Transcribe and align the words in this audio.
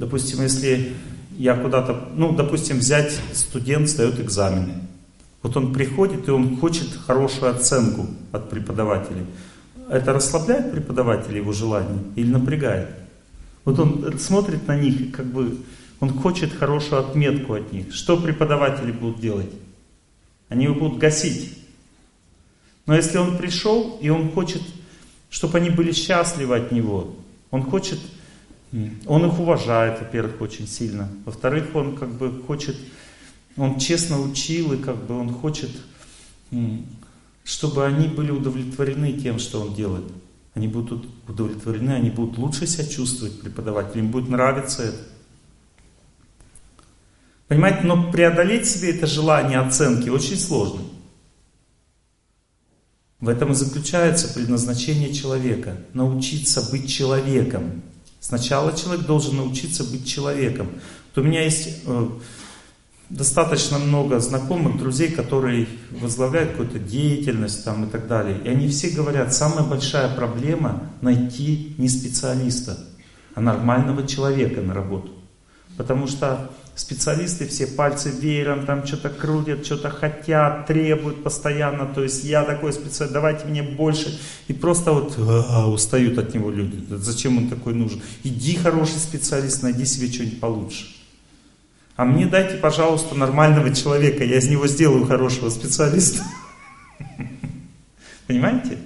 Допустим, 0.00 0.40
если 0.40 0.94
я 1.36 1.54
куда-то, 1.54 2.08
ну, 2.14 2.34
допустим, 2.34 2.78
взять 2.78 3.20
студент 3.34 3.86
сдает 3.86 4.18
экзамены. 4.18 4.72
Вот 5.42 5.58
он 5.58 5.74
приходит, 5.74 6.26
и 6.26 6.30
он 6.30 6.56
хочет 6.56 6.88
хорошую 7.06 7.50
оценку 7.50 8.06
от 8.32 8.48
преподавателей. 8.48 9.26
Это 9.90 10.14
расслабляет 10.14 10.72
преподавателя 10.72 11.36
его 11.36 11.52
желание 11.52 12.02
или 12.16 12.30
напрягает? 12.30 12.88
Вот 13.66 13.78
он 13.78 14.18
смотрит 14.18 14.66
на 14.66 14.78
них, 14.78 15.12
как 15.14 15.26
бы 15.26 15.58
он 16.00 16.08
хочет 16.18 16.54
хорошую 16.54 17.02
отметку 17.02 17.52
от 17.52 17.70
них. 17.70 17.92
Что 17.92 18.16
преподаватели 18.16 18.92
будут 18.92 19.20
делать? 19.20 19.50
Они 20.48 20.64
его 20.64 20.76
будут 20.76 20.96
гасить. 20.96 21.58
Но 22.86 22.96
если 22.96 23.18
он 23.18 23.36
пришел, 23.36 23.98
и 24.00 24.08
он 24.08 24.32
хочет, 24.32 24.62
чтобы 25.28 25.58
они 25.58 25.68
были 25.68 25.92
счастливы 25.92 26.56
от 26.56 26.72
него, 26.72 27.16
он 27.50 27.64
хочет, 27.64 27.98
он 28.72 29.26
их 29.26 29.38
уважает, 29.38 30.00
во-первых, 30.00 30.40
очень 30.40 30.68
сильно. 30.68 31.08
Во-вторых, 31.24 31.74
он 31.74 31.96
как 31.96 32.12
бы 32.12 32.42
хочет, 32.42 32.76
он 33.56 33.78
честно 33.78 34.20
учил, 34.20 34.72
и 34.72 34.76
как 34.76 34.96
бы 35.06 35.18
он 35.18 35.32
хочет, 35.32 35.70
чтобы 37.42 37.84
они 37.84 38.06
были 38.08 38.30
удовлетворены 38.30 39.12
тем, 39.14 39.38
что 39.38 39.60
он 39.62 39.74
делает. 39.74 40.04
Они 40.54 40.68
будут 40.68 41.06
удовлетворены, 41.28 41.90
они 41.92 42.10
будут 42.10 42.38
лучше 42.38 42.66
себя 42.66 42.86
чувствовать, 42.86 43.40
преподаватель, 43.40 43.98
им 43.98 44.10
будет 44.10 44.28
нравиться 44.28 44.82
это. 44.82 44.98
Понимаете, 47.48 47.80
но 47.82 48.12
преодолеть 48.12 48.68
себе 48.68 48.90
это 48.90 49.08
желание 49.08 49.58
оценки 49.58 50.08
очень 50.08 50.36
сложно. 50.36 50.82
В 53.18 53.28
этом 53.28 53.52
и 53.52 53.54
заключается 53.54 54.32
предназначение 54.32 55.12
человека. 55.12 55.76
Научиться 55.92 56.70
быть 56.70 56.88
человеком. 56.88 57.82
Сначала 58.20 58.76
человек 58.76 59.06
должен 59.06 59.36
научиться 59.36 59.82
быть 59.82 60.06
человеком. 60.06 60.68
Вот 61.14 61.24
у 61.24 61.26
меня 61.26 61.42
есть 61.42 61.80
э, 61.86 62.08
достаточно 63.08 63.78
много 63.78 64.20
знакомых, 64.20 64.78
друзей, 64.78 65.10
которые 65.10 65.66
возглавляют 65.90 66.50
какую-то 66.50 66.78
деятельность 66.78 67.64
там, 67.64 67.84
и 67.84 67.90
так 67.90 68.06
далее. 68.06 68.38
И 68.44 68.48
они 68.48 68.68
все 68.68 68.90
говорят, 68.90 69.34
самая 69.34 69.64
большая 69.64 70.14
проблема 70.14 70.90
найти 71.00 71.74
не 71.78 71.88
специалиста, 71.88 72.78
а 73.34 73.40
нормального 73.40 74.06
человека 74.06 74.60
на 74.60 74.74
работу. 74.74 75.12
Потому 75.78 76.06
что 76.06 76.50
специалисты 76.74 77.46
все 77.46 77.66
пальцы 77.66 78.10
веером, 78.10 78.66
там 78.66 78.86
что-то 78.86 79.10
крутят, 79.10 79.64
что-то 79.64 79.90
хотят, 79.90 80.66
требуют 80.66 81.22
постоянно. 81.22 81.86
То 81.86 82.02
есть 82.02 82.24
я 82.24 82.42
такой 82.44 82.72
специалист, 82.72 83.12
давайте 83.12 83.46
мне 83.46 83.62
больше. 83.62 84.20
И 84.48 84.52
просто 84.52 84.92
вот 84.92 85.14
а, 85.18 85.68
устают 85.68 86.18
от 86.18 86.34
него 86.34 86.50
люди. 86.50 86.82
Зачем 86.90 87.38
он 87.38 87.48
такой 87.48 87.74
нужен? 87.74 88.02
Иди 88.24 88.56
хороший 88.56 88.98
специалист, 88.98 89.62
найди 89.62 89.84
себе 89.84 90.10
что-нибудь 90.10 90.40
получше. 90.40 90.86
А 91.96 92.04
мне 92.04 92.26
дайте, 92.26 92.56
пожалуйста, 92.56 93.14
нормального 93.14 93.74
человека, 93.74 94.24
я 94.24 94.38
из 94.38 94.48
него 94.48 94.66
сделаю 94.66 95.04
хорошего 95.06 95.50
специалиста. 95.50 96.22
Понимаете? 98.26 98.78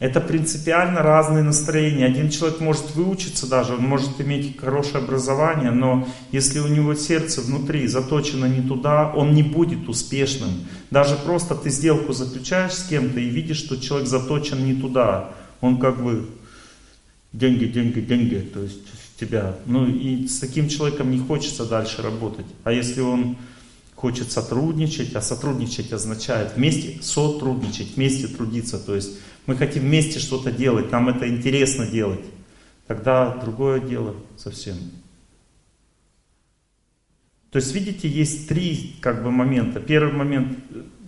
Это 0.00 0.20
принципиально 0.20 1.02
разные 1.02 1.44
настроения. 1.44 2.06
Один 2.06 2.28
человек 2.28 2.60
может 2.60 2.94
выучиться 2.94 3.46
даже, 3.46 3.74
он 3.74 3.82
может 3.82 4.20
иметь 4.20 4.58
хорошее 4.58 4.98
образование, 4.98 5.70
но 5.70 6.08
если 6.32 6.58
у 6.58 6.66
него 6.66 6.94
сердце 6.94 7.40
внутри 7.40 7.86
заточено 7.86 8.46
не 8.46 8.66
туда, 8.66 9.12
он 9.14 9.34
не 9.34 9.42
будет 9.42 9.88
успешным. 9.88 10.50
Даже 10.90 11.14
просто 11.16 11.54
ты 11.54 11.70
сделку 11.70 12.12
заключаешь 12.12 12.74
с 12.74 12.88
кем-то 12.88 13.20
и 13.20 13.28
видишь, 13.28 13.58
что 13.58 13.76
человек 13.80 14.08
заточен 14.08 14.64
не 14.64 14.74
туда. 14.74 15.30
Он 15.60 15.78
как 15.78 16.02
бы 16.02 16.28
деньги, 17.32 17.66
деньги, 17.66 18.00
деньги, 18.00 18.50
то 18.52 18.62
есть 18.62 18.80
тебя. 19.18 19.54
Ну 19.66 19.86
и 19.86 20.26
с 20.26 20.40
таким 20.40 20.68
человеком 20.68 21.10
не 21.10 21.18
хочется 21.18 21.64
дальше 21.64 22.02
работать. 22.02 22.46
А 22.64 22.72
если 22.72 23.00
он 23.00 23.36
хочет 23.94 24.32
сотрудничать, 24.32 25.14
а 25.14 25.22
сотрудничать 25.22 25.92
означает 25.92 26.56
вместе 26.56 26.98
сотрудничать, 27.00 27.96
вместе 27.96 28.26
трудиться, 28.26 28.78
то 28.78 28.94
есть 28.94 29.12
мы 29.46 29.56
хотим 29.56 29.82
вместе 29.82 30.18
что-то 30.18 30.50
делать, 30.50 30.90
нам 30.90 31.08
это 31.08 31.28
интересно 31.28 31.86
делать, 31.86 32.24
тогда 32.86 33.34
другое 33.36 33.80
дело 33.80 34.14
совсем. 34.36 34.76
То 37.50 37.58
есть, 37.58 37.72
видите, 37.72 38.08
есть 38.08 38.48
три 38.48 38.96
как 39.00 39.22
бы 39.22 39.30
момента. 39.30 39.78
Первый 39.78 40.12
момент 40.12 40.58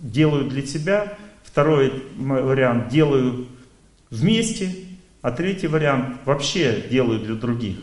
делаю 0.01 0.49
для 0.49 0.61
тебя, 0.61 1.17
второй 1.43 2.03
вариант 2.15 2.87
делаю 2.87 3.47
вместе, 4.09 4.73
а 5.21 5.31
третий 5.31 5.67
вариант 5.67 6.19
вообще 6.23 6.85
делаю 6.89 7.19
для 7.19 7.35
других. 7.35 7.77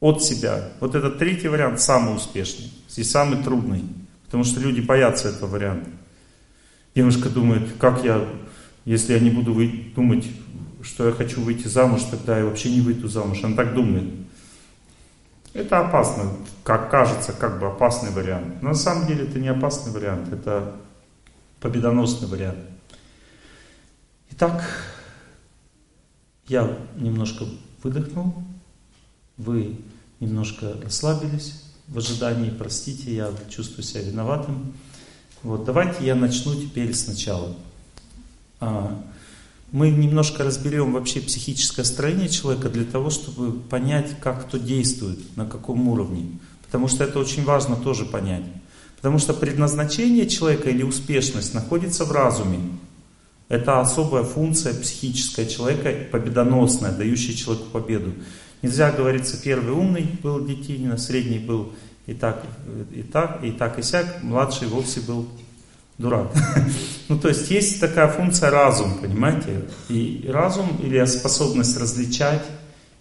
От 0.00 0.22
себя. 0.22 0.72
Вот 0.80 0.94
этот 0.94 1.18
третий 1.18 1.48
вариант 1.48 1.80
самый 1.80 2.14
успешный 2.14 2.70
и 2.94 3.02
самый 3.02 3.42
трудный. 3.42 3.84
Потому 4.26 4.44
что 4.44 4.60
люди 4.60 4.82
боятся 4.82 5.28
этого 5.28 5.48
варианта. 5.48 5.88
Девушка 6.94 7.30
думает, 7.30 7.62
как 7.78 8.04
я 8.04 8.28
если 8.84 9.14
я 9.14 9.20
не 9.20 9.30
буду 9.30 9.54
думать, 9.94 10.26
что 10.82 11.06
я 11.06 11.12
хочу 11.12 11.40
выйти 11.40 11.66
замуж, 11.66 12.02
тогда 12.10 12.38
я 12.38 12.44
вообще 12.44 12.70
не 12.70 12.80
выйду 12.80 13.08
замуж. 13.08 13.42
Она 13.42 13.56
так 13.56 13.74
думает. 13.74 14.12
Это 15.54 15.86
опасно, 15.86 16.32
как 16.64 16.90
кажется, 16.90 17.32
как 17.32 17.60
бы 17.60 17.68
опасный 17.68 18.10
вариант. 18.10 18.60
Но 18.60 18.70
на 18.70 18.74
самом 18.74 19.06
деле 19.06 19.24
это 19.24 19.38
не 19.38 19.48
опасный 19.48 19.92
вариант, 19.92 20.32
это 20.32 20.74
победоносный 21.60 22.28
вариант. 22.28 22.58
Итак, 24.32 24.64
я 26.48 26.76
немножко 26.96 27.46
выдохнул, 27.82 28.34
вы 29.36 29.78
немножко 30.18 30.74
расслабились 30.82 31.62
в 31.86 31.98
ожидании, 31.98 32.50
простите, 32.50 33.14
я 33.14 33.30
чувствую 33.48 33.84
себя 33.84 34.02
виноватым. 34.02 34.74
Вот, 35.42 35.64
давайте 35.64 36.04
я 36.04 36.14
начну 36.14 36.54
теперь 36.54 36.94
сначала. 36.94 37.54
А, 38.64 39.04
мы 39.72 39.90
немножко 39.90 40.44
разберем 40.44 40.92
вообще 40.92 41.20
психическое 41.20 41.84
строение 41.84 42.28
человека 42.28 42.68
для 42.68 42.84
того, 42.84 43.10
чтобы 43.10 43.52
понять, 43.60 44.16
как 44.20 44.46
кто 44.46 44.56
действует, 44.56 45.18
на 45.36 45.46
каком 45.46 45.88
уровне. 45.88 46.38
Потому 46.64 46.88
что 46.88 47.04
это 47.04 47.18
очень 47.18 47.44
важно 47.44 47.76
тоже 47.76 48.04
понять. 48.04 48.44
Потому 48.96 49.18
что 49.18 49.34
предназначение 49.34 50.26
человека 50.28 50.70
или 50.70 50.82
успешность 50.82 51.54
находится 51.54 52.04
в 52.04 52.12
разуме. 52.12 52.60
Это 53.48 53.80
особая 53.80 54.24
функция 54.24 54.72
психическая 54.72 55.46
человека, 55.46 55.92
победоносная, 56.10 56.92
дающая 56.92 57.34
человеку 57.34 57.66
победу. 57.70 58.12
Нельзя 58.62 58.90
говориться, 58.92 59.36
первый 59.42 59.74
умный 59.74 60.06
был 60.22 60.42
Детинина, 60.44 60.96
средний 60.96 61.38
был 61.38 61.72
и 62.06 62.14
так, 62.14 62.42
и 62.94 63.02
так, 63.02 63.44
и 63.44 63.50
так, 63.50 63.78
и 63.78 63.82
сяк, 63.82 64.22
младший 64.22 64.68
вовсе 64.68 65.00
был 65.00 65.28
дурак. 65.98 66.32
ну, 67.08 67.18
то 67.18 67.28
есть 67.28 67.50
есть 67.50 67.80
такая 67.80 68.08
функция 68.08 68.50
разум, 68.50 68.98
понимаете? 68.98 69.68
И 69.88 70.28
разум 70.32 70.68
или 70.82 71.04
способность 71.04 71.78
различать, 71.78 72.42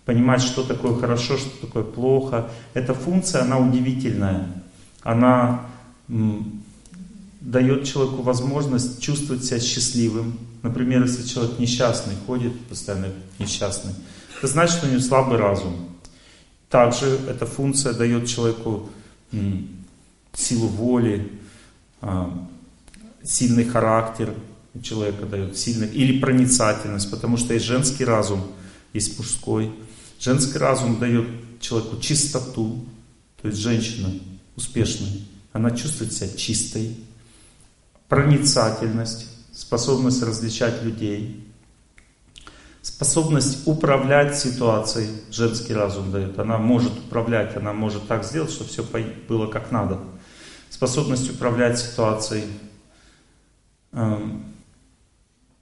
понимать, 0.06 0.42
что 0.42 0.64
такое 0.64 0.96
хорошо, 0.96 1.38
что 1.38 1.50
такое 1.66 1.84
плохо, 1.84 2.50
эта 2.74 2.94
функция, 2.94 3.42
она 3.42 3.58
удивительная. 3.58 4.48
Она 5.02 5.66
м, 6.10 6.64
дает 7.42 7.86
человеку 7.86 8.22
возможность 8.22 9.02
чувствовать 9.02 9.44
себя 9.44 9.60
счастливым. 9.60 10.38
Например, 10.62 11.04
если 11.04 11.28
человек 11.28 11.60
несчастный, 11.60 12.14
ходит 12.26 12.58
постоянно 12.68 13.10
несчастный, 13.40 13.94
это 14.38 14.48
значит, 14.48 14.78
что 14.78 14.88
у 14.88 14.90
него 14.90 15.02
слабый 15.02 15.38
разум. 15.38 15.90
Также 16.70 17.06
эта 17.30 17.46
функция 17.46 17.94
дает 17.94 18.28
человеку 18.28 18.90
м, 19.32 19.68
силу 20.34 20.68
воли, 20.68 21.32
а, 22.02 22.48
сильный 23.24 23.66
характер 23.66 24.34
человека 24.82 25.26
дает, 25.26 25.58
сильный, 25.58 25.88
или 25.88 26.20
проницательность, 26.20 27.10
потому 27.12 27.38
что 27.38 27.54
есть 27.54 27.66
женский 27.66 28.06
разум, 28.06 28.44
есть 28.94 29.18
мужской. 29.18 29.72
Женский 30.20 30.58
разум 30.58 31.00
дает 31.00 31.28
человеку 31.60 32.00
чистоту, 32.00 32.86
то 33.42 33.48
есть 33.48 33.60
женщина 33.60 34.10
успешная, 34.56 35.12
она 35.52 35.72
чувствует 35.72 36.14
себя 36.14 36.30
чистой, 36.30 36.98
проницательность, 38.08 39.28
способность 39.52 40.22
различать 40.24 40.84
людей, 40.84 41.48
способность 42.82 43.66
управлять 43.66 44.38
ситуацией, 44.38 45.10
женский 45.32 45.74
разум 45.74 46.12
дает. 46.12 46.38
Она 46.38 46.58
может 46.58 46.92
управлять, 46.92 47.56
она 47.56 47.74
может 47.74 48.08
так 48.08 48.24
сделать, 48.26 48.52
чтобы 48.52 48.70
все 48.70 48.86
было 49.28 49.48
как 49.48 49.72
надо. 49.72 50.00
Способность 50.70 51.30
управлять 51.30 51.80
ситуацией, 51.80 52.46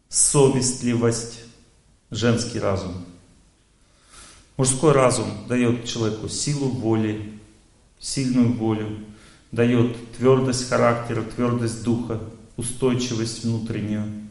совестливость, 0.09 1.39
женский 2.09 2.59
разум. 2.59 3.05
Мужской 4.57 4.91
разум 4.91 5.27
дает 5.47 5.85
человеку 5.85 6.29
силу 6.29 6.69
воли, 6.69 7.39
сильную 7.99 8.53
волю, 8.53 8.99
дает 9.51 9.95
твердость 10.17 10.69
характера, 10.69 11.23
твердость 11.23 11.83
духа, 11.83 12.19
устойчивость 12.57 13.43
внутреннюю, 13.43 14.29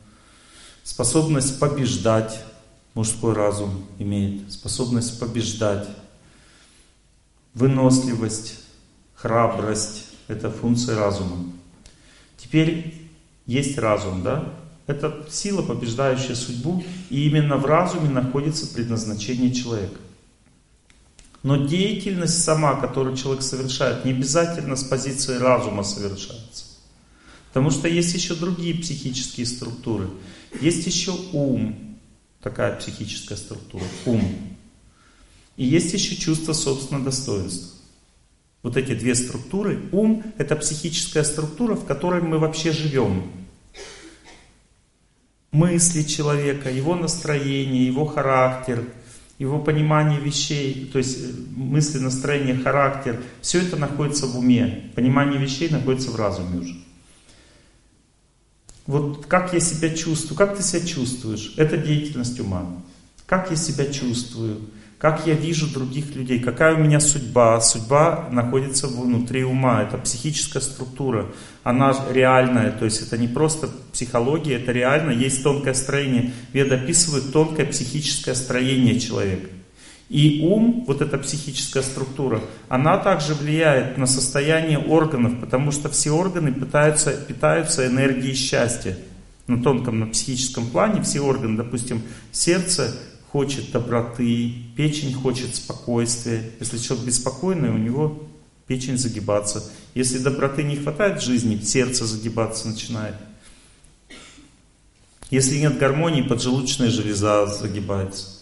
способность 0.85 1.59
побеждать, 1.59 2.45
мужской 2.95 3.33
разум 3.33 3.87
имеет, 3.99 4.53
способность 4.53 5.19
побеждать, 5.19 5.89
выносливость, 7.55 8.61
храбрость— 9.15 10.07
это 10.29 10.51
функции 10.51 10.93
разума. 10.93 11.45
Теперь 12.37 13.00
есть 13.51 13.79
разум, 13.79 14.23
да? 14.23 14.53
Это 14.87 15.27
сила, 15.29 15.63
побеждающая 15.63 16.37
судьбу, 16.37 16.85
и 17.11 17.27
именно 17.27 17.57
в 17.57 17.67
разуме 17.67 18.09
находится 18.09 18.67
предназначение 18.67 19.53
человека. 19.53 19.99
Но 21.43 21.57
деятельность 21.57 22.43
сама, 22.43 22.77
которую 22.77 23.17
человек 23.17 23.43
совершает, 23.43 24.05
не 24.05 24.13
обязательно 24.13 24.77
с 24.77 24.85
позиции 24.85 25.37
разума 25.37 25.83
совершается. 25.83 26.65
Потому 27.49 27.71
что 27.71 27.89
есть 27.89 28.15
еще 28.15 28.35
другие 28.35 28.75
психические 28.75 29.47
структуры. 29.47 30.09
Есть 30.61 30.87
еще 30.87 31.17
ум, 31.33 31.99
такая 32.43 32.77
психическая 32.77 33.37
структура, 33.37 33.85
ум. 34.07 34.23
И 35.57 35.65
есть 35.65 35.93
еще 35.93 36.15
чувство 36.15 36.53
собственного 36.53 37.07
достоинства. 37.07 37.81
Вот 38.63 38.77
эти 38.77 38.95
две 38.95 39.15
структуры. 39.15 39.89
Ум– 39.91 40.23
это 40.39 40.55
психическая 40.55 41.25
структура, 41.25 41.75
в 41.75 41.87
которой 41.87 42.21
мы 42.21 42.39
вообще 42.39 42.73
живем. 42.73 43.40
Мысли 45.53 46.03
человека, 46.03 46.71
его 46.71 46.95
настроение, 46.95 47.87
его 47.87 48.07
характер, 48.07 48.85
его 49.39 49.59
понимание 49.59 50.21
вещей, 50.21 50.89
то 50.93 50.99
есть 50.99 51.19
э, 51.19 51.33
мысли, 51.57 51.99
настроение, 51.99 52.57
характер, 52.57 53.21
все 53.41 53.61
это 53.63 53.77
находится 53.77 54.27
в 54.27 54.39
уме. 54.39 54.91
Понимание 54.95 55.41
вещей 55.41 55.69
находится 55.71 56.11
в 56.11 56.17
разуме 56.17 56.59
уже. 56.59 56.75
Вот 58.87 59.27
как 59.27 59.53
я 59.53 59.61
себя 59.61 59.91
чувствую, 59.91 60.37
как 60.37 60.57
ты 60.57 60.63
себя 60.63 60.87
чувствуешь, 60.87 61.55
это 61.57 61.77
деятельность 61.77 62.39
ума. 62.39 62.67
Как 63.27 63.51
я 63.51 63.57
себя 63.57 63.87
чувствую, 63.87 64.61
как 65.01 65.27
я 65.27 65.33
вижу 65.33 65.67
других 65.67 66.15
людей, 66.15 66.41
какая 66.41 66.75
у 66.75 66.79
меня 66.79 67.01
судьба. 67.01 67.59
Судьба 67.63 68.29
находится 68.31 68.87
внутри 68.87 69.45
ума, 69.45 69.83
это 69.83 69.97
психическая 69.97 70.63
структура, 70.63 71.27
она 71.65 71.97
реальная, 72.13 72.71
то 72.71 72.85
есть 72.85 73.01
это 73.01 73.17
не 73.17 73.27
просто 73.27 73.71
психология, 73.95 74.57
это 74.57 74.73
реально, 74.73 75.13
есть 75.13 75.43
тонкое 75.43 75.73
строение. 75.73 76.33
Веда 76.53 76.75
описывает 76.75 77.33
тонкое 77.33 77.65
психическое 77.65 78.35
строение 78.35 79.01
человека. 79.01 79.49
И 80.11 80.45
ум, 80.45 80.85
вот 80.87 81.01
эта 81.01 81.17
психическая 81.17 81.83
структура, 81.83 82.43
она 82.69 82.99
также 82.99 83.35
влияет 83.35 83.97
на 83.97 84.07
состояние 84.07 84.79
органов, 84.79 85.41
потому 85.41 85.73
что 85.73 85.89
все 85.89 86.11
органы 86.11 86.53
пытаются, 86.53 87.13
питаются 87.13 87.87
энергией 87.87 88.35
счастья. 88.35 88.99
На 89.47 89.63
тонком, 89.63 89.99
на 89.99 90.07
психическом 90.09 90.67
плане 90.67 91.01
все 91.03 91.21
органы, 91.21 91.57
допустим, 91.57 92.03
сердце 92.33 92.95
хочет 93.33 93.71
доброты, 93.71 94.53
печень 94.77 95.15
хочет 95.15 95.55
спокойствия. 95.55 96.51
Если 96.59 96.79
человек 96.79 97.07
беспокойный, 97.07 97.71
у 97.71 97.79
него 97.79 98.27
печень 98.67 98.99
загибаться. 98.99 99.71
Если 99.95 100.19
доброты 100.19 100.65
не 100.65 100.77
хватает 100.77 101.21
в 101.21 101.25
жизни, 101.25 101.61
сердце 101.61 102.07
загибаться 102.07 102.69
начинает. 102.69 103.15
Если 105.31 105.59
нет 105.59 105.79
гармонии, 105.79 106.23
поджелудочная 106.23 106.91
железа 106.91 107.47
загибается. 107.47 108.41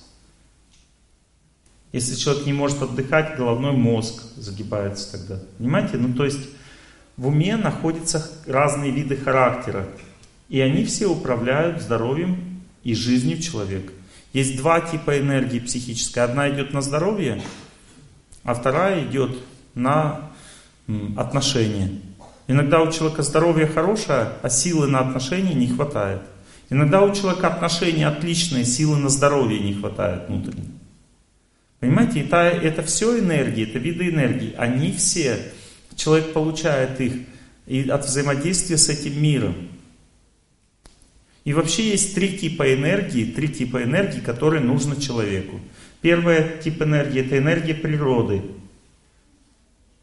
Если 1.93 2.15
человек 2.15 2.47
не 2.47 2.55
может 2.55 2.81
отдыхать, 2.81 3.37
головной 3.37 3.73
мозг 3.73 4.23
загибается 4.37 5.13
тогда. 5.13 5.43
Понимаете? 5.59 5.99
Ну 5.99 6.15
то 6.15 6.25
есть 6.25 6.49
в 7.19 7.27
уме 7.27 7.57
находятся 7.57 8.31
разные 8.47 8.91
виды 8.91 9.17
характера. 9.17 9.87
И 10.49 10.61
они 10.61 10.85
все 10.85 11.09
управляют 11.09 11.83
здоровьем 11.83 12.63
и 12.85 12.95
жизнью 12.95 13.39
человека. 13.39 13.93
Есть 14.39 14.57
два 14.57 14.81
типа 14.81 15.19
энергии 15.19 15.59
психической. 15.59 16.23
Одна 16.23 16.49
идет 16.49 16.73
на 16.73 16.81
здоровье, 16.81 17.43
а 18.45 18.55
вторая 18.55 19.05
идет 19.05 19.37
на 19.75 20.31
отношения. 21.17 21.91
Иногда 22.47 22.81
у 22.81 22.93
человека 22.93 23.23
здоровье 23.23 23.67
хорошее, 23.67 24.29
а 24.41 24.49
силы 24.49 24.87
на 24.87 25.01
отношения 25.01 25.55
не 25.55 25.67
хватает. 25.67 26.21
Иногда 26.71 27.03
у 27.03 27.13
человека 27.13 27.49
отношения 27.49 28.07
отличные, 28.07 28.65
силы 28.65 28.99
на 28.99 29.09
здоровье 29.09 29.59
не 29.59 29.75
хватает 29.75 30.29
внутренне. 30.29 30.69
Понимаете, 31.81 32.21
это, 32.21 32.37
это 32.37 32.83
все 32.85 33.19
энергии, 33.19 33.69
это 33.69 33.81
виды 33.81 34.09
энергии. 34.09 34.55
Они 34.57 34.93
все, 34.93 35.53
человек 35.97 36.33
получает 36.33 37.01
их 37.01 37.15
и 37.67 37.89
от 37.89 38.05
взаимодействия 38.05 38.79
с 38.79 38.89
этим 38.89 39.21
миром. 39.21 39.68
И 41.49 41.55
вообще 41.55 41.93
есть 41.93 42.15
три 42.15 42.37
типа 42.37 42.75
энергии, 42.75 43.25
три 43.25 43.49
типа 43.49 43.83
энергии, 43.83 44.21
которые 44.21 44.63
нужны 44.63 45.01
человеку. 45.01 45.59
Первый 46.03 46.45
тип 46.63 46.83
энергии– 46.83 47.23
это 47.25 47.39
энергия 47.39 47.75
природы. 47.75 48.43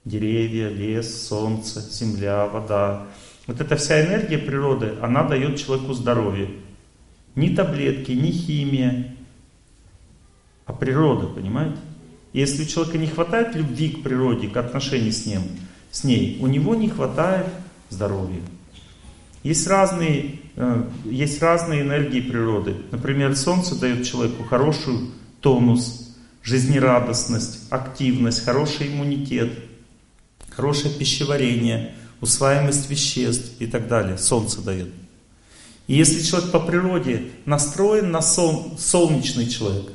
Деревья, 0.06 0.70
лес, 0.70 1.28
солнце, 1.28 1.82
земля, 1.82 2.48
вода. 2.48 3.06
Вот 3.46 3.62
эта 3.62 3.76
вся 3.76 4.04
энергия 4.04 4.40
природы, 4.40 4.96
она 5.04 5.22
дает 5.22 5.60
человеку 5.60 5.94
здоровье. 5.94 6.50
Ни 7.36 7.54
таблетки, 7.54 8.14
ни 8.14 8.32
химия, 8.32 9.16
а 10.66 10.74
природа, 10.74 11.28
понимаете? 11.28 11.78
Если 12.34 12.64
у 12.64 12.66
человека 12.66 12.98
не 12.98 13.06
хватает 13.06 13.56
любви 13.56 13.90
к 13.90 14.02
природе, 14.02 14.48
к 14.48 14.58
отношению 14.58 15.12
с, 15.12 15.28
ним, 15.28 15.44
с 15.92 16.04
ней, 16.04 16.40
у 16.42 16.48
него 16.48 16.74
не 16.74 16.90
хватает 16.90 17.46
здоровья. 17.92 18.42
Есть 19.44 19.68
разные, 19.68 20.40
есть 21.04 21.42
разные 21.42 21.82
энергии 21.82 22.22
природы. 22.22 22.78
Например, 22.92 23.36
солнце 23.36 23.76
дает 23.76 24.06
человеку 24.06 24.44
хорошую 24.44 25.12
тонус, 25.42 26.16
жизнерадостность, 26.44 27.60
активность, 27.70 28.44
хороший 28.44 28.88
иммунитет, 28.88 29.52
хорошее 30.50 30.94
пищеварение, 30.94 31.96
усваиваемость 32.22 32.90
веществ 32.90 33.52
и 33.60 33.68
так 33.68 33.88
далее. 33.88 34.18
Солнце 34.18 34.62
дает. 34.62 34.90
И 35.88 35.96
если 35.96 36.22
человек 36.22 36.52
по 36.52 36.60
природе 36.60 37.32
настроен 37.46 38.12
на 38.12 38.22
сол, 38.22 38.76
солнечный 38.80 39.48
человек, 39.48 39.92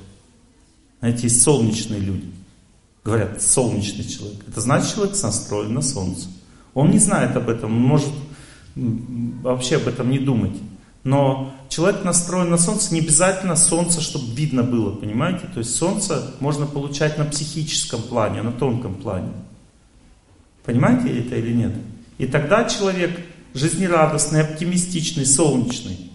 знаете, 1.00 1.22
есть 1.24 1.42
солнечные 1.42 2.00
люди, 2.00 2.30
говорят, 3.02 3.42
солнечный 3.42 4.04
человек, 4.04 4.40
это 4.46 4.60
значит 4.60 4.94
человек 4.94 5.20
настроен 5.22 5.72
на 5.72 5.82
солнце. 5.82 6.28
Он 6.74 6.90
не 6.90 6.98
знает 6.98 7.34
об 7.36 7.48
этом, 7.48 7.74
он 7.74 7.82
может 7.82 8.12
вообще 8.75 9.76
об 9.76 9.88
этом 9.88 10.11
не 10.11 10.19
думать. 10.19 10.56
Но 11.02 11.55
человек 11.69 12.05
настроен 12.05 12.50
на 12.50 12.58
солнце, 12.58 12.93
не 12.93 13.00
обязательно 13.00 13.56
солнце, 13.56 14.00
чтобы 14.00 14.34
видно 14.34 14.62
было, 14.62 14.94
понимаете? 14.94 15.46
То 15.52 15.61
есть 15.61 15.75
солнце 15.75 16.34
можно 16.40 16.67
получать 16.67 17.17
на 17.17 17.25
психическом 17.25 18.02
плане, 18.02 18.43
на 18.43 18.52
тонком 18.52 18.94
плане. 18.94 19.32
Понимаете 20.65 21.19
это 21.19 21.36
или 21.36 21.53
нет? 21.53 21.72
И 22.19 22.27
тогда 22.27 22.65
человек 22.65 23.19
жизнерадостный, 23.55 24.43
оптимистичный, 24.43 25.24
солнечный. 25.24 26.10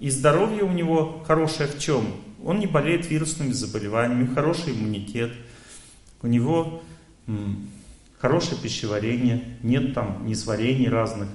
И 0.00 0.10
здоровье 0.10 0.64
у 0.64 0.72
него 0.72 1.22
хорошее 1.26 1.68
в 1.68 1.78
чем? 1.78 2.04
Он 2.44 2.58
не 2.58 2.66
болеет 2.66 3.08
вирусными 3.08 3.52
заболеваниями, 3.52 4.34
хороший 4.34 4.72
иммунитет. 4.72 5.32
У 6.22 6.26
него 6.26 6.82
хорошее 8.18 8.60
пищеварение, 8.60 9.56
нет 9.62 9.94
там 9.94 10.26
несварений 10.26 10.88
разных 10.88 11.28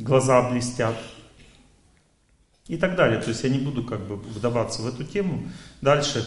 глаза 0.00 0.50
блестят 0.50 0.96
и 2.66 2.76
так 2.76 2.96
далее. 2.96 3.20
То 3.20 3.28
есть 3.28 3.42
я 3.44 3.50
не 3.50 3.58
буду 3.58 3.84
как 3.84 4.06
бы 4.06 4.16
вдаваться 4.16 4.82
в 4.82 4.86
эту 4.86 5.04
тему. 5.04 5.48
Дальше. 5.80 6.26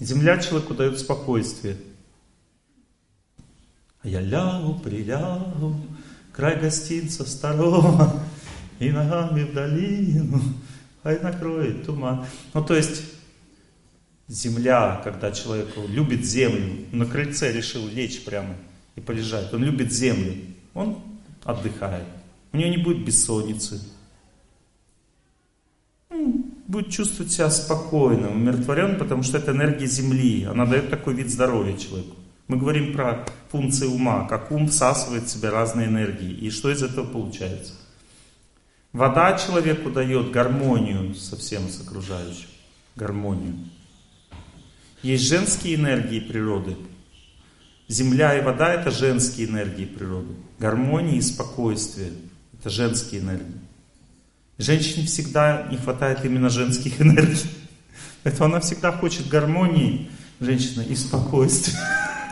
Земля 0.00 0.38
человеку 0.38 0.74
дает 0.74 0.98
спокойствие. 0.98 1.76
А 4.02 4.08
я 4.08 4.20
лягу, 4.20 4.78
прилягу, 4.78 5.80
край 6.32 6.60
гостинца 6.60 7.24
старого, 7.24 8.22
и 8.78 8.90
ногами 8.90 9.44
в 9.44 9.54
долину, 9.54 10.40
ай 11.02 11.18
накроет 11.20 11.86
туман. 11.86 12.26
Ну 12.52 12.64
то 12.64 12.74
есть 12.74 13.02
земля, 14.28 15.00
когда 15.02 15.32
человек 15.32 15.68
любит 15.88 16.24
землю, 16.24 16.86
на 16.92 17.06
крыльце 17.06 17.52
решил 17.52 17.88
лечь 17.88 18.24
прямо 18.24 18.54
и 18.96 19.00
полежать, 19.00 19.52
он 19.52 19.64
любит 19.64 19.92
землю, 19.92 20.34
он 20.74 20.98
отдыхает. 21.44 22.06
У 22.56 22.58
нее 22.58 22.70
не 22.70 22.78
будет 22.78 23.04
бессонницы. 23.04 23.82
Будет 26.66 26.90
чувствовать 26.90 27.30
себя 27.30 27.50
спокойным, 27.50 28.32
умиротворенным, 28.32 28.98
потому 28.98 29.22
что 29.22 29.36
это 29.36 29.52
энергия 29.52 29.84
Земли. 29.84 30.44
Она 30.44 30.64
дает 30.64 30.88
такой 30.88 31.12
вид 31.12 31.28
здоровья 31.28 31.76
человеку. 31.76 32.16
Мы 32.48 32.56
говорим 32.56 32.94
про 32.94 33.26
функции 33.50 33.84
ума, 33.84 34.26
как 34.26 34.50
ум 34.50 34.68
всасывает 34.68 35.24
в 35.24 35.28
себя 35.28 35.50
разные 35.50 35.88
энергии. 35.88 36.32
И 36.32 36.48
что 36.48 36.70
из 36.70 36.82
этого 36.82 37.06
получается? 37.06 37.74
Вода 38.94 39.36
человеку 39.36 39.90
дает 39.90 40.30
гармонию 40.30 41.14
совсем 41.14 41.68
с 41.68 41.82
окружающим. 41.82 42.48
Гармонию. 42.94 43.54
Есть 45.02 45.24
женские 45.24 45.74
энергии 45.74 46.20
природы. 46.20 46.78
Земля 47.86 48.38
и 48.38 48.42
вода 48.42 48.72
это 48.72 48.90
женские 48.90 49.46
энергии 49.46 49.84
природы. 49.84 50.32
Гармония 50.58 51.18
и 51.18 51.20
спокойствие. 51.20 52.12
Это 52.66 52.74
женские 52.74 53.20
энергии. 53.20 53.60
Женщине 54.58 55.06
всегда 55.06 55.68
не 55.70 55.76
хватает 55.76 56.24
именно 56.24 56.50
женских 56.50 57.00
энергий. 57.00 57.48
Поэтому 58.24 58.46
она 58.46 58.58
всегда 58.58 58.90
хочет 58.90 59.28
гармонии 59.28 60.10
женщина 60.40 60.82
и 60.82 60.96
спокойствие. 60.96 61.76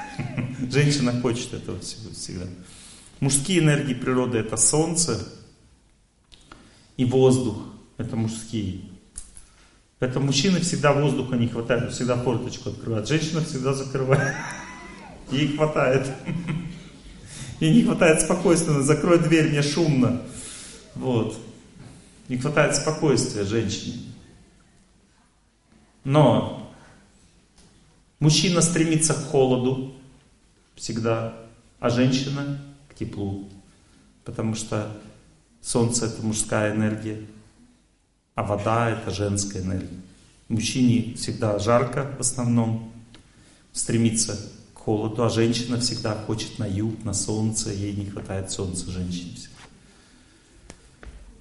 Женщина 0.73 1.21
хочет 1.21 1.55
этого 1.55 1.79
всегда. 1.79 2.47
Мужские 3.21 3.61
энергии 3.61 3.95
природы 3.95 4.38
это 4.38 4.57
солнце 4.57 5.25
и 6.97 7.05
воздух. 7.05 7.57
Это 7.97 8.17
мужские. 8.17 8.81
Поэтому 10.00 10.26
мужчины 10.26 10.59
всегда 10.59 10.93
воздуха 10.93 11.37
не 11.37 11.47
хватает, 11.47 11.93
всегда 11.93 12.17
форточку 12.17 12.71
открывают. 12.71 13.07
Женщина 13.07 13.41
всегда 13.41 13.73
закрывает. 13.73 14.35
Ей 15.31 15.57
хватает. 15.57 16.09
Ей 17.61 17.75
не 17.75 17.82
хватает 17.84 18.20
спокойствия. 18.20 18.80
Закрой 18.80 19.18
дверь, 19.18 19.50
мне 19.50 19.62
шумно. 19.62 20.23
Вот. 20.94 21.38
Не 22.28 22.38
хватает 22.38 22.75
спокойствия 22.75 23.44
женщине. 23.44 24.02
Но 26.04 26.73
мужчина 28.18 28.61
стремится 28.61 29.14
к 29.14 29.28
холоду 29.28 29.94
всегда, 30.75 31.34
а 31.80 31.90
женщина 31.90 32.61
к 32.88 32.94
теплу. 32.94 33.49
Потому 34.25 34.54
что 34.54 34.90
солнце 35.61 36.06
это 36.06 36.23
мужская 36.23 36.75
энергия, 36.75 37.25
а 38.34 38.42
вода 38.42 38.90
это 38.90 39.11
женская 39.11 39.62
энергия. 39.62 40.00
Мужчине 40.49 41.14
всегда 41.14 41.58
жарко 41.58 42.14
в 42.18 42.20
основном, 42.20 42.92
стремится 43.73 44.38
холоду, 44.85 45.25
а 45.25 45.31
женщина 45.31 45.79
всегда 45.81 46.14
хочет 46.14 46.59
на 46.59 46.67
юг, 46.67 47.05
на 47.05 47.14
солнце, 47.14 47.71
ей 47.71 47.95
не 47.95 48.07
хватает 48.07 48.50
солнца 48.50 48.91
женщине. 48.91 49.37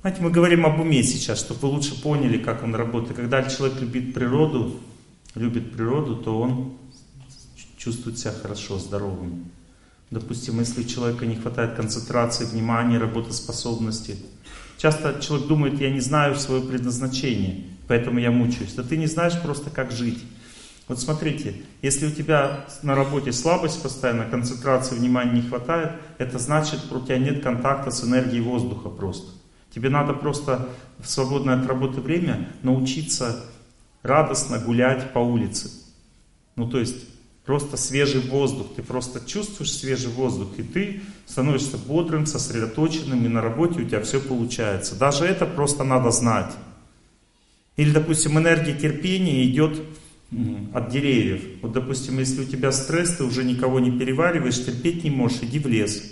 Знаете, 0.01 0.21
мы 0.21 0.31
говорим 0.31 0.65
об 0.65 0.79
уме 0.79 1.03
сейчас, 1.03 1.39
чтобы 1.39 1.61
вы 1.61 1.67
лучше 1.69 2.01
поняли, 2.01 2.37
как 2.37 2.63
он 2.63 2.75
работает. 2.75 3.15
Когда 3.15 3.43
человек 3.43 3.79
любит 3.79 4.13
природу, 4.13 4.79
любит 5.35 5.73
природу, 5.73 6.15
то 6.15 6.39
он 6.39 6.73
чувствует 7.77 8.17
себя 8.17 8.33
хорошо, 8.33 8.79
здоровым. 8.79 9.45
Допустим, 10.09 10.59
если 10.59 10.81
у 10.81 10.87
человека 10.87 11.25
не 11.25 11.35
хватает 11.35 11.75
концентрации, 11.75 12.45
внимания, 12.45 12.97
работоспособности. 12.97 14.17
Часто 14.77 15.19
человек 15.21 15.47
думает, 15.47 15.81
я 15.81 15.89
не 15.89 16.01
знаю 16.01 16.35
свое 16.35 16.61
предназначение, 16.61 17.63
поэтому 17.87 18.19
я 18.19 18.31
мучаюсь. 18.31 18.73
Да 18.73 18.83
ты 18.83 18.97
не 18.97 19.07
знаешь 19.07 19.41
просто, 19.41 19.69
как 19.69 19.91
жить. 19.91 20.19
Вот 20.87 20.99
смотрите, 20.99 21.55
если 21.81 22.07
у 22.07 22.11
тебя 22.11 22.65
на 22.81 22.93
работе 22.93 23.31
слабость 23.31 23.81
постоянно, 23.81 24.25
концентрации, 24.25 24.95
внимания 24.95 25.31
не 25.31 25.41
хватает, 25.41 25.93
это 26.17 26.39
значит, 26.39 26.79
что 26.79 26.99
у 26.99 27.05
тебя 27.05 27.17
нет 27.17 27.41
контакта 27.41 27.89
с 27.89 28.03
энергией 28.03 28.41
воздуха 28.41 28.89
просто. 28.89 29.31
Тебе 29.73 29.89
надо 29.89 30.13
просто 30.13 30.69
в 30.99 31.07
свободное 31.07 31.59
от 31.59 31.65
работы 31.65 32.01
время 32.01 32.49
научиться 32.61 33.45
радостно 34.03 34.59
гулять 34.59 35.13
по 35.13 35.19
улице. 35.19 35.71
Ну, 36.55 36.69
то 36.69 36.79
есть, 36.79 37.07
просто 37.45 37.77
свежий 37.77 38.21
воздух. 38.21 38.67
Ты 38.75 38.83
просто 38.83 39.25
чувствуешь 39.25 39.71
свежий 39.71 40.11
воздух, 40.11 40.49
и 40.57 40.63
ты 40.63 41.01
становишься 41.25 41.77
бодрым, 41.77 42.25
сосредоточенным, 42.25 43.25
и 43.25 43.29
на 43.29 43.41
работе 43.41 43.81
у 43.81 43.85
тебя 43.85 44.01
все 44.01 44.19
получается. 44.19 44.95
Даже 44.95 45.25
это 45.25 45.45
просто 45.45 45.83
надо 45.83 46.11
знать. 46.11 46.53
Или, 47.75 47.91
допустим, 47.91 48.37
энергия 48.37 48.73
терпения 48.73 49.45
идет 49.45 49.81
от 50.73 50.89
деревьев. 50.89 51.43
Вот, 51.61 51.73
допустим, 51.73 52.19
если 52.19 52.41
у 52.41 52.45
тебя 52.45 52.71
стресс, 52.71 53.17
ты 53.17 53.23
уже 53.23 53.43
никого 53.43 53.79
не 53.79 53.91
перевариваешь, 53.97 54.65
терпеть 54.65 55.03
не 55.03 55.09
можешь, 55.09 55.39
иди 55.43 55.59
в 55.59 55.67
лес. 55.67 56.03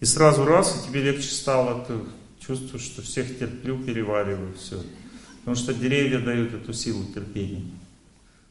И 0.00 0.04
сразу 0.04 0.44
раз, 0.44 0.76
и 0.76 0.88
тебе 0.88 1.02
легче 1.02 1.28
стало, 1.28 1.84
ты 1.86 1.94
Чувствую, 2.46 2.78
что 2.78 3.02
всех 3.02 3.38
терплю, 3.40 3.76
перевариваю, 3.76 4.54
все. 4.56 4.80
Потому 5.40 5.56
что 5.56 5.74
деревья 5.74 6.20
дают 6.20 6.54
эту 6.54 6.72
силу 6.72 7.02
терпения. 7.12 7.64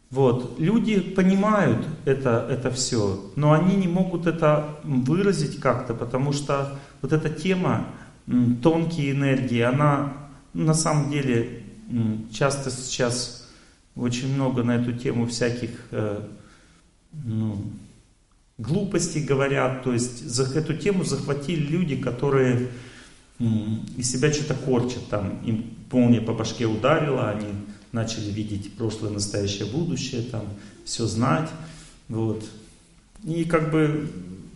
Вот. 0.10 0.60
Люди 0.60 1.00
понимают 1.00 1.88
это, 2.04 2.46
это 2.50 2.72
все, 2.72 3.32
но 3.38 3.54
они 3.54 3.76
не 3.76 3.88
могут 3.88 4.28
это 4.28 4.80
выразить 4.84 5.62
как-то, 5.62 5.94
потому 5.94 6.34
что 6.34 6.78
вот 7.02 7.14
эта 7.14 7.30
тема, 7.30 7.88
тонкие 8.62 9.12
энергии, 9.12 9.62
она 9.62 10.14
на 10.54 10.74
самом 10.74 11.10
деле 11.10 11.64
часто 12.32 12.72
сейчас 12.72 13.45
очень 13.96 14.34
много 14.34 14.64
на 14.64 14.76
эту 14.76 14.94
тему 14.94 15.28
всяких 15.28 15.70
э, 15.92 16.22
ну, 17.24 17.58
глупостей 18.58 19.24
говорят. 19.24 19.84
То 19.84 19.94
есть 19.94 20.28
за 20.28 20.44
эту 20.44 20.76
тему 20.76 21.04
захватили 21.04 21.66
люди, 21.66 21.96
которые 21.96 22.70
из 23.40 24.12
себя 24.12 24.32
что-то 24.32 24.54
корчат, 24.54 25.08
там 25.10 25.40
им 25.44 25.66
молния 25.92 26.22
по 26.22 26.34
башке 26.34 26.66
ударила, 26.66 27.30
они 27.30 27.48
начали 27.92 28.30
видеть 28.30 28.74
прошлое, 28.76 29.12
настоящее, 29.12 29.66
будущее, 29.66 30.24
там 30.24 30.44
все 30.84 31.06
знать, 31.06 31.50
вот. 32.10 32.46
И 33.24 33.46
как 33.46 33.72
бы, 33.72 34.10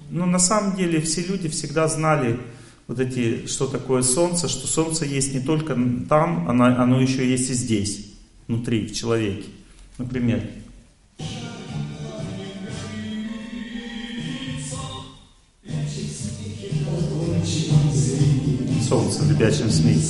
ну 0.09 0.25
на 0.25 0.39
самом 0.39 0.75
деле 0.75 0.99
все 1.01 1.23
люди 1.23 1.47
всегда 1.47 1.87
знали 1.87 2.39
вот 2.87 2.99
эти, 2.99 3.47
что 3.47 3.67
такое 3.67 4.01
солнце, 4.01 4.47
что 4.47 4.67
солнце 4.67 5.05
есть 5.05 5.33
не 5.33 5.39
только 5.39 5.77
там, 6.09 6.49
оно, 6.49 6.65
оно 6.65 7.01
еще 7.01 7.29
есть 7.29 7.49
и 7.49 7.53
здесь, 7.53 8.08
внутри, 8.49 8.87
в 8.87 8.95
человеке. 8.95 9.47
Например, 9.99 10.41
солнце 18.87 19.21
в 19.21 19.29
ребячем 19.29 19.69
смехе 19.69 20.01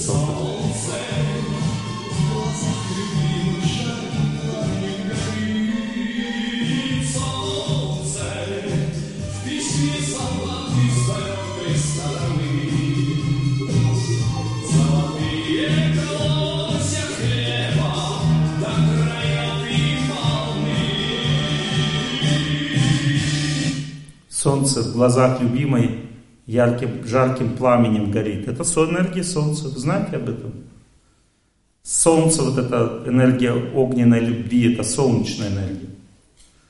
Солнце 24.42 24.82
в 24.84 24.94
глазах 24.94 25.42
любимой 25.42 26.00
ярким, 26.46 27.06
жарким 27.06 27.58
пламенем 27.58 28.10
горит. 28.10 28.48
Это 28.48 28.64
энергия 28.64 29.22
Солнца. 29.22 29.68
Вы 29.68 29.78
знаете 29.78 30.16
об 30.16 30.30
этом? 30.30 30.54
Солнце, 31.84 32.44
вот 32.44 32.58
эта 32.58 33.04
энергия 33.06 33.52
огненной 33.52 34.22
любви, 34.22 34.74
это 34.74 34.84
солнечная 34.84 35.50
энергия. 35.50 35.90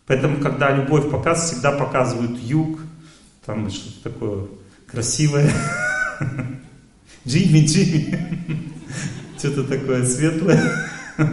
Поэтому, 0.07 0.39
когда 0.39 0.75
любовь 0.75 1.11
показывает, 1.11 1.51
всегда 1.51 1.71
показывают 1.73 2.39
юг, 2.39 2.79
там 3.45 3.69
что-то 3.69 4.09
такое 4.09 4.47
красивое. 4.87 5.51
Джимми, 7.27 7.67
Джимми. 7.67 8.73
Что-то 9.37 9.63
такое 9.65 10.05
светлое. 10.05 10.89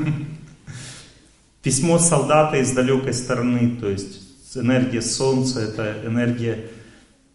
Письмо 1.63 1.99
солдата 1.99 2.59
из 2.59 2.73
далекой 2.73 3.15
стороны, 3.15 3.79
то 3.81 3.89
есть 3.89 4.26
энергия 4.55 5.03
солнца, 5.03 5.61
это 5.61 6.03
энергия 6.05 6.71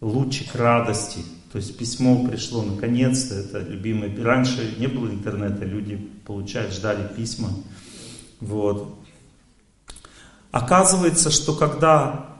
лучик 0.00 0.54
радости. 0.54 1.20
То 1.52 1.58
есть 1.58 1.76
письмо 1.76 2.26
пришло 2.26 2.62
наконец-то, 2.62 3.34
это 3.34 3.58
любимое. 3.58 4.10
Раньше 4.22 4.76
не 4.78 4.86
было 4.86 5.08
интернета, 5.08 5.64
люди 5.64 5.96
получают, 6.24 6.72
ждали 6.72 7.06
письма. 7.14 7.50
Вот. 8.40 8.98
Оказывается, 10.50 11.30
что 11.30 11.54
когда 11.54 12.32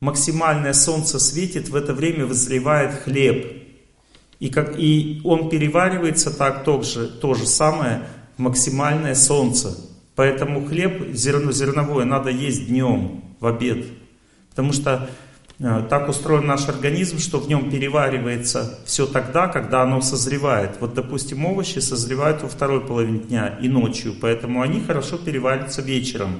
максимальное 0.00 0.72
солнце 0.72 1.18
светит, 1.18 1.68
в 1.68 1.76
это 1.76 1.94
время 1.94 2.26
вызревает 2.26 3.02
хлеб. 3.02 3.64
И, 4.40 4.48
как, 4.48 4.78
и 4.78 5.20
он 5.24 5.50
переваривается 5.50 6.30
так 6.30 6.64
тоже, 6.64 7.08
то 7.08 7.34
же 7.34 7.46
самое 7.46 8.02
в 8.36 8.40
максимальное 8.40 9.14
солнце. 9.14 9.76
Поэтому 10.14 10.66
хлеб 10.66 11.14
зерно, 11.14 11.52
зерновое 11.52 12.04
надо 12.04 12.30
есть 12.30 12.68
днем, 12.68 13.22
в 13.40 13.46
обед. 13.46 13.86
Потому 14.50 14.72
что 14.72 15.08
Э, 15.62 15.84
так 15.90 16.08
устроен 16.08 16.46
наш 16.46 16.68
организм, 16.68 17.18
что 17.18 17.38
в 17.38 17.46
нем 17.46 17.70
переваривается 17.70 18.78
все 18.86 19.06
тогда, 19.06 19.46
когда 19.46 19.82
оно 19.82 20.00
созревает. 20.00 20.78
Вот, 20.80 20.94
допустим, 20.94 21.44
овощи 21.44 21.80
созревают 21.80 22.42
во 22.42 22.48
второй 22.48 22.80
половине 22.80 23.18
дня 23.18 23.58
и 23.60 23.68
ночью, 23.68 24.14
поэтому 24.18 24.62
они 24.62 24.80
хорошо 24.80 25.18
перевариваются 25.18 25.82
вечером. 25.82 26.30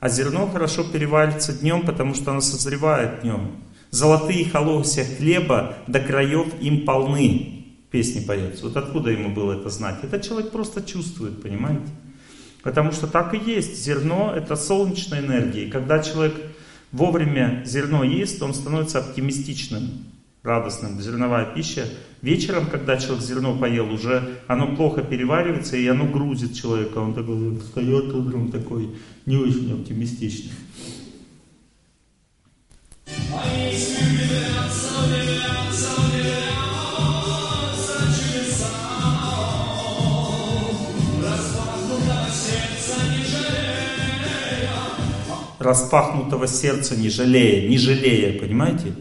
А 0.00 0.08
зерно 0.08 0.48
хорошо 0.48 0.82
переваривается 0.82 1.52
днем, 1.52 1.86
потому 1.86 2.14
что 2.14 2.32
оно 2.32 2.40
созревает 2.40 3.20
днем. 3.22 3.52
Золотые 3.90 4.44
холосья 4.44 5.04
хлеба 5.04 5.76
до 5.86 6.00
краев 6.00 6.48
им 6.60 6.84
полны. 6.84 7.52
Песни 7.92 8.18
поется. 8.20 8.64
Вот 8.64 8.76
откуда 8.76 9.10
ему 9.12 9.28
было 9.28 9.52
это 9.52 9.70
знать? 9.70 9.98
Это 10.02 10.18
человек 10.18 10.50
просто 10.50 10.82
чувствует, 10.82 11.40
понимаете? 11.40 11.86
Потому 12.66 12.90
что 12.90 13.06
так 13.06 13.32
и 13.32 13.38
есть. 13.38 13.80
Зерно 13.80 14.34
это 14.34 14.56
солнечная 14.56 15.20
энергия. 15.20 15.66
И 15.66 15.70
когда 15.70 16.02
человек 16.02 16.34
вовремя 16.90 17.62
зерно 17.64 18.02
ест, 18.02 18.42
он 18.42 18.54
становится 18.54 18.98
оптимистичным. 18.98 20.04
радостным. 20.42 21.00
Зерновая 21.00 21.44
пища. 21.54 21.84
Вечером, 22.22 22.66
когда 22.66 22.96
человек 22.96 23.22
зерно 23.22 23.56
поел, 23.56 23.92
уже 23.92 24.40
оно 24.48 24.74
плохо 24.74 25.02
переваривается, 25.02 25.76
и 25.76 25.86
оно 25.86 26.06
грузит 26.06 26.54
человека. 26.54 26.98
Он 26.98 27.14
такой 27.14 27.56
встает 27.60 28.12
утром 28.12 28.50
такой 28.50 28.90
не 29.26 29.36
очень 29.36 29.72
оптимистичный. 29.72 30.50
Распахнутого 45.66 46.46
сердца 46.46 46.96
не 46.96 47.10
жалея, 47.10 47.68
не 47.68 47.76
жалея, 47.76 48.38
понимаете? 48.38 48.94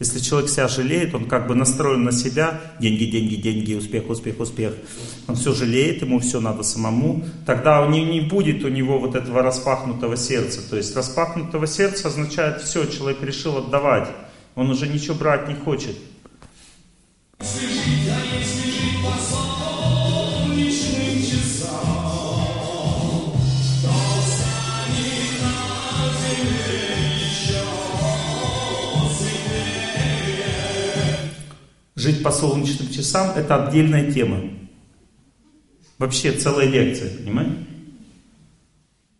Если 0.00 0.18
человек 0.18 0.50
себя 0.50 0.68
жалеет, 0.68 1.14
он 1.14 1.26
как 1.26 1.46
бы 1.46 1.54
настроен 1.54 2.04
на 2.04 2.12
себя, 2.12 2.60
деньги, 2.80 3.04
деньги, 3.04 3.36
деньги, 3.36 3.74
успех, 3.74 4.10
успех, 4.10 4.40
успех. 4.40 4.74
Он 5.28 5.36
все 5.36 5.54
жалеет, 5.54 6.02
ему 6.02 6.18
все 6.18 6.40
надо 6.40 6.62
самому. 6.62 7.24
Тогда 7.46 7.86
не, 7.86 8.04
не 8.04 8.20
будет 8.20 8.64
у 8.64 8.68
него 8.68 8.98
вот 8.98 9.14
этого 9.14 9.42
распахнутого 9.42 10.16
сердца. 10.16 10.60
То 10.68 10.76
есть 10.76 10.94
распахнутого 10.96 11.66
сердца 11.66 12.08
означает 12.08 12.60
все, 12.60 12.84
человек 12.86 13.22
решил 13.22 13.56
отдавать. 13.56 14.08
Он 14.56 14.68
уже 14.68 14.88
ничего 14.88 15.14
брать 15.14 15.48
не 15.48 15.54
хочет. 15.54 15.96
жить 17.40 19.02
по 19.02 19.43
солнечным 32.30 32.90
часам, 32.90 33.36
это 33.36 33.66
отдельная 33.66 34.12
тема. 34.12 34.40
Вообще 35.98 36.32
целая 36.32 36.66
лекция, 36.66 37.16
понимаете? 37.16 37.56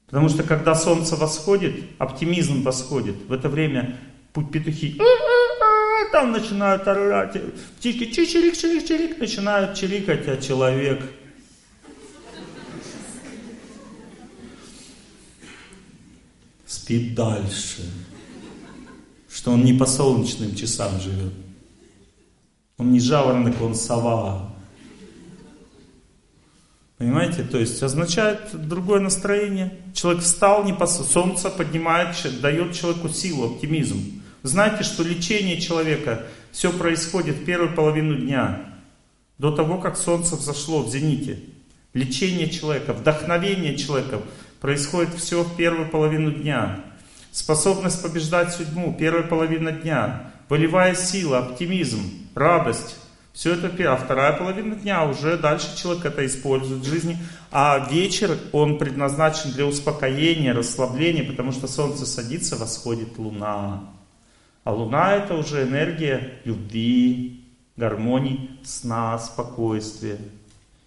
Потому 0.07 0.29
что 0.29 0.43
когда 0.43 0.75
солнце 0.75 1.17
восходит, 1.17 1.75
оптимизм 1.99 2.63
восходит. 2.63 3.17
В 3.29 3.33
это 3.33 3.49
время 3.49 3.99
путь 4.33 4.51
петухи 4.51 4.99
там 6.15 6.31
начинают 6.31 6.87
орать, 6.87 7.37
птички 7.77 8.13
чирик, 8.13 8.57
чирик, 8.57 8.87
чирик, 8.87 9.19
начинают 9.19 9.77
чирикать, 9.77 10.29
а 10.29 10.37
человек 10.37 11.03
спит 16.67 17.17
дальше. 17.17 17.91
Что 19.29 19.51
он 19.51 19.65
не 19.65 19.73
по 19.73 19.87
солнечным 19.87 20.55
часам 20.55 21.01
живет. 21.01 21.33
Он 22.77 22.93
не 22.93 23.01
жаворонок, 23.01 23.61
он 23.63 23.75
сова. 23.75 24.55
Понимаете? 26.99 27.43
То 27.43 27.59
есть 27.59 27.83
означает 27.83 28.41
другое 28.53 29.01
настроение. 29.01 29.79
Человек 29.95 30.23
встал, 30.23 30.65
не 30.65 30.73
по 30.73 30.87
солнце 30.87 31.51
поднимает, 31.51 32.17
дает 32.41 32.73
человеку 32.73 33.09
силу, 33.09 33.55
оптимизм. 33.55 34.23
Знаете, 34.43 34.85
что 34.85 35.03
лечение 35.03 35.61
человека, 35.61 36.25
все 36.53 36.73
происходит 36.73 37.45
первую 37.45 37.75
половину 37.75 38.17
дня, 38.17 38.61
до 39.39 39.51
того, 39.51 39.79
как 39.79 39.97
солнце 39.97 40.37
взошло 40.37 40.83
в 40.83 40.91
зените. 40.91 41.41
Лечение 41.95 42.49
человека, 42.49 42.93
вдохновение 42.93 43.77
человека 43.77 44.21
происходит 44.61 45.15
все 45.15 45.43
в 45.43 45.57
первую 45.57 45.89
половину 45.89 46.31
дня. 46.31 46.85
Способность 47.33 48.03
побеждать 48.03 48.53
судьбу, 48.53 48.95
первая 48.99 49.25
половина 49.25 49.73
дня. 49.73 50.33
Волевая 50.49 50.95
сила, 50.95 51.39
оптимизм, 51.39 52.01
радость. 52.35 52.97
Все 53.33 53.55
это 53.55 53.93
а 53.93 53.97
вторая 53.97 54.35
половина 54.35 54.77
дня 54.77 55.05
уже 55.09 55.37
дальше 55.37 55.77
человек 55.77 56.05
это 56.05 56.25
использует 56.25 56.83
в 56.83 56.89
жизни. 56.89 57.17
А 57.51 57.89
вечер, 57.91 58.39
он 58.53 58.79
предназначен 58.79 59.51
для 59.53 59.67
успокоения, 59.67 60.55
расслабления, 60.55 61.25
потому 61.25 61.51
что 61.51 61.67
солнце 61.67 62.07
садится, 62.07 62.57
восходит 62.57 63.19
луна. 63.19 63.85
А 64.65 64.73
луна 64.73 65.17
это 65.17 65.35
уже 65.35 65.63
энергия 65.65 66.35
любви, 66.45 67.45
гармонии, 67.77 68.51
сна, 68.63 69.19
спокойствия. 69.19 70.19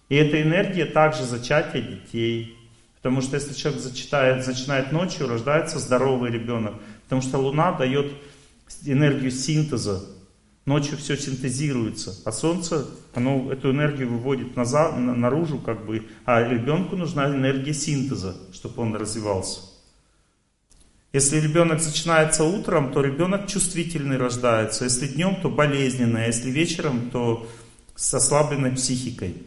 И 0.08 0.14
эта 0.14 0.40
энергия 0.40 0.86
также 0.86 1.24
зачатие 1.24 1.82
детей. 1.82 2.56
Потому 3.02 3.20
что 3.20 3.36
если 3.36 3.54
человек 3.54 3.82
зачитает, 3.82 4.46
начинает 4.46 4.92
ночью, 4.92 5.28
рождается 5.28 5.78
здоровый 5.78 6.30
ребенок. 6.30 6.74
Потому 7.04 7.22
что 7.22 7.38
Луна 7.38 7.72
дает 7.72 8.12
энергию 8.84 9.30
синтеза 9.30 10.04
Ночью 10.68 10.98
все 10.98 11.16
синтезируется, 11.16 12.14
а 12.26 12.30
солнце, 12.30 12.84
оно 13.14 13.50
эту 13.50 13.70
энергию 13.70 14.10
выводит 14.10 14.54
назад, 14.54 14.98
наружу, 14.98 15.58
как 15.58 15.86
бы, 15.86 16.06
а 16.26 16.42
ребенку 16.42 16.94
нужна 16.94 17.24
энергия 17.34 17.72
синтеза, 17.72 18.36
чтобы 18.52 18.82
он 18.82 18.94
развивался. 18.94 19.60
Если 21.14 21.40
ребенок 21.40 21.82
начинается 21.82 22.44
утром, 22.44 22.92
то 22.92 23.00
ребенок 23.00 23.46
чувствительный 23.46 24.18
рождается. 24.18 24.84
Если 24.84 25.06
днем, 25.06 25.40
то 25.40 25.48
болезненный. 25.48 26.24
А 26.24 26.26
если 26.26 26.50
вечером, 26.50 27.08
то 27.08 27.48
с 27.94 28.12
ослабленной 28.12 28.72
психикой. 28.72 29.42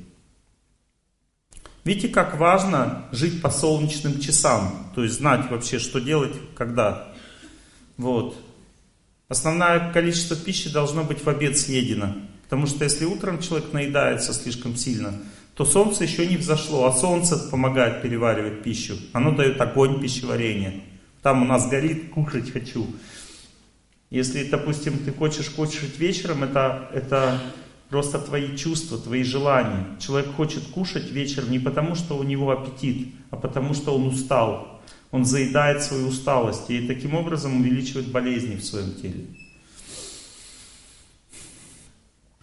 Видите, 1.84 2.08
как 2.08 2.40
важно 2.40 3.06
жить 3.12 3.44
по 3.44 3.52
солнечным 3.52 4.20
часам. 4.20 4.92
То 4.96 5.04
есть 5.04 5.18
знать 5.18 5.52
вообще, 5.52 5.78
что 5.78 6.00
делать, 6.00 6.34
когда. 6.56 7.14
Вот. 7.98 8.36
Основное 9.32 9.94
количество 9.94 10.36
пищи 10.36 10.70
должно 10.70 11.06
быть 11.06 11.24
в 11.24 11.30
обед 11.30 11.58
съедено. 11.58 12.16
Потому 12.44 12.68
что 12.68 12.84
если 12.84 13.06
утром 13.06 13.40
человек 13.40 13.72
наедается 13.72 14.34
слишком 14.34 14.76
сильно, 14.76 15.14
то 15.56 15.64
солнце 15.64 16.04
еще 16.04 16.28
не 16.28 16.36
взошло, 16.36 16.86
а 16.86 16.92
солнце 16.92 17.38
помогает 17.38 18.02
переваривать 18.02 18.62
пищу. 18.62 18.98
Оно 19.14 19.32
дает 19.32 19.62
огонь 19.62 20.02
пищеварения. 20.02 20.82
Там 21.22 21.44
у 21.44 21.46
нас 21.46 21.70
горит, 21.70 22.10
кушать 22.10 22.52
хочу. 22.52 22.86
Если, 24.10 24.44
допустим, 24.44 24.98
ты 25.00 25.14
хочешь 25.14 25.50
кушать 25.50 25.98
вечером, 25.98 26.44
это, 26.44 26.90
это 26.94 27.40
просто 27.88 28.20
твои 28.20 28.58
чувства, 28.58 28.98
твои 28.98 29.24
желания. 29.24 29.96
Человек 30.02 30.34
хочет 30.36 30.64
кушать 30.64 31.10
вечером 31.10 31.52
не 31.52 31.60
потому, 31.60 31.96
что 31.96 32.18
у 32.18 32.24
него 32.24 32.52
аппетит, 32.52 33.16
а 33.30 33.38
потому, 33.38 33.76
что 33.76 33.96
он 33.96 34.08
устал 34.08 34.81
он 35.12 35.26
заедает 35.26 35.84
свою 35.84 36.08
усталость 36.08 36.70
и 36.70 36.88
таким 36.88 37.16
образом 37.16 37.60
увеличивает 37.60 38.08
болезни 38.12 38.56
в 38.56 38.64
своем 38.64 38.94
теле. 38.94 39.26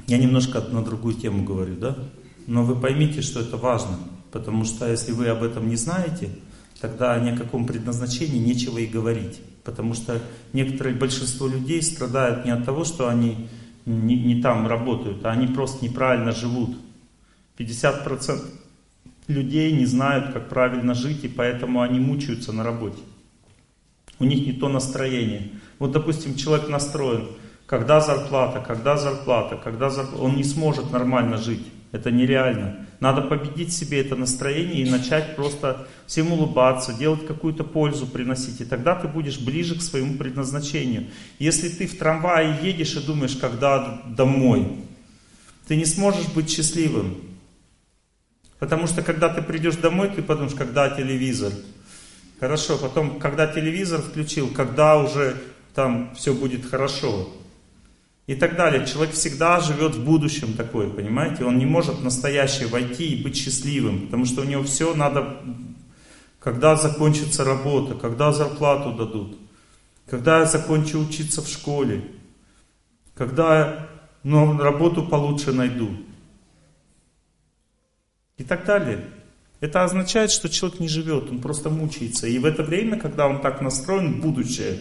Я 0.07 0.19
немножко 0.19 0.61
на 0.61 0.83
другую 0.83 1.15
тему 1.15 1.45
говорю, 1.45 1.77
да? 1.77 1.97
Но 2.47 2.65
вы 2.65 2.77
поймите, 2.77 3.21
что 3.21 3.41
это 3.41 3.57
важно, 3.57 3.99
потому 4.33 4.65
что 4.65 4.89
если 4.89 5.13
вы 5.13 5.29
об 5.29 5.43
этом 5.43 5.69
не 5.69 5.77
знаете, 5.77 6.31
тогда 6.81 7.19
ни 7.19 7.31
о 7.31 7.37
каком 7.37 7.67
предназначении 7.67 8.39
нечего 8.39 8.79
и 8.79 8.87
говорить. 8.87 9.41
Потому 9.65 9.93
что 9.93 10.23
некоторое 10.53 10.95
большинство 10.95 11.47
людей 11.47 11.83
страдают 11.83 12.47
не 12.47 12.51
от 12.51 12.65
того, 12.65 12.85
что 12.85 13.09
они 13.09 13.49
не, 13.85 14.17
не 14.17 14.41
там 14.41 14.67
работают, 14.67 15.25
а 15.25 15.31
они 15.31 15.47
просто 15.47 15.85
неправильно 15.85 16.33
живут. 16.33 16.77
50% 17.59 18.41
людей 19.29 19.73
не 19.73 19.87
знают, 19.87 20.33
как 20.33 20.49
правильно 20.49 20.95
жить, 20.95 21.25
и 21.25 21.29
поэтому 21.29 21.83
они 21.83 22.01
мучаются 22.01 22.53
на 22.53 22.65
работе. 22.65 22.99
У 24.19 24.25
них 24.25 24.47
не 24.47 24.53
то 24.53 24.69
настроение. 24.69 25.51
Вот, 25.79 25.93
допустим, 25.93 26.35
человек 26.35 26.69
настроен, 26.69 27.29
когда 27.67 28.01
зарплата, 28.01 28.65
когда 28.67 28.97
зарплата, 28.97 29.61
когда 29.63 29.91
зарплата, 29.91 30.23
он 30.23 30.37
не 30.37 30.45
сможет 30.45 30.91
нормально 30.91 31.37
жить. 31.37 31.65
Это 31.93 32.11
нереально. 32.11 32.87
Надо 33.01 33.23
победить 33.23 33.73
себе 33.73 34.01
это 34.01 34.15
настроение 34.15 34.83
и 34.83 34.91
начать 34.91 35.37
просто 35.37 35.87
всем 36.07 36.33
улыбаться, 36.33 36.93
делать 36.93 37.27
какую-то 37.27 37.65
пользу 37.65 38.07
приносить. 38.07 38.61
И 38.61 38.65
тогда 38.65 38.95
ты 38.95 39.09
будешь 39.09 39.39
ближе 39.39 39.79
к 39.79 39.83
своему 39.83 40.19
предназначению. 40.19 41.07
Если 41.39 41.69
ты 41.69 41.87
в 41.87 41.97
трамвае 41.97 42.59
едешь 42.63 42.95
и 42.97 43.07
думаешь, 43.07 43.37
когда 43.37 44.03
домой, 44.07 44.67
ты 45.67 45.77
не 45.77 45.87
сможешь 45.87 46.29
быть 46.35 46.51
счастливым. 46.51 47.17
Потому 48.59 48.87
что 48.87 49.03
когда 49.03 49.29
ты 49.29 49.41
придешь 49.43 49.77
домой, 49.77 50.11
ты 50.15 50.23
подумаешь, 50.23 50.55
когда 50.55 50.91
телевизор. 50.91 51.53
Хорошо, 52.41 52.77
потом, 52.77 53.19
когда 53.19 53.47
телевизор 53.47 54.01
включил, 54.01 54.49
когда 54.49 54.99
уже 54.99 55.37
там 55.75 56.13
все 56.17 56.35
будет 56.35 56.67
хорошо. 56.67 57.29
И 58.27 58.35
так 58.35 58.57
далее. 58.57 58.87
Человек 58.87 59.15
всегда 59.15 59.61
живет 59.61 59.95
в 59.95 60.05
будущем 60.05 60.53
такой, 60.53 60.91
понимаете? 60.91 61.45
Он 61.45 61.57
не 61.57 61.67
может 61.67 61.97
в 61.97 62.05
настоящее 62.05 62.69
войти 62.69 63.15
и 63.15 63.23
быть 63.23 63.37
счастливым, 63.37 64.03
потому 64.07 64.27
что 64.27 64.43
у 64.43 64.45
него 64.45 64.65
все 64.65 64.95
надо, 64.95 65.39
когда 66.39 66.77
закончится 66.77 67.45
работа, 67.45 67.95
когда 67.95 68.33
зарплату 68.33 68.93
дадут, 68.93 69.39
когда 70.11 70.41
я 70.41 70.45
закончу 70.45 70.99
учиться 70.99 71.43
в 71.43 71.49
школе, 71.49 72.05
когда 73.15 73.89
ну, 74.23 74.59
работу 74.59 75.05
получше 75.05 75.53
найду 75.53 75.91
и 78.39 78.45
так 78.45 78.65
далее. 78.65 79.05
Это 79.61 79.85
означает, 79.85 80.31
что 80.31 80.49
человек 80.49 80.81
не 80.81 80.89
живет, 80.89 81.31
он 81.31 81.41
просто 81.41 81.69
мучается. 81.69 82.29
И 82.29 82.39
в 82.39 82.45
это 82.45 82.63
время, 82.63 82.99
когда 82.99 83.27
он 83.27 83.41
так 83.41 83.61
настроен, 83.61 84.21
будущее, 84.21 84.81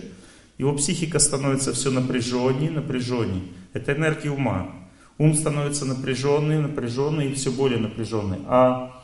его 0.58 0.74
психика 0.74 1.20
становится 1.20 1.74
все 1.74 1.92
напряженнее, 1.92 2.72
напряженнее. 2.72 3.44
Это 3.74 3.94
энергия 3.94 4.30
ума. 4.30 4.72
Ум 5.18 5.34
становится 5.34 5.86
напряженный, 5.86 6.60
напряженный 6.60 7.32
и 7.32 7.34
все 7.34 7.52
более 7.52 7.80
напряженный. 7.80 8.40
А 8.46 9.04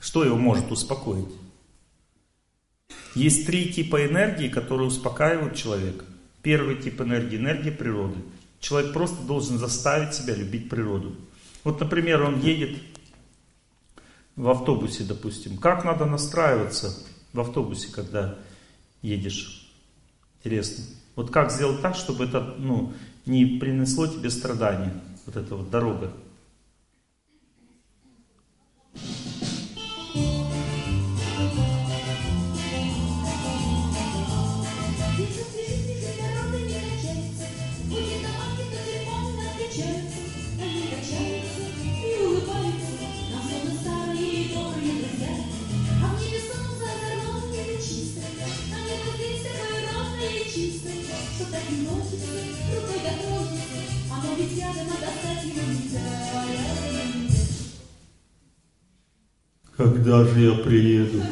что 0.00 0.22
его 0.22 0.36
может 0.36 0.70
успокоить? 0.70 1.28
Есть 3.14 3.46
три 3.46 3.72
типа 3.72 4.06
энергии, 4.06 4.48
которые 4.48 4.88
успокаивают 4.88 5.56
человека. 5.56 6.04
Первый 6.42 6.76
тип 6.76 7.00
энергии– 7.00 7.36
энергия 7.38 7.72
природы. 7.72 8.16
Человек 8.60 8.92
просто 8.92 9.22
должен 9.22 9.58
заставить 9.58 10.14
себя 10.14 10.34
любить 10.34 10.68
природу. 10.68 11.16
Вот, 11.64 11.80
например, 11.80 12.22
он 12.22 12.40
едет 12.40 12.78
в 14.36 14.48
автобусе, 14.48 15.04
допустим. 15.04 15.56
Как 15.56 15.84
надо 15.84 16.06
настраиваться 16.06 16.96
в 17.32 17.40
автобусе, 17.40 17.92
когда 17.92 18.38
едешь? 19.02 19.70
Интересно. 20.38 20.84
Вот 21.16 21.30
как 21.30 21.50
сделать 21.50 21.82
так, 21.82 21.96
чтобы 21.96 22.24
это 22.24 22.40
ну, 22.58 22.92
не 23.26 23.58
принесло 23.58 24.06
тебе 24.06 24.30
страдания, 24.30 24.94
вот 25.26 25.36
эта 25.36 25.56
вот 25.56 25.68
дорога. 25.68 26.12
Когда 59.78 60.24
же 60.24 60.40
я 60.40 60.54
приеду? 60.54 61.22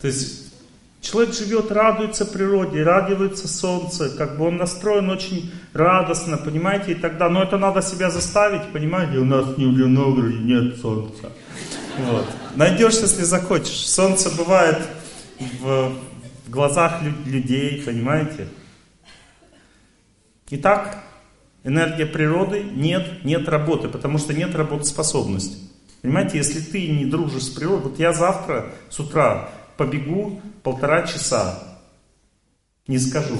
То 0.00 0.06
есть 0.06 0.50
человек 1.02 1.34
живет, 1.34 1.70
радуется 1.70 2.24
природе, 2.24 2.82
радуется 2.82 3.46
солнце, 3.46 4.08
как 4.08 4.38
бы 4.38 4.46
он 4.46 4.56
настроен 4.56 5.10
очень 5.10 5.52
радостно, 5.74 6.38
понимаете, 6.38 6.92
и 6.92 6.94
тогда, 6.94 7.28
но 7.28 7.42
это 7.42 7.58
надо 7.58 7.82
себя 7.82 8.10
заставить, 8.10 8.72
понимаете, 8.72 9.18
у 9.18 9.26
нас 9.26 9.58
не 9.58 9.66
в 9.66 9.76
Ленограде 9.76 10.38
нет 10.38 10.78
солнца. 10.80 11.30
Вот. 11.98 12.26
Найдешь, 12.56 12.94
если 12.94 13.22
захочешь. 13.22 13.86
Солнце 13.86 14.30
бывает 14.30 14.78
в, 15.60 15.92
в 16.46 16.50
глазах 16.50 17.02
людей, 17.26 17.82
понимаете? 17.84 18.48
Итак, 20.48 21.04
энергия 21.62 22.06
природы 22.06 22.62
нет, 22.62 23.22
нет 23.22 23.46
работы, 23.50 23.88
потому 23.90 24.16
что 24.16 24.32
нет 24.32 24.54
работоспособности. 24.54 25.73
Понимаете, 26.04 26.36
если 26.36 26.60
ты 26.60 26.86
не 26.86 27.06
дружишь 27.06 27.44
с 27.44 27.48
природой, 27.48 27.88
вот 27.88 27.98
я 27.98 28.12
завтра 28.12 28.74
с 28.90 29.00
утра 29.00 29.48
побегу 29.78 30.38
полтора 30.62 31.06
часа, 31.06 31.78
не 32.86 32.98
скажу. 32.98 33.38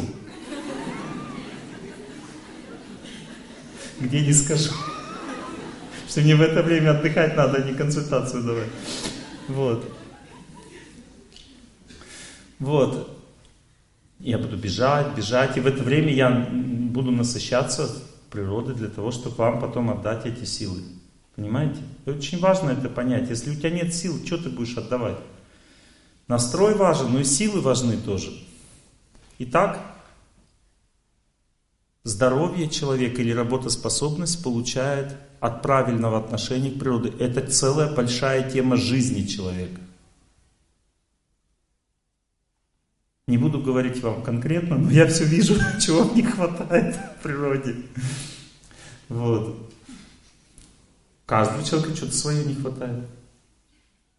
Где 4.01 4.21
не 4.23 4.33
скажу. 4.33 4.73
Что 6.09 6.23
мне 6.23 6.35
в 6.37 6.41
это 6.41 6.63
время 6.63 6.93
отдыхать 6.93 7.37
надо, 7.37 7.59
а 7.59 7.69
не 7.69 7.75
консультацию 7.75 8.43
давать. 8.43 8.71
Вот. 9.49 9.95
Вот. 12.61 13.21
Я 14.21 14.39
буду 14.39 14.57
бежать, 14.57 15.15
бежать, 15.15 15.59
и 15.59 15.61
в 15.61 15.67
это 15.67 15.83
время 15.83 16.15
я 16.15 16.31
буду 16.31 17.11
насыщаться 17.11 17.91
природой 18.31 18.75
для 18.75 18.89
того, 18.89 19.11
чтобы 19.11 19.37
вам 19.37 19.61
потом 19.61 19.91
отдать 19.91 20.25
эти 20.25 20.47
силы. 20.47 20.81
Понимаете? 21.37 21.81
Очень 22.07 22.39
важно 22.39 22.71
это 22.71 22.89
понять. 22.89 23.29
Если 23.29 23.51
у 23.51 23.55
тебя 23.55 23.71
нет 23.71 23.93
сил, 23.95 24.25
что 24.25 24.39
ты 24.39 24.51
будешь 24.51 24.77
отдавать? 24.77 25.19
Настрой 26.29 26.75
важен, 26.75 27.13
но 27.13 27.21
и 27.21 27.25
силы 27.25 27.61
важны 27.61 27.97
тоже. 27.97 28.33
Итак, 29.39 29.81
здоровье 32.05 32.69
человека 32.69 33.21
или 33.21 33.33
работоспособность 33.33 34.43
получает 34.43 35.17
от 35.41 35.61
правильного 35.61 36.19
отношения 36.19 36.71
к 36.71 36.79
природе. 36.79 37.13
Это 37.19 37.45
целая 37.47 37.93
большая 37.93 38.49
тема 38.49 38.77
жизни 38.77 39.27
человека. 39.27 39.81
Не 43.27 43.39
буду 43.39 43.59
говорить 43.59 44.03
вам 44.03 44.23
конкретно, 44.23 44.77
но 44.77 44.91
я 44.91 45.07
все 45.07 45.25
вижу, 45.25 45.55
чего 45.81 46.05
не 46.15 46.23
хватает 46.23 46.95
в 46.95 47.23
природе. 47.23 47.77
Вот. 49.09 49.74
Каждому 51.27 51.65
человеку 51.65 51.97
что-то 51.97 52.13
свое 52.13 52.45
не 52.45 52.55
хватает. 52.55 53.07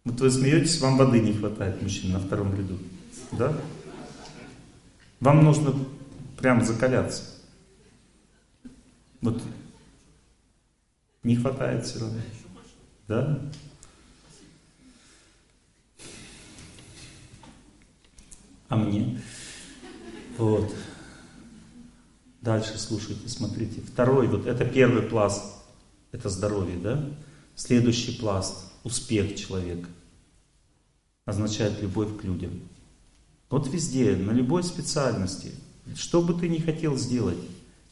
Вот 0.03 0.19
вы 0.19 0.29
смеетесь, 0.29 0.79
вам 0.81 0.97
воды 0.97 1.19
не 1.19 1.33
хватает, 1.33 1.81
мужчина, 1.81 2.19
на 2.19 2.25
втором 2.25 2.55
ряду. 2.55 2.77
Да? 3.31 3.55
Вам 5.19 5.43
нужно 5.43 5.73
прям 6.37 6.63
закаляться. 6.63 7.23
Вот 9.21 9.41
не 11.23 11.35
хватает 11.35 11.85
все 11.85 11.99
равно. 11.99 12.19
Да? 13.07 13.39
А 18.67 18.75
мне? 18.75 19.21
Вот. 20.37 20.73
Дальше 22.41 22.77
слушайте, 22.77 23.27
смотрите. 23.27 23.81
Второй, 23.81 24.27
вот 24.27 24.45
это 24.45 24.65
первый 24.65 25.03
пласт 25.03 25.54
это 26.15 26.29
здоровье, 26.29 26.77
да? 26.77 27.05
Следующий 27.55 28.13
пласт, 28.13 28.71
успех 28.83 29.35
человека, 29.35 29.87
означает 31.25 31.81
любовь 31.81 32.17
к 32.19 32.23
людям. 32.23 32.61
Вот 33.49 33.67
везде, 33.71 34.15
на 34.15 34.31
любой 34.31 34.63
специальности, 34.63 35.51
что 35.95 36.21
бы 36.21 36.33
ты 36.33 36.49
ни 36.49 36.57
хотел 36.57 36.97
сделать, 36.97 37.37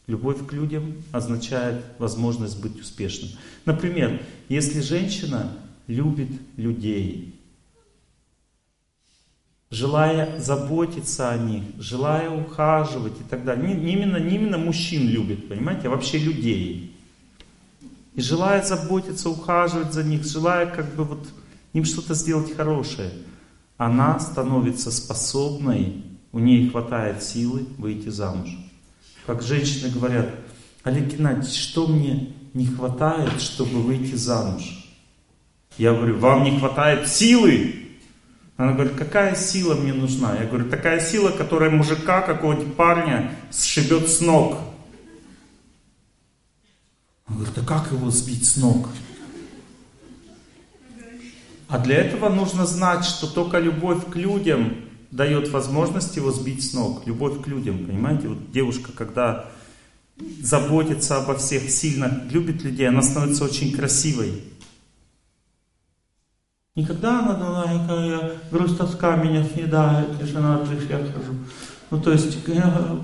любовь 0.08 0.46
к 0.46 0.54
людям 0.54 0.96
означает 1.12 1.84
возможность 2.00 2.60
быть 2.62 2.80
успешным. 2.80 3.32
Например, 3.66 4.22
если 4.50 4.82
женщина 4.82 5.56
любит 5.88 6.30
людей, 6.58 7.40
желая 9.70 10.40
заботиться 10.40 11.32
о 11.32 11.38
них, 11.38 11.64
желая 11.80 12.30
ухаживать 12.30 13.20
и 13.20 13.24
так 13.30 13.44
далее. 13.44 13.74
Не, 13.74 13.82
не, 13.82 13.94
именно, 13.94 14.18
не 14.18 14.36
именно 14.36 14.58
мужчин 14.58 15.08
любит, 15.08 15.50
понимаете, 15.50 15.88
а 15.88 15.92
вообще 15.92 16.20
людей 16.20 16.93
и 18.16 18.22
желая 18.22 18.64
заботиться, 18.64 19.30
ухаживать 19.30 19.94
за 19.94 20.04
них, 20.04 20.24
желая 20.26 20.68
как 20.68 20.96
бы 20.96 21.04
вот 21.04 21.28
им 21.74 21.86
что-то 21.86 22.14
сделать 22.14 22.56
хорошее, 22.56 23.12
она 23.78 24.20
становится 24.20 24.92
способной, 24.92 26.04
у 26.32 26.40
ней 26.40 26.70
хватает 26.70 27.24
силы 27.24 27.66
выйти 27.78 28.10
замуж. 28.10 28.50
Как 29.26 29.42
женщины 29.42 29.92
говорят, 29.92 30.30
Олег 30.84 31.16
Геннадьевич, 31.16 31.56
что 31.56 31.88
мне 31.88 32.34
не 32.54 32.68
хватает, 32.68 33.42
чтобы 33.42 33.82
выйти 33.82 34.16
замуж? 34.16 34.84
Я 35.78 35.94
говорю, 35.94 36.20
вам 36.20 36.44
не 36.44 36.60
хватает 36.60 37.08
силы? 37.08 37.76
Она 38.58 38.74
говорит, 38.74 38.94
какая 38.94 39.36
сила 39.36 39.74
мне 39.74 39.94
нужна? 39.94 40.38
Я 40.38 40.46
говорю, 40.46 40.70
такая 40.70 41.00
сила, 41.00 41.30
которая 41.30 41.72
мужика, 41.72 42.22
какого-нибудь 42.22 42.76
парня 42.76 43.32
сшибет 43.52 44.10
с 44.10 44.22
ног. 44.22 44.58
Он 47.28 47.36
говорит, 47.36 47.58
а 47.58 47.66
как 47.66 47.92
его 47.92 48.10
сбить 48.12 48.46
с 48.46 48.58
ног? 48.58 48.90
А 51.68 51.80
для 51.80 51.96
этого 51.96 52.30
нужно 52.30 52.66
знать, 52.66 53.06
что 53.06 53.28
только 53.28 53.60
любовь 53.60 54.06
к 54.12 54.16
людям 54.16 54.76
дает 55.12 55.50
возможность 55.50 56.16
его 56.16 56.32
сбить 56.32 56.70
с 56.70 56.74
ног. 56.74 57.06
Любовь 57.08 57.42
к 57.42 57.48
людям, 57.48 57.86
понимаете? 57.86 58.28
Вот 58.28 58.52
девушка, 58.52 58.92
когда 58.92 59.46
заботится 60.42 61.18
обо 61.18 61.36
всех, 61.36 61.70
сильно 61.70 62.24
любит 62.30 62.64
людей, 62.64 62.88
она 62.88 63.02
становится 63.02 63.46
очень 63.46 63.72
красивой. 63.72 64.44
Никогда 66.76 67.20
она 67.20 67.34
думала, 67.34 68.04
я, 68.04 68.32
грусть, 68.52 68.78
тоска 68.78 69.16
меня 69.16 69.44
съедает, 69.46 70.20
тишина, 70.20 70.66
я 70.90 70.98
хожу. 70.98 71.34
Ну, 71.92 72.02
то 72.02 72.12
есть, 72.12 72.38
я, 72.48 73.00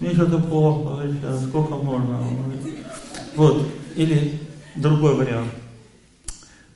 мне 0.00 0.14
что-то 0.14 0.38
плохо, 0.38 1.06
сколько 1.46 1.74
можно. 1.74 2.18
Вот. 3.34 3.68
Или 3.96 4.38
другой 4.76 5.14
вариант. 5.14 5.52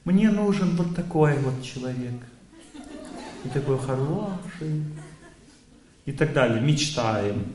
Мне 0.05 0.31
нужен 0.31 0.77
вот 0.77 0.95
такой 0.95 1.39
вот 1.39 1.63
человек. 1.63 2.15
И 3.45 3.49
такой 3.49 3.79
хороший. 3.79 4.85
И 6.05 6.13
так 6.13 6.33
далее. 6.33 6.61
Мечтаем. 6.61 7.47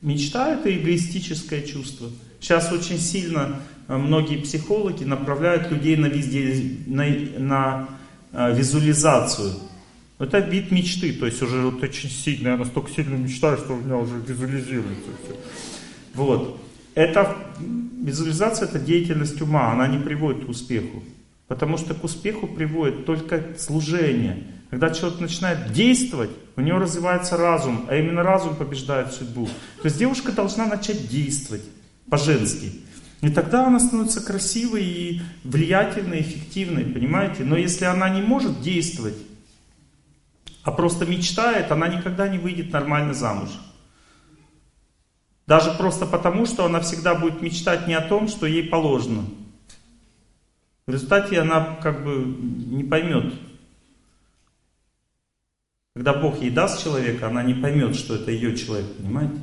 Мечта 0.00 0.54
это 0.54 0.74
эгоистическое 0.74 1.62
чувство. 1.62 2.08
Сейчас 2.40 2.72
очень 2.72 2.98
сильно 2.98 3.60
э, 3.86 3.96
многие 3.96 4.38
психологи 4.38 5.04
направляют 5.04 5.70
людей 5.70 5.96
на, 5.96 6.06
везде, 6.06 6.78
на, 6.86 7.04
на 7.38 7.88
э, 8.32 8.56
визуализацию. 8.56 9.52
Это 10.18 10.38
вид 10.38 10.70
мечты, 10.70 11.12
то 11.12 11.26
есть 11.26 11.42
уже 11.42 11.60
вот 11.60 11.82
очень 11.82 12.08
сильно, 12.08 12.48
я 12.48 12.56
настолько 12.56 12.90
сильно 12.90 13.14
мечтаю, 13.14 13.58
что 13.58 13.74
у 13.74 13.76
меня 13.76 13.96
уже 13.96 14.14
визуализируется 14.26 15.10
все. 15.22 15.36
Вот. 16.14 16.60
Это 16.94 17.36
визуализация, 18.02 18.66
это 18.66 18.78
деятельность 18.78 19.40
ума, 19.40 19.72
она 19.72 19.86
не 19.86 19.98
приводит 19.98 20.46
к 20.46 20.48
успеху. 20.48 21.02
Потому 21.46 21.76
что 21.78 21.94
к 21.94 22.04
успеху 22.04 22.46
приводит 22.46 23.06
только 23.06 23.42
служение. 23.58 24.46
Когда 24.70 24.90
человек 24.90 25.20
начинает 25.20 25.72
действовать, 25.72 26.30
у 26.56 26.60
него 26.60 26.78
развивается 26.78 27.36
разум, 27.36 27.86
а 27.88 27.96
именно 27.96 28.22
разум 28.22 28.54
побеждает 28.54 29.12
судьбу. 29.12 29.46
То 29.82 29.86
есть 29.86 29.98
девушка 29.98 30.30
должна 30.30 30.66
начать 30.66 31.08
действовать 31.08 31.64
по-женски. 32.08 32.72
И 33.20 33.30
тогда 33.30 33.66
она 33.66 33.80
становится 33.80 34.20
красивой 34.20 34.84
и 34.84 35.22
влиятельной, 35.44 36.20
эффективной, 36.20 36.84
понимаете? 36.84 37.44
Но 37.44 37.56
если 37.56 37.84
она 37.84 38.08
не 38.08 38.22
может 38.22 38.62
действовать, 38.62 39.16
а 40.62 40.70
просто 40.70 41.04
мечтает, 41.04 41.70
она 41.72 41.88
никогда 41.88 42.28
не 42.28 42.38
выйдет 42.38 42.72
нормально 42.72 43.12
замуж. 43.12 43.50
Даже 45.50 45.72
просто 45.72 46.06
потому, 46.06 46.46
что 46.46 46.64
она 46.64 46.78
всегда 46.78 47.16
будет 47.16 47.42
мечтать 47.42 47.88
не 47.88 47.94
о 47.94 48.00
том, 48.00 48.28
что 48.28 48.46
ей 48.46 48.68
положено. 48.68 49.24
В 50.86 50.92
результате 50.92 51.40
она 51.40 51.76
как 51.82 52.04
бы 52.04 52.24
не 52.24 52.84
поймет. 52.84 53.34
Когда 55.96 56.14
Бог 56.14 56.40
ей 56.40 56.50
даст 56.50 56.84
человека, 56.84 57.26
она 57.26 57.42
не 57.42 57.54
поймет, 57.54 57.96
что 57.96 58.14
это 58.14 58.30
ее 58.30 58.56
человек, 58.56 58.94
понимаете? 58.96 59.40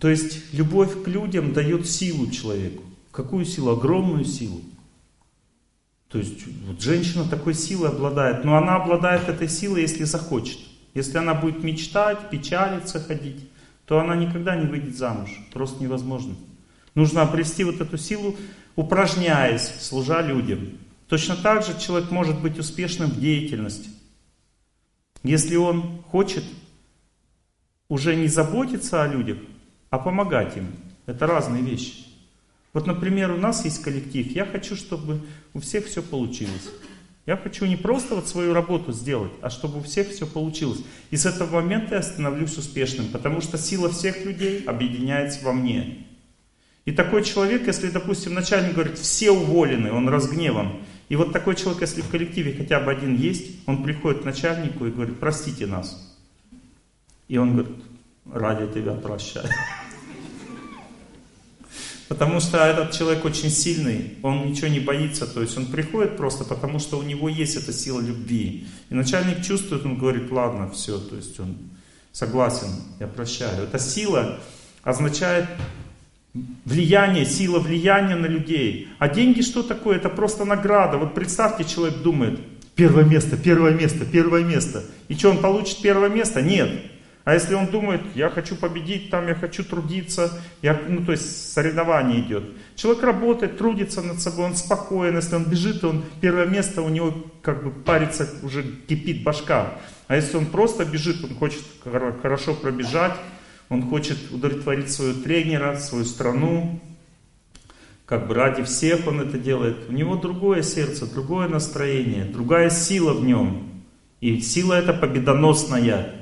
То 0.00 0.08
есть 0.08 0.54
любовь 0.54 1.02
к 1.02 1.06
людям 1.06 1.52
дает 1.52 1.86
силу 1.86 2.30
человеку. 2.30 2.82
Какую 3.12 3.44
силу? 3.44 3.72
Огромную 3.72 4.24
силу. 4.24 4.62
То 6.08 6.16
есть 6.16 6.46
вот 6.66 6.80
женщина 6.80 7.28
такой 7.28 7.52
силой 7.52 7.90
обладает, 7.90 8.42
но 8.42 8.56
она 8.56 8.76
обладает 8.76 9.28
этой 9.28 9.50
силой, 9.50 9.82
если 9.82 10.04
захочет. 10.04 10.60
Если 10.94 11.18
она 11.18 11.34
будет 11.34 11.62
мечтать, 11.62 12.30
печалиться, 12.30 13.00
ходить, 13.00 13.50
то 13.88 13.98
она 13.98 14.14
никогда 14.14 14.54
не 14.54 14.66
выйдет 14.66 14.96
замуж. 14.96 15.30
Просто 15.50 15.82
невозможно. 15.82 16.36
Нужно 16.94 17.22
обрести 17.22 17.64
вот 17.64 17.80
эту 17.80 17.96
силу, 17.96 18.36
упражняясь, 18.76 19.66
служа 19.80 20.20
людям. 20.20 20.78
Точно 21.08 21.36
так 21.36 21.64
же 21.64 21.78
человек 21.80 22.10
может 22.10 22.38
быть 22.42 22.58
успешным 22.58 23.08
в 23.08 23.18
деятельности. 23.18 23.88
Если 25.22 25.56
он 25.56 26.02
хочет 26.02 26.44
уже 27.88 28.14
не 28.14 28.28
заботиться 28.28 29.02
о 29.02 29.08
людях, 29.08 29.38
а 29.88 29.98
помогать 29.98 30.58
им. 30.58 30.66
Это 31.06 31.26
разные 31.26 31.62
вещи. 31.62 32.04
Вот, 32.74 32.86
например, 32.86 33.30
у 33.30 33.38
нас 33.38 33.64
есть 33.64 33.82
коллектив. 33.82 34.30
Я 34.32 34.44
хочу, 34.44 34.76
чтобы 34.76 35.22
у 35.54 35.60
всех 35.60 35.86
все 35.86 36.02
получилось. 36.02 36.68
Я 37.28 37.36
хочу 37.36 37.66
не 37.66 37.76
просто 37.76 38.14
вот 38.14 38.26
свою 38.26 38.54
работу 38.54 38.90
сделать, 38.90 39.32
а 39.42 39.50
чтобы 39.50 39.80
у 39.80 39.82
всех 39.82 40.08
все 40.08 40.26
получилось. 40.26 40.80
И 41.10 41.16
с 41.18 41.26
этого 41.26 41.56
момента 41.56 41.96
я 41.96 42.02
становлюсь 42.02 42.56
успешным, 42.56 43.08
потому 43.08 43.42
что 43.42 43.58
сила 43.58 43.90
всех 43.90 44.24
людей 44.24 44.64
объединяется 44.64 45.44
во 45.44 45.52
мне. 45.52 46.06
И 46.86 46.92
такой 46.92 47.22
человек, 47.22 47.66
если, 47.66 47.90
допустим, 47.90 48.32
начальник 48.32 48.72
говорит, 48.72 48.96
все 48.96 49.30
уволены, 49.30 49.92
он 49.92 50.08
разгневан. 50.08 50.78
И 51.10 51.16
вот 51.16 51.34
такой 51.34 51.54
человек, 51.54 51.82
если 51.82 52.00
в 52.00 52.08
коллективе 52.08 52.54
хотя 52.54 52.80
бы 52.80 52.90
один 52.90 53.14
есть, 53.14 53.58
он 53.66 53.82
приходит 53.82 54.22
к 54.22 54.24
начальнику 54.24 54.86
и 54.86 54.90
говорит, 54.90 55.20
простите 55.20 55.66
нас. 55.66 56.16
И 57.28 57.36
он 57.36 57.58
говорит, 57.58 57.76
ради 58.32 58.72
тебя 58.72 58.94
прощаю. 58.94 59.50
Потому 62.08 62.40
что 62.40 62.56
этот 62.58 62.92
человек 62.92 63.24
очень 63.26 63.50
сильный, 63.50 64.14
он 64.22 64.48
ничего 64.48 64.68
не 64.68 64.80
боится, 64.80 65.26
то 65.26 65.42
есть 65.42 65.58
он 65.58 65.66
приходит 65.66 66.16
просто 66.16 66.44
потому, 66.44 66.78
что 66.78 66.98
у 66.98 67.02
него 67.02 67.28
есть 67.28 67.56
эта 67.56 67.70
сила 67.70 68.00
любви. 68.00 68.66
И 68.88 68.94
начальник 68.94 69.44
чувствует, 69.44 69.84
он 69.84 69.98
говорит, 69.98 70.30
ладно, 70.30 70.70
все, 70.70 70.98
то 70.98 71.16
есть 71.16 71.38
он 71.38 71.58
согласен, 72.12 72.68
я 72.98 73.06
прощаю. 73.06 73.64
Эта 73.64 73.78
сила 73.78 74.40
означает 74.82 75.46
влияние, 76.64 77.26
сила 77.26 77.58
влияния 77.58 78.16
на 78.16 78.26
людей. 78.26 78.88
А 78.98 79.08
деньги 79.08 79.42
что 79.42 79.62
такое? 79.62 79.96
Это 79.96 80.08
просто 80.08 80.46
награда. 80.46 80.96
Вот 80.96 81.14
представьте, 81.14 81.64
человек 81.64 81.98
думает, 81.98 82.40
первое 82.74 83.04
место, 83.04 83.36
первое 83.36 83.72
место, 83.72 84.06
первое 84.06 84.44
место. 84.44 84.82
И 85.08 85.14
что, 85.14 85.30
он 85.30 85.38
получит 85.38 85.82
первое 85.82 86.08
место? 86.08 86.40
Нет. 86.40 86.70
А 87.28 87.34
если 87.34 87.52
он 87.52 87.66
думает, 87.66 88.00
я 88.14 88.30
хочу 88.30 88.56
победить, 88.56 89.10
там 89.10 89.28
я 89.28 89.34
хочу 89.34 89.62
трудиться, 89.62 90.32
я, 90.62 90.80
ну 90.88 91.04
то 91.04 91.12
есть 91.12 91.52
соревнование 91.52 92.20
идет. 92.20 92.42
Человек 92.74 93.02
работает, 93.02 93.58
трудится 93.58 94.00
над 94.00 94.18
собой, 94.18 94.46
он 94.46 94.56
спокоен, 94.56 95.14
если 95.16 95.34
он 95.34 95.44
бежит, 95.44 95.84
он 95.84 96.04
первое 96.22 96.46
место, 96.46 96.80
у 96.80 96.88
него 96.88 97.12
как 97.42 97.62
бы 97.62 97.70
парится, 97.70 98.26
уже 98.42 98.62
кипит 98.62 99.24
башка. 99.24 99.74
А 100.06 100.16
если 100.16 100.38
он 100.38 100.46
просто 100.46 100.86
бежит, 100.86 101.22
он 101.22 101.34
хочет 101.34 101.62
хорошо 102.22 102.54
пробежать, 102.54 103.12
он 103.68 103.82
хочет 103.82 104.32
удовлетворить 104.32 104.90
своего 104.90 105.22
тренера, 105.22 105.76
свою 105.76 106.06
страну, 106.06 106.80
как 108.06 108.26
бы 108.26 108.32
ради 108.32 108.62
всех 108.62 109.06
он 109.06 109.20
это 109.20 109.38
делает. 109.38 109.76
У 109.90 109.92
него 109.92 110.16
другое 110.16 110.62
сердце, 110.62 111.04
другое 111.04 111.46
настроение, 111.46 112.24
другая 112.24 112.70
сила 112.70 113.12
в 113.12 113.22
нем. 113.22 113.82
И 114.22 114.40
сила 114.40 114.72
эта 114.72 114.94
победоносная. 114.94 116.17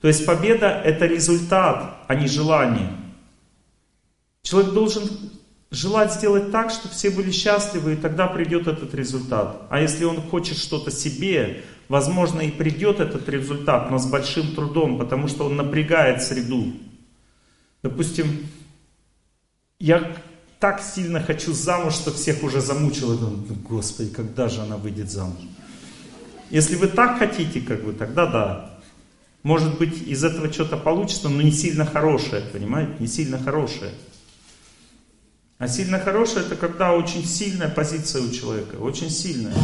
То 0.00 0.08
есть 0.08 0.24
победа 0.24 0.68
это 0.68 1.06
результат, 1.06 2.04
а 2.06 2.14
не 2.14 2.28
желание. 2.28 2.90
Человек 4.42 4.72
должен 4.72 5.02
желать 5.70 6.14
сделать 6.14 6.50
так, 6.50 6.70
чтобы 6.70 6.94
все 6.94 7.10
были 7.10 7.30
счастливы, 7.30 7.94
и 7.94 7.96
тогда 7.96 8.26
придет 8.26 8.66
этот 8.66 8.94
результат. 8.94 9.62
А 9.70 9.80
если 9.80 10.04
он 10.04 10.22
хочет 10.22 10.56
что-то 10.56 10.90
себе, 10.90 11.64
возможно 11.88 12.40
и 12.40 12.50
придет 12.50 13.00
этот 13.00 13.28
результат, 13.28 13.90
но 13.90 13.98
с 13.98 14.06
большим 14.06 14.54
трудом, 14.54 14.98
потому 14.98 15.28
что 15.28 15.44
он 15.46 15.56
напрягает 15.56 16.22
среду. 16.22 16.72
Допустим, 17.82 18.46
я 19.78 20.16
так 20.58 20.80
сильно 20.80 21.20
хочу 21.20 21.52
замуж, 21.52 21.94
что 21.94 22.12
всех 22.12 22.42
уже 22.42 22.60
замучила. 22.60 23.16
Думаю, 23.16 23.44
Господи, 23.68 24.10
когда 24.10 24.48
же 24.48 24.60
она 24.60 24.76
выйдет 24.76 25.10
замуж? 25.10 25.38
Если 26.50 26.76
вы 26.76 26.88
так 26.88 27.18
хотите, 27.18 27.60
как 27.60 27.84
бы, 27.84 27.92
тогда 27.92 28.26
да. 28.26 28.77
Может 29.42 29.78
быть, 29.78 30.06
из 30.06 30.24
этого 30.24 30.52
что-то 30.52 30.76
получится, 30.76 31.28
но 31.28 31.40
не 31.42 31.52
сильно 31.52 31.86
хорошее, 31.86 32.42
понимаете? 32.52 32.92
Не 32.98 33.06
сильно 33.06 33.38
хорошее. 33.38 33.92
А 35.58 35.66
сильно 35.68 35.98
хорошее 35.98 36.46
это 36.46 36.56
когда 36.56 36.92
очень 36.92 37.24
сильная 37.24 37.68
позиция 37.68 38.22
у 38.22 38.30
человека, 38.30 38.76
очень 38.76 39.10
сильная. 39.10 39.54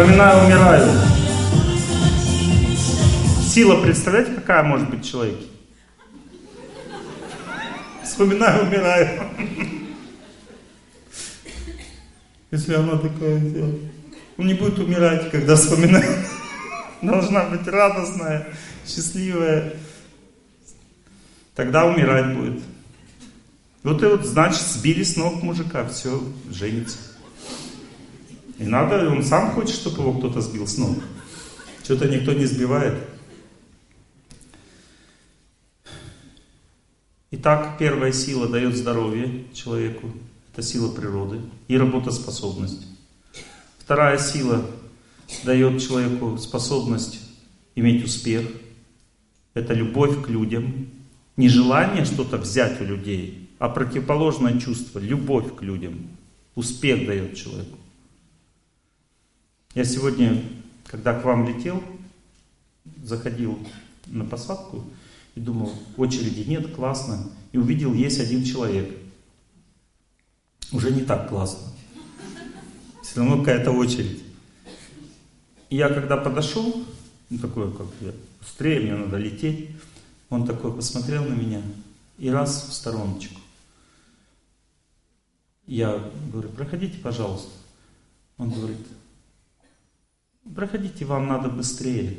Вспоминаю, 0.00 0.46
умираю. 0.46 0.90
Сила, 3.42 3.82
представляете, 3.82 4.32
какая 4.32 4.62
может 4.62 4.88
быть 4.88 5.04
в 5.04 5.10
человеке? 5.10 5.44
Вспоминаю, 8.02 8.62
умираю. 8.62 9.20
Если 12.50 12.72
она 12.72 12.96
такая, 12.96 13.42
он 14.38 14.46
не 14.46 14.54
будет 14.54 14.78
умирать, 14.78 15.30
когда 15.30 15.54
вспоминает. 15.54 16.26
Должна 17.02 17.44
быть 17.44 17.68
радостная, 17.68 18.48
счастливая. 18.86 19.74
Тогда 21.54 21.84
умирать 21.84 22.34
будет. 22.38 22.62
Вот 23.82 24.02
и 24.02 24.06
вот, 24.06 24.24
значит, 24.24 24.62
сбили 24.62 25.02
с 25.02 25.16
ног 25.16 25.42
мужика, 25.42 25.86
все, 25.88 26.22
женится. 26.50 27.09
И 28.60 28.64
надо, 28.64 29.08
он 29.10 29.24
сам 29.24 29.52
хочет, 29.52 29.74
чтобы 29.74 30.02
его 30.02 30.12
кто-то 30.12 30.42
сбил 30.42 30.66
с 30.66 30.76
ног. 30.76 30.98
Что-то 31.82 32.06
никто 32.08 32.34
не 32.34 32.44
сбивает. 32.44 32.94
Итак, 37.30 37.78
первая 37.78 38.12
сила 38.12 38.46
дает 38.46 38.76
здоровье 38.76 39.46
человеку. 39.54 40.12
Это 40.52 40.62
сила 40.62 40.94
природы 40.94 41.40
и 41.68 41.78
работоспособность. 41.78 42.86
Вторая 43.78 44.18
сила 44.18 44.62
дает 45.44 45.80
человеку 45.80 46.36
способность 46.36 47.18
иметь 47.76 48.04
успех. 48.04 48.46
Это 49.54 49.72
любовь 49.72 50.22
к 50.22 50.28
людям. 50.28 50.90
Не 51.38 51.48
желание 51.48 52.04
что-то 52.04 52.36
взять 52.36 52.78
у 52.82 52.84
людей, 52.84 53.48
а 53.58 53.70
противоположное 53.70 54.60
чувство, 54.60 54.98
любовь 54.98 55.56
к 55.56 55.62
людям. 55.62 56.10
Успех 56.54 57.06
дает 57.06 57.36
человеку. 57.36 57.79
Я 59.74 59.84
сегодня 59.84 60.42
когда 60.90 61.18
к 61.18 61.24
вам 61.24 61.46
летел, 61.46 61.80
заходил 63.04 63.56
на 64.06 64.24
посадку 64.24 64.84
и 65.36 65.40
думал, 65.40 65.72
очереди 65.96 66.48
нет, 66.48 66.74
классно, 66.74 67.30
и 67.52 67.58
увидел, 67.58 67.94
есть 67.94 68.18
один 68.18 68.42
человек. 68.42 68.90
Уже 70.72 70.90
не 70.90 71.02
так 71.02 71.28
классно. 71.28 71.68
Все 73.04 73.20
равно 73.20 73.38
какая-то 73.38 73.70
очередь. 73.70 74.20
Я 75.68 75.88
когда 75.88 76.16
подошел, 76.16 76.84
ну 77.28 77.38
такой, 77.38 77.72
как 77.72 77.86
я, 78.00 78.10
быстрее, 78.40 78.80
мне 78.80 78.96
надо 78.96 79.16
лететь, 79.16 79.70
он 80.28 80.44
такой 80.44 80.74
посмотрел 80.74 81.24
на 81.24 81.34
меня 81.34 81.62
и 82.18 82.28
раз 82.30 82.68
в 82.68 82.72
стороночку. 82.72 83.40
Я 85.68 86.10
говорю, 86.32 86.48
проходите, 86.48 86.98
пожалуйста. 86.98 87.52
Он 88.38 88.50
говорит, 88.50 88.78
проходите, 90.54 91.04
вам 91.04 91.28
надо 91.28 91.48
быстрее. 91.48 92.18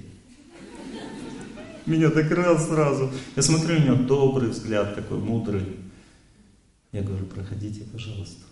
Меня 1.86 2.10
так 2.10 2.30
раз 2.32 2.68
сразу. 2.68 3.12
Я 3.36 3.42
смотрю, 3.42 3.78
у 3.78 3.80
него 3.80 3.96
добрый 3.96 4.50
взгляд, 4.50 4.96
такой 4.96 5.18
мудрый. 5.18 5.78
Я 6.92 7.02
говорю, 7.02 7.26
проходите, 7.26 7.84
пожалуйста. 7.86 8.44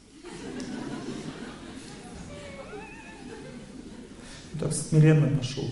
Так 4.59 4.73
смиренно 4.73 5.37
пошел. 5.37 5.65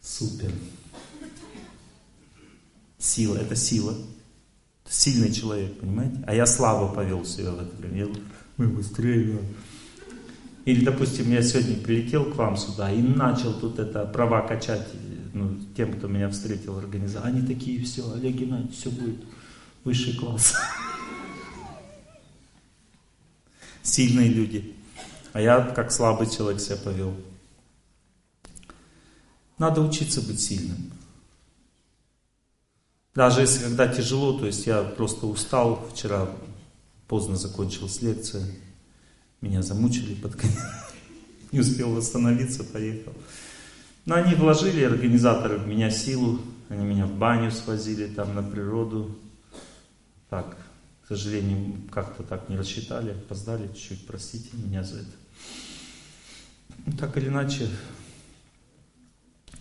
Супер. 0.00 0.50
Сила, 2.98 3.36
это 3.36 3.54
сила. 3.54 3.94
Сильный 4.88 5.32
человек, 5.32 5.78
понимаете? 5.78 6.22
А 6.26 6.34
я 6.34 6.46
слабо 6.46 6.92
повел 6.92 7.24
себя 7.24 7.52
в 7.52 7.60
это 7.60 7.76
время. 7.76 7.98
Я 7.98 8.04
говорю, 8.06 8.22
мы 8.56 8.68
быстрее. 8.68 9.38
Или, 10.66 10.84
допустим, 10.84 11.30
я 11.30 11.42
сегодня 11.42 11.76
прилетел 11.76 12.24
к 12.24 12.34
вам 12.34 12.56
сюда 12.56 12.92
и 12.92 13.00
начал 13.00 13.54
тут 13.54 13.78
это 13.78 14.04
права 14.04 14.42
качать 14.42 14.84
ну, 15.32 15.56
тем, 15.76 15.96
кто 15.96 16.08
меня 16.08 16.28
встретил 16.28 16.74
в 16.74 16.78
организации. 16.78 17.28
Они 17.28 17.46
такие, 17.46 17.84
все, 17.84 18.12
Олег 18.12 18.34
Геннадьевич, 18.34 18.76
все 18.76 18.90
будет 18.90 19.20
высший 19.84 20.16
класс. 20.16 20.56
Сильные 23.84 24.28
люди. 24.28 24.74
А 25.32 25.40
я 25.40 25.60
как 25.60 25.92
слабый 25.92 26.28
человек 26.28 26.60
себя 26.60 26.78
повел. 26.78 27.14
Надо 29.58 29.82
учиться 29.82 30.20
быть 30.20 30.40
сильным. 30.40 30.90
Даже 33.14 33.42
если 33.42 33.62
когда 33.62 33.86
тяжело, 33.86 34.36
то 34.36 34.46
есть 34.46 34.66
я 34.66 34.82
просто 34.82 35.26
устал, 35.26 35.88
вчера 35.92 36.28
поздно 37.06 37.36
закончилась 37.36 38.02
лекция, 38.02 38.44
меня 39.40 39.62
замучили 39.62 40.14
под 40.14 40.36
конец, 40.36 40.58
не 41.52 41.60
успел 41.60 41.92
восстановиться, 41.92 42.64
поехал. 42.64 43.12
Но 44.04 44.14
они 44.14 44.34
вложили, 44.34 44.84
организаторы, 44.84 45.58
в 45.58 45.66
меня 45.66 45.90
силу, 45.90 46.40
они 46.68 46.84
меня 46.84 47.06
в 47.06 47.16
баню 47.16 47.50
свозили, 47.50 48.06
там 48.06 48.34
на 48.34 48.42
природу. 48.42 49.18
Так, 50.28 50.56
к 51.02 51.08
сожалению, 51.08 51.74
как-то 51.90 52.22
так 52.22 52.48
не 52.48 52.56
рассчитали, 52.56 53.10
опоздали 53.10 53.68
чуть-чуть, 53.68 54.06
простите 54.06 54.48
меня 54.54 54.82
за 54.82 55.00
это. 55.00 55.16
Ну, 56.86 56.92
так 56.92 57.16
или 57.16 57.28
иначе, 57.28 57.68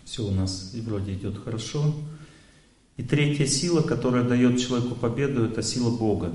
все 0.04 0.24
у 0.24 0.32
нас 0.32 0.72
и 0.74 0.82
вроде 0.82 1.14
идет 1.14 1.44
хорошо. 1.44 1.94
И 2.98 3.04
третья 3.04 3.46
сила, 3.46 3.82
которая 3.82 4.24
дает 4.24 4.60
человеку 4.60 4.96
победу, 4.96 5.44
это 5.44 5.62
сила 5.62 5.90
Бога. 5.90 6.32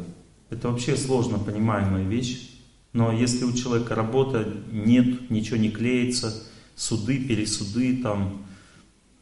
Это 0.51 0.69
вообще 0.69 0.97
сложно 0.97 1.39
понимаемая 1.39 2.05
вещь. 2.05 2.51
Но 2.93 3.13
если 3.13 3.45
у 3.45 3.53
человека 3.53 3.95
работа 3.95 4.47
нет, 4.73 5.31
ничего 5.31 5.57
не 5.57 5.71
клеится, 5.71 6.43
суды, 6.75 7.25
пересуды, 7.25 7.99
там 8.03 8.45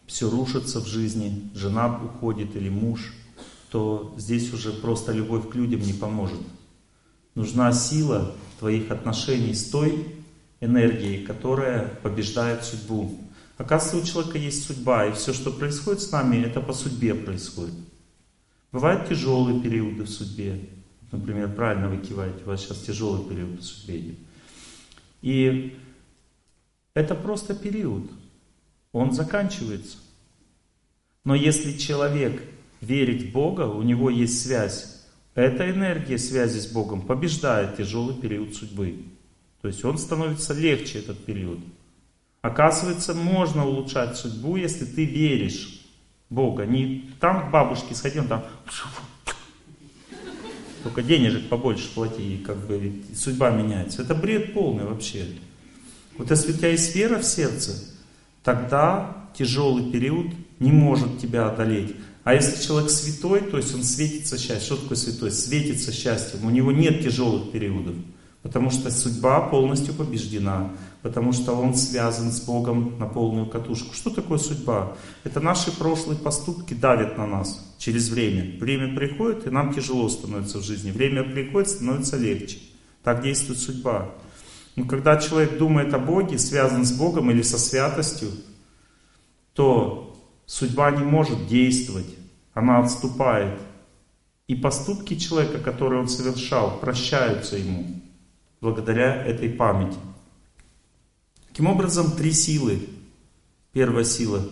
все 0.07 0.31
рушится 0.31 0.81
в 0.81 0.87
жизни, 0.87 1.51
жена 1.55 2.01
уходит 2.03 2.57
или 2.57 2.71
муж, 2.71 3.13
то 3.71 4.15
здесь 4.17 4.53
уже 4.55 4.73
просто 4.73 5.13
любовь 5.13 5.51
к 5.51 5.55
людям 5.55 5.81
не 5.81 5.93
поможет. 5.93 6.41
Нужна 7.35 7.73
сила 7.73 8.35
твоих 8.59 8.91
отношений 8.91 9.55
с 9.55 9.69
той 9.69 10.07
энергией, 10.61 11.25
которая 11.25 11.87
побеждает 12.03 12.65
судьбу. 12.65 13.21
Оказывается, 13.59 13.99
у 13.99 14.13
человека 14.13 14.39
есть 14.39 14.67
судьба, 14.67 15.07
и 15.07 15.13
все, 15.13 15.33
что 15.33 15.51
происходит 15.51 16.01
с 16.01 16.11
нами, 16.11 16.37
это 16.37 16.61
по 16.61 16.73
судьбе 16.73 17.15
происходит. 17.15 17.75
Бывают 18.73 19.09
тяжелые 19.09 19.61
периоды 19.61 20.05
в 20.05 20.09
судьбе. 20.09 20.69
Например, 21.11 21.49
правильно 21.55 21.89
вы 21.89 21.99
киваете, 21.99 22.43
у 22.45 22.49
вас 22.49 22.63
сейчас 22.63 22.81
тяжелый 22.81 23.27
период 23.29 23.61
идет. 23.87 24.17
И 25.23 25.79
это 26.95 27.15
просто 27.15 27.55
период. 27.55 28.11
Он 28.93 29.13
заканчивается. 29.13 29.99
Но 31.25 31.35
если 31.35 31.77
человек 31.77 32.43
верит 32.81 33.23
в 33.23 33.33
Бога, 33.33 33.63
у 33.63 33.83
него 33.83 34.11
есть 34.11 34.43
связь, 34.43 35.07
эта 35.35 35.71
энергия 35.71 36.19
связи 36.19 36.59
с 36.59 36.67
Богом 36.67 37.03
побеждает 37.03 37.77
тяжелый 37.77 38.15
период 38.15 38.55
судьбы. 38.55 39.05
То 39.63 39.69
есть 39.69 39.85
он 39.85 39.99
становится 39.99 40.53
легче, 40.53 40.99
этот 40.99 41.25
период. 41.25 41.61
Оказывается, 42.43 43.15
можно 43.15 43.67
улучшать 43.67 44.17
судьбу, 44.17 44.57
если 44.57 44.85
ты 44.85 45.05
веришь 45.05 45.87
в 46.29 46.35
Бога. 46.35 46.67
Не 46.67 47.11
там 47.21 47.49
к 47.49 47.53
бабушке 47.53 47.95
сходил, 47.95 48.25
там 48.27 48.45
только 50.89 51.03
денежек 51.03 51.49
побольше 51.49 51.93
плати, 51.95 52.35
и 52.35 52.39
как 52.39 52.57
бы 52.67 53.03
судьба 53.15 53.51
меняется. 53.51 54.03
Это 54.03 54.15
бред 54.15 54.55
полный 54.55 54.85
вообще. 54.85 55.27
Вот 56.17 56.31
если 56.31 56.53
у 56.53 56.57
тебя 56.57 56.71
есть 56.71 56.95
вера 56.95 57.19
в 57.19 57.25
сердце, 57.25 57.73
тогда 58.43 59.29
тяжелый 59.37 59.91
период 59.93 60.29
не 60.59 60.73
может 60.73 61.19
тебя 61.19 61.49
одолеть. 61.49 61.95
А 62.25 62.35
если 62.35 62.63
человек 62.65 62.91
святой, 62.91 63.41
то 63.41 63.59
есть 63.59 63.75
он 63.75 63.83
светится 63.83 64.39
счастьем. 64.39 64.61
Что 64.61 64.77
такое 64.77 64.97
святой? 64.97 65.31
Светится 65.31 65.93
счастьем. 65.93 66.45
У 66.47 66.51
него 66.51 66.73
нет 66.73 67.03
тяжелых 67.03 67.53
периодов. 67.53 67.95
Потому 68.43 68.71
что 68.71 68.91
судьба 68.91 69.41
полностью 69.41 69.93
побеждена, 69.93 70.71
потому 71.09 71.33
что 71.33 71.55
он 71.55 71.75
связан 71.75 72.31
с 72.31 72.43
Богом 72.43 72.99
на 72.99 73.07
полную 73.07 73.47
катушку. 73.47 73.95
Что 73.95 74.11
такое 74.11 74.37
судьба? 74.37 74.95
Это 75.25 75.41
наши 75.41 75.75
прошлые 75.75 76.19
поступки 76.19 76.75
давят 76.75 77.17
на 77.17 77.27
нас 77.27 77.75
через 77.79 78.11
время. 78.11 78.61
Время 78.61 78.95
приходит, 78.95 79.47
и 79.47 79.51
нам 79.51 79.73
тяжело 79.73 80.11
становится 80.11 80.59
в 80.59 80.65
жизни. 80.65 80.91
Время 80.91 81.25
приходит, 81.25 81.71
становится 81.71 82.19
легче. 82.19 82.59
Так 83.03 83.23
действует 83.23 83.59
судьба. 83.59 84.11
Но 84.77 84.85
когда 84.85 85.17
человек 85.17 85.57
думает 85.57 85.95
о 85.95 85.99
Боге, 85.99 86.37
связан 86.37 86.85
с 86.85 86.93
Богом 86.93 87.31
или 87.31 87.41
со 87.41 87.57
святостью, 87.59 88.29
то 89.55 90.15
судьба 90.45 90.91
не 90.91 91.05
может 91.05 91.47
действовать, 91.47 92.15
она 92.53 92.81
отступает. 92.81 93.59
И 94.47 94.55
поступки 94.55 95.17
человека, 95.17 95.57
которые 95.57 96.03
он 96.03 96.09
совершал, 96.09 96.79
прощаются 96.81 97.57
ему 97.57 97.99
благодаря 98.61 99.25
этой 99.25 99.49
памяти. 99.49 99.97
Таким 101.59 101.73
образом, 101.73 102.13
три 102.13 102.31
силы. 102.31 102.79
Первая 103.73 104.05
сила, 104.05 104.49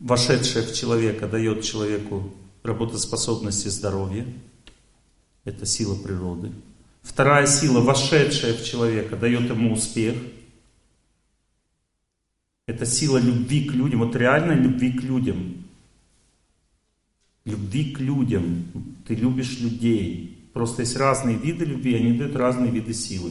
вошедшая 0.00 0.64
в 0.64 0.72
человека, 0.74 1.28
дает 1.28 1.62
человеку 1.62 2.34
работоспособность 2.64 3.66
и 3.66 3.68
здоровье. 3.68 4.26
Это 5.44 5.64
сила 5.64 5.94
природы. 5.94 6.50
Вторая 7.02 7.46
сила, 7.46 7.78
вошедшая 7.78 8.52
в 8.54 8.64
человека, 8.64 9.14
дает 9.14 9.48
ему 9.48 9.74
успех. 9.74 10.16
Это 12.66 12.84
сила 12.84 13.18
любви 13.18 13.66
к 13.66 13.72
людям, 13.72 14.00
вот 14.00 14.16
реально 14.16 14.60
любви 14.60 14.90
к 14.90 15.04
людям. 15.04 15.64
Любви 17.44 17.92
к 17.92 18.00
людям. 18.00 18.64
Ты 19.06 19.14
любишь 19.14 19.60
людей. 19.60 20.50
Просто 20.52 20.82
есть 20.82 20.96
разные 20.96 21.36
виды 21.36 21.64
любви, 21.64 21.94
они 21.94 22.18
дают 22.18 22.34
разные 22.34 22.72
виды 22.72 22.92
силы. 22.92 23.30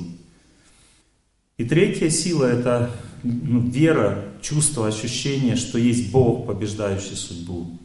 И 1.64 1.66
третья 1.66 2.10
сила– 2.10 2.44
это 2.60 2.94
ну, 3.24 3.62
вера, 3.62 4.34
чувство, 4.42 4.86
ощущение, 4.86 5.56
что 5.56 5.78
есть 5.78 6.12
Бог, 6.12 6.46
побеждающий 6.46 7.16
судьбу. 7.16 7.80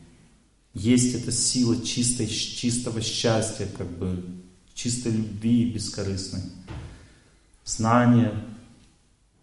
Есть 0.75 1.15
эта 1.15 1.31
сила 1.31 1.81
чистой, 1.81 2.27
чистого 2.27 3.01
счастья, 3.01 3.69
как 3.79 3.87
бы 3.87 4.25
чистой 4.75 5.13
любви 5.13 5.71
бескорыстной. 5.71 6.43
Знание, 7.65 8.35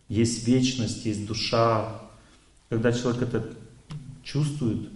есть 0.09 0.45
вечность, 0.45 1.05
есть 1.05 1.25
душа. 1.25 2.01
Когда 2.67 2.91
человек 2.91 3.21
это 3.21 3.53
чувствует, 4.21 4.89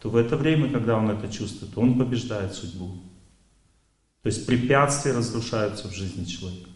то 0.00 0.08
в 0.08 0.16
это 0.16 0.38
время, 0.38 0.72
когда 0.72 0.96
он 0.96 1.10
это 1.10 1.30
чувствует, 1.30 1.76
он 1.76 1.98
побеждает 1.98 2.54
судьбу. 2.54 2.92
То 4.22 4.28
есть 4.28 4.46
препятствия 4.46 5.12
разрушаются 5.12 5.86
в 5.88 5.92
жизни 5.92 6.24
человека. 6.24 6.70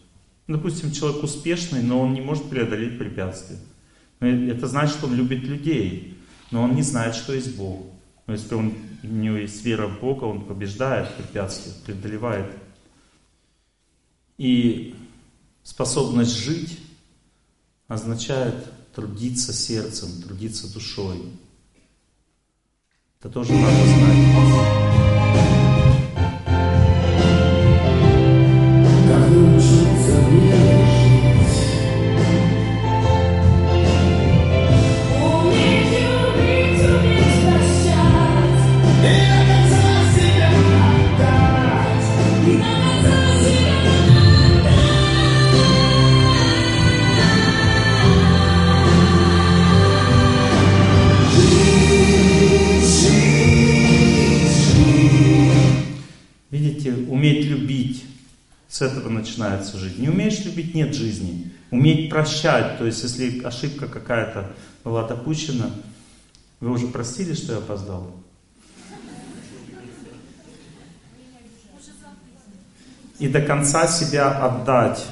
Допустим, 0.47 0.91
человек 0.91 1.23
успешный, 1.23 1.81
но 1.81 1.99
он 1.99 2.13
не 2.13 2.21
может 2.21 2.49
преодолеть 2.49 2.97
препятствия. 2.97 3.57
Это 4.19 4.67
значит, 4.67 4.95
что 4.95 5.07
он 5.07 5.15
любит 5.15 5.43
людей, 5.43 6.17
но 6.51 6.63
он 6.63 6.75
не 6.75 6.81
знает, 6.81 7.15
что 7.15 7.33
есть 7.33 7.55
Бог. 7.55 7.85
Но 8.27 8.33
если 8.33 8.53
он, 8.53 8.73
у 9.03 9.07
него 9.07 9.37
есть 9.37 9.63
вера 9.65 9.87
в 9.87 9.99
Бога, 9.99 10.25
он 10.25 10.45
побеждает 10.45 11.15
препятствия, 11.15 11.73
преодолевает. 11.85 12.51
И 14.37 14.95
способность 15.63 16.37
жить, 16.37 16.79
означает 17.87 18.55
трудиться 18.93 19.53
сердцем, 19.53 20.21
трудиться 20.21 20.71
душой. 20.71 21.21
Это 23.19 23.29
тоже 23.29 23.53
надо 23.53 23.85
знать. 23.85 24.90
Любить, 60.71 60.75
нет 60.75 60.95
жизни. 60.95 61.51
Уметь 61.69 62.09
прощать, 62.09 62.77
то 62.77 62.85
есть 62.85 63.03
если 63.03 63.43
ошибка 63.43 63.87
какая-то 63.87 64.53
была 64.83 65.07
допущена, 65.07 65.71
вы 66.59 66.71
уже 66.71 66.87
простили, 66.87 67.33
что 67.33 67.53
я 67.53 67.59
опоздал? 67.59 68.11
И 73.19 73.27
до 73.27 73.41
конца 73.41 73.87
себя 73.87 74.31
отдать. 74.31 75.05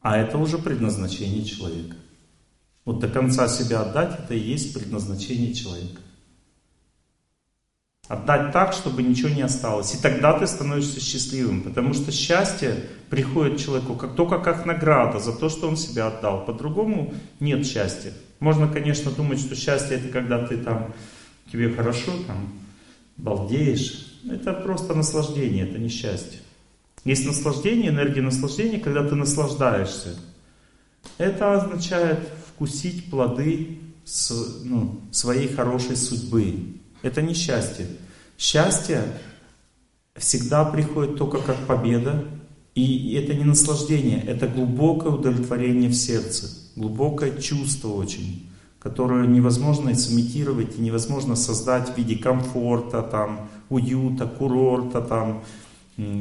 А 0.00 0.16
это 0.16 0.38
уже 0.38 0.56
предназначение 0.58 1.44
человека. 1.44 1.96
Вот 2.86 3.00
до 3.00 3.08
конца 3.08 3.48
себя 3.48 3.82
отдать, 3.82 4.18
это 4.18 4.34
и 4.34 4.38
есть 4.38 4.72
предназначение 4.72 5.52
человека. 5.52 6.00
Отдать 8.08 8.52
так, 8.52 8.72
чтобы 8.72 9.02
ничего 9.02 9.28
не 9.28 9.42
осталось. 9.42 9.94
И 9.94 9.98
тогда 9.98 10.38
ты 10.38 10.46
становишься 10.46 10.98
счастливым, 10.98 11.60
потому 11.60 11.92
что 11.92 12.10
счастье 12.10 12.86
приходит 13.10 13.60
человеку 13.60 13.96
как 13.96 14.14
только 14.14 14.38
как 14.38 14.64
награда 14.64 15.18
за 15.18 15.32
то, 15.32 15.50
что 15.50 15.68
он 15.68 15.76
себя 15.76 16.06
отдал. 16.06 16.46
По-другому 16.46 17.12
нет 17.38 17.66
счастья. 17.66 18.14
Можно, 18.40 18.66
конечно, 18.66 19.10
думать, 19.10 19.40
что 19.40 19.54
счастье 19.54 19.98
это 19.98 20.08
когда 20.08 20.46
ты 20.46 20.56
там, 20.56 20.94
тебе 21.52 21.70
хорошо, 21.70 22.12
там, 22.26 22.48
балдеешь. 23.18 24.18
Это 24.30 24.54
просто 24.54 24.94
наслаждение, 24.94 25.68
это 25.68 25.78
не 25.78 25.90
счастье. 25.90 26.40
Есть 27.04 27.26
наслаждение, 27.26 27.90
энергия 27.90 28.22
наслаждения, 28.22 28.78
когда 28.78 29.06
ты 29.06 29.16
наслаждаешься. 29.16 30.18
Это 31.18 31.54
означает 31.54 32.20
вкусить 32.48 33.10
плоды 33.10 33.78
с, 34.04 34.62
ну, 34.64 35.00
своей 35.10 35.48
хорошей 35.48 35.96
судьбы. 35.96 36.77
Это 37.02 37.22
не 37.22 37.34
счастье. 37.34 37.86
Счастье 38.36 39.02
всегда 40.16 40.64
приходит 40.64 41.16
только 41.16 41.38
как 41.38 41.66
победа, 41.66 42.24
и 42.74 43.14
это 43.14 43.34
не 43.34 43.44
наслаждение, 43.44 44.22
это 44.22 44.46
глубокое 44.46 45.12
удовлетворение 45.12 45.90
в 45.90 45.94
сердце, 45.94 46.48
глубокое 46.76 47.36
чувство 47.40 47.88
очень, 47.88 48.48
которое 48.78 49.26
невозможно 49.26 49.94
сымитировать 49.94 50.78
и 50.78 50.80
невозможно 50.80 51.34
создать 51.34 51.92
в 51.92 51.98
виде 51.98 52.16
комфорта, 52.16 53.02
там, 53.02 53.48
уюта, 53.68 54.26
курорта, 54.26 55.00
там, 55.00 55.42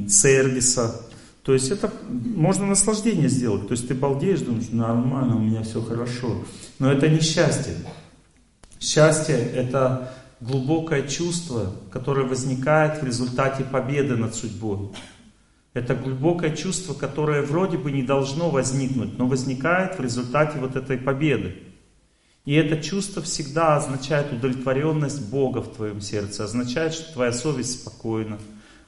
сервиса. 0.09 1.01
То 1.43 1.53
есть 1.53 1.69
это 1.69 1.93
можно 2.11 2.65
наслаждение 2.65 3.29
сделать. 3.29 3.67
То 3.67 3.73
есть 3.73 3.87
ты 3.87 3.93
балдеешь, 3.93 4.41
думаешь, 4.41 4.69
нормально, 4.71 5.35
у 5.35 5.39
меня 5.39 5.63
все 5.63 5.81
хорошо. 5.81 6.43
Но 6.79 6.91
это 6.91 7.07
не 7.07 7.21
счастье. 7.21 7.73
Счастье 8.79 9.35
это 9.35 10.13
глубокое 10.39 11.07
чувство, 11.07 11.73
которое 11.91 12.25
возникает 12.25 13.01
в 13.01 13.05
результате 13.05 13.63
победы 13.63 14.15
над 14.15 14.35
судьбой. 14.35 14.91
Это 15.73 15.95
глубокое 15.95 16.55
чувство, 16.55 16.93
которое 16.93 17.41
вроде 17.41 17.77
бы 17.77 17.91
не 17.91 18.03
должно 18.03 18.49
возникнуть, 18.49 19.17
но 19.17 19.27
возникает 19.27 19.97
в 19.97 20.01
результате 20.01 20.59
вот 20.59 20.75
этой 20.75 20.97
победы. 20.97 21.55
И 22.45 22.53
это 22.53 22.81
чувство 22.81 23.21
всегда 23.21 23.75
означает 23.75 24.31
удовлетворенность 24.31 25.29
Бога 25.29 25.59
в 25.59 25.75
твоем 25.75 26.01
сердце, 26.01 26.45
означает, 26.45 26.93
что 26.93 27.13
твоя 27.13 27.33
совесть 27.33 27.81
спокойна, 27.81 28.39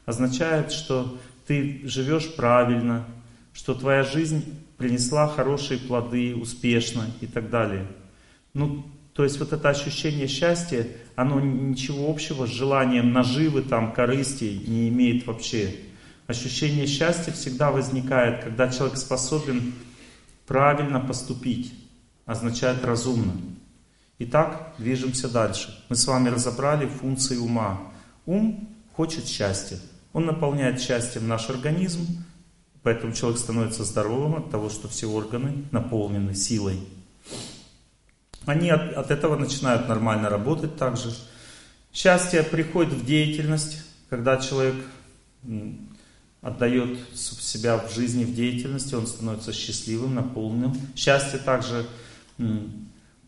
означает, 0.06 0.72
что 0.72 1.20
ты 1.46 1.82
живешь 1.84 2.34
правильно, 2.36 3.06
что 3.54 3.74
твоя 3.74 4.04
жизнь 4.04 4.46
принесла 4.78 5.28
хорошие 5.28 5.80
плоды, 5.80 6.36
успешно 6.36 7.06
и 7.20 7.28
так 7.28 7.50
далее. 7.50 7.86
Ну, 8.54 8.86
то 9.20 9.26
есть 9.26 9.38
вот 9.38 9.52
это 9.52 9.68
ощущение 9.68 10.30
счастья, 10.30 10.88
оно 11.18 11.42
ничего 11.42 12.10
общего 12.10 12.48
с 12.48 12.50
желанием 12.50 13.12
наживы, 13.12 13.64
там, 13.64 13.92
корысти 13.92 14.64
не 14.66 14.88
имеет 14.88 15.28
вообще. 15.28 15.76
Ощущение 16.28 16.88
счастья 16.88 17.34
всегда 17.34 17.70
возникает, 17.70 18.46
когда 18.46 18.70
человек 18.70 18.96
способен 18.98 19.74
правильно 20.48 21.02
поступить, 21.02 21.74
означает 22.26 22.86
разумно. 22.86 23.34
Итак, 24.20 24.74
движемся 24.78 25.28
дальше. 25.28 25.84
Мы 25.90 25.98
с 25.98 26.08
вами 26.08 26.30
разобрали 26.30 26.88
функции 26.88 27.36
ума. 27.36 27.92
Ум 28.26 28.70
хочет 28.96 29.28
счастья. 29.28 29.80
Он 30.14 30.28
наполняет 30.28 30.80
счастьем 30.80 31.28
наш 31.28 31.50
организм, 31.50 32.24
поэтому 32.84 33.12
человек 33.12 33.38
становится 33.38 33.84
здоровым 33.84 34.36
от 34.36 34.50
того, 34.50 34.70
что 34.70 34.88
все 34.88 35.08
органы 35.08 35.66
наполнены 35.72 36.34
силой 36.34 36.80
они 38.46 38.70
от, 38.70 38.94
от 38.94 39.12
этого 39.12 39.38
начинают 39.38 39.88
нормально 39.88 40.30
работать 40.30 40.78
также. 40.78 41.14
Счастье 41.94 42.44
приходит 42.44 42.94
в 42.94 43.06
деятельность, 43.06 43.84
когда 44.10 44.38
человек 44.38 44.76
отдает 46.42 46.98
себя 47.14 47.78
в 47.78 47.94
жизни, 47.94 48.24
в 48.24 48.34
деятельности, 48.34 48.96
он 48.96 49.08
становится 49.08 49.54
счастливым, 49.54 50.16
наполненным. 50.16 50.74
Счастье 50.96 51.40
также 51.40 51.86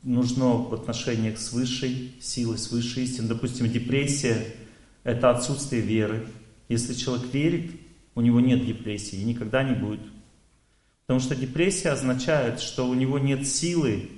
нужно 0.03 0.53
в 0.53 0.74
отношениях 0.74 1.38
с 1.39 1.51
высшей 1.51 2.16
силой, 2.22 2.57
с 2.57 2.72
высшей 2.72 3.03
истиной. 3.03 3.28
Допустим, 3.28 3.70
депрессия– 3.70 4.55
это 5.03 5.30
отсутствие 5.30 5.82
веры. 5.82 6.28
Если 6.70 6.93
человек 6.93 7.34
верит, 7.34 7.72
у 8.16 8.22
него 8.22 8.39
нет 8.39 8.66
депрессии 8.66 9.18
и 9.18 9.26
никогда 9.26 9.64
не 9.64 9.76
будет. 9.76 10.01
Потому 11.05 11.20
что 11.20 11.36
депрессия 11.36 11.89
означает, 11.89 12.62
что 12.62 12.88
у 12.88 12.93
него 12.93 13.20
нет 13.20 13.45
силы 13.47 14.09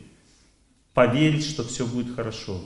поверить, 0.94 1.46
что 1.46 1.64
все 1.64 1.86
будет 1.86 2.16
хорошо. 2.16 2.62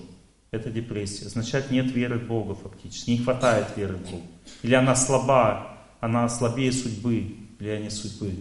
Это 0.51 0.69
депрессия. 0.69 1.25
Означает, 1.25 1.71
нет 1.71 1.91
веры 1.91 2.19
в 2.19 2.28
Бога 2.28 2.55
фактически. 2.55 3.11
Не 3.11 3.17
хватает 3.17 3.67
веры 3.75 3.95
в 3.95 4.09
Бога. 4.09 4.23
Или 4.63 4.75
она 4.75 4.95
слаба, 4.95 5.78
она 5.99 6.28
слабее 6.30 6.71
судьбы, 6.71 7.36
влияние 7.59 7.91
судьбы. 7.91 8.34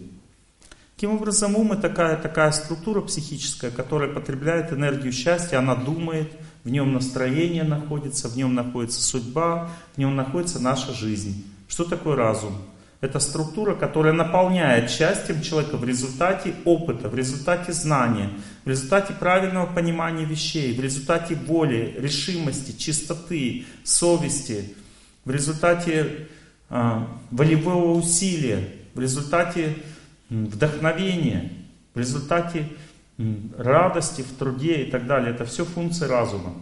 Таким 0.95 1.11
образом, 1.11 1.55
ум 1.55 1.73
это 1.73 1.83
такая, 1.83 2.17
такая 2.17 2.51
структура 2.51 3.01
психическая, 3.01 3.69
которая 3.69 4.11
потребляет 4.11 4.73
энергию 4.73 5.11
счастья, 5.11 5.59
она 5.59 5.75
думает, 5.75 6.31
в 6.63 6.69
нем 6.69 6.91
настроение 6.93 7.63
находится, 7.63 8.27
в 8.27 8.35
нем 8.35 8.55
находится 8.55 9.01
судьба, 9.01 9.69
в 9.93 9.97
нем 9.99 10.15
находится 10.15 10.59
наша 10.59 10.93
жизнь. 10.93 11.45
Что 11.67 11.83
такое 11.83 12.15
разум? 12.15 12.57
Это 12.99 13.19
структура, 13.19 13.75
которая 13.75 14.13
наполняет 14.13 14.89
счастьем 14.89 15.41
человека 15.41 15.77
в 15.77 15.83
результате 15.83 16.55
опыта, 16.65 17.09
в 17.09 17.15
результате 17.15 17.71
знания, 17.71 18.31
в 18.65 18.69
результате 18.69 19.13
правильного 19.13 19.67
понимания 19.67 20.25
вещей, 20.25 20.75
в 20.75 20.81
результате 20.81 21.35
воли, 21.35 21.95
решимости, 21.99 22.75
чистоты, 22.75 23.65
совести, 23.83 24.73
в 25.25 25.31
результате 25.31 26.27
э, 26.69 27.01
волевого 27.29 27.93
усилия, 27.93 28.67
в 28.95 28.99
результате 28.99 29.75
вдохновения, 30.29 31.51
в 31.93 31.99
результате 31.99 32.67
радости 33.57 34.21
в 34.21 34.37
труде 34.37 34.83
и 34.83 34.91
так 34.91 35.05
далее. 35.05 35.31
Это 35.31 35.45
все 35.45 35.65
функции 35.65 36.05
разума. 36.05 36.53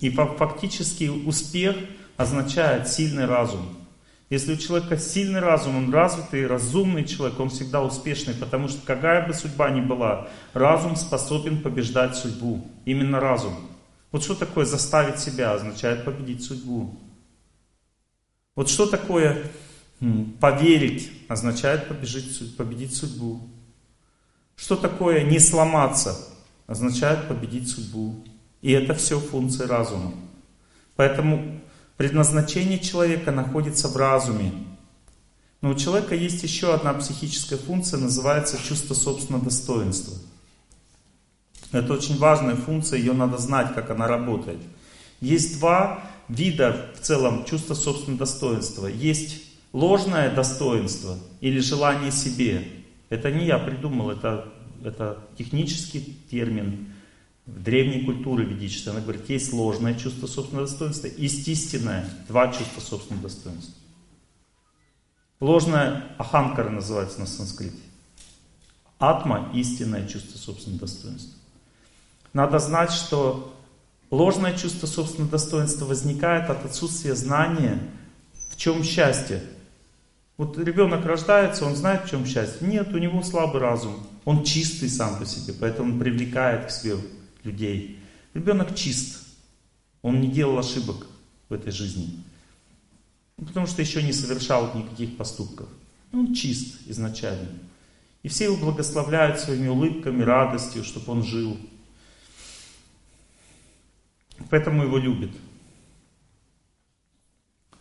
И 0.00 0.10
фактически 0.10 1.08
успех 1.08 1.76
означает 2.16 2.88
сильный 2.88 3.26
разум. 3.26 3.75
Если 4.28 4.54
у 4.54 4.56
человека 4.56 4.98
сильный 4.98 5.38
разум, 5.38 5.76
он 5.76 5.92
развитый, 5.92 6.46
разумный 6.46 7.04
человек, 7.04 7.38
он 7.38 7.48
всегда 7.48 7.82
успешный, 7.82 8.34
потому 8.34 8.66
что 8.66 8.84
какая 8.84 9.26
бы 9.26 9.32
судьба 9.32 9.70
ни 9.70 9.80
была, 9.80 10.28
разум 10.52 10.96
способен 10.96 11.62
побеждать 11.62 12.16
судьбу. 12.16 12.66
Именно 12.84 13.20
разум. 13.20 13.54
Вот 14.10 14.24
что 14.24 14.34
такое 14.34 14.64
заставить 14.64 15.20
себя, 15.20 15.52
означает 15.52 16.04
победить 16.04 16.42
судьбу. 16.42 16.96
Вот 18.56 18.68
что 18.68 18.86
такое 18.86 19.44
поверить, 20.40 21.12
означает 21.28 21.86
победить 21.86 22.96
судьбу. 22.96 23.40
Что 24.56 24.74
такое 24.74 25.22
не 25.22 25.38
сломаться, 25.38 26.18
означает 26.66 27.28
победить 27.28 27.68
судьбу. 27.68 28.16
И 28.60 28.72
это 28.72 28.94
все 28.94 29.20
функции 29.20 29.64
разума. 29.64 30.14
Поэтому 30.96 31.60
Предназначение 31.96 32.78
человека 32.78 33.32
находится 33.32 33.88
в 33.88 33.96
разуме. 33.96 34.52
Но 35.62 35.70
у 35.70 35.74
человека 35.74 36.14
есть 36.14 36.42
еще 36.42 36.74
одна 36.74 36.92
психическая 36.92 37.58
функция, 37.58 37.98
называется 37.98 38.58
чувство 38.62 38.94
собственного 38.94 39.44
достоинства. 39.44 40.14
Это 41.72 41.94
очень 41.94 42.18
важная 42.18 42.54
функция, 42.54 42.98
ее 42.98 43.14
надо 43.14 43.38
знать, 43.38 43.74
как 43.74 43.90
она 43.90 44.06
работает. 44.06 44.60
Есть 45.20 45.58
два 45.58 46.04
вида 46.28 46.90
в 46.98 47.00
целом 47.00 47.44
чувства 47.46 47.74
собственного 47.74 48.20
достоинства. 48.20 48.86
Есть 48.86 49.42
ложное 49.72 50.34
достоинство 50.34 51.18
или 51.40 51.58
желание 51.60 52.12
себе. 52.12 52.68
Это 53.08 53.30
не 53.30 53.46
я 53.46 53.58
придумал, 53.58 54.10
это, 54.10 54.52
это 54.84 55.18
технический 55.38 56.18
термин 56.30 56.92
древней 57.46 58.04
культуры 58.04 58.44
ведической. 58.44 58.92
Она 58.92 59.00
говорит, 59.00 59.28
есть 59.30 59.52
ложное 59.52 59.94
чувство 59.94 60.26
собственного 60.26 60.66
достоинства, 60.66 61.08
есть 61.16 61.46
истинное, 61.48 62.08
два 62.28 62.52
чувства 62.52 62.80
собственного 62.80 63.28
достоинства. 63.28 63.74
Ложное 65.38 66.04
аханкара 66.18 66.70
называется 66.70 67.20
на 67.20 67.26
санскрите. 67.26 67.76
Атма– 68.98 69.50
истинное 69.54 70.06
чувство 70.06 70.38
собственного 70.38 70.80
достоинства. 70.80 71.34
Надо 72.32 72.58
знать, 72.58 72.90
что 72.90 73.54
ложное 74.10 74.56
чувство 74.56 74.86
собственного 74.86 75.30
достоинства 75.30 75.84
возникает 75.84 76.50
от 76.50 76.64
отсутствия 76.64 77.14
знания, 77.14 77.78
в 78.50 78.56
чем 78.56 78.82
счастье. 78.82 79.42
Вот 80.38 80.58
ребенок 80.58 81.04
рождается, 81.04 81.66
он 81.66 81.76
знает, 81.76 82.04
в 82.06 82.10
чем 82.10 82.26
счастье. 82.26 82.66
Нет, 82.66 82.88
у 82.88 82.98
него 82.98 83.22
слабый 83.22 83.60
разум. 83.60 84.06
Он 84.24 84.44
чистый 84.44 84.88
сам 84.88 85.18
по 85.18 85.26
себе, 85.26 85.54
поэтому 85.58 85.92
он 85.92 85.98
привлекает 85.98 86.66
к 86.66 86.70
себе 86.70 86.96
людей. 87.46 87.98
Ребенок 88.34 88.74
чист. 88.74 89.24
Он 90.02 90.20
не 90.20 90.28
делал 90.28 90.58
ошибок 90.58 91.06
в 91.48 91.54
этой 91.54 91.72
жизни. 91.72 92.22
Ну, 93.38 93.46
потому 93.46 93.66
что 93.66 93.82
еще 93.82 94.02
не 94.02 94.12
совершал 94.12 94.74
никаких 94.74 95.16
поступков. 95.16 95.68
Он 96.12 96.34
чист 96.34 96.76
изначально. 96.86 97.48
И 98.22 98.28
все 98.28 98.44
его 98.44 98.56
благословляют 98.56 99.40
своими 99.40 99.68
улыбками, 99.68 100.22
радостью, 100.22 100.84
чтобы 100.84 101.12
он 101.12 101.22
жил. 101.22 101.56
Поэтому 104.50 104.84
его 104.84 104.98
любят. 104.98 105.30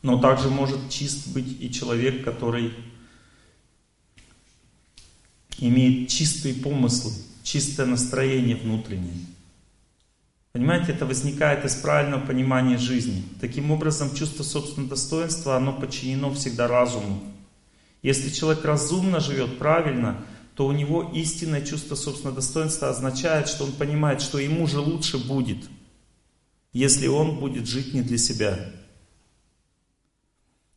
Но 0.01 0.19
также 0.19 0.49
может 0.49 0.89
чист 0.89 1.29
быть 1.29 1.61
и 1.61 1.71
человек, 1.71 2.23
который 2.23 2.73
имеет 5.57 6.09
чистые 6.09 6.53
помыслы, 6.55 7.11
чистое 7.43 7.85
настроение 7.85 8.55
внутреннее. 8.55 9.15
Понимаете, 10.55 10.93
это 10.93 11.05
возникает 11.05 11.65
из 11.65 11.75
правильного 11.75 12.25
понимания 12.25 12.77
жизни. 12.77 13.25
Таким 13.41 13.71
образом, 13.71 14.15
чувство 14.15 14.43
собственного 14.43 14.91
достоинства, 14.91 15.57
оно 15.57 15.73
подчинено 15.73 16.33
всегда 16.33 16.69
разуму. 16.69 17.21
Если 18.01 18.29
человек 18.29 18.63
разумно 18.63 19.19
живет 19.19 19.59
правильно, 19.59 20.23
то 20.55 20.65
у 20.65 20.71
него 20.71 21.11
истинное 21.13 21.59
чувство 21.59 21.95
собственного 21.95 22.37
достоинства 22.37 22.87
означает, 22.87 23.49
что 23.49 23.65
он 23.65 23.73
понимает, 23.73 24.21
что 24.21 24.39
ему 24.39 24.65
же 24.65 24.79
лучше 24.79 25.17
будет, 25.17 25.65
если 26.71 27.07
он 27.07 27.37
будет 27.37 27.67
жить 27.67 27.93
не 27.93 28.01
для 28.01 28.17
себя. 28.17 28.57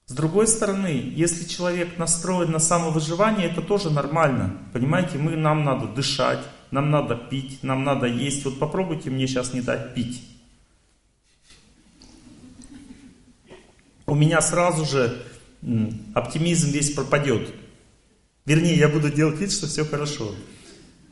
С 0.07 0.13
другой 0.13 0.49
стороны, 0.49 1.13
если 1.15 1.45
человек 1.45 1.99
настроен 1.99 2.51
на 2.51 2.59
самовыживание, 2.59 3.49
это 3.49 3.63
тоже 3.63 3.91
нормально. 3.91 4.59
Понимаете, 4.73 5.19
мы, 5.19 5.37
нам 5.37 5.63
надо 5.63 5.87
дышать, 5.87 6.41
нам 6.71 6.91
надо 6.91 7.17
пить, 7.17 7.63
нам 7.63 7.85
надо 7.85 8.07
есть. 8.07 8.45
Вот 8.45 8.59
попробуйте 8.59 9.11
мне 9.11 9.27
сейчас 9.27 9.53
не 9.53 9.61
дать 9.61 9.95
пить. 9.95 10.23
У 14.07 14.15
меня 14.15 14.41
сразу 14.41 14.85
же 14.85 15.23
оптимизм 16.15 16.71
весь 16.71 16.93
пропадет. 16.93 17.51
Вернее, 18.47 18.77
я 18.77 18.89
буду 18.89 19.11
делать 19.11 19.39
вид, 19.39 19.53
что 19.53 19.67
все 19.67 19.85
хорошо. 19.85 20.35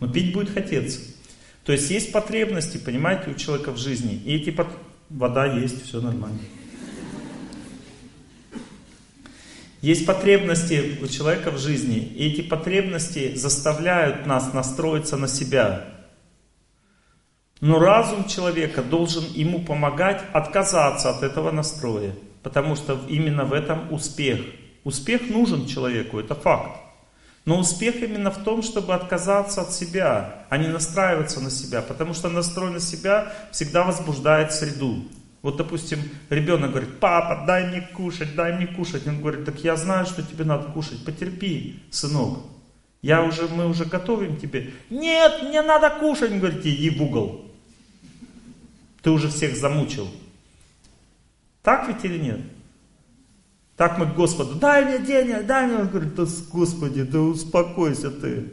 Но 0.01 0.09
пить 0.11 0.33
будет 0.33 0.51
хотеться. 0.51 1.01
То 1.65 1.73
есть 1.73 1.91
есть 1.91 2.13
потребности, 2.13 2.79
понимаете, 2.79 3.31
у 3.31 3.35
человека 3.35 3.73
в 3.73 3.77
жизни. 3.77 4.15
И 4.25 4.37
эти 4.37 4.51
под... 4.51 4.69
вода 5.11 5.47
есть, 5.47 5.85
все 5.85 6.01
нормально. 6.01 6.39
Есть 9.83 10.07
потребности 10.07 10.99
у 11.03 11.07
человека 11.07 11.51
в 11.51 11.59
жизни, 11.59 11.99
и 11.99 12.29
эти 12.29 12.41
потребности 12.41 13.35
заставляют 13.35 14.27
нас 14.27 14.53
настроиться 14.53 15.17
на 15.17 15.29
себя. 15.29 15.85
Но 17.61 17.79
разум 17.79 18.27
человека 18.27 18.83
должен 18.83 19.25
ему 19.33 19.61
помогать 19.65 20.23
отказаться 20.33 21.11
от 21.11 21.23
этого 21.23 21.51
настроя, 21.51 22.15
потому 22.43 22.77
что 22.77 22.99
именно 23.09 23.45
в 23.45 23.53
этом 23.53 23.93
успех. 23.93 24.41
Успех 24.85 25.29
нужен 25.29 25.67
человеку, 25.67 26.19
это 26.19 26.35
факт. 26.35 26.81
Но 27.45 27.59
успех 27.59 28.03
именно 28.03 28.31
в 28.31 28.43
том, 28.43 28.63
чтобы 28.63 28.93
отказаться 28.95 29.63
от 29.63 29.73
себя, 29.73 30.47
а 30.49 30.59
не 30.59 30.67
настраиваться 30.67 31.41
на 31.41 31.51
себя, 31.51 31.81
потому 31.81 32.13
что 32.13 32.29
настрой 32.29 32.73
на 32.73 32.81
себя 32.81 33.33
всегда 33.53 33.85
возбуждает 33.85 34.53
среду. 34.53 35.05
Вот, 35.47 35.59
допустим, 35.59 36.01
ребенок 36.29 36.73
говорит, 36.73 36.99
папа, 36.99 37.45
дай 37.47 37.69
мне 37.69 37.81
кушать, 37.81 38.35
дай 38.35 38.57
мне 38.57 38.67
кушать. 38.67 39.07
Он 39.07 39.21
говорит, 39.21 39.45
так 39.45 39.63
я 39.63 39.77
знаю, 39.77 40.05
что 40.05 40.21
тебе 40.25 40.45
надо 40.45 40.73
кушать, 40.73 41.05
потерпи, 41.05 41.85
сынок. 41.89 42.41
Я 43.01 43.23
уже, 43.23 43.47
мы 43.47 43.69
уже 43.69 43.85
готовим 43.85 44.39
тебе. 44.39 44.73
Нет, 44.91 45.45
мне 45.45 45.63
надо 45.63 45.91
кушать. 46.01 46.33
Он 46.33 46.41
говорит, 46.41 46.67
иди 46.67 46.91
в 46.91 47.01
угол. 47.01 47.49
Ты 49.03 49.11
уже 49.11 49.29
всех 49.29 49.57
замучил. 49.57 50.09
Так 51.63 51.87
ведь 51.87 52.05
или 52.05 52.19
нет? 52.19 52.41
Так 53.77 53.99
мы 53.99 54.07
к 54.07 54.17
Господу, 54.17 54.57
дай 54.57 54.85
мне 54.85 54.99
денег, 54.99 55.47
дай 55.47 55.69
мне. 55.69 55.77
Он 55.77 55.87
говорит, 55.87 56.17
да 56.17 56.27
Господи, 56.51 57.05
да 57.05 57.21
успокойся 57.21 58.11
ты. 58.11 58.51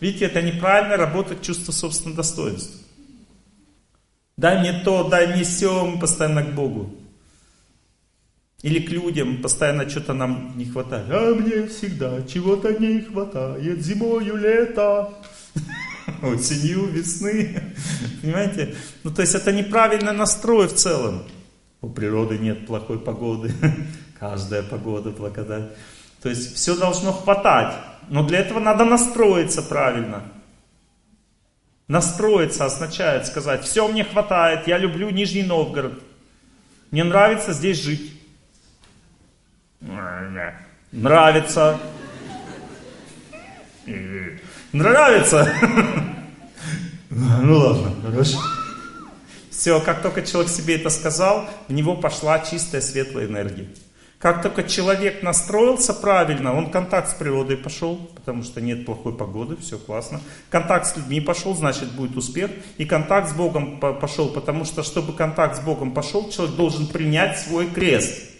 Видите, 0.00 0.26
это 0.26 0.42
неправильно 0.42 0.96
работает 0.96 1.42
чувство 1.42 1.72
собственного 1.72 2.18
достоинства. 2.18 2.80
Дай 4.36 4.60
мне 4.60 4.72
то, 4.84 5.08
дай 5.08 5.28
мне 5.28 5.44
все, 5.44 5.86
мы 5.86 5.98
постоянно 5.98 6.42
к 6.42 6.54
Богу. 6.54 6.94
Или 8.62 8.80
к 8.80 8.90
людям, 8.90 9.40
постоянно 9.42 9.88
что-то 9.88 10.12
нам 10.12 10.52
не 10.56 10.66
хватает. 10.66 11.06
А 11.10 11.34
мне 11.34 11.66
всегда 11.68 12.22
чего-то 12.22 12.72
не 12.72 13.00
хватает, 13.00 13.82
зимою 13.82 14.36
лето, 14.36 15.14
осенью 16.22 16.86
весны. 16.86 17.62
Понимаете? 18.20 18.74
Ну, 19.04 19.10
то 19.10 19.22
есть 19.22 19.34
это 19.34 19.52
неправильный 19.52 20.12
настрой 20.12 20.68
в 20.68 20.74
целом. 20.74 21.22
У 21.80 21.88
природы 21.88 22.38
нет 22.38 22.66
плохой 22.66 22.98
погоды. 22.98 23.52
Каждая 24.18 24.62
погода 24.62 25.10
благодать. 25.10 25.70
То 26.22 26.28
есть 26.28 26.56
все 26.56 26.74
должно 26.76 27.12
хватать. 27.12 27.74
Но 28.08 28.22
для 28.24 28.38
этого 28.40 28.60
надо 28.60 28.84
настроиться 28.84 29.62
правильно. 29.62 30.22
Настроиться 31.88 32.64
означает 32.64 33.26
сказать, 33.26 33.64
все 33.64 33.86
мне 33.86 34.04
хватает, 34.04 34.66
я 34.66 34.78
люблю 34.78 35.10
Нижний 35.10 35.44
Новгород. 35.44 36.02
Мне 36.90 37.04
нравится 37.04 37.52
здесь 37.52 37.80
жить. 37.80 38.12
Нравится. 39.80 41.78
Нравится. 44.72 45.52
Ну 47.10 47.58
ладно, 47.58 47.92
хорошо. 48.02 48.38
Все, 49.50 49.80
как 49.80 50.02
только 50.02 50.22
человек 50.22 50.50
себе 50.50 50.76
это 50.76 50.90
сказал, 50.90 51.48
в 51.68 51.72
него 51.72 51.96
пошла 51.96 52.40
чистая 52.40 52.80
светлая 52.80 53.26
энергия. 53.26 53.68
Как 54.18 54.40
только 54.42 54.62
человек 54.62 55.22
настроился 55.22 55.92
правильно, 55.92 56.56
он 56.56 56.70
контакт 56.70 57.10
с 57.10 57.14
природой 57.14 57.58
пошел, 57.58 57.96
потому 58.14 58.42
что 58.42 58.62
нет 58.62 58.86
плохой 58.86 59.14
погоды, 59.14 59.56
все 59.56 59.78
классно. 59.78 60.20
Контакт 60.48 60.86
с 60.86 60.96
людьми 60.96 61.20
пошел, 61.20 61.54
значит 61.54 61.92
будет 61.92 62.16
успех. 62.16 62.50
И 62.78 62.86
контакт 62.86 63.28
с 63.28 63.34
Богом 63.34 63.78
пошел, 63.78 64.30
потому 64.30 64.64
что 64.64 64.82
чтобы 64.82 65.12
контакт 65.12 65.56
с 65.56 65.60
Богом 65.60 65.92
пошел, 65.92 66.30
человек 66.30 66.56
должен 66.56 66.86
принять 66.86 67.38
свой 67.38 67.66
крест. 67.66 68.30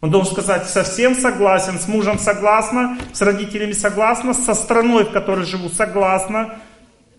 Он 0.00 0.10
должен 0.10 0.32
сказать, 0.32 0.66
совсем 0.66 1.14
согласен, 1.14 1.78
с 1.78 1.86
мужем 1.86 2.18
согласна, 2.18 2.98
с 3.12 3.20
родителями 3.20 3.72
согласна, 3.72 4.34
со 4.34 4.54
страной, 4.54 5.04
в 5.04 5.12
которой 5.12 5.44
живу, 5.44 5.68
согласна, 5.68 6.58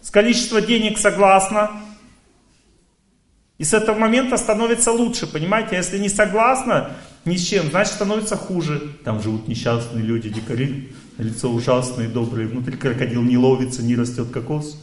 с 0.02 0.10
количеством 0.10 0.66
денег 0.66 0.98
согласна. 0.98 1.72
И 3.58 3.64
с 3.64 3.74
этого 3.74 3.98
момента 3.98 4.36
становится 4.38 4.92
лучше, 4.92 5.32
понимаете? 5.32 5.76
А 5.76 5.78
если 5.78 6.00
не 6.00 6.10
согласна, 6.10 6.92
ни 7.26 7.38
с 7.38 7.48
чем, 7.48 7.70
значит 7.70 7.94
становится 7.94 8.36
хуже. 8.36 8.96
Там 9.04 9.22
живут 9.22 9.48
несчастные 9.48 10.04
люди, 10.04 10.30
дикари, 10.30 10.92
лицо 11.18 11.52
ужасное, 11.52 12.10
доброе, 12.10 12.48
внутри 12.48 12.76
крокодил 12.78 13.22
не 13.22 13.38
ловится, 13.38 13.84
не 13.84 13.96
растет 13.96 14.32
кокос. 14.32 14.78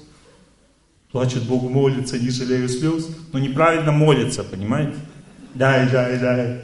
Плачет 1.10 1.44
Богу, 1.44 1.68
молится, 1.68 2.18
не 2.18 2.30
жалею 2.30 2.68
слез, 2.68 3.08
но 3.32 3.38
неправильно 3.38 3.92
молится, 3.92 4.44
понимаете? 4.44 4.98
Дай, 5.54 5.90
дай, 5.90 6.18
дай. 6.18 6.62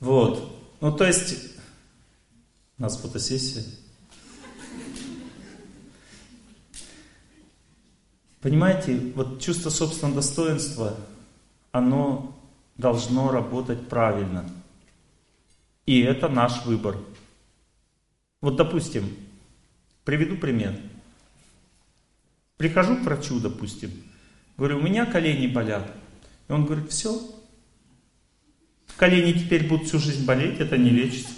Вот. 0.00 0.58
Ну, 0.80 0.90
то 0.90 1.04
есть, 1.04 1.36
у 2.78 2.82
нас 2.82 2.96
фотосессия. 2.96 3.62
Понимаете, 8.40 8.98
вот 9.14 9.40
чувство 9.40 9.70
собственного 9.70 10.16
достоинства– 10.16 10.96
оно 11.72 12.38
должно 12.76 13.30
работать 13.30 13.88
правильно. 13.88 14.48
И 15.86 16.00
это 16.00 16.28
наш 16.28 16.64
выбор. 16.64 16.96
Вот, 18.40 18.56
допустим, 18.56 19.08
приведу 20.04 20.36
пример. 20.36 20.78
Прихожу 22.56 22.96
к 22.96 23.00
врачу, 23.00 23.40
допустим, 23.40 23.90
говорю, 24.56 24.78
у 24.78 24.82
меня 24.82 25.06
колени 25.06 25.48
болят. 25.48 25.90
И 26.48 26.52
он 26.52 26.64
говорит, 26.64 26.90
все, 26.90 27.20
колени 28.96 29.32
теперь 29.32 29.66
будут 29.66 29.88
всю 29.88 29.98
жизнь 29.98 30.24
болеть, 30.24 30.60
это 30.60 30.76
не 30.78 30.90
лечится. 30.90 31.34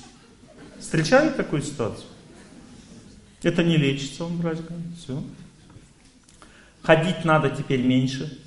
Встречали 0.78 1.30
такую 1.30 1.62
ситуацию? 1.62 2.08
Это 3.42 3.62
не 3.62 3.76
лечится, 3.76 4.24
он 4.24 4.36
врач 4.36 4.58
говорит, 4.58 4.98
все. 4.98 5.22
Ходить 6.82 7.24
надо 7.24 7.50
теперь 7.50 7.82
меньше. 7.82 8.43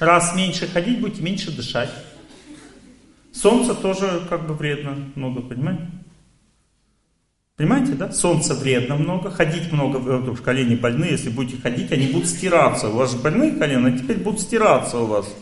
Раз 0.00 0.34
меньше 0.34 0.66
ходить 0.66 1.00
будете, 1.00 1.22
меньше 1.22 1.50
дышать. 1.50 1.90
Солнце 3.32 3.74
тоже 3.74 4.22
как 4.28 4.46
бы 4.46 4.54
вредно 4.54 4.96
много, 5.14 5.40
понимаете? 5.40 5.88
Понимаете, 7.56 7.92
да? 7.92 8.12
Солнце 8.12 8.54
вредно 8.54 8.96
много, 8.96 9.30
ходить 9.30 9.70
много, 9.70 10.00
что 10.34 10.42
колени 10.42 10.74
больные, 10.74 11.12
если 11.12 11.30
будете 11.30 11.60
ходить, 11.60 11.92
они 11.92 12.08
будут 12.08 12.28
стираться. 12.28 12.88
У 12.88 12.96
вас 12.96 13.12
же 13.12 13.18
больные 13.18 13.52
колени, 13.52 13.94
а 13.94 13.98
теперь 13.98 14.16
будут 14.16 14.40
стираться 14.40 14.98
у 14.98 15.06
вас. 15.06 15.32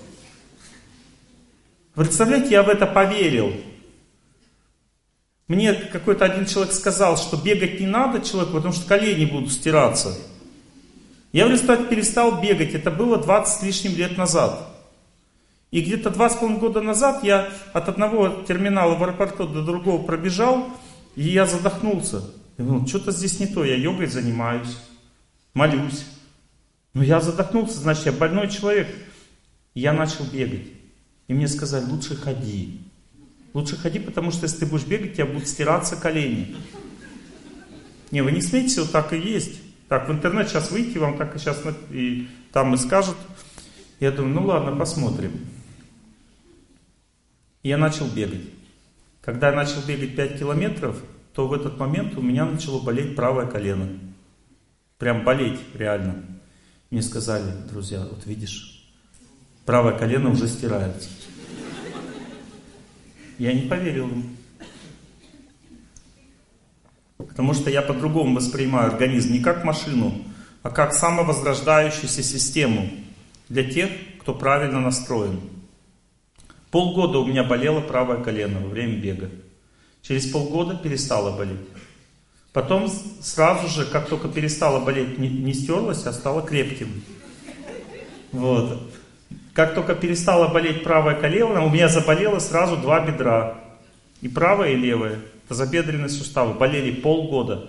Представляете, 1.95 2.51
я 2.51 2.63
в 2.63 2.69
это 2.69 2.87
поверил. 2.87 3.55
Мне 5.49 5.75
какой-то 5.75 6.25
один 6.25 6.47
человек 6.47 6.73
сказал, 6.73 7.17
что 7.17 7.37
бегать 7.37 7.81
не 7.81 7.87
надо 7.87 8.21
человеку, 8.25 8.57
потому 8.57 8.75
что 8.75 8.87
колени 8.87 9.25
будут 9.25 9.53
стираться. 9.53 10.17
Я 11.33 11.47
в 11.47 11.51
результате 11.51 11.85
перестал 11.85 12.41
бегать, 12.43 12.75
это 12.75 12.91
было 12.91 13.17
20 13.17 13.61
с 13.61 13.63
лишним 13.63 13.97
лет 13.97 14.19
назад. 14.19 14.69
И 15.71 15.81
где-то 15.81 16.11
два 16.11 16.29
с 16.29 16.37
половиной 16.37 16.61
года 16.61 16.83
назад 16.83 17.25
я 17.25 17.51
от 17.73 17.89
одного 17.89 18.45
терминала 18.47 18.95
в 18.95 19.03
аэропорту 19.03 19.49
до 19.49 19.65
другого 19.65 20.03
пробежал, 20.03 20.69
и 21.17 21.23
я 21.23 21.47
задохнулся. 21.47 22.23
Я 22.59 22.67
думал, 22.67 22.87
что-то 22.87 23.11
здесь 23.11 23.41
не 23.41 23.47
то, 23.47 23.65
я 23.65 23.75
йогой 23.77 24.07
занимаюсь, 24.07 24.77
молюсь. 25.55 26.05
Но 26.93 27.03
я 27.03 27.23
задохнулся, 27.23 27.79
значит, 27.79 28.05
я 28.05 28.13
больной 28.13 28.51
человек. 28.51 28.89
И 29.73 29.81
я 29.81 29.95
начал 29.95 30.25
бегать. 30.25 30.67
И 31.29 31.33
мне 31.33 31.49
сказали, 31.49 31.87
лучше 31.87 32.15
ходи. 32.15 32.83
Лучше 33.55 33.79
ходи, 33.79 33.99
потому 33.99 34.31
что 34.31 34.43
если 34.43 34.59
ты 34.59 34.67
будешь 34.67 34.85
бегать, 34.85 35.15
тебя 35.15 35.25
будут 35.25 35.49
стираться 35.49 35.97
колени. 35.97 36.55
Не, 38.11 38.21
вы 38.21 38.33
не 38.33 38.43
смейтесь, 38.43 38.77
вот 38.77 38.93
так 38.93 39.15
и 39.15 39.19
есть. 39.19 39.62
Так, 39.93 40.09
в 40.09 40.11
интернет 40.11 40.49
сейчас 40.49 40.71
выйти, 40.71 40.97
вам 40.97 41.19
так 41.19 41.37
и 41.37 41.39
сейчас 41.39 41.63
и 41.91 42.27
там 42.51 42.73
и 42.73 42.79
скажут. 42.79 43.15
Я 44.01 44.11
думаю, 44.11 44.37
ну 44.37 44.47
ладно, 44.47 44.75
посмотрим. 44.75 45.33
Я 47.63 47.77
начал 47.77 48.07
бегать. 48.07 48.41
Когда 49.21 49.51
я 49.51 49.55
начал 49.55 49.83
бегать 49.87 50.17
5 50.17 50.39
километров, 50.39 50.97
то 51.35 51.47
в 51.47 51.53
этот 51.53 51.79
момент 51.79 52.17
у 52.17 52.23
меня 52.23 52.47
начало 52.47 52.81
болеть 52.81 53.15
правое 53.15 53.47
колено. 53.47 53.87
Прям 54.97 55.25
болеть, 55.25 55.61
реально. 55.75 56.25
Мне 56.89 57.03
сказали, 57.03 57.53
друзья, 57.71 58.01
вот 58.01 58.25
видишь, 58.25 58.91
правое 59.67 59.93
колено 59.99 60.31
уже 60.31 60.49
стирается. 60.49 61.11
Я 63.37 63.53
не 63.53 63.69
поверил 63.69 64.09
им. 64.09 64.39
Потому 67.29 67.55
что 67.55 67.71
я 67.71 67.83
по-другому 67.83 68.37
воспринимаю 68.37 68.93
организм 68.93 69.33
не 69.33 69.41
как 69.41 69.65
машину, 69.65 70.15
а 70.63 70.71
как 70.71 70.95
самовозрождающуюся 70.95 72.23
систему 72.23 72.89
для 73.49 73.65
тех, 73.65 73.91
кто 74.21 74.35
правильно 74.35 74.81
настроен. 74.81 75.41
Полгода 76.71 77.19
у 77.19 77.27
меня 77.27 77.45
болело 77.45 77.81
правое 77.81 78.23
колено 78.23 78.61
во 78.61 78.69
время 78.69 78.97
бега. 78.97 79.31
Через 80.01 80.27
полгода 80.27 80.75
перестало 80.75 81.37
болеть. 81.37 81.61
Потом 82.53 82.91
сразу 83.21 83.69
же, 83.69 83.87
как 83.87 84.09
только 84.09 84.29
перестало 84.29 84.81
болеть, 84.81 85.19
не, 85.19 85.29
не 85.29 85.55
стерлось, 85.55 86.07
а 86.07 86.13
стало 86.13 86.43
крепким. 86.43 87.03
Вот. 88.31 88.91
Как 89.53 89.75
только 89.75 89.95
перестало 89.95 90.49
болеть 90.49 90.83
правое 90.83 91.15
колено, 91.15 91.65
у 91.65 91.71
меня 91.71 91.89
заболело 91.89 92.39
сразу 92.39 92.77
два 92.77 93.05
бедра. 93.05 93.59
И 94.21 94.29
правое, 94.29 94.73
и 94.73 94.77
левое. 94.77 95.19
Тазобедренные 95.53 96.09
суставы 96.09 96.55
болели 96.55 96.99
полгода. 97.03 97.69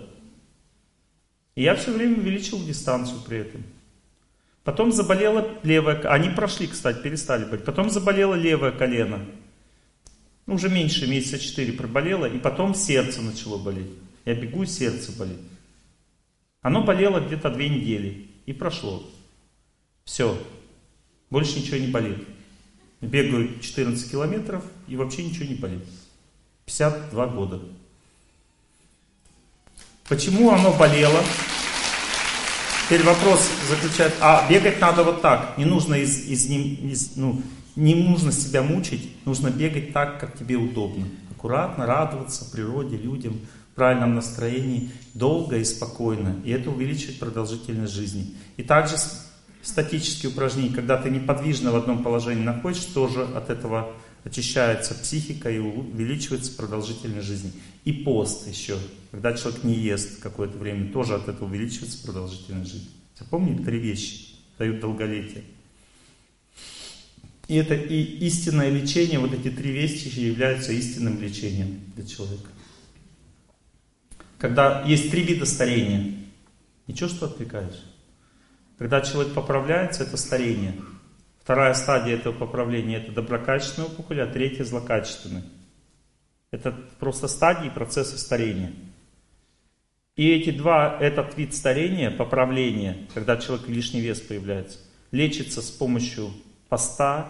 И 1.53 1.63
я 1.63 1.75
все 1.75 1.91
время 1.91 2.15
увеличил 2.15 2.65
дистанцию 2.65 3.19
при 3.27 3.39
этом. 3.39 3.61
Потом 4.63 4.93
заболело 4.93 5.59
левое, 5.63 5.99
они 6.07 6.29
прошли, 6.29 6.67
кстати, 6.67 7.03
перестали 7.03 7.43
болеть. 7.43 7.65
Потом 7.65 7.89
заболело 7.89 8.36
левое 8.36 8.71
колено. 8.71 9.25
Ну, 10.45 10.55
уже 10.55 10.69
меньше, 10.69 11.07
месяца 11.07 11.38
4 11.38 11.73
проболело, 11.73 12.25
и 12.25 12.39
потом 12.39 12.73
сердце 12.73 13.21
начало 13.21 13.57
болеть. 13.57 13.91
Я 14.23 14.34
бегу, 14.34 14.63
сердце 14.63 15.11
болит. 15.11 15.41
Оно 16.61 16.86
болело 16.86 17.19
где-то 17.19 17.49
две 17.49 17.67
недели, 17.67 18.29
и 18.45 18.53
прошло. 18.53 19.03
Все, 20.05 20.41
больше 21.29 21.59
ничего 21.59 21.75
не 21.79 21.88
болит. 21.88 22.25
Бегаю 23.01 23.59
14 23.59 24.09
километров, 24.09 24.63
и 24.88 24.95
вообще 24.95 25.25
ничего 25.25 25.49
не 25.49 25.55
болит. 25.55 25.84
52 26.66 27.28
года. 27.28 27.59
Почему 30.07 30.51
оно 30.51 30.74
болело? 30.74 31.22
Теперь 32.86 33.03
вопрос 33.03 33.49
заключается, 33.70 34.20
а 34.22 34.47
бегать 34.49 34.80
надо 34.80 35.03
вот 35.03 35.22
так, 35.22 35.57
не 35.57 35.66
нужно 35.66 35.95
из, 35.95 36.28
из, 36.28 36.49
из, 36.49 37.16
ну, 37.16 37.41
не 37.76 37.95
нужно 37.95 38.32
себя 38.32 38.61
мучить, 38.61 39.16
нужно 39.26 39.49
бегать 39.49 39.93
так, 39.93 40.20
как 40.20 40.38
тебе 40.38 40.57
удобно. 40.57 41.07
Аккуратно, 41.32 41.86
радоваться 41.86 42.49
природе, 42.51 42.97
людям, 42.97 43.39
в 43.72 43.76
правильном 43.76 44.16
настроении, 44.16 44.91
долго 45.14 45.57
и 45.57 45.64
спокойно. 45.64 46.36
И 46.43 46.51
это 46.51 46.70
увеличивает 46.70 47.20
продолжительность 47.20 47.93
жизни. 47.93 48.36
И 48.57 48.64
также 48.64 48.97
статические 49.64 50.32
упражнения, 50.32 50.76
когда 50.76 50.97
ты 50.97 51.09
неподвижно 51.09 51.72
в 51.72 51.76
одном 51.76 52.03
положении 52.03 52.43
находишься, 52.43 52.93
тоже 52.93 53.24
от 53.24 53.49
этого 53.49 53.93
очищается 54.24 54.95
психика 54.95 55.49
и 55.51 55.57
увеличивается 55.57 56.51
продолжительность 56.53 57.28
жизни. 57.28 57.51
И 57.84 57.91
пост 57.91 58.47
еще, 58.47 58.78
когда 59.11 59.34
человек 59.34 59.63
не 59.63 59.76
ест 59.76 60.19
какое-то 60.21 60.57
время, 60.57 60.91
тоже 60.91 61.15
от 61.15 61.28
этого 61.28 61.45
увеличивается 61.45 62.03
продолжительность 62.03 62.71
жизни. 62.71 62.89
Запомнили 63.17 63.63
три 63.63 63.80
вещи, 63.80 64.36
дают 64.57 64.80
долголетие. 64.80 65.43
И 67.49 67.55
это 67.55 67.76
и 67.76 68.01
истинное 68.26 68.69
лечение, 68.69 69.19
вот 69.19 69.34
эти 69.34 69.49
три 69.49 69.71
вещи 69.71 70.07
являются 70.17 70.71
истинным 70.71 71.21
лечением 71.21 71.82
для 71.95 72.05
человека. 72.05 72.47
Когда 74.39 74.82
есть 74.84 75.11
три 75.11 75.24
вида 75.24 75.45
старения, 75.45 76.15
ничего, 76.88 77.09
что 77.09 77.26
отвлекаешь. 77.26 77.84
Когда 78.78 79.01
человек 79.01 79.34
поправляется, 79.34 80.03
это 80.03 80.17
старение. 80.17 80.76
Вторая 81.43 81.73
стадия 81.73 82.15
этого 82.15 82.33
поправления 82.33 82.97
это 82.97 83.11
доброкачественная 83.11 83.89
опухоль, 83.89 84.21
а 84.21 84.27
третья 84.27 84.63
злокачественная. 84.63 85.43
Это 86.51 86.71
просто 86.99 87.27
стадии 87.27 87.67
процесса 87.67 88.17
старения. 88.17 88.71
И 90.15 90.29
эти 90.29 90.51
два, 90.51 90.97
этот 91.01 91.37
вид 91.37 91.53
старения, 91.53 92.11
поправления, 92.11 93.07
когда 93.13 93.35
человек 93.35 93.67
лишний 93.67 93.99
вес 93.99 94.21
появляется, 94.21 94.77
лечится 95.11 95.61
с 95.61 95.69
помощью 95.69 96.31
поста 96.69 97.29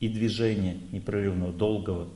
и 0.00 0.08
движения 0.08 0.78
непрерывного, 0.90 1.52
долгого. 1.52 2.08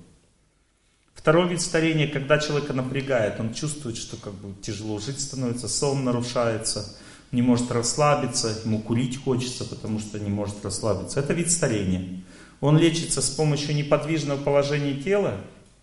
Второй 1.12 1.48
вид 1.48 1.60
старения, 1.60 2.08
когда 2.08 2.38
человека 2.38 2.72
напрягает, 2.72 3.38
он 3.38 3.52
чувствует, 3.52 3.98
что 3.98 4.16
как 4.16 4.32
бы 4.32 4.54
тяжело 4.62 4.98
жить 4.98 5.20
становится, 5.20 5.68
сон 5.68 6.04
нарушается, 6.04 6.96
не 7.32 7.40
может 7.40 7.72
расслабиться, 7.72 8.54
ему 8.64 8.80
курить 8.80 9.22
хочется, 9.22 9.64
потому 9.64 9.98
что 9.98 10.20
не 10.20 10.30
может 10.30 10.62
расслабиться. 10.64 11.18
Это 11.18 11.32
вид 11.32 11.50
старения. 11.50 12.22
Он 12.60 12.78
лечится 12.78 13.22
с 13.22 13.30
помощью 13.30 13.74
неподвижного 13.74 14.40
положения 14.40 14.94
тела 14.94 15.40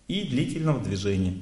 и 0.08 0.22
длительного 0.22 0.80
движения. 0.80 1.34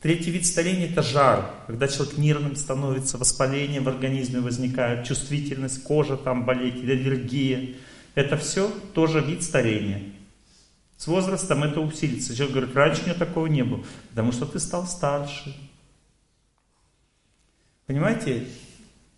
Третий 0.00 0.30
вид 0.30 0.46
старения 0.46 0.88
это 0.88 1.02
жар, 1.02 1.54
когда 1.66 1.86
человек 1.86 2.18
нервным 2.18 2.56
становится, 2.56 3.18
воспаление 3.18 3.80
в 3.80 3.88
организме 3.88 4.40
возникает, 4.40 5.06
чувствительность, 5.06 5.82
кожа 5.82 6.16
там 6.16 6.44
болеть, 6.44 6.82
аллергия. 6.82 7.76
Это 8.14 8.36
все 8.36 8.70
тоже 8.94 9.20
вид 9.20 9.42
старения. 9.42 10.02
С 10.96 11.06
возрастом 11.06 11.62
это 11.62 11.80
усилится. 11.80 12.34
Человек 12.34 12.54
говорит, 12.54 12.76
раньше 12.76 13.02
у 13.02 13.04
меня 13.04 13.14
такого 13.14 13.46
не 13.46 13.62
было, 13.62 13.84
потому 14.10 14.32
что 14.32 14.44
ты 14.46 14.58
стал 14.58 14.86
старше. 14.86 15.54
Понимаете, 17.86 18.46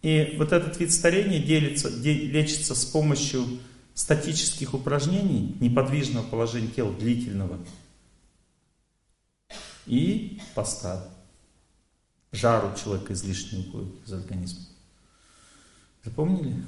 и 0.02 0.34
вот 0.36 0.52
этот 0.52 0.78
вид 0.80 0.92
старения 0.92 1.40
делится, 1.40 1.88
лечится 1.88 2.74
с 2.74 2.84
помощью 2.84 3.46
статических 3.94 4.74
упражнений, 4.74 5.56
неподвижного 5.60 6.26
положения 6.26 6.68
тела, 6.68 6.92
длительного, 6.92 7.58
и 9.86 10.40
поста. 10.54 11.08
Жару 12.32 12.74
человека 12.82 13.12
излишне 13.12 13.60
уходит 13.60 13.92
из 14.06 14.12
организма. 14.12 14.64
Запомнили? 16.02 16.62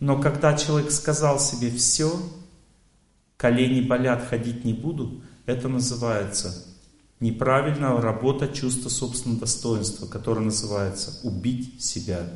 Но 0.00 0.20
когда 0.20 0.56
человек 0.56 0.90
сказал 0.90 1.38
себе 1.38 1.70
«все», 1.70 2.10
колени 3.36 3.80
болят, 3.80 4.26
ходить 4.26 4.64
не 4.64 4.72
буду, 4.72 5.22
это 5.46 5.68
называется 5.68 6.71
неправильная 7.22 8.00
работа 8.00 8.48
чувства 8.48 8.88
собственного 8.88 9.40
достоинства, 9.40 10.06
которое 10.06 10.40
называется 10.40 11.20
убить 11.22 11.82
себя. 11.82 12.28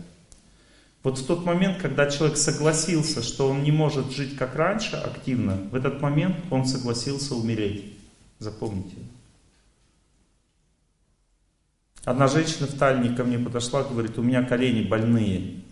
Вот 1.03 1.18
в 1.18 1.26
тот 1.26 1.45
момент, 1.45 1.78
когда 1.78 2.09
человек 2.09 2.37
согласился, 2.37 3.22
что 3.22 3.49
он 3.49 3.62
не 3.64 3.72
может 3.72 4.12
жить 4.12 4.37
как 4.37 4.55
раньше 4.55 4.97
активно, 4.97 5.57
в 5.70 5.74
этот 5.74 6.01
момент 6.01 6.37
он 6.51 6.66
согласился 6.66 7.34
умереть. 7.34 7.97
Запомните. 8.39 8.97
Одна 12.05 12.28
женщина 12.28 12.68
в 12.68 12.74
Таллине 12.74 13.16
ко 13.16 13.24
мне 13.24 13.39
подошла, 13.39 13.82
говорит, 13.82 14.16
у 14.18 14.22
меня 14.22 14.45
колени 14.45 14.87
больные. 14.87 15.62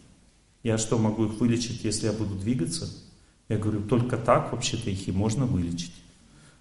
Я 0.64 0.76
что, 0.76 0.98
могу 0.98 1.26
их 1.26 1.34
вылечить, 1.34 1.84
если 1.84 2.06
я 2.06 2.12
буду 2.12 2.34
двигаться? 2.34 2.88
Я 3.48 3.58
говорю, 3.58 3.82
только 3.82 4.16
так 4.16 4.50
вообще-то 4.50 4.90
их 4.90 5.06
и 5.06 5.12
можно 5.12 5.46
вылечить. 5.46 5.92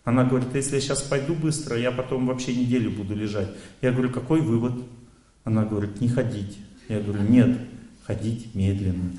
Она 0.04 0.26
говорит, 0.26 0.54
если 0.54 0.76
я 0.76 0.82
сейчас 0.82 1.02
пойду 1.02 1.34
быстро, 1.34 1.78
я 1.78 1.92
потом 1.92 2.28
вообще 2.28 2.54
неделю 2.54 2.92
буду 2.92 3.16
лежать. 3.16 3.50
Я 3.82 3.92
говорю, 3.92 4.12
какой 4.12 4.42
вывод? 4.42 4.74
Она 5.46 5.64
говорит, 5.64 6.02
не 6.02 6.10
ходить. 6.10 6.58
Я 6.90 7.00
говорю, 7.00 7.24
нет, 7.24 7.58
ходить 8.06 8.54
медленно. 8.54 9.12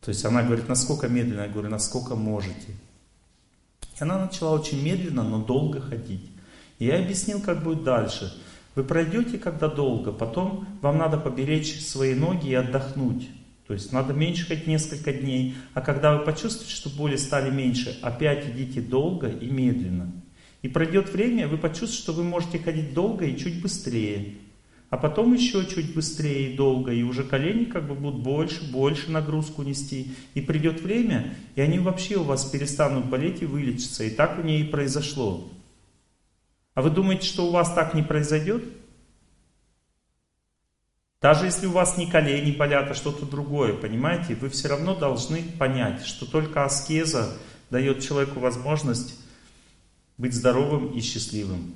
То 0.00 0.08
есть 0.08 0.24
она 0.24 0.42
говорит, 0.42 0.68
насколько 0.68 1.08
медленно? 1.08 1.42
Я 1.42 1.48
говорю, 1.48 1.68
насколько 1.68 2.16
можете. 2.16 2.72
И 3.82 4.02
она 4.02 4.18
начала 4.18 4.52
очень 4.52 4.82
медленно, 4.82 5.22
но 5.22 5.44
долго 5.44 5.80
ходить. 5.80 6.28
И 6.78 6.86
я 6.86 6.98
объяснил, 6.98 7.40
как 7.40 7.62
будет 7.62 7.84
дальше. 7.84 8.34
Вы 8.74 8.82
пройдете, 8.82 9.38
когда 9.38 9.68
долго, 9.68 10.12
потом 10.12 10.66
вам 10.80 10.98
надо 10.98 11.18
поберечь 11.18 11.84
свои 11.84 12.14
ноги 12.14 12.48
и 12.48 12.54
отдохнуть. 12.54 13.28
То 13.70 13.74
есть 13.74 13.92
надо 13.92 14.12
меньше 14.12 14.48
хоть 14.48 14.66
несколько 14.66 15.12
дней. 15.12 15.54
А 15.74 15.80
когда 15.80 16.16
вы 16.16 16.24
почувствуете, 16.24 16.74
что 16.74 16.90
боли 16.90 17.14
стали 17.14 17.52
меньше, 17.52 17.96
опять 18.02 18.44
идите 18.48 18.80
долго 18.80 19.28
и 19.28 19.48
медленно. 19.48 20.10
И 20.62 20.66
пройдет 20.66 21.12
время, 21.12 21.46
вы 21.46 21.56
почувствуете, 21.56 22.02
что 22.02 22.12
вы 22.12 22.24
можете 22.24 22.58
ходить 22.58 22.94
долго 22.94 23.26
и 23.26 23.38
чуть 23.38 23.62
быстрее. 23.62 24.38
А 24.88 24.96
потом 24.96 25.34
еще 25.34 25.64
чуть 25.66 25.94
быстрее 25.94 26.52
и 26.52 26.56
долго, 26.56 26.92
и 26.92 27.04
уже 27.04 27.22
колени 27.22 27.66
как 27.66 27.86
бы 27.86 27.94
будут 27.94 28.24
больше, 28.24 28.68
больше 28.72 29.12
нагрузку 29.12 29.62
нести. 29.62 30.16
И 30.34 30.40
придет 30.40 30.80
время, 30.80 31.32
и 31.54 31.60
они 31.60 31.78
вообще 31.78 32.16
у 32.16 32.24
вас 32.24 32.46
перестанут 32.46 33.06
болеть 33.06 33.40
и 33.40 33.46
вылечиться. 33.46 34.02
И 34.02 34.10
так 34.10 34.40
у 34.40 34.42
нее 34.42 34.62
и 34.62 34.68
произошло. 34.68 35.48
А 36.74 36.82
вы 36.82 36.90
думаете, 36.90 37.24
что 37.24 37.46
у 37.46 37.52
вас 37.52 37.72
так 37.72 37.94
не 37.94 38.02
произойдет? 38.02 38.64
Даже 41.20 41.44
если 41.44 41.66
у 41.66 41.72
вас 41.72 41.98
не 41.98 42.10
колени 42.10 42.52
болят, 42.52 42.90
а 42.90 42.94
что-то 42.94 43.26
другое, 43.26 43.74
понимаете, 43.74 44.34
вы 44.34 44.48
все 44.48 44.68
равно 44.68 44.94
должны 44.94 45.42
понять, 45.58 46.06
что 46.06 46.24
только 46.24 46.64
аскеза 46.64 47.36
дает 47.68 48.00
человеку 48.00 48.40
возможность 48.40 49.20
быть 50.16 50.32
здоровым 50.32 50.92
и 50.92 51.00
счастливым. 51.00 51.74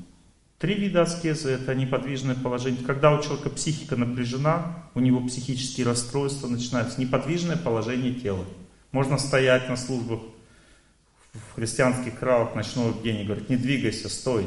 Три 0.59 0.74
вида 0.74 1.03
аскезы– 1.03 1.51
это 1.51 1.74
неподвижное 1.74 2.36
положение. 2.36 2.82
Когда 2.84 3.12
у 3.12 3.22
человека 3.22 3.51
психика 3.51 3.97
напряжена, 3.97 4.88
у 4.95 5.01
него 5.01 5.20
психические 5.26 5.86
расстройства 5.86 6.49
начинаются. 6.49 6.99
Неподвижное 6.99 7.59
положение 7.59 8.14
тела. 8.14 8.47
Можно 8.92 9.18
стоять 9.18 9.68
на 9.68 9.76
службах 9.76 10.20
в 11.34 11.55
христианских 11.57 12.18
храмах 12.18 12.55
ночного 12.55 12.92
бдения, 12.92 13.24
говорят, 13.24 13.51
не 13.51 13.57
двигайся, 13.57 14.09
стой. 14.09 14.47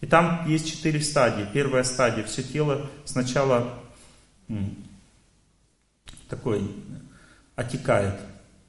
И 0.00 0.06
там 0.06 0.44
есть 0.48 0.68
четыре 0.68 1.00
стадии. 1.00 1.46
Первая 1.52 1.84
стадия, 1.84 2.24
все 2.24 2.42
тело 2.42 2.90
сначала 3.04 3.78
такой 6.28 6.70
отекает, 7.56 8.20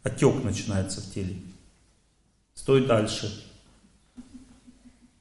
отек 0.04 0.44
начинается 0.44 1.02
в 1.02 1.14
теле. 1.14 1.36
Стой 2.54 2.86
дальше. 2.86 3.46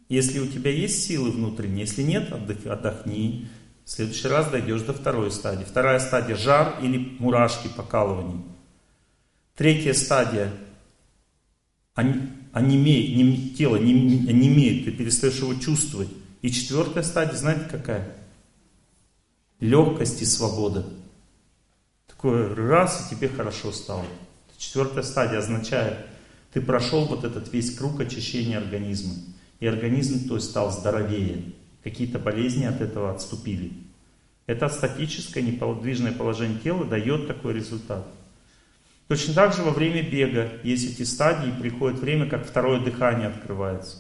Если 0.09 0.39
у 0.39 0.47
тебя 0.47 0.71
есть 0.71 1.05
силы 1.05 1.31
внутренние, 1.31 1.81
если 1.81 2.03
нет, 2.03 2.33
отдохни. 2.33 3.49
В 3.85 3.91
следующий 3.91 4.29
раз 4.29 4.51
дойдешь 4.51 4.83
до 4.83 4.93
второй 4.93 5.31
стадии. 5.31 5.65
Вторая 5.65 5.99
стадия– 5.99 6.37
жар 6.37 6.79
или 6.83 7.17
мурашки, 7.19 7.69
покалывание. 7.69 8.43
Третья 9.55 9.93
стадия– 9.93 10.53
не, 12.61 13.51
тело 13.57 13.77
не 13.77 13.93
имеет, 14.49 14.85
ты 14.85 14.93
перестаешь 14.93 15.39
его 15.39 15.55
чувствовать. 15.55 16.09
И 16.43 16.51
четвертая 16.51 17.03
стадия, 17.03 17.37
знаете 17.37 17.65
какая? 17.71 18.17
Легкость 19.61 20.23
и 20.23 20.25
свобода. 20.25 20.87
Такое 22.07 22.55
раз, 22.55 23.07
и 23.07 23.15
тебе 23.15 23.29
хорошо 23.29 23.73
стало. 23.73 24.05
Четвертая 24.57 25.05
стадия 25.05 25.39
означает, 25.39 25.99
ты 26.53 26.61
прошел 26.61 27.05
вот 27.07 27.25
этот 27.25 27.53
весь 27.53 27.75
круг 27.77 28.01
очищения 28.01 28.59
организма. 28.59 29.15
И 29.61 29.67
организм 29.67 30.29
то 30.29 30.37
есть 30.37 30.51
стал 30.51 30.71
здоровее. 30.71 31.53
Какие-то 31.85 32.19
болезни 32.19 32.65
от 32.65 32.81
этого 32.81 33.13
отступили. 33.13 33.73
Это 34.47 34.69
статическое 34.69 35.43
неподвижное 35.43 36.13
положение 36.13 36.59
тела 36.59 36.85
дает 36.85 37.29
такой 37.29 37.55
результат. 37.55 38.07
Точно 39.07 39.35
так 39.35 39.55
же 39.55 39.63
во 39.63 39.71
время 39.71 40.03
бега 40.03 40.51
есть 40.63 40.93
эти 40.93 41.03
стадии, 41.03 41.53
приходит 41.59 41.99
время, 41.99 42.29
как 42.29 42.47
второе 42.47 42.81
дыхание 42.81 43.29
открывается. 43.29 43.99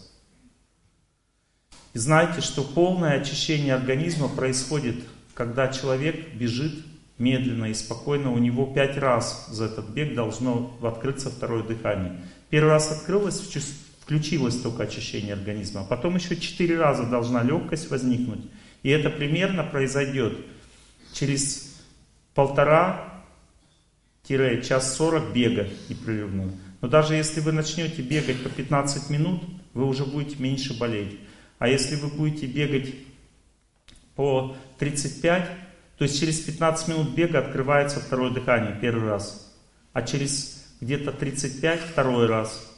И 1.95 1.99
знайте, 1.99 2.41
что 2.41 2.63
полное 2.63 3.21
очищение 3.21 3.75
организма 3.75 4.29
происходит 4.29 4.97
когда 5.39 5.69
человек 5.69 6.35
бежит 6.35 6.75
медленно 7.17 7.67
и 7.67 7.75
спокойно, 7.75 8.33
у 8.33 8.39
него 8.39 8.67
пять 8.67 8.99
раз 8.99 9.47
за 9.49 9.67
этот 9.67 9.91
бег 9.91 10.17
должно 10.17 10.77
открыться 10.83 11.31
второе 11.31 11.63
дыхание. 11.63 12.21
Первый 12.51 12.71
раз 12.71 12.91
открылось, 12.91 13.41
включилось 14.01 14.61
только 14.61 14.83
очищение 14.83 15.35
организма, 15.35 15.83
а 15.83 15.85
потом 15.85 16.17
еще 16.17 16.37
четыре 16.37 16.77
раза 16.77 17.05
должна 17.05 17.45
легкость 17.45 17.89
возникнуть. 17.89 18.41
И 18.83 18.89
это 18.89 19.11
примерно 19.11 19.63
произойдет 19.63 20.37
через 21.13 21.79
полтора-час 22.35 24.97
сорок 24.97 25.33
бега 25.33 25.69
непрерывного. 25.89 26.51
Но 26.81 26.89
даже 26.89 27.15
если 27.15 27.39
вы 27.39 27.53
начнете 27.53 28.03
бегать 28.03 28.43
по 28.43 28.49
15 28.49 29.09
минут, 29.09 29.45
вы 29.73 29.87
уже 29.87 30.05
будете 30.05 30.43
меньше 30.43 30.77
болеть. 30.77 31.17
А 31.61 31.69
если 31.69 31.95
вы 31.95 32.09
будете 32.09 32.47
бегать 32.47 32.93
по 34.19 34.57
35, 34.81 35.49
то 35.97 36.03
есть 36.03 36.19
через 36.19 36.41
15 36.41 36.89
минут 36.89 37.11
бега 37.11 37.39
открывается 37.39 38.01
второе 38.01 38.33
дыхание, 38.33 38.77
первый 38.81 39.11
раз. 39.11 39.57
А 39.93 40.03
через 40.03 40.67
где-то 40.81 41.13
35 41.13 41.79
второй 41.79 42.27
раз. 42.27 42.69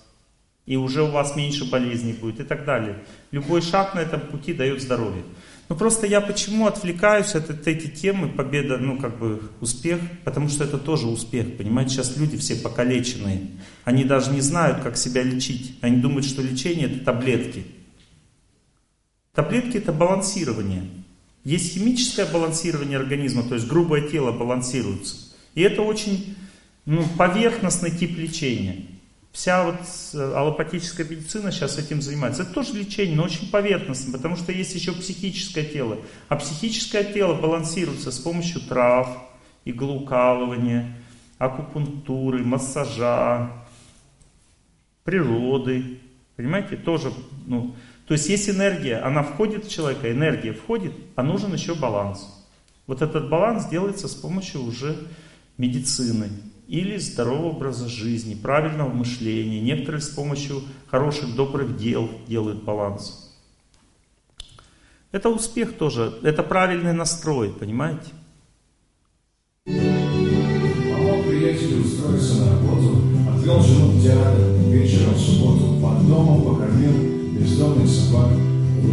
И 0.66 0.76
уже 0.76 1.02
у 1.02 1.10
вас 1.10 1.36
меньше 1.36 1.64
болезней 1.70 2.12
будет 2.12 2.40
и 2.40 2.44
так 2.44 2.66
далее. 2.66 3.02
Любой 3.30 3.62
шаг 3.62 3.94
на 3.94 4.00
этом 4.00 4.20
пути 4.20 4.52
дает 4.52 4.82
здоровье. 4.82 5.22
Ну 5.70 5.76
просто 5.76 6.06
я 6.06 6.20
почему 6.20 6.66
отвлекаюсь 6.66 7.34
от, 7.34 7.48
от 7.48 7.66
этой 7.66 7.88
темы, 7.88 8.28
победа, 8.28 8.76
ну 8.76 8.98
как 8.98 9.18
бы 9.18 9.40
успех, 9.62 9.98
потому 10.24 10.50
что 10.50 10.64
это 10.64 10.76
тоже 10.76 11.06
успех, 11.06 11.56
понимаете, 11.56 11.92
сейчас 11.92 12.18
люди 12.18 12.36
все 12.36 12.56
покалеченные, 12.56 13.46
они 13.84 14.04
даже 14.04 14.30
не 14.30 14.42
знают, 14.42 14.82
как 14.82 14.98
себя 14.98 15.22
лечить, 15.22 15.78
они 15.80 16.02
думают, 16.02 16.26
что 16.26 16.42
лечение 16.42 16.86
это 16.86 17.02
таблетки. 17.02 17.64
Таблетки 19.32 19.78
это 19.78 19.92
балансирование. 19.92 20.99
Есть 21.44 21.74
химическое 21.74 22.26
балансирование 22.26 22.98
организма, 22.98 23.42
то 23.42 23.54
есть 23.54 23.66
грубое 23.66 24.08
тело 24.08 24.32
балансируется. 24.32 25.16
И 25.54 25.62
это 25.62 25.82
очень 25.82 26.36
ну, 26.84 27.04
поверхностный 27.16 27.90
тип 27.90 28.18
лечения. 28.18 28.86
Вся 29.32 29.64
вот 29.64 29.76
э, 30.12 30.32
аллопатическая 30.34 31.06
медицина 31.06 31.52
сейчас 31.52 31.78
этим 31.78 32.02
занимается. 32.02 32.42
Это 32.42 32.52
тоже 32.52 32.74
лечение, 32.74 33.16
но 33.16 33.24
очень 33.24 33.48
поверхностное, 33.48 34.12
потому 34.12 34.36
что 34.36 34.52
есть 34.52 34.74
еще 34.74 34.92
психическое 34.92 35.64
тело. 35.64 35.98
А 36.28 36.36
психическое 36.36 37.04
тело 37.04 37.34
балансируется 37.34 38.10
с 38.10 38.18
помощью 38.18 38.60
трав, 38.60 39.08
иглоукалывания, 39.64 40.96
акупунктуры, 41.38 42.44
массажа, 42.44 43.52
природы. 45.04 46.00
Понимаете, 46.36 46.76
тоже 46.76 47.12
ну, 47.46 47.74
то 48.10 48.14
есть 48.14 48.28
есть 48.28 48.50
энергия, 48.50 48.96
она 48.96 49.22
входит 49.22 49.66
в 49.66 49.70
человека, 49.70 50.10
энергия 50.10 50.52
входит, 50.52 50.92
а 51.14 51.22
нужен 51.22 51.52
еще 51.54 51.76
баланс. 51.76 52.26
Вот 52.88 53.02
этот 53.02 53.28
баланс 53.30 53.66
делается 53.66 54.08
с 54.08 54.16
помощью 54.16 54.64
уже 54.64 54.96
медицины 55.58 56.28
или 56.66 56.96
здорового 56.96 57.50
образа 57.50 57.88
жизни, 57.88 58.34
правильного 58.34 58.88
мышления. 58.88 59.60
Некоторые 59.60 60.00
с 60.00 60.08
помощью 60.08 60.62
хороших, 60.88 61.36
добрых 61.36 61.76
дел 61.76 62.10
делают 62.26 62.64
баланс. 62.64 63.32
Это 65.12 65.28
успех 65.28 65.78
тоже, 65.78 66.12
это 66.24 66.42
правильный 66.42 66.92
настрой, 66.92 67.50
понимаете? 67.50 68.10
Помог 69.66 71.28
приятелю 71.28 71.84
устроиться 71.84 72.40
на 72.40 72.56
работу, 72.56 72.96
отвел 73.36 73.62
жену 73.62 73.86
в 73.92 74.02
театр, 74.02 74.49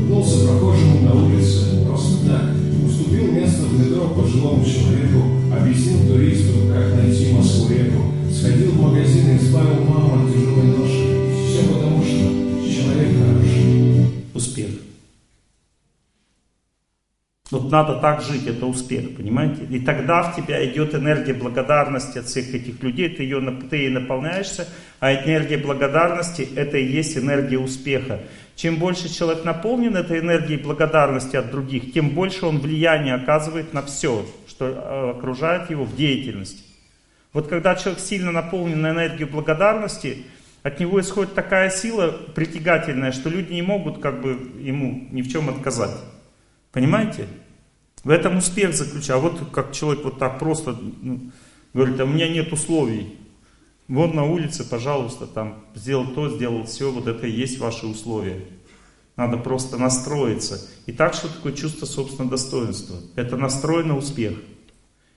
улыбнулся 0.08 0.48
прохожему 0.48 1.02
на 1.02 1.14
улице, 1.14 1.86
просто 1.86 2.28
так, 2.28 2.42
уступил 2.86 3.32
место 3.32 3.64
в 3.64 3.80
метро 3.80 4.08
пожилому 4.10 4.64
человеку, 4.64 5.24
объяснил 5.54 6.08
туристу, 6.08 6.74
как 6.74 6.96
найти 6.96 7.34
Москву-реку, 7.34 8.14
сходил 8.32 8.72
в 8.72 8.82
магазин 8.82 9.32
и 9.32 9.38
избавил 9.38 9.84
маму 9.84 10.24
от 10.24 10.34
тяжелой 10.34 10.78
ноши. 10.78 11.48
Все 11.48 11.74
потому, 11.74 12.04
что 12.04 12.16
человек 12.70 13.18
хороший. 13.18 14.08
Успех. 14.34 14.70
Вот 17.50 17.72
надо 17.72 17.96
так 18.02 18.22
жить, 18.22 18.46
это 18.46 18.66
успех, 18.66 19.16
понимаете? 19.16 19.64
И 19.70 19.80
тогда 19.80 20.22
в 20.24 20.36
тебя 20.36 20.66
идет 20.70 20.94
энергия 20.94 21.34
благодарности 21.34 22.18
от 22.18 22.26
всех 22.26 22.54
этих 22.54 22.84
людей, 22.84 23.10
ты, 23.10 23.24
ее, 23.24 23.40
ты 23.70 23.78
ей 23.78 23.90
наполняешься, 23.90 24.68
а 25.00 25.14
энергия 25.14 25.58
благодарности– 25.58 26.48
это 26.56 26.78
и 26.78 26.86
есть 26.86 27.18
энергия 27.18 27.58
успеха. 27.58 28.20
Чем 28.58 28.78
больше 28.78 29.08
человек 29.08 29.46
наполнен 29.46 29.96
этой 29.96 30.18
энергией 30.20 30.60
благодарности 30.60 31.36
от 31.36 31.52
других, 31.52 31.94
тем 31.94 32.10
больше 32.10 32.48
он 32.48 32.58
влияние 32.58 33.14
оказывает 33.14 33.72
на 33.72 33.84
все, 33.84 34.26
что 34.48 34.66
э, 34.66 35.12
окружает 35.12 35.70
его 35.70 35.86
в 35.86 35.96
деятельности. 35.96 36.64
Вот 37.34 37.50
когда 37.50 37.76
человек 37.76 38.00
сильно 38.00 38.32
наполнен 38.32 38.82
на 38.82 38.90
энергию 38.90 39.28
благодарности, 39.28 40.26
от 40.64 40.80
него 40.80 41.00
исходит 41.00 41.36
такая 41.36 41.70
сила 41.70 42.08
притягательная, 42.34 43.12
что 43.12 43.30
люди 43.30 43.54
не 43.54 43.62
могут 43.62 44.00
как 44.00 44.22
бы 44.22 44.32
ему 44.60 45.08
ни 45.12 45.22
в 45.22 45.32
чем 45.32 45.50
отказать. 45.50 45.96
Понимаете? 46.72 47.28
В 48.04 48.10
этом 48.10 48.38
успех 48.38 48.74
заключается. 48.74 49.14
А 49.14 49.20
вот 49.20 49.52
как 49.52 49.72
человек 49.72 50.04
вот 50.04 50.18
так 50.18 50.40
просто 50.40 50.76
ну, 51.04 51.32
говорит, 51.76 52.00
а 52.00 52.06
у 52.06 52.08
меня 52.08 52.28
нет 52.28 52.52
условий. 52.52 53.20
Вот 53.88 54.14
на 54.14 54.26
улице, 54.26 54.68
пожалуйста, 54.70 55.28
там 55.28 55.64
сделал 55.74 56.08
то, 56.08 56.30
сделал 56.30 56.66
все, 56.66 56.92
вот 56.92 57.08
это 57.08 57.26
и 57.26 57.32
есть 57.32 57.58
ваши 57.60 57.86
условия. 57.86 58.44
Надо 59.16 59.38
просто 59.38 59.78
настроиться. 59.78 60.62
И 60.86 60.92
так, 60.92 61.14
что 61.14 61.28
такое 61.28 61.54
чувство 61.54 61.86
собственного 61.86 62.32
достоинства? 62.32 62.98
Это 63.16 63.38
настрой 63.38 63.84
на 63.84 63.98
успех. 63.98 64.34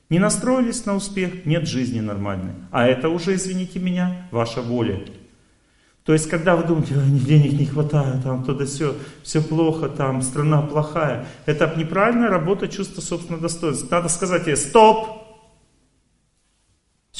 Не 0.08 0.18
настроились 0.18 0.86
на 0.86 0.94
успех, 0.94 1.44
нет 1.46 1.68
жизни 1.68 2.00
нормальной. 2.00 2.54
А 2.70 2.86
это 2.86 3.08
уже, 3.08 3.34
извините 3.34 3.78
меня, 3.78 4.28
ваша 4.30 4.62
воля. 4.62 5.04
То 6.04 6.14
есть, 6.14 6.28
когда 6.28 6.56
вы 6.56 6.64
думаете, 6.64 6.94
денег 6.94 7.52
не 7.52 7.66
хватает, 7.66 8.22
там 8.24 8.42
туда 8.42 8.64
все, 8.64 8.96
все 9.22 9.42
плохо, 9.42 9.88
там 9.88 10.22
страна 10.22 10.62
плохая, 10.62 11.26
это 11.46 11.72
неправильная 11.76 12.30
работа 12.30 12.68
чувства 12.68 13.00
собственного 13.00 13.42
достоинства. 13.42 13.88
Надо 13.90 14.08
сказать 14.08 14.46
ей, 14.46 14.56
стоп, 14.56 15.19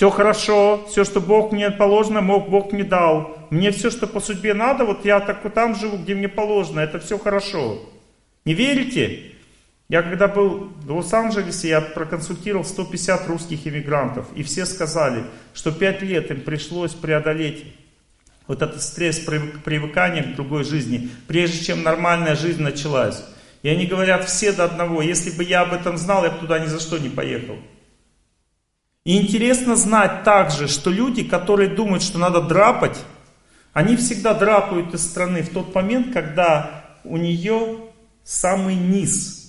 все 0.01 0.09
хорошо, 0.09 0.87
все, 0.89 1.05
что 1.05 1.21
Бог 1.21 1.53
мне 1.53 1.71
положено, 1.71 2.23
Бог 2.23 2.73
мне 2.73 2.85
дал. 2.85 3.37
Мне 3.51 3.71
все, 3.71 3.91
что 3.91 4.07
по 4.07 4.19
судьбе 4.19 4.55
надо, 4.55 4.87
вот 4.87 5.05
я 5.05 5.21
так 5.21 5.45
вот 5.45 5.53
там 5.53 5.75
живу, 5.75 5.99
где 5.99 6.15
мне 6.15 6.27
положено, 6.27 6.81
это 6.81 6.99
все 7.01 7.19
хорошо. 7.19 7.79
Не 8.47 8.55
верите? 8.55 9.33
Я 9.91 10.01
когда 10.01 10.27
был 10.27 10.73
в 10.87 10.91
Лос-Анджелесе, 10.91 11.69
я 11.69 11.83
проконсультировал 11.83 12.65
150 12.65 13.29
русских 13.29 13.67
иммигрантов, 13.67 14.25
и 14.35 14.43
все 14.43 14.65
сказали, 14.65 15.25
что 15.53 15.71
5 15.71 16.01
лет 16.01 16.31
им 16.31 16.41
пришлось 16.41 16.95
преодолеть 16.95 17.67
вот 18.47 18.63
этот 18.63 18.81
стресс 18.81 19.19
привыкания 19.19 20.23
к 20.23 20.35
другой 20.35 20.65
жизни, 20.65 21.11
прежде 21.29 21.63
чем 21.63 21.83
нормальная 21.83 22.37
жизнь 22.37 22.63
началась. 22.63 23.23
И 23.63 23.69
они 23.69 23.85
говорят 23.85 24.27
все 24.27 24.53
до 24.53 24.65
одного, 24.65 25.03
если 25.03 25.31
бы 25.31 25.45
я 25.45 25.61
об 25.61 25.75
этом 25.75 25.99
знал, 25.99 26.25
я 26.25 26.31
бы 26.31 26.39
туда 26.39 26.59
ни 26.59 26.69
за 26.69 26.81
что 26.81 26.97
не 26.97 27.11
поехал. 27.11 27.57
И 29.05 29.17
интересно 29.21 29.77
знать 29.77 30.25
также, 30.25 30.69
что 30.69 30.91
люди, 30.91 31.25
которые 31.25 31.71
думают, 31.71 32.03
что 32.03 32.19
надо 32.19 32.41
драпать, 32.41 32.99
они 33.73 33.97
всегда 33.97 34.35
драпают 34.35 34.95
из 34.95 35.03
страны 35.03 35.43
в 35.43 35.51
тот 35.51 35.75
момент, 35.75 36.13
когда 36.13 36.99
у 37.05 37.17
нее 37.17 37.79
самый 38.25 38.75
низ– 38.75 39.39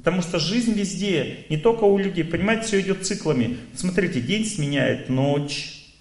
Потому 0.00 0.22
что 0.22 0.38
жизнь 0.38 0.72
везде, 0.72 1.44
не 1.50 1.58
только 1.58 1.84
у 1.84 1.98
людей, 1.98 2.24
понимаете, 2.24 2.62
все 2.62 2.80
идет 2.80 3.06
циклами. 3.06 3.58
Смотрите, 3.74 4.22
день 4.22 4.46
сменяет 4.46 5.10
ночь, 5.10 5.94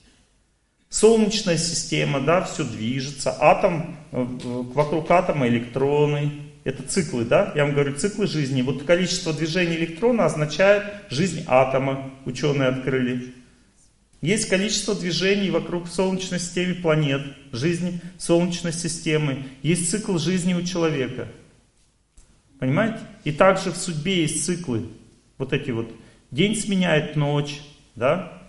солнечная 0.87 1.57
система, 1.57 2.21
да, 2.21 2.43
все 2.43 2.63
движется, 2.63 3.35
атом, 3.37 3.97
э, 4.11 4.25
вокруг 4.73 5.11
атома 5.11 5.49
электроны, 5.49 6.31
это 6.69 6.83
циклы, 6.83 7.25
да, 7.25 7.51
я 7.55 7.65
вам 7.65 7.73
говорю, 7.73 7.95
циклы 7.95 8.27
жизни. 8.27 8.61
Вот 8.61 8.83
количество 8.83 9.33
движений 9.33 9.75
электрона 9.75 10.25
означает 10.25 10.83
жизнь 11.09 11.43
атома, 11.47 12.11
ученые 12.25 12.69
открыли. 12.69 13.33
Есть 14.21 14.49
количество 14.49 14.93
движений 14.93 15.49
вокруг 15.49 15.87
Солнечной 15.87 16.39
системы 16.39 16.75
планет, 16.75 17.23
жизни 17.51 18.01
Солнечной 18.19 18.73
системы. 18.73 19.45
Есть 19.63 19.89
цикл 19.89 20.17
жизни 20.19 20.53
у 20.53 20.61
человека. 20.61 21.27
Понимаете? 22.59 22.99
И 23.23 23.31
также 23.31 23.71
в 23.71 23.77
судьбе 23.77 24.21
есть 24.21 24.45
циклы. 24.45 24.85
Вот 25.39 25.53
эти 25.53 25.71
вот. 25.71 25.91
День 26.29 26.55
сменяет 26.55 27.15
ночь, 27.15 27.61
да? 27.95 28.43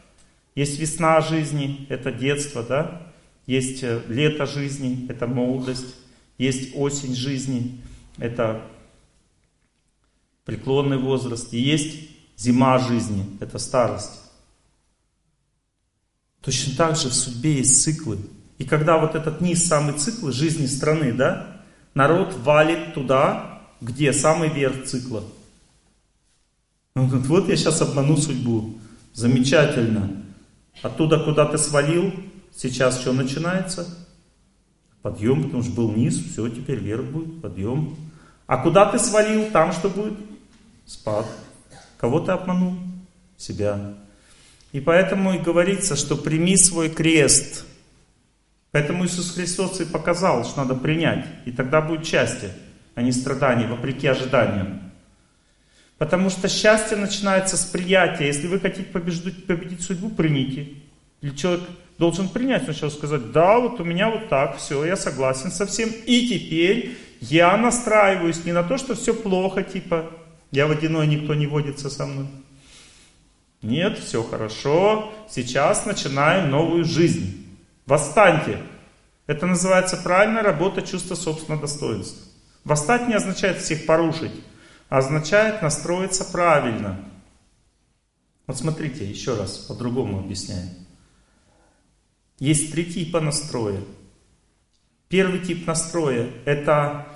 Есть 0.55 0.79
весна 0.79 1.23
жизни, 1.23 1.87
это 1.89 2.13
детство, 2.13 2.63
да? 2.63 3.13
Есть 3.47 3.83
э, 3.83 4.03
лето 4.09 4.45
жизни, 4.45 5.07
это 5.09 5.27
молодость. 5.27 5.95
Есть 6.37 6.75
осень 6.75 7.15
жизни, 7.15 7.81
это 8.21 8.63
преклонный 10.45 10.99
возраст. 10.99 11.53
И 11.53 11.61
есть 11.61 12.09
зима 12.37 12.79
жизни, 12.79 13.27
это 13.41 13.59
старость. 13.59 14.21
Точно 16.43 16.77
так 16.77 16.97
же 16.97 17.09
в 17.09 17.15
судьбе 17.15 17.57
есть 17.57 17.83
циклы. 17.83 18.19
И 18.59 18.65
когда 18.65 18.99
вот 18.99 19.15
этот 19.15 19.41
низ, 19.41 19.67
самый 19.67 19.95
цикл 19.95 20.31
жизни 20.31 20.67
страны, 20.67 21.13
да, 21.13 21.63
народ 21.95 22.35
валит 22.43 22.95
туда, 22.95 23.63
где 23.81 24.13
самый 24.13 24.49
верх 24.49 24.85
цикла? 24.85 25.25
Он 26.95 27.09
говорит, 27.09 27.27
вот 27.29 27.49
я 27.49 27.57
сейчас 27.57 27.81
обману 27.81 28.17
судьбу. 28.17 28.79
Замечательно. 29.13 30.25
Оттуда, 30.83 31.19
куда 31.19 31.47
ты 31.47 31.59
свалил, 31.59 32.13
сейчас 32.55 33.01
что 33.01 33.13
начинается? 33.13 33.87
Подъем, 35.03 35.45
потому 35.45 35.63
что 35.63 35.73
был 35.73 35.93
низ, 35.93 36.19
все, 36.19 36.49
теперь 36.49 36.79
вверх 36.79 37.05
будет, 37.07 37.41
подъем. 37.41 37.97
А 38.51 38.57
куда 38.57 38.85
ты 38.91 38.99
свалил, 38.99 39.49
там 39.53 39.73
что 39.73 39.89
будет? 39.89 40.19
Спад. 40.85 41.25
Кого 41.99 42.19
ты 42.19 42.33
обманул? 42.33 42.75
Себя. 43.37 43.95
И 44.73 44.81
поэтому 44.81 45.35
и 45.35 45.39
говорится, 45.39 45.95
что 45.95 46.17
прими 46.17 46.57
свой 46.57 46.91
крест. 46.91 47.65
Поэтому 48.73 49.07
Иисус 49.07 49.35
Христос 49.37 49.81
и 49.81 49.85
показал, 49.85 50.45
что 50.45 50.65
надо 50.65 50.75
принять, 50.75 51.27
и 51.45 51.53
тогда 51.53 51.81
будет 51.81 52.05
счастье 52.05 52.51
а 52.97 53.03
не 53.03 53.13
страданий, 53.13 53.69
вопреки 53.69 54.09
ожиданиям. 54.09 54.91
Потому 55.97 56.29
что 56.29 56.49
счастье 56.49 56.97
начинается 56.97 57.57
с 57.57 57.65
приятия. 57.65 58.27
Если 58.27 58.49
вы 58.49 58.59
хотите 58.59 58.83
побеждать, 58.83 59.47
победить 59.47 59.83
судьбу, 59.83 60.11
примите. 60.11 60.71
Или 61.21 61.37
человек 61.37 61.63
должен 62.01 62.31
принять 62.31 62.65
сначала 62.65 62.89
сказать, 62.89 63.31
да, 63.31 63.59
вот 63.59 63.79
у 63.79 63.85
меня 63.85 64.09
вот 64.09 64.31
так, 64.31 64.57
все, 64.57 64.87
я 64.87 64.97
согласен 64.97 65.53
со 65.53 65.67
всем. 65.67 65.91
И 66.07 66.27
теперь 66.27 66.97
я 67.21 67.55
настраиваюсь 67.59 68.43
не 68.47 68.53
на 68.53 68.63
то, 68.63 68.79
что 68.79 68.95
все 68.95 69.13
плохо, 69.13 69.63
типа, 69.63 70.11
я 70.51 70.67
водяной, 70.67 71.07
никто 71.07 71.35
не 71.35 71.47
водится 71.47 71.91
со 71.91 72.07
мной. 72.07 72.27
Нет, 73.61 73.99
все 73.99 74.23
хорошо, 74.23 75.13
сейчас 75.29 75.85
начинаем 75.85 76.51
новую 76.51 76.87
жизнь. 76.87 77.47
Восстаньте. 77.85 78.57
Это 79.27 79.45
называется 79.45 79.99
правильная 79.99 80.43
работа 80.43 80.81
чувства 80.81 81.15
собственного 81.15 81.61
достоинства. 81.61 82.27
Восстать 82.65 83.09
не 83.09 83.15
означает 83.15 83.59
всех 83.59 83.85
порушить, 83.85 84.33
а 84.89 84.99
означает 84.99 85.61
настроиться 85.61 86.25
правильно. 86.25 86.99
Вот 88.47 88.57
смотрите, 88.57 89.05
еще 89.05 89.37
раз, 89.37 89.59
по-другому 89.59 90.19
объясняю. 90.19 90.71
Есть 92.41 92.73
три 92.73 92.87
типа 92.87 93.21
настроя. 93.21 93.81
Первый 95.09 95.41
тип 95.41 95.67
настроя– 95.67 96.31
это 96.47 97.07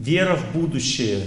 вера 0.00 0.34
в 0.34 0.52
будущее. 0.52 1.22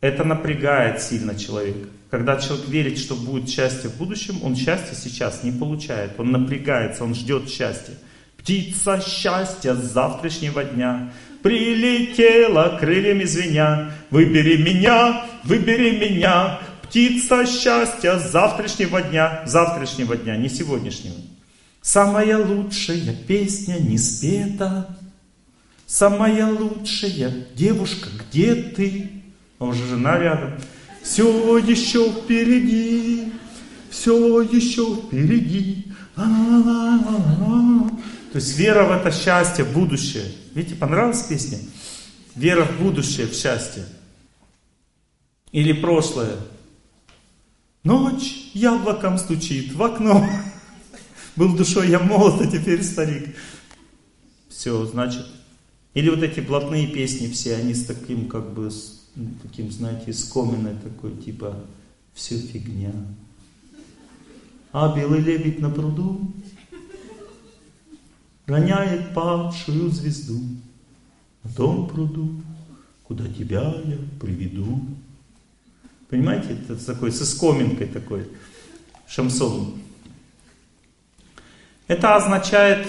Это 0.00 0.24
напрягает 0.24 1.02
сильно 1.02 1.38
человека. 1.38 1.88
Когда 2.10 2.40
человек 2.40 2.68
верит, 2.68 2.98
что 2.98 3.14
будет 3.14 3.48
счастье 3.48 3.90
в 3.90 3.98
будущем, 3.98 4.42
он 4.42 4.56
счастье 4.56 4.96
сейчас 4.96 5.44
не 5.44 5.52
получает. 5.52 6.18
Он 6.18 6.30
напрягается, 6.32 7.04
он 7.04 7.14
ждет 7.14 7.48
счастья. 7.48 7.94
Птица 8.38 9.00
счастья 9.00 9.74
с 9.74 9.92
завтрашнего 9.92 10.64
дня 10.64 11.12
прилетела 11.42 12.78
крыльями 12.80 13.24
звеня. 13.24 13.92
Выбери 14.10 14.56
меня, 14.56 15.26
выбери 15.44 15.98
меня, 15.98 16.58
птица 16.82 17.46
счастья 17.46 18.18
завтрашнего 18.18 19.02
дня, 19.02 19.42
завтрашнего 19.46 20.16
дня, 20.16 20.36
не 20.36 20.48
сегодняшнего. 20.48 21.16
Самая 21.82 22.38
лучшая 22.38 23.12
песня 23.26 23.78
не 23.80 23.98
спета, 23.98 24.96
самая 25.84 26.46
лучшая 26.46 27.48
девушка, 27.56 28.08
где 28.20 28.54
ты? 28.54 29.10
А 29.58 29.64
уже 29.64 29.84
жена 29.88 30.16
рядом. 30.16 30.52
Все 31.02 31.58
еще 31.58 32.08
впереди, 32.12 33.32
все 33.90 34.42
еще 34.42 34.94
впереди. 34.94 35.88
То 36.14 37.90
есть 38.34 38.56
вера 38.56 38.84
в 38.84 38.92
это 38.92 39.10
счастье, 39.10 39.64
в 39.64 39.72
будущее. 39.72 40.26
Видите, 40.54 40.76
понравилась 40.76 41.24
песня? 41.24 41.58
Вера 42.36 42.64
в 42.64 42.80
будущее, 42.80 43.26
в 43.26 43.34
счастье. 43.34 43.84
Или 45.50 45.72
прошлое. 45.72 46.36
Ночь 47.82 48.50
яблоком 48.54 49.18
стучит 49.18 49.74
в 49.74 49.82
окно. 49.82 50.24
Был 51.36 51.56
душой 51.56 51.88
я 51.88 51.98
молод, 51.98 52.40
а 52.40 52.46
теперь 52.46 52.82
старик. 52.82 53.34
Все, 54.48 54.84
значит. 54.86 55.26
Или 55.94 56.10
вот 56.10 56.22
эти 56.22 56.40
блатные 56.40 56.86
песни 56.86 57.28
все, 57.28 57.56
они 57.56 57.74
с 57.74 57.84
таким 57.84 58.28
как 58.28 58.52
бы 58.52 58.70
с 58.70 59.02
таким, 59.42 59.70
знаете, 59.70 60.12
скоменной 60.12 60.74
такой, 60.76 61.16
типа, 61.16 61.56
все 62.14 62.38
фигня. 62.38 62.92
А 64.72 64.94
белый 64.96 65.20
лебедь 65.20 65.60
на 65.60 65.68
пруду 65.68 66.32
роняет 68.46 69.12
падшую 69.14 69.90
звезду 69.90 70.40
на 71.44 71.50
том 71.50 71.88
пруду, 71.88 72.40
куда 73.04 73.28
тебя 73.28 73.74
я 73.84 73.98
приведу. 74.20 74.80
Понимаете, 76.08 76.52
это 76.52 76.82
такой, 76.84 77.12
с 77.12 77.20
искоминкой 77.22 77.86
такой, 77.86 78.28
шамсон. 79.06 79.81
Это 81.86 82.16
означает, 82.16 82.86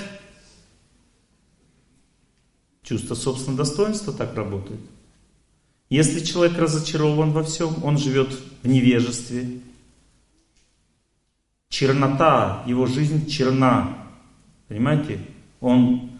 чувство 2.83 3.15
собственного 3.15 3.65
достоинства 3.65 4.13
так 4.13 4.35
работает. 4.35 4.81
Если 5.89 6.21
человек 6.21 6.57
разочарован 6.57 7.31
во 7.31 7.43
всем, 7.43 7.83
он 7.83 7.97
живет 7.97 8.29
в 8.61 8.67
невежестве. 8.67 9.59
Чернота, 11.69 12.63
его 12.67 12.85
жизнь 12.85 13.27
черна. 13.27 13.97
Понимаете? 14.67 15.19
Он 15.59 16.11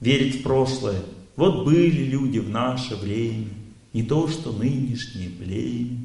верит 0.00 0.36
в 0.36 0.42
прошлое. 0.42 1.02
Вот 1.36 1.64
были 1.64 2.04
люди 2.04 2.38
в 2.38 2.50
наше 2.50 2.96
время, 2.96 3.48
не 3.92 4.02
то 4.02 4.28
что 4.28 4.52
нынешнее 4.52 5.30
племя. 5.30 5.96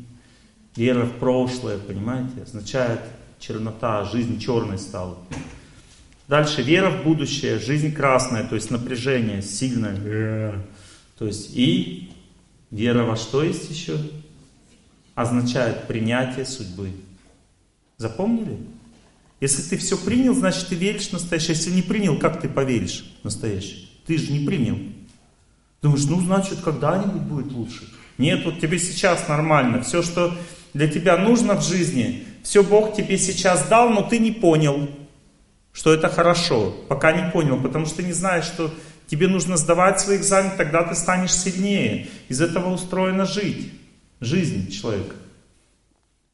Вера 0.75 1.05
в 1.05 1.19
прошлое, 1.19 1.77
понимаете, 1.77 2.43
означает 2.43 3.01
чернота, 3.39 4.05
жизнь 4.05 4.39
черной 4.39 4.77
стала. 4.77 5.17
Дальше 6.27 6.63
вера 6.63 6.89
в 6.89 7.03
будущее, 7.03 7.59
жизнь 7.59 7.93
красная, 7.93 8.43
то 8.43 8.55
есть 8.55 8.71
напряжение 8.71 9.41
сильное. 9.43 10.63
То 11.17 11.27
есть 11.27 11.51
и 11.55 12.11
вера 12.71 13.03
во 13.03 13.15
что 13.15 13.43
есть 13.43 13.69
еще? 13.69 13.97
Означает 15.13 15.87
принятие 15.87 16.45
судьбы. 16.45 16.91
Запомнили? 17.97 18.57
Если 19.39 19.61
ты 19.61 19.77
все 19.77 19.97
принял, 19.97 20.33
значит 20.33 20.67
ты 20.67 20.75
веришь 20.75 21.09
в 21.09 21.13
настоящее. 21.13 21.55
Если 21.55 21.69
не 21.69 21.83
принял, 21.83 22.17
как 22.17 22.41
ты 22.41 22.49
поверишь 22.49 23.05
в 23.21 23.25
настоящее? 23.25 23.87
Ты 24.07 24.17
же 24.17 24.31
не 24.31 24.45
принял. 24.45 24.79
Думаешь, 25.81 26.05
ну 26.05 26.19
значит 26.21 26.59
когда-нибудь 26.63 27.21
будет 27.21 27.51
лучше. 27.51 27.87
Нет, 28.17 28.43
вот 28.45 28.59
тебе 28.59 28.79
сейчас 28.79 29.27
нормально. 29.27 29.83
Все, 29.83 30.01
что 30.01 30.35
для 30.73 30.87
тебя 30.87 31.17
нужно 31.17 31.55
в 31.55 31.63
жизни, 31.63 32.25
все 32.43 32.63
Бог 32.63 32.95
тебе 32.95 33.17
сейчас 33.17 33.67
дал, 33.67 33.89
но 33.89 34.01
ты 34.01 34.17
не 34.17 34.31
понял 34.31 34.89
что 35.75 35.93
это 35.93 36.07
хорошо, 36.07 36.73
пока 36.87 37.11
не 37.11 37.29
понял, 37.31 37.61
потому 37.61 37.85
что 37.85 38.01
не 38.01 38.13
знаешь, 38.13 38.45
что 38.45 38.73
тебе 39.07 39.27
нужно 39.27 39.57
сдавать 39.57 39.99
свои 39.99 40.15
экзамены, 40.17 40.53
тогда 40.55 40.83
ты 40.83 40.95
станешь 40.95 41.33
сильнее. 41.33 42.07
Из 42.29 42.39
этого 42.39 42.73
устроена 42.73 43.25
жить, 43.25 43.73
жизнь 44.21 44.71
человека. 44.71 45.15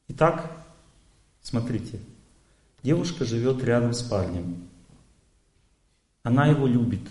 Итак, 0.10 0.52
смотрите, 1.42 1.98
девушка 2.84 3.26
живет 3.26 3.64
рядом 3.64 3.94
с 3.94 4.04
парнем. 4.04 4.64
Она 6.22 6.46
его 6.46 6.68
любит, 6.68 7.02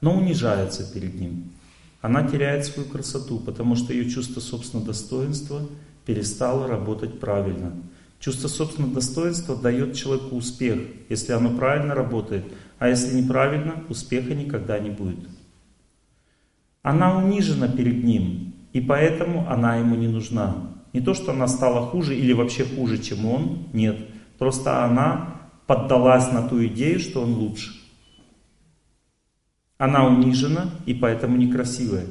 но 0.00 0.16
унижается 0.16 0.90
перед 0.90 1.20
ним. 1.20 1.52
Она 2.00 2.26
теряет 2.26 2.64
свою 2.64 2.88
красоту, 2.88 3.38
потому 3.38 3.76
что 3.76 3.92
ее 3.92 4.08
чувство 4.08 4.40
собственного 4.40 4.86
достоинства 4.86 5.60
перестало 6.06 6.68
работать 6.68 7.20
правильно. 7.20 7.74
Чувство 8.26 8.48
собственного 8.48 8.92
достоинства 8.92 9.54
дает 9.54 9.94
человеку 9.94 10.34
успех, 10.34 10.80
если 11.08 11.30
оно 11.30 11.56
правильно 11.56 11.94
работает, 11.94 12.44
а 12.80 12.88
если 12.88 13.14
неправильно, 13.20 13.84
успеха 13.88 14.34
никогда 14.34 14.80
не 14.80 14.90
будет. 14.90 15.28
Она 16.82 17.18
унижена 17.18 17.68
перед 17.68 18.02
ним, 18.02 18.52
и 18.72 18.80
поэтому 18.80 19.48
она 19.48 19.76
ему 19.76 19.94
не 19.94 20.08
нужна. 20.08 20.56
Не 20.92 21.00
то, 21.02 21.14
что 21.14 21.30
она 21.30 21.46
стала 21.46 21.86
хуже 21.86 22.16
или 22.16 22.32
вообще 22.32 22.64
хуже, 22.64 22.98
чем 22.98 23.26
он, 23.26 23.68
нет. 23.72 23.96
Просто 24.38 24.84
она 24.84 25.42
поддалась 25.68 26.32
на 26.32 26.48
ту 26.48 26.66
идею, 26.66 26.98
что 26.98 27.22
он 27.22 27.34
лучше. 27.34 27.80
Она 29.78 30.04
унижена 30.04 30.70
и 30.84 30.94
поэтому 30.94 31.36
некрасивая. 31.36 32.06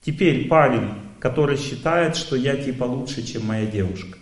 Теперь 0.00 0.48
парень, 0.48 0.88
который 1.20 1.58
считает, 1.58 2.16
что 2.16 2.34
я 2.34 2.56
типа 2.56 2.82
лучше, 2.82 3.22
чем 3.22 3.46
моя 3.46 3.66
девушка. 3.66 4.18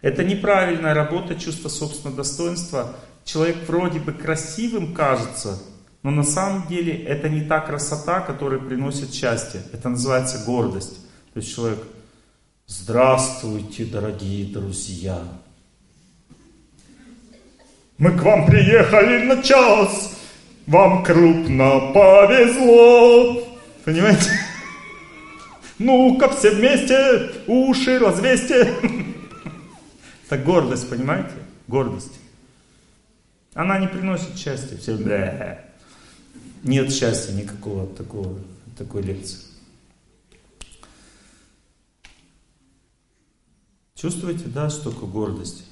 Это 0.00 0.22
неправильная 0.22 0.94
работа 0.94 1.34
чувства 1.34 1.68
собственного 1.68 2.18
достоинства. 2.18 2.94
Человек 3.24 3.56
вроде 3.66 3.98
бы 3.98 4.12
красивым 4.12 4.94
кажется, 4.94 5.58
но 6.02 6.10
на 6.10 6.22
самом 6.22 6.68
деле 6.68 6.92
это 7.04 7.28
не 7.28 7.42
та 7.42 7.60
красота, 7.60 8.20
которая 8.20 8.60
приносит 8.60 9.12
счастье. 9.12 9.60
Это 9.72 9.88
называется 9.88 10.44
гордость. 10.46 10.98
То 11.34 11.40
есть 11.40 11.54
человек, 11.54 11.80
здравствуйте, 12.66 13.84
дорогие 13.84 14.52
друзья. 14.52 15.20
Мы 17.98 18.12
к 18.12 18.22
вам 18.22 18.46
приехали 18.46 19.24
на 19.24 19.42
час, 19.42 20.16
вам 20.68 21.02
крупно 21.02 21.92
повезло. 21.92 23.42
Понимаете? 23.84 24.30
Ну-ка 25.80 26.28
все 26.28 26.50
вместе, 26.50 27.32
уши 27.48 27.98
развесьте. 27.98 28.72
Это 30.28 30.44
гордость, 30.44 30.90
понимаете? 30.90 31.32
Гордость. 31.68 32.12
Она 33.54 33.78
не 33.78 33.88
приносит 33.88 34.36
счастья. 34.36 34.76
Все, 34.76 34.94
бля. 34.96 35.64
Нет 36.62 36.92
счастья 36.92 37.32
никакого 37.32 37.84
от 37.84 37.96
такого, 37.96 38.38
от 38.66 38.76
такой 38.76 39.02
лекции. 39.02 39.38
Чувствуете, 43.94 44.44
да, 44.44 44.68
что 44.68 44.90
такое 44.90 45.08
гордость? 45.08 45.64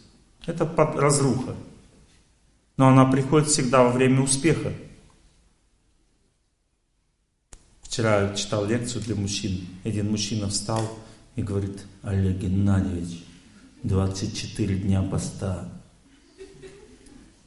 Это 0.47 0.65
под 0.65 0.97
разруха. 0.97 1.55
Но 2.79 2.89
она 2.89 3.05
приходит 3.05 3.49
всегда 3.49 3.83
во 3.83 3.91
время 3.91 4.23
успеха. 4.23 4.73
Вчера 7.83 8.35
читал 8.35 8.65
лекцию 8.65 9.03
для 9.03 9.17
мужчин. 9.17 9.67
Один 9.85 10.11
мужчина 10.11 10.49
встал 10.49 10.99
и 11.35 11.43
говорит, 11.43 11.85
Олег 12.03 12.39
Геннадьевич, 12.39 13.26
24 13.87 14.77
дня 14.77 15.03
поста. 15.03 15.69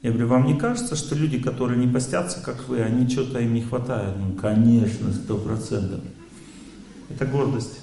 Я 0.01 0.11
говорю, 0.11 0.27
вам 0.27 0.45
не 0.45 0.57
кажется, 0.57 0.95
что 0.95 1.13
люди, 1.13 1.39
которые 1.39 1.77
не 1.77 1.91
постятся, 1.91 2.41
как 2.41 2.67
вы, 2.69 2.81
они 2.81 3.09
что-то 3.09 3.39
им 3.39 3.53
не 3.53 3.61
хватает? 3.61 4.15
Ну, 4.17 4.33
конечно, 4.33 5.11
сто 5.11 5.37
процентов. 5.37 5.99
Это 7.09 7.25
гордость. 7.25 7.79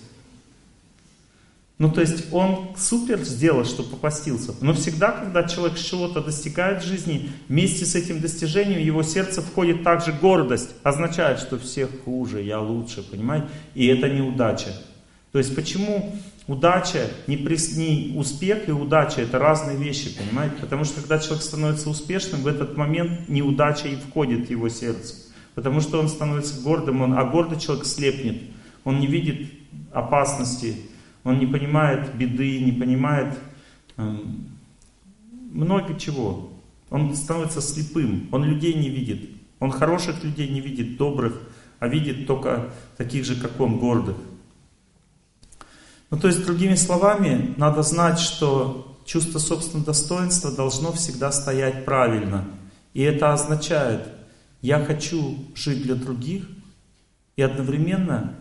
Ну, 1.78 1.92
то 1.92 2.00
есть 2.00 2.32
он 2.32 2.74
супер 2.78 3.18
сделал, 3.22 3.66
что 3.66 3.82
попастился. 3.82 4.54
Но 4.62 4.72
всегда, 4.72 5.10
когда 5.10 5.44
человек 5.44 5.78
чего-то 5.78 6.22
достигает 6.22 6.82
в 6.82 6.86
жизни, 6.86 7.30
вместе 7.50 7.84
с 7.84 7.94
этим 7.94 8.22
достижением 8.22 8.80
его 8.80 9.02
сердце 9.02 9.42
входит 9.42 9.84
также 9.84 10.12
гордость. 10.12 10.70
Означает, 10.82 11.38
что 11.38 11.58
всех 11.58 11.90
хуже, 12.06 12.40
я 12.40 12.60
лучше, 12.60 13.02
понимаете? 13.02 13.48
И 13.74 13.86
это 13.88 14.08
неудача. 14.08 14.70
То 15.32 15.38
есть 15.38 15.54
почему 15.54 16.16
Удача, 16.48 17.10
не, 17.26 17.36
прис, 17.36 17.76
не 17.76 18.14
успех 18.16 18.68
и 18.68 18.72
удача 18.72 19.20
это 19.20 19.40
разные 19.40 19.76
вещи, 19.76 20.16
понимаете? 20.16 20.54
Потому 20.60 20.84
что 20.84 21.00
когда 21.00 21.18
человек 21.18 21.42
становится 21.42 21.90
успешным, 21.90 22.42
в 22.42 22.46
этот 22.46 22.76
момент 22.76 23.28
неудача 23.28 23.88
и 23.88 23.96
входит 23.96 24.46
в 24.46 24.50
его 24.50 24.68
сердце. 24.68 25.14
Потому 25.56 25.80
что 25.80 25.98
он 25.98 26.08
становится 26.08 26.60
гордым, 26.62 27.02
он, 27.02 27.18
а 27.18 27.24
гордый 27.24 27.58
человек 27.58 27.84
слепнет. 27.84 28.42
Он 28.84 29.00
не 29.00 29.08
видит 29.08 29.50
опасности, 29.92 30.76
он 31.24 31.40
не 31.40 31.46
понимает 31.46 32.14
беды, 32.14 32.60
не 32.60 32.70
понимает 32.70 33.36
эм, 33.96 34.48
много 35.50 35.98
чего. 35.98 36.52
Он 36.90 37.16
становится 37.16 37.60
слепым, 37.60 38.28
он 38.30 38.44
людей 38.44 38.74
не 38.74 38.88
видит. 38.88 39.30
Он 39.58 39.72
хороших 39.72 40.22
людей 40.22 40.48
не 40.48 40.60
видит, 40.60 40.96
добрых, 40.96 41.40
а 41.80 41.88
видит 41.88 42.28
только 42.28 42.70
таких 42.96 43.24
же, 43.24 43.34
как 43.34 43.58
он, 43.60 43.78
гордых. 43.78 44.16
Ну, 46.10 46.18
то 46.18 46.28
есть, 46.28 46.44
другими 46.44 46.74
словами, 46.74 47.54
надо 47.56 47.82
знать, 47.82 48.18
что 48.18 48.98
чувство 49.04 49.38
собственного 49.38 49.86
достоинства 49.86 50.52
должно 50.52 50.92
всегда 50.92 51.32
стоять 51.32 51.84
правильно. 51.84 52.44
И 52.94 53.02
это 53.02 53.32
означает, 53.32 54.02
я 54.62 54.84
хочу 54.84 55.38
жить 55.54 55.82
для 55.82 55.94
других, 55.94 56.44
и 57.36 57.42
одновременно 57.42 58.34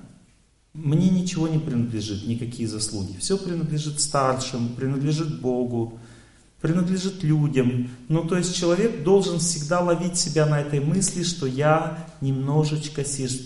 мне 0.74 1.10
ничего 1.10 1.48
не 1.48 1.58
принадлежит, 1.58 2.28
никакие 2.28 2.68
заслуги. 2.68 3.18
Все 3.20 3.38
принадлежит 3.38 4.00
старшим, 4.02 4.70
принадлежит 4.70 5.40
Богу, 5.42 6.00
принадлежит 6.62 7.24
людям. 7.24 7.90
Ну, 8.10 8.24
то 8.24 8.38
есть 8.38 8.56
человек 8.56 9.04
должен 9.04 9.40
всегда 9.40 9.82
ловить 9.82 10.18
себя 10.18 10.46
на 10.46 10.60
этой 10.60 10.80
мысли, 10.80 11.24
что 11.24 11.46
я 11.46 12.10
немножечко 12.22 13.04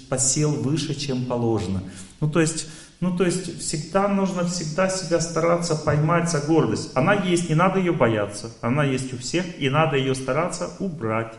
посел 0.10 0.52
выше, 0.52 0.96
чем 0.96 1.26
положено. 1.26 1.84
Ну, 2.22 2.30
то 2.30 2.40
есть 2.40 2.68
ну, 3.00 3.16
то 3.16 3.26
есть, 3.26 3.60
всегда 3.60 4.08
нужно 4.10 4.46
всегда 4.46 4.90
себя 4.90 5.22
стараться 5.22 5.76
поймать 5.76 6.30
за 6.30 6.40
гордость. 6.40 6.92
Она 6.96 7.14
есть, 7.14 7.48
не 7.50 7.56
надо 7.56 7.80
ее 7.80 7.94
бояться. 7.94 8.52
Она 8.62 8.84
есть 8.84 9.14
у 9.14 9.18
всех, 9.18 9.46
и 9.58 9.70
надо 9.70 9.96
ее 9.96 10.16
стараться 10.16 10.72
убрать. 10.80 11.34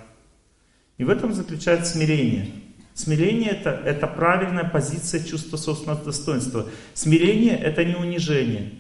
И 0.97 1.05
в 1.05 1.11
этом 1.11 1.35
заключается 1.35 1.93
смирение. 1.93 2.51
Смирение 2.95 3.51
это, 3.51 3.71
это 3.71 4.07
правильная 4.07 4.65
позиция 4.65 5.23
чувства 5.23 5.57
собственного 5.57 6.03
достоинства. 6.03 6.67
Смирение 6.95 7.57
это 7.57 7.85
не 7.85 7.95
унижение. 7.95 8.73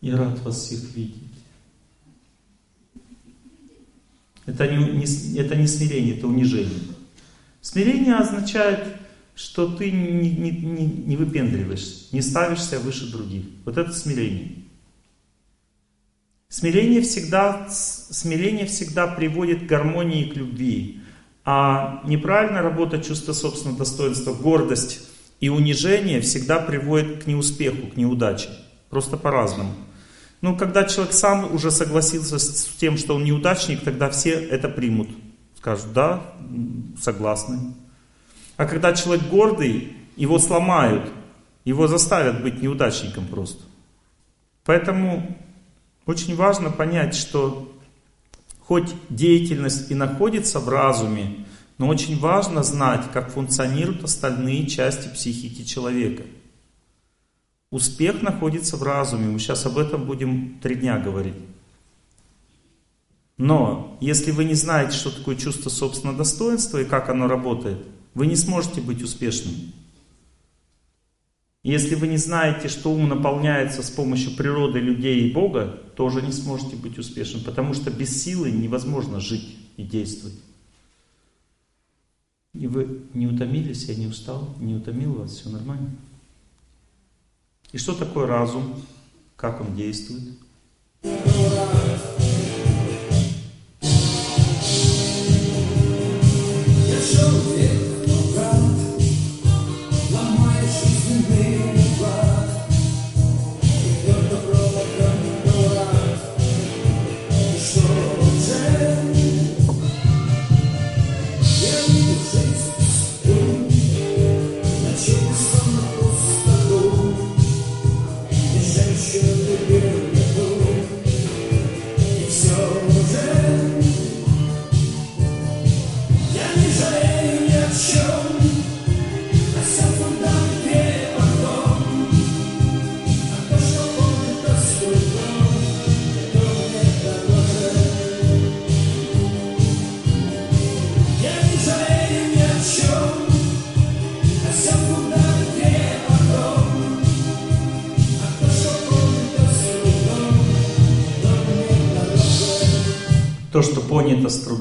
Я 0.00 0.16
рад 0.16 0.40
вас 0.40 0.58
всех 0.58 0.80
видеть. 0.94 1.32
Это 4.46 4.66
не, 4.66 4.76
не, 4.76 5.38
это 5.38 5.54
не 5.54 5.68
смирение, 5.68 6.16
это 6.16 6.26
унижение. 6.26 6.80
Смирение 7.60 8.16
означает, 8.16 8.84
что 9.34 9.66
ты 9.66 9.90
не, 9.90 10.30
не, 10.30 10.50
не, 10.50 10.86
не 10.86 11.16
выпендриваешься, 11.16 12.06
не 12.12 12.22
ставишься 12.22 12.78
выше 12.78 13.10
других. 13.10 13.44
Вот 13.64 13.78
это 13.78 13.92
смирение. 13.92 14.62
Смирение 16.48 17.00
всегда, 17.00 17.66
смирение 17.70 18.66
всегда 18.66 19.06
приводит 19.06 19.64
к 19.64 19.66
гармонии 19.66 20.26
и 20.26 20.30
к 20.30 20.36
любви. 20.36 21.00
А 21.44 22.02
неправильная 22.04 22.62
работа 22.62 23.02
чувства 23.02 23.32
собственного 23.32 23.78
достоинства, 23.78 24.34
гордость 24.34 25.08
и 25.40 25.48
унижение 25.48 26.20
всегда 26.20 26.58
приводит 26.58 27.24
к 27.24 27.26
неуспеху, 27.26 27.86
к 27.88 27.96
неудаче. 27.96 28.50
Просто 28.90 29.16
по-разному. 29.16 29.74
Ну, 30.42 30.56
когда 30.56 30.84
человек 30.84 31.14
сам 31.14 31.54
уже 31.54 31.70
согласился 31.70 32.38
с 32.38 32.68
тем, 32.78 32.98
что 32.98 33.14
он 33.14 33.24
неудачник, 33.24 33.82
тогда 33.82 34.10
все 34.10 34.32
это 34.32 34.68
примут. 34.68 35.08
Скажут, 35.56 35.92
да, 35.94 36.22
согласны. 37.00 37.74
А 38.62 38.66
когда 38.66 38.92
человек 38.92 39.26
гордый, 39.28 39.92
его 40.14 40.38
сломают, 40.38 41.12
его 41.64 41.88
заставят 41.88 42.44
быть 42.44 42.62
неудачником 42.62 43.26
просто. 43.26 43.60
Поэтому 44.64 45.36
очень 46.06 46.36
важно 46.36 46.70
понять, 46.70 47.16
что 47.16 47.76
хоть 48.60 48.94
деятельность 49.08 49.90
и 49.90 49.96
находится 49.96 50.60
в 50.60 50.68
разуме, 50.68 51.44
но 51.76 51.88
очень 51.88 52.16
важно 52.20 52.62
знать, 52.62 53.10
как 53.12 53.32
функционируют 53.32 54.04
остальные 54.04 54.68
части 54.68 55.08
психики 55.08 55.64
человека. 55.64 56.22
Успех 57.72 58.22
находится 58.22 58.76
в 58.76 58.84
разуме. 58.84 59.26
Мы 59.26 59.40
сейчас 59.40 59.66
об 59.66 59.76
этом 59.76 60.04
будем 60.04 60.60
три 60.62 60.76
дня 60.76 61.00
говорить. 61.00 61.34
Но 63.38 63.98
если 64.00 64.30
вы 64.30 64.44
не 64.44 64.54
знаете, 64.54 64.96
что 64.96 65.10
такое 65.10 65.34
чувство 65.34 65.68
собственного 65.68 66.16
достоинства 66.16 66.78
и 66.78 66.84
как 66.84 67.08
оно 67.08 67.26
работает, 67.26 67.84
вы 68.14 68.26
не 68.26 68.36
сможете 68.36 68.80
быть 68.80 69.02
успешным. 69.02 69.54
Если 71.62 71.94
вы 71.94 72.08
не 72.08 72.16
знаете, 72.16 72.68
что 72.68 72.92
ум 72.92 73.08
наполняется 73.08 73.82
с 73.82 73.90
помощью 73.90 74.36
природы, 74.36 74.80
людей 74.80 75.28
и 75.28 75.32
Бога, 75.32 75.80
тоже 75.96 76.20
не 76.20 76.32
сможете 76.32 76.74
быть 76.74 76.98
успешным, 76.98 77.44
потому 77.44 77.72
что 77.72 77.90
без 77.90 78.22
силы 78.22 78.50
невозможно 78.50 79.20
жить 79.20 79.56
и 79.76 79.84
действовать. 79.84 80.38
И 82.54 82.66
вы 82.66 83.02
не 83.14 83.26
утомились, 83.26 83.84
я 83.84 83.94
не 83.94 84.06
устал, 84.06 84.54
не 84.58 84.74
утомил 84.74 85.14
вас, 85.14 85.36
все 85.36 85.48
нормально. 85.50 85.90
И 87.70 87.78
что 87.78 87.94
такое 87.94 88.26
разум, 88.26 88.74
как 89.36 89.60
он 89.60 89.74
действует? 89.74 90.34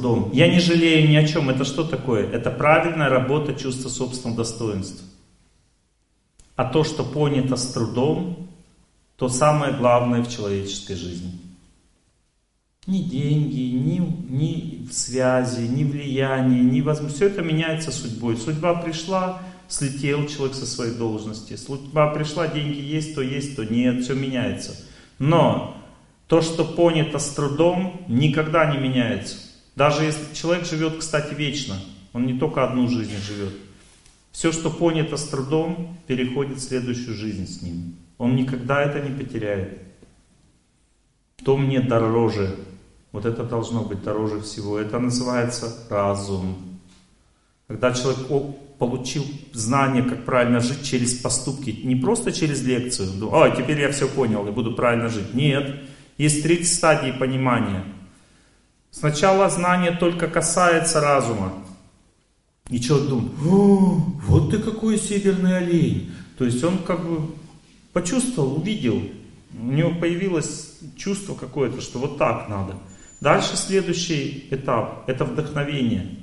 Трудом. 0.01 0.31
Я 0.33 0.47
не 0.47 0.59
жалею 0.59 1.09
ни 1.09 1.15
о 1.15 1.27
чем. 1.27 1.49
Это 1.49 1.63
что 1.63 1.83
такое? 1.83 2.29
Это 2.29 2.49
правильная 2.49 3.09
работа 3.09 3.53
чувства 3.53 3.89
собственного 3.89 4.37
достоинства. 4.37 5.05
А 6.55 6.65
то, 6.65 6.83
что 6.83 7.03
понято 7.03 7.55
с 7.55 7.67
трудом, 7.67 8.49
то 9.15 9.29
самое 9.29 9.73
главное 9.73 10.23
в 10.23 10.29
человеческой 10.29 10.95
жизни. 10.95 11.31
Ни 12.87 13.03
деньги, 13.03 13.71
ни, 13.75 13.99
ни 14.29 14.87
связи, 14.91 15.61
ни 15.61 15.83
влияние, 15.83 16.63
ни 16.63 16.81
возможность. 16.81 17.17
Все 17.17 17.27
это 17.27 17.41
меняется 17.41 17.91
судьбой. 17.91 18.37
Судьба 18.37 18.73
пришла, 18.75 19.41
слетел 19.67 20.27
человек 20.27 20.55
со 20.55 20.65
своей 20.65 20.95
должности. 20.95 21.55
Судьба 21.55 22.07
пришла, 22.07 22.47
деньги 22.47 22.79
есть, 22.79 23.13
то 23.15 23.21
есть, 23.21 23.55
то 23.55 23.63
нет. 23.63 24.03
Все 24.03 24.15
меняется. 24.15 24.75
Но 25.19 25.77
то, 26.27 26.41
что 26.41 26.65
понято 26.65 27.19
с 27.19 27.29
трудом, 27.29 28.01
никогда 28.07 28.71
не 28.71 28.79
меняется. 28.79 29.50
Даже 29.75 30.03
если 30.03 30.33
человек 30.33 30.65
живет, 30.65 30.97
кстати, 30.97 31.33
вечно, 31.33 31.75
он 32.13 32.25
не 32.25 32.37
только 32.37 32.63
одну 32.63 32.87
жизнь 32.87 33.17
живет. 33.17 33.53
Все, 34.31 34.51
что 34.51 34.69
понято 34.69 35.17
с 35.17 35.27
трудом, 35.27 35.97
переходит 36.07 36.57
в 36.57 36.63
следующую 36.63 37.15
жизнь 37.15 37.47
с 37.47 37.61
ним. 37.61 37.95
Он 38.17 38.35
никогда 38.35 38.81
это 38.81 38.99
не 38.99 39.15
потеряет. 39.17 39.79
То 41.43 41.57
мне 41.57 41.81
дороже. 41.81 42.55
Вот 43.11 43.25
это 43.25 43.43
должно 43.43 43.83
быть 43.83 44.03
дороже 44.03 44.39
всего. 44.41 44.79
Это 44.79 44.99
называется 44.99 45.73
разум. 45.89 46.57
Когда 47.67 47.91
человек 47.93 48.27
получил 48.77 49.25
знание, 49.53 50.03
как 50.03 50.25
правильно 50.25 50.59
жить 50.59 50.83
через 50.83 51.13
поступки, 51.13 51.69
не 51.83 51.95
просто 51.95 52.31
через 52.31 52.63
лекцию, 52.63 53.09
а 53.33 53.49
теперь 53.51 53.79
я 53.79 53.91
все 53.91 54.07
понял 54.07 54.47
и 54.47 54.51
буду 54.51 54.73
правильно 54.73 55.09
жить. 55.09 55.33
Нет, 55.33 55.81
есть 56.17 56.43
три 56.43 56.63
стадии 56.63 57.11
понимания. 57.11 57.83
Сначала 58.91 59.49
знание 59.49 59.91
только 59.91 60.27
касается 60.27 60.99
разума. 60.99 61.53
И 62.69 62.79
человек 62.79 63.09
думает, 63.09 63.31
О, 63.45 64.05
вот 64.27 64.51
ты 64.51 64.59
какой 64.59 64.97
северный 64.97 65.57
олень. 65.57 66.11
То 66.37 66.45
есть 66.45 66.63
он 66.63 66.77
как 66.79 67.07
бы 67.07 67.31
почувствовал, 67.93 68.57
увидел. 68.57 69.01
У 69.59 69.71
него 69.71 69.91
появилось 69.95 70.77
чувство 70.95 71.35
какое-то, 71.35 71.81
что 71.81 71.99
вот 71.99 72.17
так 72.17 72.47
надо. 72.49 72.75
Дальше 73.21 73.55
следующий 73.55 74.47
этап– 74.49 75.03
это 75.07 75.25
вдохновение. 75.25 76.17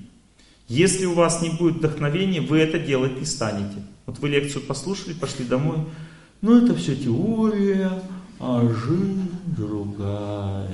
Если 0.68 1.06
у 1.06 1.14
вас 1.14 1.40
не 1.40 1.50
будет 1.50 1.76
вдохновения, 1.76 2.40
вы 2.40 2.58
это 2.58 2.78
делать 2.78 3.18
не 3.18 3.24
станете. 3.24 3.82
Вот 4.04 4.18
вы 4.18 4.28
лекцию 4.28 4.64
послушали, 4.64 5.14
пошли 5.14 5.44
домой. 5.44 5.78
Ну 6.40 6.62
это 6.62 6.74
все 6.74 6.96
теория, 6.96 8.02
а 8.38 8.62
жизнь 8.62 9.30
другая. 9.46 10.68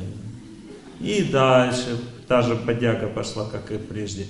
И 1.04 1.22
дальше 1.22 1.98
та 2.26 2.42
же 2.42 2.54
бодяга 2.54 3.08
пошла, 3.08 3.48
как 3.48 3.70
и 3.70 3.78
прежде. 3.78 4.26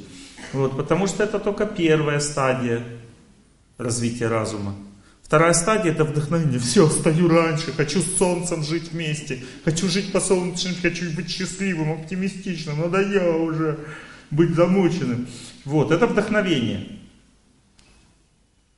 Вот, 0.53 0.77
потому 0.77 1.07
что 1.07 1.23
это 1.23 1.39
только 1.39 1.67
первая 1.67 2.21
стадия 2.21 2.83
развития 3.79 4.29
разума. 4.29 4.75
Вторая 5.23 5.53
стадия 5.53 5.93
это 5.93 6.05
вдохновение. 6.05 6.59
Все, 6.59 6.89
стою 6.89 7.29
раньше, 7.29 7.73
хочу 7.73 8.01
с 8.01 8.17
солнцем 8.19 8.63
жить 8.63 8.93
вместе, 8.93 9.43
хочу 9.65 9.89
жить 9.89 10.13
по 10.13 10.21
солнечным, 10.21 10.75
хочу 10.83 11.11
быть 11.13 11.31
счастливым, 11.31 11.93
оптимистичным, 11.93 12.81
надоело 12.81 13.37
уже 13.37 13.79
быть 14.31 14.55
замученным. 14.55 15.27
Вот, 15.65 15.93
это 15.93 16.07
вдохновение. 16.07 16.99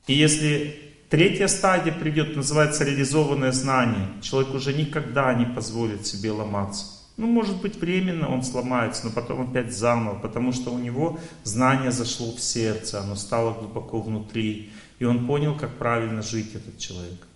И 0.05 0.13
если 0.13 0.87
Третья 1.09 1.47
стадия 1.47 1.93
придет, 1.93 2.35
называется 2.35 2.83
реализованное 2.83 3.53
знание. 3.53 4.09
Человек 4.21 4.53
уже 4.53 4.73
никогда 4.73 5.33
не 5.33 5.45
позволит 5.45 6.05
себе 6.05 6.31
ломаться. 6.31 6.96
Ну, 7.17 7.25
может 7.25 7.59
быть, 7.61 7.75
временно 7.77 8.31
он 8.31 8.43
сломается, 8.43 9.07
но 9.07 9.11
потом 9.11 9.49
опять 9.49 9.75
заново, 9.75 10.19
потому 10.19 10.53
что 10.53 10.71
у 10.71 10.77
него 10.77 11.19
знание 11.43 11.91
зашло 11.91 12.31
в 12.31 12.39
сердце, 12.39 13.01
оно 13.01 13.15
стало 13.15 13.55
глубоко 13.55 13.99
внутри, 13.99 14.71
и 14.99 15.05
он 15.05 15.25
понял, 15.25 15.57
как 15.57 15.75
правильно 15.77 16.21
жить 16.21 16.53
этот 16.53 16.77
человек. 16.77 17.27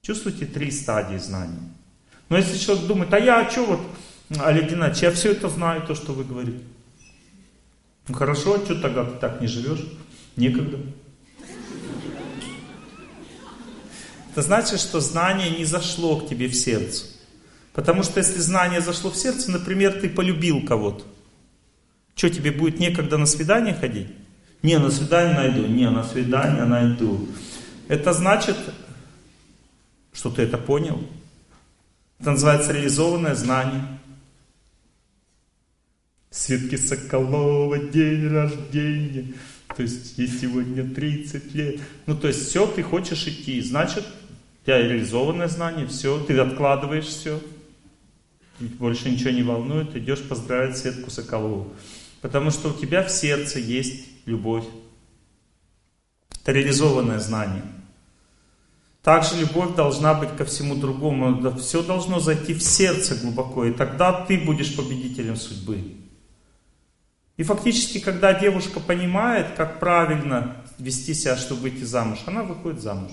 Чувствуете 0.00 0.46
три 0.46 0.70
стадии 0.70 1.16
знания. 1.16 1.58
Но 2.28 2.36
если 2.36 2.56
человек 2.56 2.86
думает, 2.86 3.12
а 3.12 3.18
я 3.18 3.40
а 3.40 3.50
что 3.50 3.66
вот, 3.66 3.80
Олег 4.38 4.70
Геннадьевич, 4.70 5.02
я 5.02 5.10
все 5.10 5.32
это 5.32 5.48
знаю, 5.48 5.84
то, 5.84 5.96
что 5.96 6.12
вы 6.12 6.22
говорите. 6.22 6.62
Ну 8.06 8.14
хорошо, 8.14 8.54
а 8.54 8.64
что 8.64 8.80
тогда 8.80 9.04
ты 9.04 9.18
так 9.18 9.40
не 9.40 9.48
живешь? 9.48 9.84
Некогда. 10.36 10.78
Это 14.30 14.42
значит, 14.42 14.78
что 14.78 15.00
знание 15.00 15.50
не 15.50 15.64
зашло 15.64 16.20
к 16.20 16.28
тебе 16.28 16.48
в 16.48 16.54
сердце. 16.54 17.13
Потому 17.74 18.04
что 18.04 18.20
если 18.20 18.38
знание 18.38 18.80
зашло 18.80 19.10
в 19.10 19.16
сердце, 19.16 19.50
например, 19.50 20.00
ты 20.00 20.08
полюбил 20.08 20.64
кого-то, 20.64 21.04
что 22.14 22.30
тебе 22.30 22.52
будет 22.52 22.78
некогда 22.78 23.18
на 23.18 23.26
свидание 23.26 23.74
ходить? 23.74 24.06
Не, 24.62 24.78
на 24.78 24.90
свидание 24.90 25.34
найду, 25.34 25.66
не, 25.66 25.90
на 25.90 26.04
свидание 26.04 26.64
найду. 26.64 27.28
Это 27.88 28.12
значит, 28.12 28.56
что 30.12 30.30
ты 30.30 30.42
это 30.42 30.56
понял. 30.56 31.02
Это 32.20 32.30
называется 32.30 32.72
реализованное 32.72 33.34
знание. 33.34 33.84
Светки 36.30 36.76
Соколова, 36.76 37.78
день 37.78 38.28
рождения. 38.28 39.34
То 39.76 39.82
есть, 39.82 40.16
ей 40.16 40.28
сегодня 40.28 40.88
30 40.88 41.54
лет. 41.54 41.80
Ну, 42.06 42.16
то 42.16 42.28
есть, 42.28 42.48
все, 42.48 42.68
ты 42.68 42.84
хочешь 42.84 43.26
идти. 43.26 43.60
Значит, 43.60 44.04
у 44.62 44.64
тебя 44.64 44.78
реализованное 44.78 45.48
знание, 45.48 45.88
все, 45.88 46.20
ты 46.20 46.38
откладываешь 46.38 47.06
все. 47.06 47.40
Больше 48.60 49.10
ничего 49.10 49.30
не 49.30 49.42
волнует, 49.42 49.96
идешь 49.96 50.22
поздравить 50.22 50.76
Светку 50.76 51.10
Соколову. 51.10 51.72
Потому 52.20 52.50
что 52.50 52.70
у 52.70 52.72
тебя 52.72 53.02
в 53.02 53.10
сердце 53.10 53.58
есть 53.58 54.06
любовь. 54.26 54.64
Это 56.40 56.52
реализованное 56.52 57.18
знание. 57.18 57.62
Также 59.02 59.36
любовь 59.38 59.74
должна 59.74 60.14
быть 60.14 60.34
ко 60.36 60.44
всему 60.44 60.76
другому. 60.76 61.54
Все 61.58 61.82
должно 61.82 62.20
зайти 62.20 62.54
в 62.54 62.62
сердце 62.62 63.16
глубоко, 63.16 63.66
и 63.66 63.72
тогда 63.72 64.24
ты 64.24 64.38
будешь 64.38 64.74
победителем 64.74 65.36
судьбы. 65.36 65.96
И 67.36 67.42
фактически, 67.42 67.98
когда 67.98 68.32
девушка 68.32 68.80
понимает, 68.80 69.54
как 69.56 69.80
правильно 69.80 70.56
вести 70.78 71.12
себя, 71.12 71.36
чтобы 71.36 71.62
выйти 71.62 71.84
замуж, 71.84 72.20
она 72.26 72.44
выходит 72.44 72.80
замуж. 72.80 73.10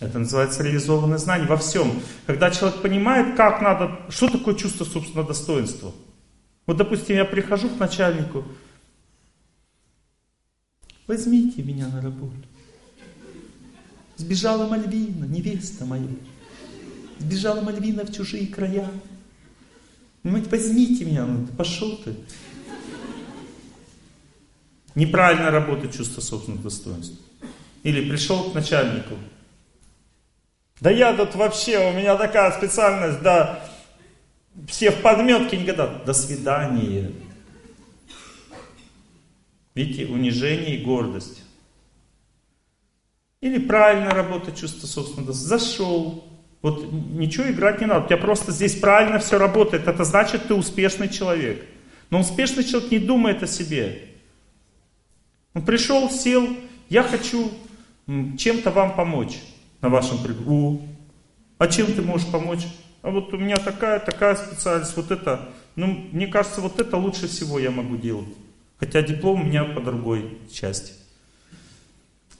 Это 0.00 0.18
называется 0.18 0.62
реализованное 0.62 1.18
знание 1.18 1.46
во 1.46 1.56
всем. 1.56 2.02
Когда 2.26 2.50
человек 2.50 2.82
понимает, 2.82 3.36
как 3.36 3.62
надо, 3.62 4.00
что 4.08 4.28
такое 4.28 4.54
чувство 4.56 4.84
собственного 4.84 5.28
достоинства. 5.28 5.92
Вот, 6.66 6.76
допустим, 6.76 7.16
я 7.16 7.24
прихожу 7.24 7.68
к 7.68 7.78
начальнику, 7.78 8.44
возьмите 11.06 11.62
меня 11.62 11.88
на 11.88 12.00
работу. 12.00 12.34
Сбежала 14.16 14.66
Мальвина, 14.66 15.24
невеста 15.26 15.84
моя. 15.84 16.06
Сбежала 17.18 17.60
Мальвина 17.60 18.04
в 18.04 18.12
чужие 18.12 18.46
края. 18.46 18.90
Понимаете, 20.22 20.48
возьмите 20.50 21.04
меня, 21.04 21.26
ну, 21.26 21.46
пошел 21.48 21.96
ты. 21.98 22.14
Неправильно 24.94 25.50
работает 25.50 25.94
чувство 25.94 26.20
собственного 26.20 26.62
достоинства. 26.62 27.18
Или 27.82 28.08
пришел 28.08 28.50
к 28.50 28.54
начальнику. 28.54 29.14
Да 30.80 30.90
я 30.90 31.14
тут 31.14 31.34
вообще, 31.34 31.90
у 31.90 31.92
меня 31.96 32.16
такая 32.16 32.50
специальность, 32.52 33.22
да, 33.22 33.60
все 34.68 34.90
в 34.90 35.02
подметке 35.02 35.56
никогда. 35.56 35.86
До 35.86 36.12
свидания. 36.12 37.12
Видите, 39.74 40.06
унижение 40.06 40.76
и 40.76 40.84
гордость. 40.84 41.42
Или 43.40 43.58
правильно 43.58 44.10
работает 44.10 44.56
чувство 44.56 44.86
собственного. 44.86 45.32
Зашел. 45.32 46.24
Вот 46.62 46.92
ничего 46.92 47.50
играть 47.50 47.80
не 47.80 47.86
надо. 47.86 48.04
У 48.04 48.08
тебя 48.08 48.16
просто 48.16 48.52
здесь 48.52 48.76
правильно 48.76 49.18
все 49.18 49.38
работает. 49.38 49.86
Это 49.86 50.04
значит, 50.04 50.48
ты 50.48 50.54
успешный 50.54 51.08
человек. 51.08 51.64
Но 52.10 52.20
успешный 52.20 52.64
человек 52.64 52.90
не 52.90 52.98
думает 52.98 53.42
о 53.42 53.46
себе. 53.46 54.08
Он 55.52 55.64
пришел, 55.64 56.10
сел, 56.10 56.48
я 56.88 57.02
хочу 57.02 57.50
чем-то 58.06 58.70
вам 58.70 58.94
помочь 58.94 59.40
на 59.84 59.90
вашем 59.90 60.18
приговоре. 60.22 60.80
А 61.58 61.68
чем 61.68 61.92
ты 61.92 62.00
можешь 62.00 62.26
помочь? 62.28 62.66
А 63.02 63.10
вот 63.10 63.34
у 63.34 63.36
меня 63.36 63.56
такая, 63.56 64.00
такая 64.00 64.34
специальность, 64.34 64.96
вот 64.96 65.10
это. 65.10 65.50
Ну, 65.76 66.08
мне 66.10 66.26
кажется, 66.26 66.62
вот 66.62 66.80
это 66.80 66.96
лучше 66.96 67.28
всего 67.28 67.58
я 67.58 67.70
могу 67.70 67.98
делать. 67.98 68.34
Хотя 68.78 69.02
диплом 69.02 69.42
у 69.42 69.44
меня 69.44 69.64
по 69.64 69.82
другой 69.82 70.38
части. 70.50 70.94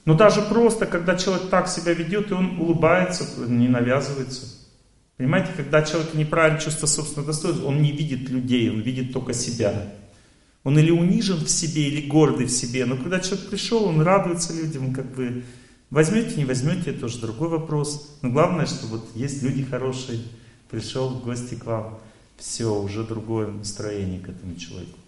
Но 0.05 0.15
даже 0.15 0.41
просто, 0.41 0.87
когда 0.87 1.15
человек 1.15 1.49
так 1.49 1.67
себя 1.67 1.93
ведет, 1.93 2.31
и 2.31 2.33
он 2.33 2.59
улыбается, 2.59 3.25
не 3.47 3.67
навязывается. 3.67 4.47
Понимаете, 5.17 5.51
когда 5.55 5.83
человек 5.83 6.15
неправильно 6.15 6.59
чувствует 6.59 6.91
собственное 6.91 7.27
достоинство, 7.27 7.67
он 7.67 7.81
не 7.81 7.91
видит 7.91 8.27
людей, 8.29 8.71
он 8.71 8.81
видит 8.81 9.13
только 9.13 9.33
себя. 9.33 9.93
Он 10.63 10.79
или 10.79 10.89
унижен 10.89 11.37
в 11.37 11.49
себе, 11.49 11.89
или 11.89 12.07
гордый 12.07 12.47
в 12.47 12.51
себе. 12.51 12.85
Но 12.85 12.97
когда 12.97 13.19
человек 13.19 13.49
пришел, 13.49 13.85
он 13.85 14.01
радуется 14.01 14.51
людям, 14.51 14.93
как 14.93 15.13
бы 15.13 15.43
возьмете, 15.95 16.35
не 16.35 16.43
возьмете, 16.43 16.91
это 16.91 17.05
уже 17.05 17.19
другой 17.19 17.47
вопрос. 17.47 18.17
Но 18.21 18.29
главное, 18.29 18.65
что 18.65 18.85
вот 18.87 19.07
есть 19.15 19.41
люди 19.41 19.63
хорошие, 19.63 20.19
пришел 20.69 21.09
в 21.09 21.23
гости 21.23 21.55
к 21.55 21.65
вам, 21.65 21.99
все, 22.37 22.77
уже 22.77 23.05
другое 23.05 23.47
настроение 23.47 24.19
к 24.19 24.27
этому 24.27 24.55
человеку. 24.55 24.99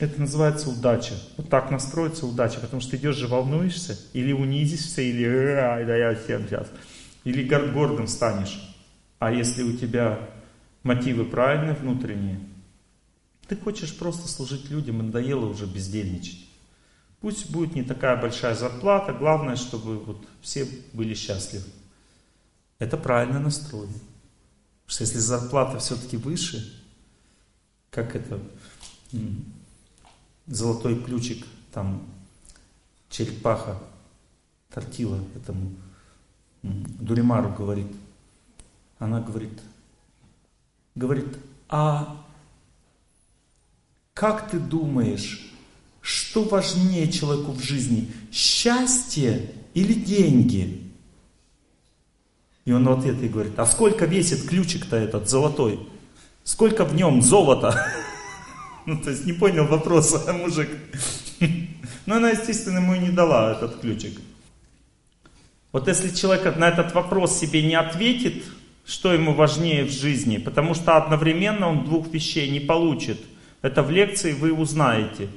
Это 0.00 0.20
называется 0.20 0.70
удача. 0.70 1.14
Вот 1.36 1.48
так 1.48 1.70
настроится 1.70 2.26
удача, 2.26 2.58
потому 2.58 2.82
что 2.82 2.96
идешь 2.96 3.16
же 3.16 3.28
волнуешься, 3.28 3.96
или 4.12 4.32
унизишься, 4.32 5.02
или 5.02 5.24
да 5.24 5.96
я 5.96 6.16
всем 6.16 6.48
сейчас, 6.48 6.66
или 7.22 7.48
гордым 7.48 8.08
станешь. 8.08 8.60
А 9.20 9.32
если 9.32 9.62
у 9.62 9.76
тебя 9.76 10.18
мотивы 10.82 11.24
правильные 11.24 11.74
внутренние, 11.74 12.40
ты 13.46 13.56
хочешь 13.56 13.96
просто 13.96 14.26
служить 14.26 14.68
людям, 14.68 14.98
надоело 14.98 15.46
уже 15.46 15.66
бездельничать. 15.66 16.47
Пусть 17.20 17.50
будет 17.50 17.74
не 17.74 17.82
такая 17.82 18.20
большая 18.20 18.54
зарплата, 18.54 19.12
главное, 19.12 19.56
чтобы 19.56 19.98
вот 19.98 20.24
все 20.40 20.68
были 20.92 21.14
счастливы. 21.14 21.64
Это 22.78 22.96
правильный 22.96 23.40
настрой. 23.40 23.88
Потому 23.88 24.02
что 24.86 25.02
если 25.02 25.18
зарплата 25.18 25.78
все-таки 25.78 26.16
выше, 26.16 26.82
как 27.90 28.14
это, 28.14 28.40
золотой 30.46 31.02
ключик, 31.02 31.44
там, 31.72 32.06
черепаха, 33.10 33.78
тортила 34.70 35.18
этому 35.34 35.72
Дуримару 36.62 37.50
говорит. 37.52 37.92
Она 38.98 39.20
говорит, 39.20 39.60
говорит, 40.94 41.38
а 41.68 42.24
как 44.12 44.50
ты 44.50 44.58
думаешь, 44.58 45.47
что 46.08 46.42
важнее 46.42 47.12
человеку 47.12 47.52
в 47.52 47.62
жизни, 47.62 48.10
счастье 48.32 49.52
или 49.74 49.92
деньги? 49.92 50.80
И 52.64 52.72
он 52.72 52.84
в 52.86 52.92
ответ 52.92 53.20
ей 53.20 53.28
говорит, 53.28 53.58
а 53.58 53.66
сколько 53.66 54.06
весит 54.06 54.48
ключик-то 54.48 54.96
этот 54.96 55.28
золотой? 55.28 55.86
Сколько 56.44 56.86
в 56.86 56.94
нем 56.94 57.20
золота? 57.20 57.86
Ну, 58.86 58.98
то 59.02 59.10
есть 59.10 59.26
не 59.26 59.34
понял 59.34 59.66
вопроса 59.66 60.32
мужик. 60.44 60.70
Но 62.06 62.14
она, 62.14 62.30
естественно, 62.30 62.78
ему 62.78 62.94
и 62.94 63.00
не 63.00 63.10
дала 63.10 63.52
этот 63.52 63.82
ключик. 63.82 64.18
Вот 65.72 65.88
если 65.88 66.08
человек 66.08 66.56
на 66.56 66.68
этот 66.68 66.94
вопрос 66.94 67.38
себе 67.38 67.62
не 67.62 67.74
ответит, 67.74 68.44
что 68.86 69.12
ему 69.12 69.34
важнее 69.34 69.84
в 69.84 69.90
жизни, 69.90 70.38
потому 70.38 70.72
что 70.72 70.96
одновременно 70.96 71.68
он 71.68 71.84
двух 71.84 72.08
вещей 72.08 72.48
не 72.48 72.60
получит. 72.60 73.20
Это 73.60 73.82
в 73.82 73.90
лекции 73.90 74.32
вы 74.32 74.54
узнаете. 74.54 75.28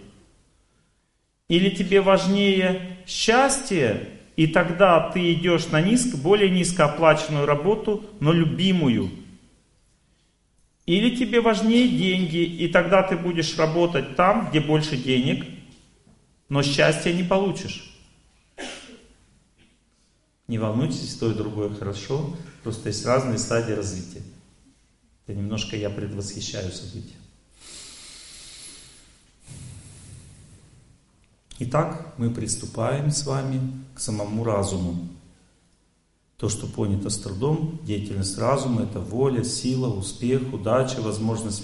Или 1.52 1.70
тебе 1.70 2.02
важнее 2.02 2.98
счастье, 3.06 4.08
и 4.36 4.48
тогда 4.48 5.12
ты 5.12 5.34
идешь 5.34 5.68
на 5.68 5.82
низко, 5.82 6.18
более 6.18 6.50
низкооплаченную 6.50 7.46
работу, 7.46 8.04
но 8.20 8.32
любимую– 8.32 9.12
или 10.86 11.16
тебе 11.16 11.40
важнее 11.40 11.88
деньги, 11.88 12.44
и 12.44 12.68
тогда 12.68 13.02
ты 13.04 13.16
будешь 13.16 13.58
работать 13.58 14.18
там, 14.18 14.50
где 14.50 14.60
больше 14.60 14.98
денег, 14.98 15.46
но 16.50 16.64
счастья 16.64 17.14
не 17.14 17.24
получишь. 17.24 17.98
Не 20.48 20.58
волнуйтесь, 20.58 21.16
то 21.16 21.32
и 21.32 21.34
другое 21.34 21.70
хорошо, 21.70 22.36
просто 22.62 22.90
есть 22.90 23.06
разные 23.06 23.38
стадии 23.38 23.72
развития. 23.72 24.22
Это 25.26 25.38
немножко 25.38 25.78
я 25.78 25.90
предвосхищаю 25.90 26.72
события. 26.74 27.21
Итак, 31.64 32.16
мы 32.18 32.32
приступаем 32.32 33.12
с 33.12 33.24
вами 33.24 33.62
к 33.94 34.00
самому 34.00 34.44
разуму. 34.44 35.08
То, 36.38 36.50
что 36.50 36.66
понято 36.66 37.12
с 37.12 37.20
трудом, 37.20 37.80
деятельность 37.84 38.36
разума, 38.40 38.82
это 38.82 39.00
воля, 39.00 39.44
сила, 39.44 39.88
успех, 39.88 40.52
удача, 40.54 41.02
возможность 41.02 41.64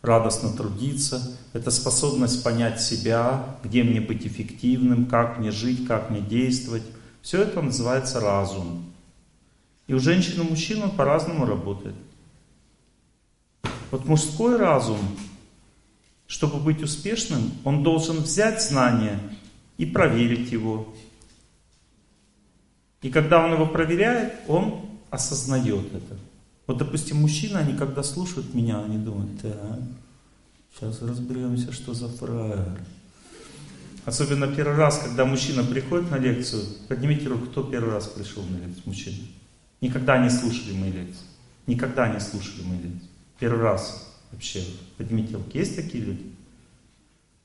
радостно 0.00 0.50
трудиться. 0.50 1.36
Это 1.54 1.72
способность 1.72 2.44
понять 2.44 2.80
себя, 2.80 3.58
где 3.64 3.82
мне 3.82 4.00
быть 4.00 4.24
эффективным, 4.24 5.06
как 5.06 5.40
мне 5.40 5.50
жить, 5.50 5.88
как 5.88 6.10
мне 6.10 6.20
действовать. 6.20 6.84
Все 7.20 7.42
это 7.42 7.60
называется 7.62 8.20
разум. 8.20 8.84
И 9.88 9.94
у 9.94 9.98
женщин 9.98 10.40
и 10.40 10.48
мужчин 10.48 10.84
он 10.84 10.92
по-разному 10.92 11.46
работает. 11.46 11.96
Вот 13.90 14.04
мужской 14.04 14.56
разум, 14.56 15.00
чтобы 16.32 16.58
быть 16.60 16.82
успешным, 16.82 17.52
он 17.62 17.82
должен 17.82 18.22
взять 18.22 18.62
знание 18.62 19.18
и 19.76 19.84
проверить 19.84 20.50
его. 20.50 20.94
И 23.02 23.10
когда 23.10 23.44
он 23.44 23.52
его 23.52 23.66
проверяет, 23.66 24.32
он 24.48 24.80
осознает 25.10 25.92
это. 25.92 26.16
Вот, 26.66 26.78
допустим, 26.78 27.18
мужчины, 27.18 27.58
они 27.58 27.74
когда 27.74 28.02
слушают 28.02 28.54
меня, 28.54 28.82
они 28.82 28.96
думают, 28.96 29.42
так, 29.42 29.80
сейчас 30.74 31.02
разберемся, 31.02 31.70
что 31.70 31.92
за 31.92 32.08
фраер. 32.08 32.80
Особенно 34.06 34.48
первый 34.48 34.76
раз, 34.76 35.00
когда 35.00 35.26
мужчина 35.26 35.62
приходит 35.62 36.10
на 36.10 36.16
лекцию, 36.16 36.64
поднимите 36.88 37.28
руку, 37.28 37.44
кто 37.48 37.62
первый 37.62 37.92
раз 37.92 38.06
пришел 38.06 38.42
на 38.44 38.56
лекцию, 38.56 38.84
мужчина. 38.86 39.18
Никогда 39.82 40.16
не 40.16 40.30
слушали 40.30 40.72
мои 40.72 40.92
лекции. 40.92 41.26
Никогда 41.66 42.08
не 42.08 42.20
слушали 42.20 42.62
мои 42.62 42.78
лекции. 42.78 43.08
Первый 43.38 43.60
раз 43.60 44.11
вообще. 44.32 44.64
Поднимите 44.96 45.34
руку. 45.34 45.50
Есть 45.54 45.76
такие 45.76 46.04
люди? 46.04 46.24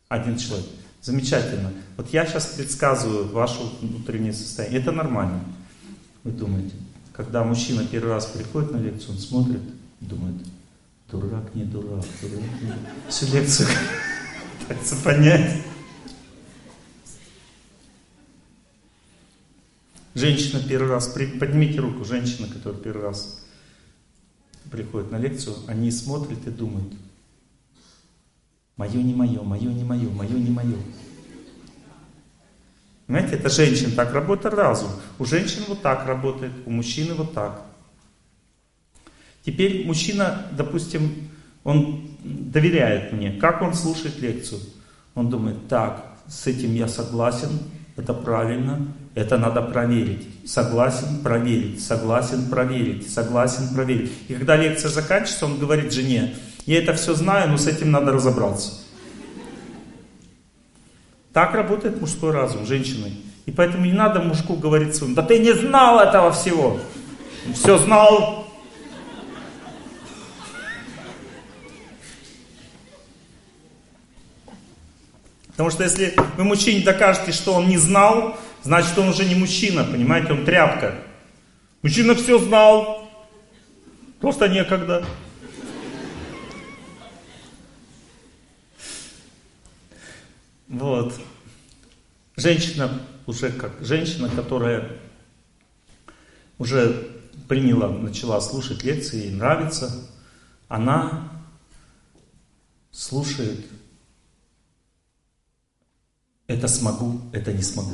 Один 0.07 0.37
человек. 0.37 0.67
Замечательно. 1.01 1.71
Вот 1.95 2.11
я 2.13 2.25
сейчас 2.25 2.47
предсказываю 2.47 3.27
ваше 3.27 3.59
внутреннее 3.81 4.33
состояние. 4.33 4.81
Это 4.81 4.91
нормально. 4.91 5.43
Вы 6.23 6.31
думаете, 6.31 6.75
когда 7.13 7.43
мужчина 7.43 7.85
первый 7.85 8.13
раз 8.13 8.25
приходит 8.25 8.71
на 8.71 8.77
лекцию, 8.77 9.11
он 9.11 9.17
смотрит 9.19 9.61
думает, 9.99 10.35
дурак, 11.09 11.55
не 11.55 11.63
дурак, 11.63 12.05
дурак, 12.21 12.61
не 12.61 12.67
дурак. 12.67 12.79
Всю 13.09 13.25
лекцию 13.33 13.67
пытается 14.59 14.95
понять. 14.97 15.63
Женщина 20.13 20.61
первый 20.67 20.89
раз, 20.89 21.07
поднимите 21.07 21.79
руку, 21.79 22.03
женщина, 22.03 22.47
которая 22.47 22.79
первый 22.79 23.03
раз 23.03 23.45
приходит 24.67 25.11
на 25.11 25.17
лекцию, 25.17 25.55
они 25.67 25.91
смотрят 25.91 26.45
и 26.47 26.51
думают, 26.51 26.93
мое 28.75 29.01
не 29.01 29.13
мое, 29.13 29.41
мое 29.41 29.71
не 29.71 29.83
мое, 29.83 30.09
мое 30.09 30.37
не 30.37 30.51
мое. 30.51 30.77
Понимаете, 33.07 33.35
это 33.35 33.49
женщин 33.49 33.91
так 33.93 34.13
работает 34.13 34.53
разум. 34.53 34.89
У 35.17 35.25
женщин 35.25 35.63
вот 35.67 35.81
так 35.81 36.05
работает, 36.05 36.51
у 36.65 36.71
мужчины 36.71 37.13
вот 37.13 37.33
так. 37.33 37.61
Теперь 39.45 39.85
мужчина, 39.85 40.45
допустим, 40.51 41.29
он 41.63 42.17
доверяет 42.23 43.13
мне. 43.13 43.31
Как 43.31 43.61
он 43.61 43.73
слушает 43.73 44.19
лекцию? 44.19 44.59
Он 45.15 45.29
думает, 45.29 45.67
так, 45.69 46.17
с 46.27 46.47
этим 46.47 46.75
я 46.75 46.89
согласен, 46.89 47.49
это 47.97 48.13
правильно, 48.13 48.87
это 49.15 49.37
надо 49.37 49.61
проверить. 49.61 50.27
Согласен, 50.45 51.19
проверить, 51.23 51.83
согласен, 51.83 52.47
проверить, 52.49 53.11
согласен, 53.11 53.73
проверить. 53.73 54.11
И 54.27 54.35
когда 54.35 54.55
лекция 54.55 54.89
заканчивается, 54.89 55.45
он 55.45 55.57
говорит 55.57 55.91
жене, 55.91 56.35
я 56.65 56.77
это 56.77 56.93
все 56.93 57.15
знаю, 57.15 57.49
но 57.49 57.57
с 57.57 57.65
этим 57.67 57.91
надо 57.91 58.11
разобраться. 58.11 58.73
Так 61.33 61.53
работает 61.53 61.99
мужской 61.99 62.31
разум, 62.31 62.65
женщины. 62.65 63.11
И 63.45 63.51
поэтому 63.51 63.85
не 63.85 63.93
надо 63.93 64.21
мужику 64.21 64.55
говорить 64.55 64.95
своему, 64.95 65.15
да 65.15 65.23
ты 65.23 65.39
не 65.39 65.53
знал 65.53 65.99
этого 65.99 66.31
всего. 66.31 66.79
Все 67.53 67.77
знал. 67.77 68.36
Потому 75.57 75.71
что 75.71 75.85
если 75.85 76.15
вы 76.37 76.43
мужчине 76.43 76.85
докажете, 76.85 77.31
что 77.31 77.55
он 77.55 77.67
не 77.67 77.77
знал, 77.77 78.37
значит 78.61 78.95
он 78.95 79.09
уже 79.09 79.25
не 79.25 79.33
мужчина, 79.33 79.83
понимаете, 79.83 80.33
он 80.33 80.45
тряпка. 80.45 80.93
Мужчина 81.81 82.13
все 82.13 82.37
знал, 82.37 83.09
просто 84.19 84.49
некогда. 84.49 85.03
Вот. 90.67 91.15
Женщина, 92.35 93.01
уже 93.25 93.51
как 93.51 93.83
женщина, 93.83 94.29
которая 94.29 94.91
уже 96.59 97.09
приняла, 97.47 97.89
начала 97.89 98.39
слушать 98.41 98.83
лекции, 98.83 99.25
ей 99.25 99.31
нравится, 99.31 100.07
она 100.67 101.31
слушает 102.91 103.65
это 106.47 106.67
смогу, 106.67 107.21
это 107.33 107.53
не 107.53 107.61
смогу. 107.61 107.93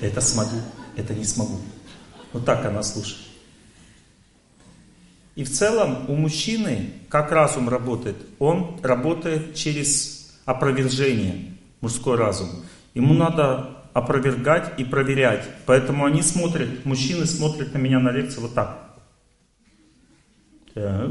Это 0.00 0.20
смогу, 0.20 0.60
это 0.96 1.14
не 1.14 1.24
смогу. 1.24 1.58
Вот 2.32 2.44
так 2.44 2.64
она 2.66 2.82
слушает. 2.82 3.22
И 5.34 5.44
в 5.44 5.50
целом 5.50 6.08
у 6.08 6.14
мужчины, 6.14 6.92
как 7.08 7.30
разум 7.32 7.68
работает, 7.68 8.16
он 8.38 8.80
работает 8.82 9.54
через 9.54 10.34
опровержение, 10.44 11.54
мужской 11.80 12.16
разум. 12.16 12.48
Ему 12.94 13.12
надо 13.14 13.76
опровергать 13.92 14.78
и 14.78 14.84
проверять. 14.84 15.46
Поэтому 15.64 16.04
они 16.04 16.22
смотрят, 16.22 16.84
мужчины 16.84 17.26
смотрят 17.26 17.72
на 17.72 17.78
меня 17.78 17.98
на 17.98 18.10
лекции 18.10 18.40
вот 18.40 18.54
так. 18.54 18.94
Так. 20.74 21.10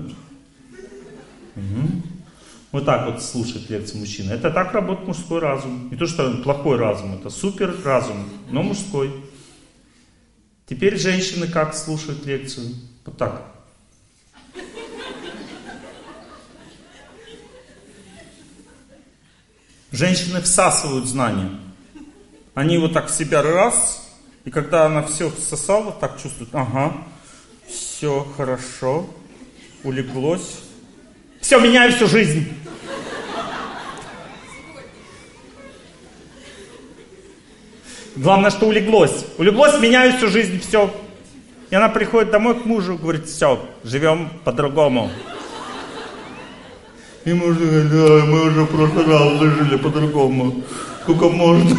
Угу. 1.56 2.15
Вот 2.76 2.84
так 2.84 3.06
вот 3.06 3.23
слушать 3.23 3.69
лекции 3.69 3.97
мужчины. 3.97 4.34
Это 4.34 4.52
так 4.52 4.73
работает 4.73 5.07
мужской 5.07 5.39
разум. 5.39 5.88
Не 5.91 5.95
то, 5.95 6.06
что 6.06 6.30
плохой 6.43 6.77
разум, 6.77 7.18
это 7.18 7.30
супер 7.30 7.73
разум, 7.85 8.30
но 8.52 8.64
мужской. 8.64 9.15
Теперь 10.68 10.97
женщины 10.97 11.47
как 11.47 11.73
слушают 11.73 12.26
лекцию? 12.26 12.76
Вот 13.06 13.18
так. 13.18 13.45
Женщины 19.93 20.41
всасывают 20.41 21.06
знания. 21.06 21.52
Они 22.56 22.77
вот 22.77 22.91
так 22.91 23.10
в 23.10 23.15
себя 23.15 23.41
раз, 23.41 24.06
и 24.43 24.52
когда 24.52 24.85
она 24.85 25.02
все 25.02 25.30
всосала, 25.31 25.93
так 25.93 26.22
чувствует, 26.22 26.53
ага, 26.53 26.91
все 27.69 28.27
хорошо, 28.35 29.10
улеглось. 29.85 30.65
Все, 31.45 31.59
меняю 31.59 31.91
всю 31.93 32.07
жизнь. 32.07 32.51
Главное, 38.15 38.49
что 38.49 38.65
улеглось. 38.65 39.27
Улеглось, 39.38 39.80
меняю 39.80 40.17
всю 40.17 40.27
жизнь, 40.30 40.59
все. 40.59 40.91
И 41.69 41.76
она 41.76 41.89
приходит 41.89 42.31
домой 42.31 42.59
к 42.59 42.65
мужу, 42.65 42.97
говорит, 42.97 43.27
все, 43.27 43.63
живем 43.84 44.31
по-другому. 44.43 45.11
И 47.26 47.34
муж 47.34 47.57
говорит, 47.57 47.91
да, 47.91 48.26
мы 48.26 48.47
уже 48.47 48.61
в 48.63 48.76
прошлый 48.76 49.05
раз 49.05 49.39
жили 49.39 49.77
по-другому. 49.77 50.63
Сколько 51.03 51.30
можно? 51.30 51.77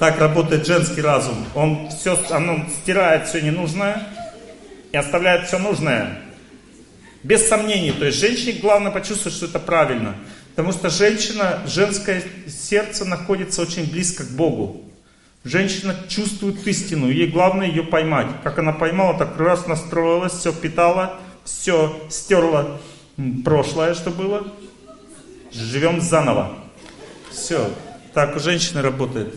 Так 0.00 0.18
работает 0.18 0.66
женский 0.66 1.02
разум. 1.02 1.46
Он 1.54 1.88
все, 1.90 2.18
он 2.32 2.66
стирает 2.82 3.28
все 3.28 3.42
ненужное 3.42 4.08
и 4.90 4.96
оставляет 4.96 5.46
все 5.46 5.58
нужное. 5.58 6.31
Без 7.22 7.46
сомнений. 7.48 7.92
То 7.92 8.06
есть 8.06 8.18
женщине 8.18 8.58
главное 8.60 8.90
почувствовать, 8.90 9.36
что 9.36 9.46
это 9.46 9.58
правильно. 9.58 10.16
Потому 10.54 10.72
что 10.72 10.90
женщина, 10.90 11.60
женское 11.66 12.22
сердце 12.46 13.04
находится 13.04 13.62
очень 13.62 13.90
близко 13.90 14.24
к 14.24 14.30
Богу. 14.30 14.82
Женщина 15.44 15.96
чувствует 16.08 16.64
истину, 16.66 17.08
ей 17.08 17.26
главное 17.26 17.66
ее 17.66 17.82
поймать. 17.82 18.28
Как 18.44 18.58
она 18.58 18.72
поймала, 18.72 19.18
так 19.18 19.38
раз 19.38 19.66
настроилась, 19.66 20.32
все 20.32 20.52
питала, 20.52 21.20
все 21.44 22.00
стерла 22.10 22.78
прошлое, 23.44 23.94
что 23.94 24.10
было. 24.10 24.46
Живем 25.52 26.00
заново. 26.00 26.56
Все. 27.30 27.70
Так 28.14 28.36
у 28.36 28.40
женщины 28.40 28.82
работает 28.82 29.34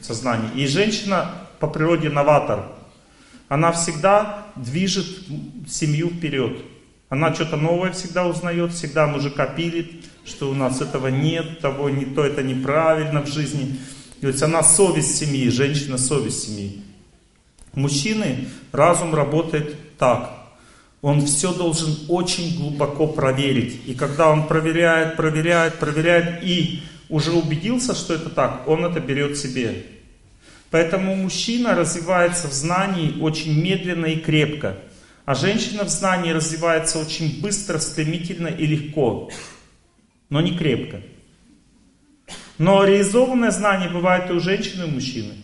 сознание. 0.00 0.50
И 0.54 0.66
женщина 0.66 1.30
по 1.60 1.66
природе 1.66 2.10
новатор. 2.10 2.66
Она 3.48 3.72
всегда 3.72 4.46
движет 4.56 5.06
семью 5.68 6.10
вперед. 6.10 6.58
Она 7.08 7.34
что-то 7.34 7.56
новое 7.56 7.92
всегда 7.92 8.26
узнает, 8.26 8.72
всегда 8.72 9.06
мужика 9.06 9.46
пилит, 9.46 10.04
что 10.26 10.50
у 10.50 10.54
нас 10.54 10.80
этого 10.80 11.08
нет, 11.08 11.60
того 11.60 11.88
не 11.88 12.04
то, 12.04 12.24
это 12.24 12.42
неправильно 12.42 13.22
в 13.22 13.28
жизни. 13.28 13.78
То 14.20 14.28
есть 14.28 14.42
она 14.42 14.62
совесть 14.62 15.16
семьи, 15.16 15.48
женщина 15.48 15.96
совесть 15.96 16.46
семьи. 16.48 16.82
Мужчины 17.72 18.48
разум 18.72 19.14
работает 19.14 19.76
так. 19.96 20.34
Он 21.00 21.24
все 21.24 21.54
должен 21.54 21.96
очень 22.08 22.58
глубоко 22.58 23.06
проверить. 23.06 23.80
И 23.86 23.94
когда 23.94 24.30
он 24.30 24.46
проверяет, 24.46 25.16
проверяет, 25.16 25.78
проверяет 25.78 26.42
и 26.42 26.82
уже 27.08 27.30
убедился, 27.30 27.94
что 27.94 28.14
это 28.14 28.28
так, 28.28 28.66
он 28.68 28.84
это 28.84 29.00
берет 29.00 29.38
себе. 29.38 29.84
Поэтому 30.70 31.14
мужчина 31.14 31.74
развивается 31.74 32.48
в 32.48 32.52
знании 32.52 33.18
очень 33.20 33.62
медленно 33.62 34.06
и 34.06 34.18
крепко. 34.18 34.76
А 35.28 35.34
женщина 35.34 35.84
в 35.84 35.90
знании 35.90 36.30
развивается 36.30 36.98
очень 36.98 37.42
быстро, 37.42 37.76
стремительно 37.80 38.46
и 38.46 38.64
легко, 38.64 39.30
но 40.30 40.40
не 40.40 40.56
крепко. 40.56 41.02
Но 42.56 42.82
реализованное 42.82 43.50
знание 43.50 43.90
бывает 43.90 44.30
и 44.30 44.32
у 44.32 44.40
женщины, 44.40 44.84
и 44.84 44.86
у 44.86 44.90
мужчины. 44.90 45.34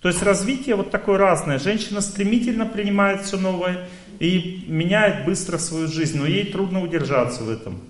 То 0.00 0.08
есть 0.08 0.20
развитие 0.24 0.74
вот 0.74 0.90
такое 0.90 1.16
разное. 1.16 1.60
Женщина 1.60 2.00
стремительно 2.00 2.66
принимает 2.66 3.22
все 3.22 3.36
новое, 3.36 3.88
и 4.18 4.64
меняет 4.66 5.26
быстро 5.26 5.58
свою 5.58 5.86
жизнь, 5.86 6.18
но 6.18 6.26
ей 6.26 6.46
трудно 6.46 6.82
удержаться 6.82 7.44
в 7.44 7.50
этом. 7.50 7.82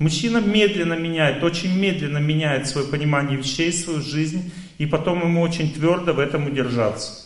Мужчина 0.00 0.38
медленно 0.38 0.94
меняет, 0.94 1.44
очень 1.44 1.78
медленно 1.78 2.18
меняет 2.18 2.66
свое 2.66 2.88
понимание 2.88 3.38
вещей, 3.38 3.72
свою 3.72 4.00
жизнь, 4.00 4.50
и 4.78 4.86
потом 4.86 5.20
ему 5.22 5.42
очень 5.42 5.72
твердо 5.72 6.12
в 6.12 6.18
этом 6.18 6.48
удержаться. 6.48 7.24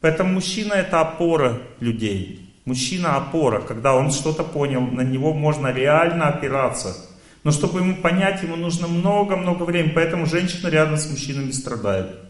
Поэтому 0.00 0.34
мужчина 0.34 0.74
это 0.74 1.00
опора 1.00 1.60
людей. 1.80 2.41
Мужчина 2.64 3.16
опора, 3.16 3.60
когда 3.60 3.94
он 3.94 4.12
что-то 4.12 4.44
понял, 4.44 4.82
на 4.82 5.02
него 5.02 5.32
можно 5.32 5.72
реально 5.72 6.28
опираться. 6.28 6.96
Но 7.42 7.50
чтобы 7.50 7.80
ему 7.80 7.96
понять, 7.96 8.42
ему 8.42 8.54
нужно 8.54 8.86
много-много 8.86 9.64
времени. 9.64 9.92
Поэтому 9.94 10.26
женщины 10.26 10.68
рядом 10.68 10.96
с 10.96 11.10
мужчинами 11.10 11.50
страдают. 11.50 12.20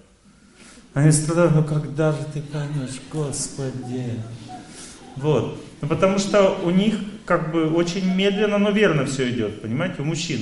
Они 0.94 1.10
страдают, 1.10 1.54
ну 1.54 1.64
когда 1.64 2.12
же 2.12 2.18
ты 2.32 2.40
поймешь, 2.40 3.00
Господи. 3.10 4.20
Вот. 5.16 5.62
Ну, 5.80 5.88
потому 5.88 6.18
что 6.18 6.58
у 6.62 6.70
них 6.70 6.94
как 7.26 7.52
бы 7.52 7.70
очень 7.70 8.14
медленно, 8.14 8.58
но 8.58 8.70
верно 8.70 9.04
все 9.04 9.30
идет, 9.30 9.60
понимаете, 9.62 10.02
у 10.02 10.04
мужчин. 10.04 10.40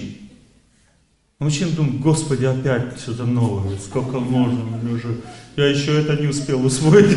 У 1.38 1.44
мужчин 1.44 1.74
думают, 1.74 2.00
Господи, 2.00 2.44
опять 2.44 3.00
что-то 3.00 3.24
новое, 3.24 3.78
сколько 3.78 4.20
можно, 4.20 4.78
уже, 4.92 5.16
я 5.56 5.66
еще 5.66 5.98
это 5.98 6.20
не 6.20 6.28
успел 6.28 6.64
усвоить. 6.64 7.16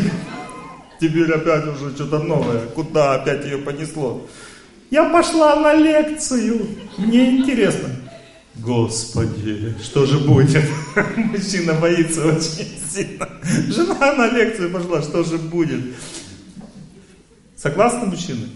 Теперь 1.04 1.30
опять 1.30 1.66
уже 1.66 1.94
что-то 1.94 2.18
новое. 2.20 2.60
Куда 2.68 3.16
опять 3.16 3.44
ее 3.44 3.58
понесло? 3.58 4.26
Я 4.90 5.10
пошла 5.10 5.56
на 5.56 5.74
лекцию. 5.74 6.66
Мне 6.96 7.36
интересно. 7.36 7.90
Господи, 8.54 9.74
что 9.82 10.06
же 10.06 10.18
будет? 10.20 10.64
Мужчина 11.16 11.74
боится 11.74 12.26
очень 12.26 12.70
сильно. 12.90 13.28
Жена 13.68 14.14
на 14.14 14.30
лекцию 14.30 14.70
пошла, 14.70 15.02
что 15.02 15.22
же 15.24 15.36
будет? 15.36 15.94
Согласны 17.54 18.06
мужчины? 18.06 18.48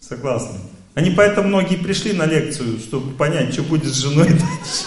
Согласны. 0.00 0.58
Они 0.92 1.10
поэтому 1.12 1.48
многие 1.48 1.76
пришли 1.76 2.12
на 2.12 2.26
лекцию, 2.26 2.78
чтобы 2.78 3.14
понять, 3.14 3.54
что 3.54 3.62
будет 3.62 3.86
с 3.86 3.96
женой 3.96 4.28
дальше. 4.28 4.84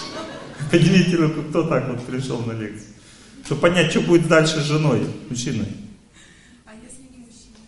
Поднимите 0.70 1.16
руку, 1.16 1.42
кто 1.42 1.64
так 1.64 1.88
вот 1.88 2.06
пришел 2.06 2.38
на 2.38 2.52
лекцию. 2.52 2.86
Чтобы 3.44 3.62
понять, 3.62 3.90
что 3.90 4.00
будет 4.02 4.28
дальше 4.28 4.60
с 4.60 4.64
женой, 4.64 5.04
мужчиной. 5.28 5.66
А 6.64 6.70
если 6.74 7.02
не 7.02 7.24
мужчина? 7.24 7.58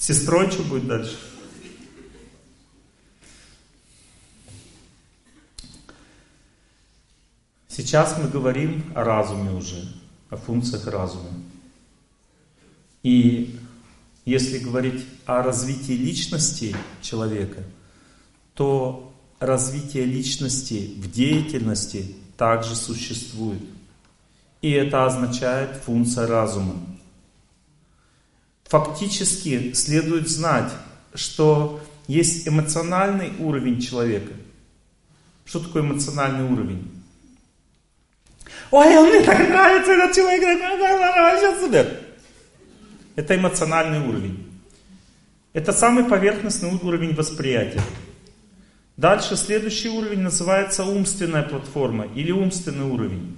Сестрой 0.00 0.50
что 0.50 0.62
будет 0.62 0.86
дальше? 0.86 1.16
Сейчас 7.68 8.18
мы 8.18 8.28
говорим 8.28 8.84
о 8.94 9.04
разуме 9.04 9.52
уже, 9.52 9.92
о 10.28 10.36
функциях 10.36 10.86
разума. 10.86 11.30
И 13.02 13.58
если 14.24 14.58
говорить 14.58 15.04
о 15.24 15.42
развитии 15.42 15.92
личности 15.92 16.74
человека, 17.00 17.62
то 18.54 19.14
развитие 19.38 20.04
личности 20.04 20.94
в 20.96 21.10
деятельности 21.10 22.16
также 22.36 22.74
существует. 22.74 23.62
И 24.60 24.70
это 24.72 25.06
означает 25.06 25.76
функция 25.76 26.26
разума. 26.26 26.74
Фактически 28.70 29.72
следует 29.72 30.28
знать, 30.28 30.70
что 31.12 31.80
есть 32.06 32.46
эмоциональный 32.46 33.32
уровень 33.40 33.80
человека. 33.80 34.32
Что 35.44 35.58
такое 35.58 35.82
эмоциональный 35.82 36.44
уровень? 36.44 36.88
Ой, 38.70 38.96
он 38.96 39.08
мне 39.08 39.22
так 39.22 39.40
нравится, 39.40 39.90
этот 39.90 40.14
человек, 40.14 40.60
вообще 40.60 41.60
супер. 41.60 42.00
Это 43.16 43.34
эмоциональный 43.34 43.98
уровень. 44.08 44.48
Это 45.52 45.72
самый 45.72 46.04
поверхностный 46.04 46.70
уровень 46.70 47.12
восприятия. 47.16 47.82
Дальше 48.96 49.34
следующий 49.34 49.88
уровень 49.88 50.20
называется 50.20 50.84
умственная 50.84 51.42
платформа 51.42 52.06
или 52.14 52.30
умственный 52.30 52.84
уровень. 52.84 53.36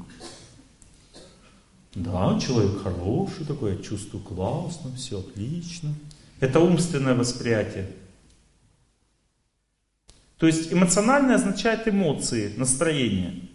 Да, 1.94 2.38
человек 2.40 2.82
хороший 2.82 3.44
такой, 3.44 3.76
я 3.76 3.82
чувствую 3.82 4.24
классно, 4.24 4.94
все 4.96 5.20
отлично. 5.20 5.94
Это 6.40 6.58
умственное 6.58 7.14
восприятие. 7.14 7.90
То 10.38 10.46
есть 10.46 10.72
эмоциональное 10.72 11.36
означает 11.36 11.86
эмоции, 11.86 12.54
настроение. 12.56 13.48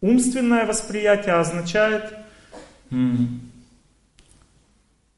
Умственное 0.00 0.66
восприятие 0.66 1.34
означает 1.34 2.14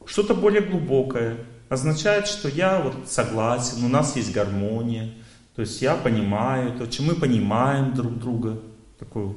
что-то 0.05 0.35
более 0.35 0.63
глубокое. 0.63 1.39
Означает, 1.69 2.27
что 2.27 2.49
я 2.49 2.81
вот 2.81 3.09
согласен, 3.09 3.85
у 3.85 3.89
нас 3.89 4.17
есть 4.17 4.33
гармония. 4.33 5.15
То 5.55 5.63
есть 5.63 5.81
я 5.81 5.95
понимаю, 5.95 6.77
то, 6.77 6.91
что 6.91 7.05
мы 7.05 7.15
понимаем 7.15 7.95
друг 7.95 8.19
друга. 8.19 8.61
Такой 8.99 9.37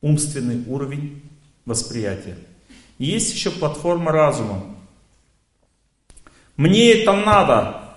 умственный 0.00 0.64
уровень 0.66 1.22
восприятия. 1.64 2.36
И 2.98 3.06
есть 3.06 3.34
еще 3.34 3.50
платформа 3.50 4.12
разума. 4.12 4.64
Мне 6.56 6.92
это 6.92 7.12
надо. 7.12 7.96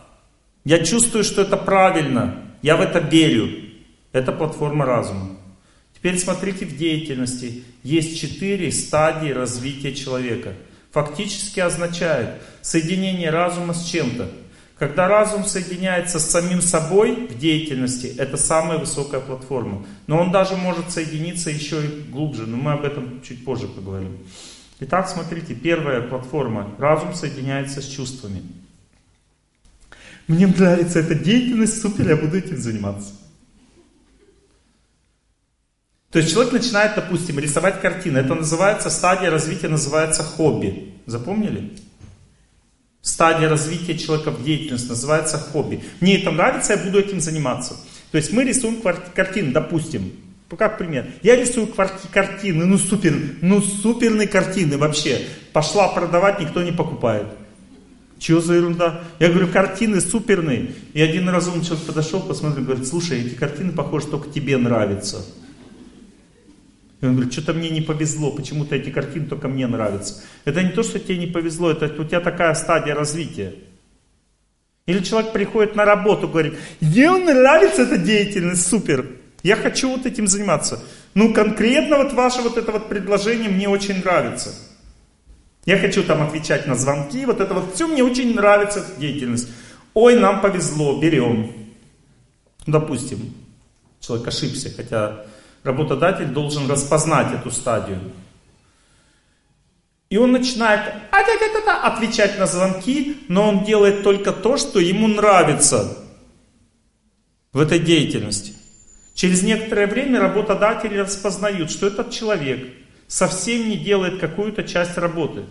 Я 0.63 0.83
чувствую, 0.83 1.23
что 1.23 1.41
это 1.41 1.57
правильно. 1.57 2.43
Я 2.61 2.77
в 2.77 2.81
это 2.81 2.99
верю. 2.99 3.71
Это 4.11 4.31
платформа 4.31 4.85
разума. 4.85 5.37
Теперь 5.93 6.17
смотрите 6.17 6.65
в 6.65 6.77
деятельности. 6.77 7.63
Есть 7.83 8.19
четыре 8.19 8.71
стадии 8.71 9.29
развития 9.29 9.93
человека. 9.93 10.53
Фактически 10.91 11.59
означает 11.59 12.41
соединение 12.61 13.29
разума 13.29 13.73
с 13.73 13.85
чем-то. 13.85 14.29
Когда 14.77 15.07
разум 15.07 15.45
соединяется 15.45 16.19
с 16.19 16.29
самим 16.29 16.61
собой 16.61 17.27
в 17.27 17.37
деятельности, 17.39 18.13
это 18.17 18.35
самая 18.35 18.77
высокая 18.77 19.21
платформа. 19.21 19.85
Но 20.07 20.19
он 20.19 20.31
даже 20.31 20.57
может 20.57 20.91
соединиться 20.91 21.49
еще 21.49 21.85
и 21.85 22.01
глубже, 22.11 22.45
но 22.45 22.57
мы 22.57 22.73
об 22.73 22.83
этом 22.83 23.21
чуть 23.21 23.45
позже 23.45 23.67
поговорим. 23.67 24.17
Итак, 24.81 25.07
смотрите, 25.07 25.55
первая 25.55 26.01
платформа. 26.01 26.75
Разум 26.77 27.13
соединяется 27.13 27.81
с 27.81 27.87
чувствами. 27.87 28.43
Мне 30.27 30.47
нравится 30.47 30.99
эта 30.99 31.15
деятельность, 31.15 31.81
супер, 31.81 32.09
я 32.09 32.17
буду 32.17 32.37
этим 32.37 32.57
заниматься. 32.57 33.13
То 36.11 36.19
есть 36.19 36.31
человек 36.31 36.51
начинает, 36.51 36.95
допустим, 36.95 37.39
рисовать 37.39 37.79
картины. 37.79 38.17
Это 38.17 38.35
называется, 38.35 38.89
стадия 38.89 39.29
развития 39.29 39.69
называется 39.69 40.23
хобби. 40.23 40.93
Запомнили? 41.05 41.73
Стадия 43.05 43.47
развития 43.47 43.95
человека 43.99 44.31
в 44.31 44.43
деятельности 44.43 44.87
называется 44.87 45.37
хобби. 45.37 45.83
Мне 45.99 46.19
это 46.19 46.31
нравится, 46.31 46.73
я 46.73 46.79
буду 46.79 46.97
этим 46.97 47.21
заниматься. 47.21 47.75
То 48.09 48.17
есть 48.17 48.33
мы 48.33 48.43
рисуем 48.43 48.81
картины, 48.81 49.51
допустим. 49.51 50.11
Как 50.57 50.79
пример. 50.79 51.05
Я 51.21 51.35
рисую 51.35 51.67
картины, 51.67 52.65
ну 52.65 52.79
супер, 52.79 53.13
ну 53.41 53.61
суперные 53.61 54.27
картины 54.27 54.79
вообще. 54.79 55.21
Пошла 55.53 55.87
продавать, 55.89 56.39
никто 56.39 56.63
не 56.63 56.71
покупает. 56.71 57.27
Чего 58.17 58.41
за 58.41 58.55
ерунда? 58.55 59.03
Я 59.19 59.29
говорю, 59.29 59.49
картины 59.49 60.01
суперные. 60.01 60.71
И 60.93 61.01
один 61.01 61.29
разумный 61.29 61.63
человек 61.63 61.85
подошел, 61.85 62.21
посмотрел, 62.21 62.65
говорит, 62.65 62.87
слушай, 62.87 63.21
эти 63.21 63.35
картины, 63.35 63.71
похоже, 63.71 64.07
только 64.07 64.31
тебе 64.31 64.57
нравятся. 64.57 65.23
И 67.01 67.05
он 67.05 67.13
говорит, 67.13 67.33
что-то 67.33 67.53
мне 67.53 67.69
не 67.69 67.81
повезло, 67.81 68.31
почему-то 68.31 68.75
эти 68.75 68.89
картины 68.89 69.25
только 69.25 69.47
мне 69.47 69.67
нравятся. 69.67 70.23
Это 70.45 70.63
не 70.63 70.69
то, 70.69 70.83
что 70.83 70.99
тебе 70.99 71.17
не 71.17 71.27
повезло, 71.27 71.71
это 71.71 71.85
у 72.01 72.05
тебя 72.05 72.21
такая 72.21 72.53
стадия 72.53 72.95
развития. 72.95 73.55
Или 74.85 74.99
человек 74.99 75.33
приходит 75.33 75.75
на 75.75 75.83
работу, 75.83 76.27
говорит, 76.27 76.55
мне 76.79 77.09
нравится 77.11 77.83
эта 77.83 77.97
деятельность, 77.97 78.67
супер, 78.67 79.07
я 79.43 79.55
хочу 79.55 79.89
вот 79.89 80.05
этим 80.05 80.27
заниматься. 80.27 80.83
Ну, 81.13 81.33
конкретно 81.33 81.97
вот 81.97 82.13
ваше 82.13 82.41
вот 82.41 82.57
это 82.57 82.71
вот 82.71 82.89
предложение 82.89 83.49
мне 83.49 83.69
очень 83.69 83.99
нравится. 83.99 84.55
Я 85.65 85.77
хочу 85.77 86.03
там 86.03 86.21
отвечать 86.21 86.67
на 86.67 86.75
звонки, 86.75 87.25
вот 87.25 87.41
это 87.41 87.53
вот 87.53 87.73
все 87.75 87.87
мне 87.87 88.03
очень 88.03 88.35
нравится 88.35 88.79
эта 88.79 88.99
деятельность. 88.99 89.47
Ой, 89.93 90.19
нам 90.19 90.41
повезло, 90.41 90.99
берем. 90.99 91.51
Допустим, 92.67 93.33
человек 93.99 94.27
ошибся, 94.27 94.71
хотя 94.75 95.25
работодатель 95.65 96.27
должен 96.27 96.69
распознать 96.69 97.33
эту 97.33 97.49
стадию. 97.49 97.99
И 100.09 100.17
он 100.17 100.31
начинает 100.31 100.93
отвечать 101.11 102.37
на 102.37 102.45
звонки, 102.45 103.17
но 103.27 103.49
он 103.49 103.63
делает 103.63 104.03
только 104.03 104.31
то, 104.31 104.57
что 104.57 104.79
ему 104.79 105.07
нравится 105.07 105.97
в 107.51 107.59
этой 107.59 107.79
деятельности. 107.79 108.53
Через 109.15 109.41
некоторое 109.41 109.87
время 109.87 110.19
работодатели 110.19 110.97
распознают, 110.97 111.71
что 111.71 111.87
этот 111.87 112.11
человек 112.11 112.69
совсем 113.07 113.67
не 113.67 113.77
делает 113.77 114.19
какую-то 114.19 114.63
часть 114.63 114.97
работы. 114.97 115.45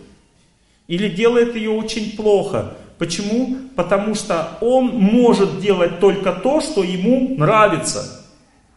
Или 0.87 1.09
делает 1.09 1.55
ее 1.55 1.71
очень 1.71 2.15
плохо. 2.15 2.77
Почему? 2.97 3.57
Потому 3.75 4.15
что 4.15 4.57
он 4.61 4.87
может 4.87 5.59
делать 5.59 5.99
только 5.99 6.31
то, 6.31 6.61
что 6.61 6.83
ему 6.83 7.35
нравится. 7.37 8.24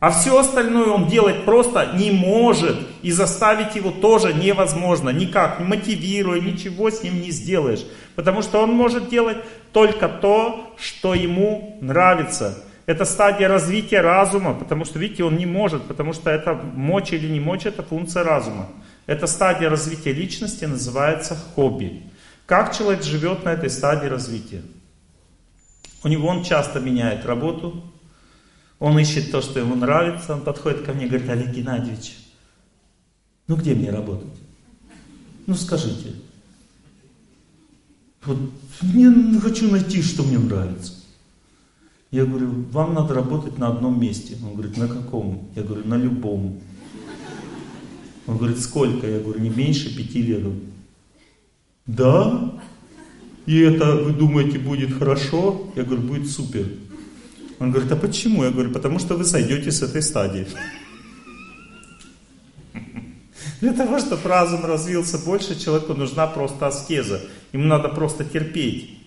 А 0.01 0.11
все 0.13 0.39
остальное 0.39 0.89
он 0.89 1.09
делать 1.09 1.45
просто 1.45 1.93
не 1.95 2.11
может. 2.13 2.77
И 3.03 3.11
заставить 3.11 3.75
его 3.75 3.91
тоже 3.91 4.33
невозможно. 4.33 5.11
Никак, 5.11 5.59
не 5.59 5.67
мотивируя, 5.67 6.41
ничего 6.41 6.91
с 6.91 7.03
ним 7.03 7.21
не 7.21 7.31
сделаешь. 7.31 7.85
Потому 8.15 8.43
что 8.43 8.63
он 8.63 8.71
может 8.71 9.09
делать 9.09 9.39
только 9.73 10.09
то, 10.09 10.75
что 10.79 11.15
ему 11.15 11.79
нравится. 11.81 12.65
Это 12.87 13.05
стадия 13.05 13.49
развития 13.49 14.01
разума, 14.01 14.55
потому 14.55 14.85
что, 14.85 14.99
видите, 14.99 15.23
он 15.23 15.37
не 15.37 15.47
может, 15.47 15.83
потому 15.83 16.15
что 16.15 16.31
это 16.31 16.55
мочь 16.55 17.13
или 17.13 17.29
не 17.29 17.39
мочь, 17.39 17.67
это 17.67 17.83
функция 17.83 18.25
разума. 18.25 18.69
Эта 19.07 19.27
стадия 19.27 19.69
развития 19.69 20.13
личности 20.13 20.65
называется 20.65 21.37
хобби. 21.55 22.05
Как 22.47 22.75
человек 22.75 23.03
живет 23.03 23.45
на 23.45 23.51
этой 23.51 23.69
стадии 23.69 24.07
развития? 24.07 24.63
У 26.03 26.09
него 26.09 26.29
он 26.29 26.45
часто 26.45 26.81
меняет 26.81 27.27
работу, 27.27 27.85
он 28.79 28.99
ищет 28.99 29.31
то, 29.31 29.41
что 29.41 29.59
ему 29.59 29.75
нравится, 29.75 30.35
он 30.35 30.43
подходит 30.43 30.83
ко 30.83 30.93
мне 30.93 31.07
и 31.07 31.09
говорит, 31.09 31.29
Олег 31.29 31.51
Геннадьевич, 31.51 32.17
ну 33.47 33.57
где 33.57 33.75
мне 33.75 33.91
работать? 33.91 34.29
Ну 35.47 35.55
скажите. 35.55 36.15
Вот 38.25 38.39
не 38.83 39.41
хочу 39.41 39.71
найти, 39.71 40.03
что 40.03 40.23
мне 40.23 40.39
нравится. 40.39 40.93
Я 42.11 42.25
говорю, 42.25 42.51
вам 42.71 42.95
надо 42.95 43.15
работать 43.15 43.59
на 43.59 43.69
одном 43.69 44.01
месте. 44.01 44.37
Он 44.43 44.55
говорит, 44.55 44.77
на 44.77 44.89
каком? 44.89 45.49
Я 45.55 45.63
говорю, 45.63 45.87
на 45.87 45.95
любом. 45.95 46.61
Он 48.27 48.37
говорит, 48.37 48.61
сколько? 48.61 49.07
Я 49.07 49.21
говорю, 49.21 49.41
не 49.41 49.51
меньше 49.51 49.95
пяти 49.95 50.23
лет. 50.23 50.45
Да? 51.87 52.61
И 53.47 53.59
это, 53.59 53.97
вы 53.97 54.13
думаете, 54.13 54.59
будет 54.59 54.93
хорошо? 54.93 55.71
Я 55.75 55.85
говорю, 55.85 56.03
будет 56.03 56.31
супер. 56.31 56.67
Он 57.59 57.71
говорит, 57.71 57.91
а 57.91 57.97
почему? 57.97 58.45
Я 58.45 58.51
говорю, 58.51 58.71
потому 58.71 58.99
что 58.99 59.17
вы 59.17 59.25
сойдете 59.25 59.71
с 59.73 59.83
этой 59.83 60.03
стадии. 60.03 60.47
Для 63.61 63.73
того, 63.73 63.99
чтобы 63.99 64.29
разум 64.29 64.65
развился 64.65 65.19
больше, 65.19 65.59
человеку 65.59 65.95
нужна 65.95 66.29
просто 66.29 66.69
аскеза. 66.69 67.21
Ему 67.53 67.65
надо 67.65 67.89
просто 67.89 68.25
терпеть. 68.25 68.99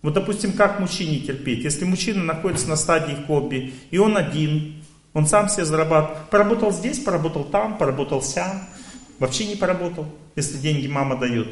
Вот, 0.00 0.14
допустим, 0.14 0.52
как 0.52 0.80
мужчине 0.80 1.18
терпеть? 1.18 1.64
Если 1.64 1.84
мужчина 1.84 2.24
находится 2.24 2.68
на 2.68 2.76
стадии 2.76 3.18
хобби, 3.26 3.74
и 3.90 3.98
он 3.98 4.16
один, 4.16 4.82
он 5.12 5.26
сам 5.26 5.48
себе 5.48 5.64
зарабатывает. 5.64 6.30
Поработал 6.30 6.72
здесь, 6.72 7.00
поработал 7.00 7.44
там, 7.44 7.76
поработал 7.76 8.22
сям. 8.22 8.66
Вообще 9.18 9.46
не 9.46 9.56
поработал, 9.56 10.06
если 10.36 10.56
деньги 10.56 10.86
мама 10.86 11.18
дает. 11.18 11.48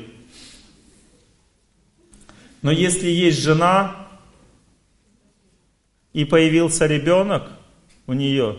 Но 2.63 2.71
если 2.71 3.09
есть 3.09 3.43
жена, 3.43 4.06
и 6.17 6.25
появился 6.25 6.87
ребенок 6.87 7.43
у 8.07 8.15
нее, 8.15 8.57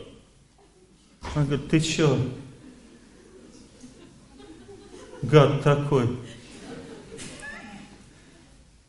он 1.36 1.46
говорит, 1.46 1.70
ты 1.72 1.80
что, 1.80 2.16
гад 5.24 5.64
такой. 5.64 6.08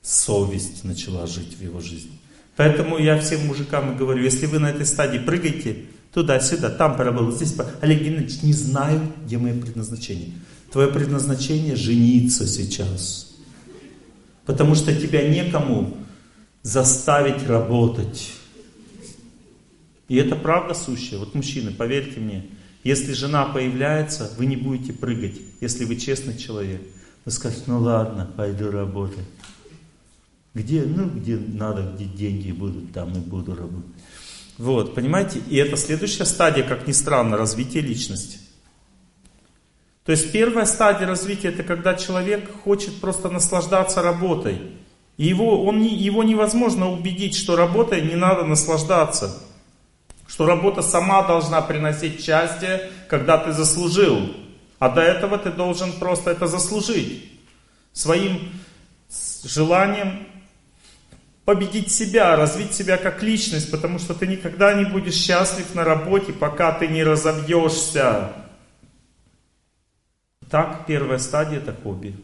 Совесть 0.03 0.85
начала 0.85 1.27
жить 1.27 1.57
в 1.57 1.63
его 1.63 1.81
жизни. 1.81 2.19
Поэтому 2.57 2.99
я 2.99 3.19
всем 3.19 3.47
мужикам 3.47 3.97
говорю, 3.97 4.23
если 4.23 4.45
вы 4.45 4.59
на 4.59 4.69
этой 4.69 4.85
стадии 4.85 5.19
прыгаете, 5.19 5.87
туда-сюда, 6.13 6.69
там 6.69 6.95
поработал, 6.95 7.33
здесь. 7.33 7.57
Олег 7.81 8.03
Геннадьевич, 8.03 8.43
не 8.43 8.53
знаю, 8.53 9.01
где 9.25 9.39
мое 9.39 9.59
предназначение. 9.59 10.33
Твое 10.71 10.89
предназначение 10.89 11.75
жениться 11.75 12.47
сейчас. 12.47 13.35
Потому 14.45 14.75
что 14.75 14.95
тебя 14.95 15.27
некому 15.27 15.97
заставить 16.63 17.47
работать. 17.49 18.35
И 20.09 20.17
это 20.17 20.35
правда 20.37 20.75
сущая. 20.75 21.19
Вот 21.19 21.35
мужчины, 21.35 21.71
поверьте 21.71 22.19
мне, 22.19 22.47
если 22.83 23.13
жена 23.13 23.45
появляется, 23.45 24.33
вы 24.39 24.47
не 24.47 24.57
будете 24.57 24.93
прыгать, 24.93 25.41
если 25.61 25.85
вы 25.85 25.97
честный 25.97 26.37
человек. 26.37 26.81
Вы 27.25 27.33
скажете, 27.33 27.65
ну 27.67 27.81
ладно, 27.81 28.31
пойду 28.37 28.71
работать. 28.71 29.27
Где, 30.55 30.83
ну, 30.83 31.09
где 31.09 31.37
надо, 31.37 31.93
где 31.95 32.07
деньги 32.07 32.53
будут, 32.53 32.93
там 32.93 33.13
и 33.13 33.19
буду 33.19 33.55
работать. 33.55 33.93
Вот, 34.57 34.95
понимаете? 34.95 35.41
И 35.49 35.57
это 35.57 35.77
следующая 35.77 36.25
стадия, 36.25 36.65
как 36.65 36.89
ни 36.89 36.93
странно, 36.93 37.37
развития 37.37 37.81
личности. 37.81 38.39
То 40.05 40.13
есть 40.13 40.33
первая 40.33 40.65
стадия 40.65 41.07
развития, 41.07 41.49
это 41.49 41.63
когда 41.63 41.95
человек 41.95 42.51
хочет 42.65 42.99
просто 42.99 43.29
наслаждаться 43.29 44.01
работой. 44.01 44.59
И 45.19 45.27
его, 45.27 45.65
он 45.65 45.83
его 45.83 46.25
невозможно 46.25 46.91
убедить, 46.91 47.37
что 47.37 47.57
работой 47.57 48.01
не 48.01 48.17
надо 48.17 48.45
наслаждаться. 48.45 49.43
Что 50.29 50.47
работа 50.47 50.83
сама 50.83 51.27
должна 51.27 51.63
приносить 51.63 52.23
счастье, 52.23 52.91
когда 53.09 53.39
ты 53.39 53.53
заслужил. 53.53 54.37
А 54.79 54.91
до 54.91 55.01
этого 55.01 55.39
ты 55.39 55.51
должен 55.51 55.91
просто 55.95 56.31
это 56.31 56.47
заслужить. 56.47 57.33
Своим 57.93 58.53
желанием 59.43 60.29
победить 61.47 61.91
себя, 61.91 62.37
развить 62.37 62.75
себя 62.75 62.99
как 62.99 63.23
личность, 63.23 63.71
потому 63.71 63.99
что 63.99 64.13
ты 64.13 64.27
никогда 64.27 64.75
не 64.75 64.85
будешь 64.85 65.15
счастлив 65.15 65.75
на 65.75 65.83
работе, 65.83 66.35
пока 66.35 66.73
ты 66.73 66.89
не 66.89 67.03
разобьешься. 67.03 68.33
Так, 70.51 70.85
первая 70.87 71.19
стадия 71.19 71.57
это 71.57 71.75
хобби. 71.83 72.15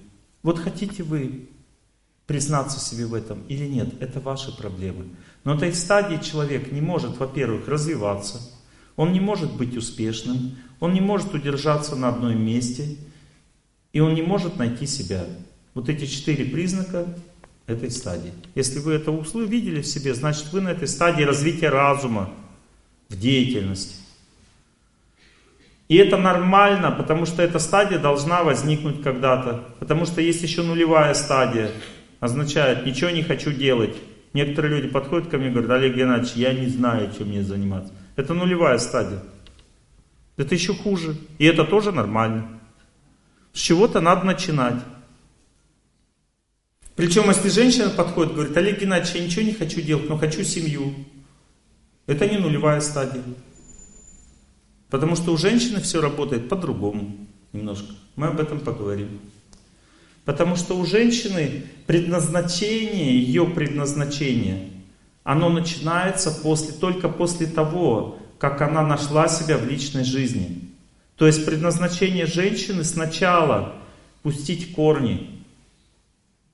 Вот 0.42 0.58
хотите 0.58 1.02
вы 1.02 1.48
признаться 2.26 2.78
себе 2.78 3.06
в 3.06 3.14
этом 3.14 3.42
или 3.48 3.66
нет, 3.66 3.88
это 4.02 4.20
ваши 4.20 4.54
проблемы. 4.54 5.06
Но 5.44 5.54
этой 5.54 5.74
стадии 5.74 6.16
человек 6.22 6.72
не 6.72 6.80
может, 6.80 7.18
во-первых, 7.18 7.68
развиваться, 7.68 8.40
он 8.96 9.12
не 9.12 9.20
может 9.20 9.54
быть 9.56 9.76
успешным, 9.76 10.56
он 10.80 10.94
не 10.94 11.00
может 11.00 11.34
удержаться 11.34 11.96
на 11.96 12.08
одном 12.08 12.40
месте, 12.42 12.96
и 13.92 14.00
он 14.00 14.14
не 14.14 14.22
может 14.22 14.56
найти 14.56 14.86
себя. 14.86 15.24
Вот 15.74 15.88
эти 15.88 16.06
четыре 16.06 16.44
признака 16.46 17.06
этой 17.66 17.90
стадии. 17.90 18.32
Если 18.54 18.78
вы 18.78 18.94
это 18.94 19.10
увидели 19.10 19.82
в 19.82 19.86
себе, 19.86 20.14
значит 20.14 20.52
вы 20.52 20.60
на 20.60 20.70
этой 20.70 20.88
стадии 20.88 21.22
развития 21.22 21.68
разума 21.68 22.30
в 23.08 23.18
деятельности. 23.18 23.96
И 25.88 25.96
это 25.96 26.16
нормально, 26.16 26.90
потому 26.90 27.26
что 27.26 27.42
эта 27.42 27.58
стадия 27.58 27.98
должна 27.98 28.42
возникнуть 28.42 29.02
когда-то. 29.02 29.64
Потому 29.78 30.06
что 30.06 30.20
есть 30.20 30.42
еще 30.42 30.62
нулевая 30.62 31.12
стадия. 31.14 31.70
Означает, 32.20 32.86
ничего 32.86 33.10
не 33.10 33.22
хочу 33.22 33.52
делать. 33.52 33.94
Некоторые 34.34 34.80
люди 34.80 34.92
подходят 34.92 35.28
ко 35.28 35.38
мне 35.38 35.46
и 35.46 35.50
говорят, 35.50 35.70
Олег 35.70 35.94
Геннадьевич, 35.94 36.34
я 36.34 36.52
не 36.52 36.66
знаю, 36.66 37.12
чем 37.16 37.28
мне 37.28 37.44
заниматься. 37.44 37.94
Это 38.16 38.34
нулевая 38.34 38.78
стадия. 38.78 39.22
Это 40.36 40.56
еще 40.56 40.74
хуже. 40.74 41.16
И 41.38 41.44
это 41.44 41.64
тоже 41.64 41.92
нормально. 41.92 42.60
С 43.52 43.60
чего-то 43.60 44.00
надо 44.00 44.26
начинать. 44.26 44.82
Причем, 46.96 47.28
если 47.28 47.48
женщина 47.48 47.90
подходит, 47.90 48.34
говорит, 48.34 48.56
Олег 48.56 48.80
Геннадьевич, 48.80 49.14
я 49.14 49.24
ничего 49.24 49.42
не 49.42 49.52
хочу 49.52 49.80
делать, 49.80 50.08
но 50.08 50.18
хочу 50.18 50.42
семью. 50.42 50.92
Это 52.06 52.28
не 52.28 52.38
нулевая 52.38 52.80
стадия. 52.80 53.22
Потому 54.90 55.14
что 55.14 55.32
у 55.32 55.36
женщины 55.36 55.80
все 55.80 56.00
работает 56.00 56.48
по-другому 56.48 57.16
немножко. 57.52 57.94
Мы 58.16 58.26
об 58.26 58.40
этом 58.40 58.58
поговорим. 58.58 59.20
Потому 60.24 60.56
что 60.56 60.76
у 60.78 60.86
женщины 60.86 61.64
предназначение, 61.86 63.18
ее 63.18 63.46
предназначение, 63.46 64.70
оно 65.22 65.48
начинается 65.48 66.30
после, 66.30 66.72
только 66.72 67.08
после 67.08 67.46
того, 67.46 68.18
как 68.38 68.62
она 68.62 68.82
нашла 68.82 69.28
себя 69.28 69.58
в 69.58 69.68
личной 69.68 70.04
жизни. 70.04 70.70
То 71.16 71.26
есть 71.26 71.44
предназначение 71.44 72.26
женщины 72.26 72.84
сначала 72.84 73.74
пустить 74.22 74.74
корни, 74.74 75.34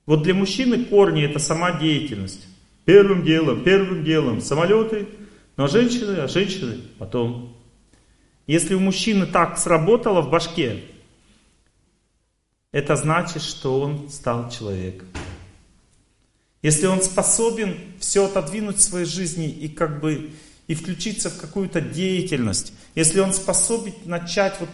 вот 0.05 0.23
для 0.23 0.33
мужчины 0.33 0.83
корни 0.83 1.23
это 1.23 1.39
сама 1.39 1.79
деятельность. 1.79 2.47
Первым 2.85 3.23
делом, 3.23 3.63
первым 3.63 4.03
делом 4.03 4.41
самолеты, 4.41 5.07
но 5.55 5.67
женщины, 5.67 6.17
а 6.17 6.27
женщины 6.27 6.79
потом. 6.97 7.55
Если 8.47 8.73
у 8.73 8.79
мужчины 8.79 9.25
так 9.25 9.57
сработало 9.57 10.21
в 10.21 10.29
башке, 10.29 10.83
это 12.71 12.95
значит, 12.95 13.41
что 13.41 13.81
он 13.81 14.09
стал 14.09 14.49
человеком. 14.49 15.07
Если 16.61 16.85
он 16.85 17.01
способен 17.01 17.75
все 17.99 18.25
отодвинуть 18.25 18.77
в 18.77 18.81
своей 18.81 19.05
жизни 19.05 19.49
и 19.49 19.67
как 19.67 19.99
бы 19.99 20.31
и 20.67 20.75
включиться 20.75 21.29
в 21.29 21.37
какую-то 21.37 21.81
деятельность, 21.81 22.73
если 22.95 23.19
он 23.19 23.33
способен 23.33 23.93
начать 24.05 24.57
вот 24.59 24.69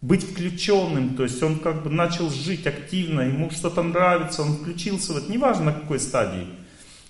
быть 0.00 0.22
включенным, 0.22 1.16
то 1.16 1.24
есть 1.24 1.42
он 1.42 1.58
как 1.58 1.82
бы 1.82 1.90
начал 1.90 2.30
жить 2.30 2.66
активно, 2.66 3.22
ему 3.22 3.50
что-то 3.50 3.82
нравится, 3.82 4.42
он 4.42 4.58
включился 4.58 5.12
в 5.12 5.16
это, 5.16 5.32
неважно 5.32 5.66
на 5.66 5.72
какой 5.72 5.98
стадии. 5.98 6.46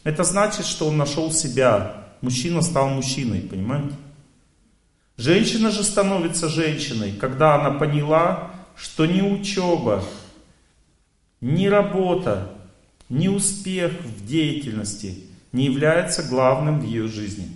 Это 0.04 0.24
значит, 0.24 0.64
что 0.64 0.88
он 0.88 0.96
нашел 0.96 1.30
себя, 1.30 2.06
мужчина 2.22 2.62
стал 2.62 2.88
мужчиной, 2.88 3.40
понимаете? 3.40 3.94
Женщина 5.18 5.70
же 5.70 5.82
становится 5.82 6.48
женщиной, 6.48 7.12
когда 7.12 7.56
она 7.56 7.72
поняла, 7.72 8.52
что 8.78 9.06
ни 9.06 9.20
учеба, 9.20 10.04
ни 11.40 11.66
работа, 11.66 12.52
ни 13.08 13.28
успех 13.28 13.92
в 13.92 14.26
деятельности 14.26 15.24
не 15.52 15.64
является 15.64 16.22
главным 16.22 16.80
в 16.80 16.84
ее 16.84 17.08
жизни, 17.08 17.48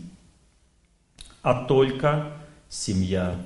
а 1.43 1.65
только 1.65 2.33
семья. 2.69 3.41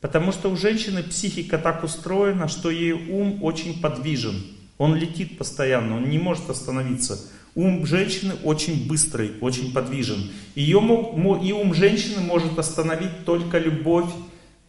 Потому 0.00 0.32
что 0.32 0.50
у 0.50 0.56
женщины 0.56 1.02
психика 1.02 1.58
так 1.58 1.84
устроена, 1.84 2.48
что 2.48 2.70
ей 2.70 2.92
ум 2.92 3.42
очень 3.42 3.80
подвижен. 3.80 4.42
Он 4.78 4.94
летит 4.94 5.36
постоянно, 5.36 5.96
он 5.96 6.08
не 6.08 6.18
может 6.18 6.48
остановиться. 6.48 7.18
Ум 7.54 7.86
женщины 7.86 8.34
очень 8.44 8.86
быстрый, 8.86 9.32
очень 9.40 9.72
подвижен. 9.72 10.30
Ее, 10.54 10.78
и 11.42 11.52
ум 11.52 11.74
женщины 11.74 12.20
может 12.20 12.58
остановить 12.58 13.24
только 13.24 13.58
любовь 13.58 14.10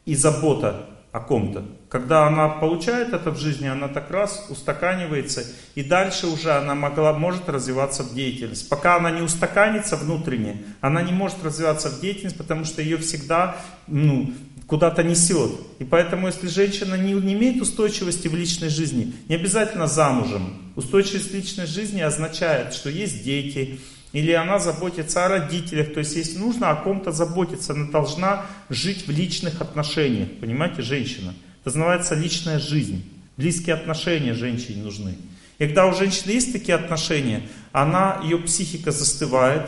и 0.05 0.15
забота 0.15 0.96
о 1.17 1.19
ком-то. 1.19 1.65
Когда 1.89 2.27
она 2.27 2.47
получает 2.47 3.13
это 3.13 3.31
в 3.31 3.39
жизни, 3.39 3.67
она 3.67 3.87
так 3.87 4.11
раз 4.11 4.45
устаканивается, 4.49 5.43
и 5.75 5.83
дальше 5.83 6.27
уже 6.27 6.51
она 6.51 6.75
могла, 6.75 7.13
может 7.13 7.49
развиваться 7.49 8.03
в 8.03 8.13
деятельность. 8.13 8.69
Пока 8.69 8.97
она 8.97 9.09
не 9.11 9.21
устаканится 9.21 9.95
внутренне, 9.95 10.63
она 10.79 11.01
не 11.01 11.11
может 11.11 11.43
развиваться 11.43 11.89
в 11.89 11.99
деятельность, 11.99 12.37
потому 12.37 12.65
что 12.65 12.81
ее 12.81 12.97
всегда 12.97 13.57
ну, 13.87 14.33
куда-то 14.67 15.01
несет. 15.03 15.51
И 15.79 15.85
поэтому, 15.85 16.27
если 16.27 16.47
женщина 16.47 16.95
не, 16.95 17.13
не 17.13 17.33
имеет 17.33 17.61
устойчивости 17.61 18.27
в 18.27 18.35
личной 18.35 18.69
жизни, 18.69 19.13
не 19.27 19.35
обязательно 19.35 19.87
замужем. 19.87 20.73
Устойчивость 20.75 21.31
в 21.31 21.33
личной 21.33 21.65
жизни 21.65 22.01
означает, 22.01 22.73
что 22.73 22.89
есть 22.89 23.23
дети, 23.23 23.79
или 24.13 24.31
она 24.31 24.59
заботится 24.59 25.25
о 25.25 25.29
родителях, 25.29 25.93
то 25.93 25.99
есть 25.99 26.15
если 26.15 26.37
нужно 26.37 26.69
о 26.69 26.75
ком-то 26.75 27.11
заботиться, 27.11 27.73
она 27.73 27.91
должна 27.91 28.45
жить 28.69 29.05
в 29.07 29.11
личных 29.11 29.61
отношениях, 29.61 30.29
понимаете, 30.39 30.81
женщина. 30.81 31.33
Это 31.63 31.77
называется 31.77 32.15
личная 32.15 32.59
жизнь. 32.59 33.03
Близкие 33.35 33.75
отношения 33.75 34.33
женщине 34.33 34.81
нужны. 34.83 35.17
И 35.59 35.65
когда 35.65 35.87
у 35.87 35.93
женщины 35.93 36.31
есть 36.31 36.53
такие 36.53 36.75
отношения, 36.75 37.43
она, 37.71 38.19
ее 38.23 38.37
психика 38.37 38.91
застывает, 38.91 39.67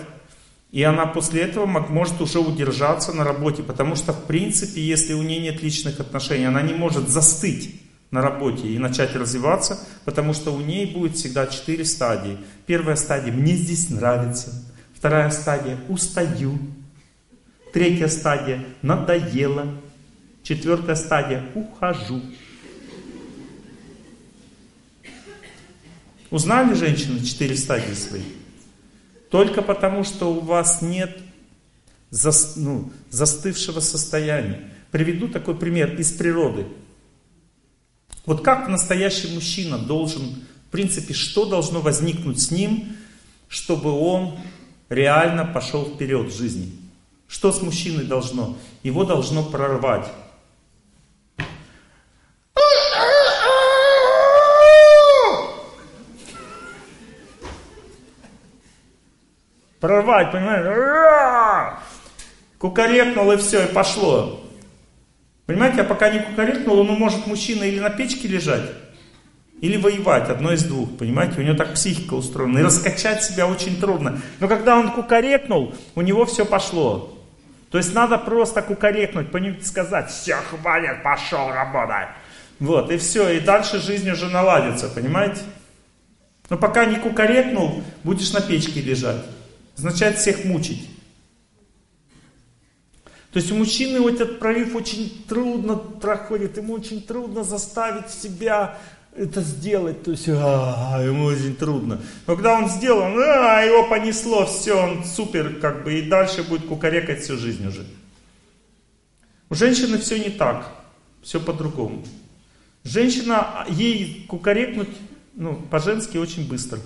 и 0.72 0.84
она 0.84 1.06
после 1.06 1.42
этого 1.42 1.66
может 1.66 2.22
уже 2.22 2.40
удержаться 2.40 3.12
на 3.12 3.24
работе, 3.24 3.64
потому 3.64 3.96
что 3.96 4.14
в 4.14 4.26
принципе, 4.26 4.82
если 4.82 5.14
у 5.14 5.22
нее 5.24 5.40
нет 5.42 5.62
личных 5.62 6.00
отношений, 6.00 6.46
она 6.46 6.62
не 6.62 6.74
может 6.74 7.10
застыть 7.10 7.76
на 8.12 8.22
работе 8.22 8.68
и 8.68 8.80
начать 8.80 9.16
развиваться, 9.16 9.80
потому 10.06 10.34
что 10.34 10.52
у 10.54 10.60
ней 10.60 10.86
будет 10.94 11.16
всегда 11.16 11.48
четыре 11.48 11.86
стадии. 11.86 12.38
Первая 12.66 12.96
стадия 12.96 13.32
«мне 13.32 13.56
здесь 13.56 13.90
нравится», 13.90 14.52
вторая 14.96 15.30
стадия 15.30 15.78
«устаю», 15.90 16.58
третья 17.72 18.08
стадия 18.08 18.66
«надоело», 18.82 19.68
четвертая 20.44 20.96
стадия 20.96 21.46
«ухожу». 21.54 22.22
Узнали 26.32 26.76
женщины 26.76 27.24
четыре 27.24 27.56
стадии 27.56 27.94
свои? 27.94 28.22
Только 29.32 29.62
потому, 29.62 30.04
что 30.04 30.34
у 30.34 30.40
вас 30.40 30.82
нет 30.82 31.18
за, 32.12 32.32
ну, 32.56 32.92
застывшего 33.10 33.80
состояния. 33.80 34.72
Приведу 34.92 35.28
такой 35.28 35.56
пример 35.56 35.96
из 36.00 36.12
природы. 36.12 36.66
Вот 38.30 38.44
как 38.44 38.68
настоящий 38.68 39.34
мужчина 39.34 39.80
должен, 39.80 40.46
в 40.68 40.72
принципе, 40.72 41.16
что 41.16 41.46
должно 41.46 41.82
возникнуть 41.82 42.40
с 42.40 42.52
ним, 42.52 42.96
чтобы 43.48 43.90
он 43.90 44.38
реально 44.88 45.46
пошел 45.46 45.84
вперед 45.84 46.28
в 46.28 46.38
жизни? 46.38 46.72
Что 47.28 47.52
с 47.52 47.64
мужчиной 47.64 48.04
должно? 48.04 48.56
Его 48.84 49.04
должно 49.04 49.42
прорвать. 49.42 50.06
Прорвать, 59.80 60.32
понимаешь? 60.32 61.80
Кукарекнул 62.60 63.32
и 63.32 63.38
все, 63.38 63.66
и 63.66 63.74
пошло. 63.74 64.40
Понимаете, 65.50 65.82
а 65.82 65.84
пока 65.84 66.12
не 66.12 66.20
кукарекнул, 66.20 66.78
он 66.78 66.88
может 66.90 67.26
мужчина 67.26 67.64
или 67.64 67.80
на 67.80 67.90
печке 67.90 68.28
лежать, 68.28 68.70
или 69.62 69.78
воевать, 69.78 70.30
одно 70.30 70.54
из 70.54 70.64
двух, 70.64 70.96
понимаете, 70.96 71.40
у 71.40 71.42
него 71.42 71.56
так 71.56 71.74
психика 71.74 72.14
устроена, 72.14 72.60
и 72.60 72.62
раскачать 72.62 73.24
себя 73.24 73.48
очень 73.48 73.80
трудно. 73.80 74.22
Но 74.40 74.48
когда 74.48 74.78
он 74.78 74.92
кукарекнул, 74.92 75.74
у 75.96 76.02
него 76.02 76.28
все 76.28 76.46
пошло. 76.46 77.18
То 77.72 77.80
есть 77.80 77.96
надо 77.96 78.20
просто 78.20 78.62
кукарекнуть, 78.62 79.32
понимаете, 79.32 79.66
сказать, 79.66 80.12
все, 80.12 80.36
хватит, 80.36 81.02
пошел 81.02 81.50
работать. 81.50 82.10
Вот, 82.60 82.92
и 82.92 82.98
все, 83.00 83.30
и 83.32 83.40
дальше 83.40 83.80
жизнь 83.80 84.08
уже 84.12 84.30
наладится, 84.30 84.88
понимаете? 84.88 85.42
Но 86.52 86.58
пока 86.58 86.86
не 86.86 86.98
кукарекнул, 86.98 87.84
будешь 88.04 88.32
на 88.34 88.42
печке 88.42 88.82
лежать. 88.82 89.26
Означает 89.76 90.20
всех 90.20 90.46
мучить. 90.46 90.88
То 93.32 93.38
есть 93.38 93.52
у 93.52 93.56
мужчины 93.56 94.08
этот 94.10 94.40
прорыв 94.40 94.76
очень 94.76 95.24
трудно 95.28 95.76
проходит, 95.76 96.58
ему 96.58 96.74
очень 96.74 97.02
трудно 97.02 97.44
заставить 97.44 98.10
себя 98.10 98.80
это 99.16 99.42
сделать, 99.42 100.04
то 100.04 100.12
есть 100.12 100.28
а, 100.30 101.02
ему 101.04 101.26
очень 101.26 101.56
трудно. 101.56 102.00
Но 102.26 102.36
когда 102.36 102.58
он 102.58 102.70
сделал, 102.70 103.04
а, 103.20 103.62
его 103.62 103.88
понесло, 103.88 104.46
все, 104.46 104.74
он 104.74 105.04
супер, 105.04 105.60
как 105.60 105.84
бы, 105.84 106.00
и 106.00 106.10
дальше 106.10 106.44
будет 106.44 106.66
кукарекать 106.66 107.22
всю 107.22 107.38
жизнь 107.38 107.68
уже. 107.68 107.86
У 109.50 109.56
женщины 109.56 109.98
все 109.98 110.20
не 110.20 110.30
так, 110.30 110.72
все 111.22 111.40
по-другому. 111.40 112.04
Женщина, 112.84 113.66
ей 113.68 114.26
кукарекнуть, 114.28 114.90
ну, 115.36 115.56
по-женски 115.70 116.18
очень 116.18 116.48
быстро. 116.48 116.80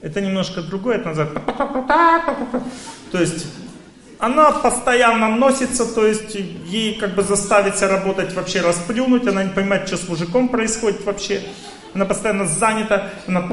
Это 0.00 0.20
немножко 0.20 0.62
другое, 0.62 0.96
это 0.96 1.10
называется... 1.10 1.42
То 3.12 3.20
есть 3.20 3.46
она 4.18 4.50
постоянно 4.50 5.28
носится, 5.28 5.84
то 5.86 6.06
есть 6.06 6.34
ей 6.34 6.94
как 6.98 7.14
бы 7.14 7.22
заставить 7.22 7.76
себя 7.76 7.88
работать 7.88 8.34
вообще 8.34 8.60
расплюнуть, 8.60 9.26
она 9.26 9.44
не 9.44 9.50
понимает, 9.50 9.86
что 9.86 9.96
с 9.96 10.08
мужиком 10.08 10.48
происходит 10.48 11.04
вообще. 11.04 11.42
Она 11.94 12.04
постоянно 12.04 12.46
занята, 12.46 13.10
она 13.26 13.48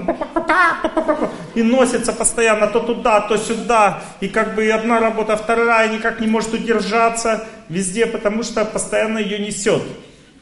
и 1.53 1.63
носится 1.63 2.11
постоянно 2.11 2.67
то 2.67 2.79
туда, 2.79 3.21
то 3.21 3.37
сюда. 3.37 4.01
И 4.19 4.27
как 4.27 4.55
бы 4.55 4.67
одна 4.69 4.99
работа, 4.99 5.37
вторая, 5.37 5.87
никак 5.89 6.19
не 6.19 6.27
может 6.27 6.53
удержаться 6.53 7.47
везде, 7.69 8.05
потому 8.05 8.43
что 8.43 8.65
постоянно 8.65 9.19
ее 9.19 9.39
несет. 9.39 9.83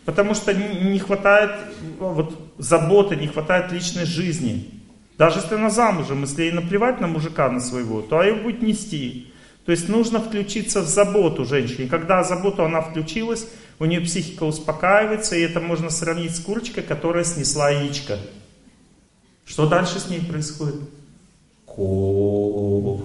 Потому 0.05 0.33
что 0.33 0.53
не 0.53 0.99
хватает 0.99 1.51
вот, 1.99 2.37
заботы, 2.57 3.15
не 3.15 3.27
хватает 3.27 3.71
личной 3.71 4.05
жизни. 4.05 4.81
Даже 5.17 5.39
если 5.39 5.55
она 5.55 5.69
замужем, 5.69 6.21
если 6.21 6.43
ей 6.43 6.51
наплевать 6.51 6.99
на 6.99 7.07
мужика, 7.07 7.49
на 7.49 7.59
своего, 7.59 8.01
то 8.01 8.21
ее 8.23 8.33
будет 8.33 8.61
нести. 8.61 9.32
То 9.65 9.72
есть 9.72 9.88
нужно 9.88 10.19
включиться 10.19 10.81
в 10.81 10.88
заботу 10.88 11.45
женщине. 11.45 11.88
Когда 11.88 12.23
заботу 12.23 12.64
она 12.65 12.81
включилась, 12.81 13.48
у 13.80 13.85
нее 13.85 14.02
психика 14.02 14.44
успокаивается, 14.44 15.35
и 15.35 15.41
это 15.41 15.61
можно 15.61 15.90
сравнить 15.90 16.35
с 16.35 16.40
курочкой, 16.40 16.84
которая 16.84 17.23
снесла 17.23 17.69
яичко. 17.69 18.18
Что 19.45 19.68
дальше 19.68 19.99
с 19.99 20.10
ней 20.10 20.19
происходит? 20.22 20.81
Ко, 21.65 21.76
ко, 21.76 22.98
ко. 22.98 23.03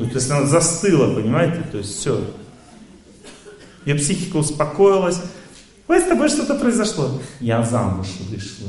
Ну, 0.00 0.06
то 0.08 0.14
есть 0.14 0.30
она 0.30 0.46
застыла, 0.46 1.14
понимаете? 1.14 1.62
То 1.70 1.78
есть 1.78 1.98
все. 1.98 2.24
Ее 3.84 3.96
психика 3.96 4.36
успокоилась. 4.36 5.20
Ой, 5.88 6.00
с 6.00 6.04
тобой 6.04 6.28
что-то 6.28 6.54
произошло. 6.54 7.20
Я 7.40 7.62
замуж 7.62 8.08
вышла. 8.28 8.68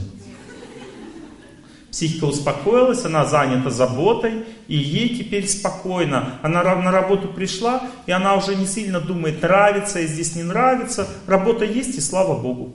Психика 1.92 2.24
успокоилась, 2.24 3.04
она 3.04 3.26
занята 3.26 3.70
заботой, 3.70 4.46
и 4.70 4.78
ей 4.78 5.18
теперь 5.18 5.46
спокойно. 5.46 6.40
Она 6.42 6.64
на 6.64 6.90
работу 6.90 7.28
пришла, 7.28 7.84
и 8.06 8.12
она 8.12 8.36
уже 8.36 8.56
не 8.56 8.66
сильно 8.66 9.02
думает, 9.02 9.42
нравится 9.42 10.00
и 10.00 10.08
здесь 10.08 10.36
не 10.38 10.44
нравится. 10.44 11.06
Работа 11.28 11.66
есть, 11.66 11.98
и 11.98 12.02
слава 12.02 12.42
Богу. 12.42 12.74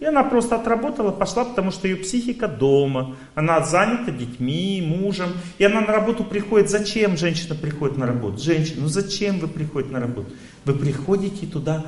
И 0.00 0.04
она 0.06 0.24
просто 0.24 0.56
отработала, 0.56 1.12
пошла, 1.12 1.44
потому 1.44 1.70
что 1.70 1.86
ее 1.86 1.96
психика 1.96 2.48
дома. 2.48 3.16
Она 3.34 3.60
занята 3.60 4.10
детьми, 4.10 4.82
мужем. 4.84 5.28
И 5.58 5.64
она 5.64 5.82
на 5.82 5.88
работу 5.88 6.24
приходит. 6.24 6.70
Зачем 6.70 7.16
женщина 7.16 7.54
приходит 7.54 7.98
на 7.98 8.06
работу? 8.06 8.38
Женщина, 8.38 8.80
ну 8.82 8.88
зачем 8.88 9.38
вы 9.38 9.46
приходите 9.46 9.92
на 9.92 10.00
работу? 10.00 10.32
Вы 10.64 10.72
приходите 10.74 11.46
туда 11.46 11.84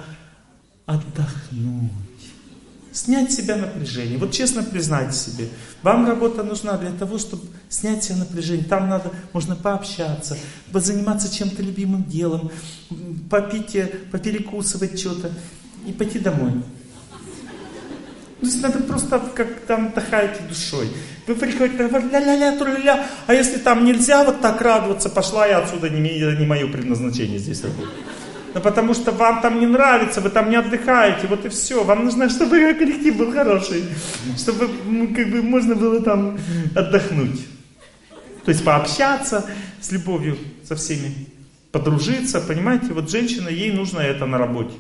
отдохнуть 0.87 1.91
снять 2.95 3.33
с 3.33 3.37
себя 3.37 3.57
напряжение. 3.57 4.17
Вот 4.17 4.33
честно 4.33 4.63
признайте 4.63 5.19
себе, 5.19 5.49
вам 5.83 6.07
работа 6.07 6.43
нужна 6.45 6.79
для 6.79 6.93
того, 6.93 7.19
чтобы 7.19 7.43
снять 7.69 8.05
себя 8.05 8.19
напряжение. 8.19 8.65
Там 8.65 8.89
надо, 8.89 9.11
можно 9.33 9.57
пообщаться, 9.57 10.39
заниматься 10.73 11.35
чем-то 11.35 11.61
любимым 11.63 12.05
делом, 12.05 12.51
попить, 13.29 13.75
э, 13.75 13.87
поперекусывать 14.11 14.99
что-то 14.99 15.31
и 15.87 15.93
пойти 15.93 16.21
домой. 16.21 16.53
То 18.41 18.47
есть 18.47 18.63
надо 18.63 18.83
просто 18.83 19.21
как 19.35 19.61
там 19.67 19.89
отдыхаете 19.89 20.43
душой. 20.49 20.89
Вы 21.27 21.35
приходите, 21.35 21.89
ля-ля-ля, 21.89 22.79
ля 22.79 23.07
а 23.27 23.35
если 23.35 23.59
там 23.59 23.85
нельзя 23.85 24.23
вот 24.23 24.41
так 24.41 24.61
радоваться, 24.61 25.09
пошла 25.09 25.47
я 25.47 25.59
отсюда, 25.59 25.89
не, 25.89 26.37
не 26.37 26.47
мое 26.47 26.69
предназначение 26.69 27.39
здесь 27.39 27.63
работать. 27.63 27.91
Ну 28.55 28.61
потому 28.61 28.95
что 28.95 29.11
вам 29.11 29.43
там 29.43 29.59
не 29.59 29.67
нравится, 29.67 30.21
вы 30.21 30.31
там 30.31 30.49
не 30.49 30.55
отдыхаете, 30.57 31.27
вот 31.27 31.45
и 31.45 31.49
все. 31.49 31.83
Вам 31.83 32.05
нужно, 32.05 32.29
чтобы 32.31 32.73
коллектив 32.75 33.17
был 33.17 33.33
хороший, 33.33 33.85
чтобы 34.37 34.69
как 35.15 35.29
бы 35.31 35.43
можно 35.43 35.75
было 35.75 36.01
там 36.01 36.39
отдохнуть. 36.75 37.47
То 38.45 38.51
есть 38.51 38.65
пообщаться 38.65 39.45
с 39.81 39.91
любовью 39.91 40.39
со 40.63 40.77
всеми, 40.77 41.13
подружиться, 41.73 42.41
понимаете? 42.41 42.93
Вот 42.93 43.11
женщина, 43.11 43.49
ей 43.49 43.73
нужно 43.73 44.01
это 44.01 44.27
на 44.27 44.39
работе. 44.39 44.75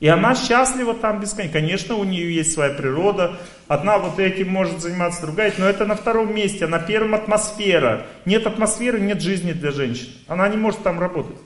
И 0.00 0.08
она 0.08 0.34
счастлива 0.34 0.94
там 0.94 1.20
бесконечно. 1.20 1.60
Конечно, 1.60 1.94
у 1.94 2.04
нее 2.04 2.34
есть 2.34 2.52
своя 2.52 2.72
природа. 2.72 3.38
Одна 3.68 3.98
вот 3.98 4.18
этим 4.18 4.48
может 4.48 4.80
заниматься, 4.80 5.20
другая. 5.22 5.52
Но 5.58 5.66
это 5.66 5.84
на 5.84 5.94
втором 5.94 6.34
месте. 6.34 6.66
На 6.66 6.78
первом 6.78 7.14
атмосфера. 7.14 8.06
Нет 8.24 8.46
атмосферы, 8.46 8.98
нет 8.98 9.20
жизни 9.20 9.52
для 9.52 9.72
женщин. 9.72 10.08
Она 10.26 10.48
не 10.48 10.56
может 10.56 10.82
там 10.82 10.98
работать. 10.98 11.36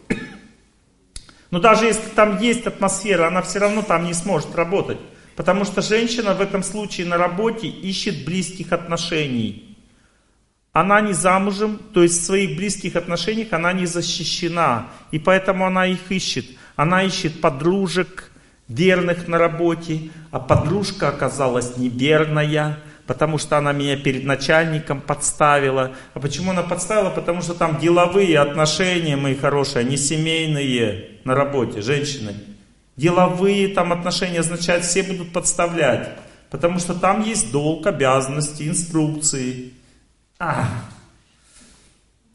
Но 1.54 1.60
даже 1.60 1.86
если 1.86 2.08
там 2.08 2.40
есть 2.40 2.66
атмосфера, 2.66 3.28
она 3.28 3.40
все 3.40 3.60
равно 3.60 3.82
там 3.82 4.06
не 4.06 4.12
сможет 4.12 4.56
работать. 4.56 4.98
Потому 5.36 5.64
что 5.64 5.82
женщина 5.82 6.34
в 6.34 6.40
этом 6.40 6.64
случае 6.64 7.06
на 7.06 7.16
работе 7.16 7.68
ищет 7.68 8.24
близких 8.24 8.72
отношений. 8.72 9.78
Она 10.72 11.00
не 11.00 11.12
замужем, 11.12 11.78
то 11.92 12.02
есть 12.02 12.20
в 12.20 12.24
своих 12.24 12.56
близких 12.56 12.96
отношениях 12.96 13.52
она 13.52 13.72
не 13.72 13.86
защищена. 13.86 14.88
И 15.12 15.20
поэтому 15.20 15.64
она 15.64 15.86
их 15.86 16.10
ищет. 16.10 16.46
Она 16.74 17.04
ищет 17.04 17.40
подружек, 17.40 18.32
верных 18.66 19.28
на 19.28 19.38
работе, 19.38 20.10
а 20.32 20.40
подружка 20.40 21.08
оказалась 21.08 21.76
неверная, 21.76 22.80
потому 23.06 23.38
что 23.38 23.58
она 23.58 23.72
меня 23.72 23.96
перед 23.96 24.24
начальником 24.24 25.00
подставила. 25.00 25.94
А 26.14 26.20
почему 26.20 26.50
она 26.50 26.62
подставила? 26.62 27.10
Потому 27.10 27.42
что 27.42 27.54
там 27.54 27.78
деловые 27.78 28.38
отношения 28.38 29.16
мои 29.16 29.34
хорошие, 29.34 29.80
а 29.80 29.82
не 29.88 29.96
семейные 29.96 31.20
на 31.24 31.34
работе, 31.34 31.82
женщины. 31.82 32.34
Деловые 32.96 33.68
там 33.68 33.92
отношения 33.92 34.40
означают, 34.40 34.84
все 34.84 35.02
будут 35.02 35.32
подставлять. 35.32 36.10
Потому 36.50 36.78
что 36.78 36.94
там 36.94 37.22
есть 37.22 37.50
долг, 37.50 37.86
обязанности, 37.86 38.68
инструкции. 38.68 39.72
А, 40.38 40.68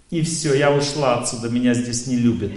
и 0.10 0.22
все, 0.24 0.56
я 0.56 0.72
ушла 0.72 1.20
отсюда, 1.20 1.50
меня 1.50 1.74
здесь 1.74 2.08
не 2.08 2.18
любят. 2.18 2.52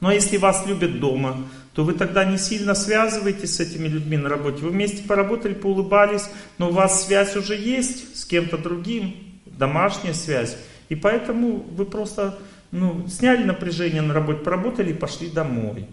Но 0.00 0.12
если 0.12 0.36
вас 0.36 0.66
любят 0.66 1.00
дома, 1.00 1.48
то 1.72 1.84
вы 1.84 1.92
тогда 1.92 2.24
не 2.24 2.36
сильно 2.36 2.74
связываетесь 2.74 3.56
с 3.56 3.60
этими 3.60 3.86
людьми 3.86 4.16
на 4.16 4.28
работе. 4.28 4.62
Вы 4.62 4.70
вместе 4.70 5.06
поработали, 5.06 5.54
поулыбались, 5.54 6.28
но 6.58 6.68
у 6.68 6.72
вас 6.72 7.06
связь 7.06 7.36
уже 7.36 7.54
есть 7.54 8.18
с 8.18 8.24
кем-то 8.24 8.58
другим, 8.58 9.14
домашняя 9.46 10.14
связь. 10.14 10.56
И 10.88 10.96
поэтому 10.96 11.58
вы 11.70 11.84
просто 11.84 12.38
ну, 12.72 13.06
сняли 13.08 13.44
напряжение 13.44 14.02
на 14.02 14.14
работе, 14.14 14.40
поработали 14.40 14.90
и 14.90 14.94
пошли 14.94 15.30
домой. 15.30 15.86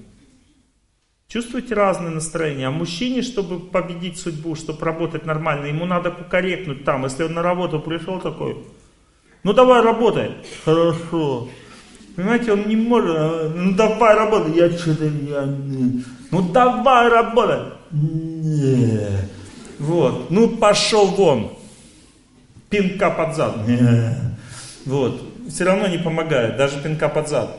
Чувствуете 1.27 1.75
разные 1.75 2.11
настроения. 2.11 2.67
А 2.67 2.71
мужчине, 2.71 3.21
чтобы 3.21 3.59
победить 3.59 4.17
судьбу, 4.17 4.55
чтобы 4.55 4.83
работать 4.85 5.25
нормально, 5.25 5.65
ему 5.65 5.85
надо 5.85 6.09
покорректнуть 6.09 6.85
там. 6.85 7.03
Если 7.03 7.23
он 7.23 7.33
на 7.33 7.43
работу 7.43 7.79
пришел 7.81 8.19
такой, 8.19 8.63
ну 9.43 9.53
давай 9.53 9.81
работай. 9.81 10.31
Хорошо. 10.63 11.49
Понимаете, 12.17 12.51
он 12.51 12.67
не 12.67 12.75
может, 12.75 13.15
а, 13.15 13.53
ну 13.55 13.73
давай 13.73 14.15
работай, 14.15 14.55
я 14.55 14.75
что-то, 14.75 15.05
я, 15.05 15.43
ну 16.31 16.41
давай 16.51 17.09
работай. 17.09 17.59
Не. 17.91 19.07
Вот, 19.77 20.31
ну 20.31 20.49
пошел 20.57 21.05
вон. 21.09 21.51
Пинка 22.71 23.11
под 23.11 23.35
зад. 23.35 23.67
Не. 23.67 24.15
Вот, 24.85 25.21
все 25.47 25.65
равно 25.65 25.85
не 25.89 25.99
помогает, 25.99 26.57
даже 26.57 26.81
пинка 26.81 27.07
под 27.07 27.29
зад. 27.29 27.55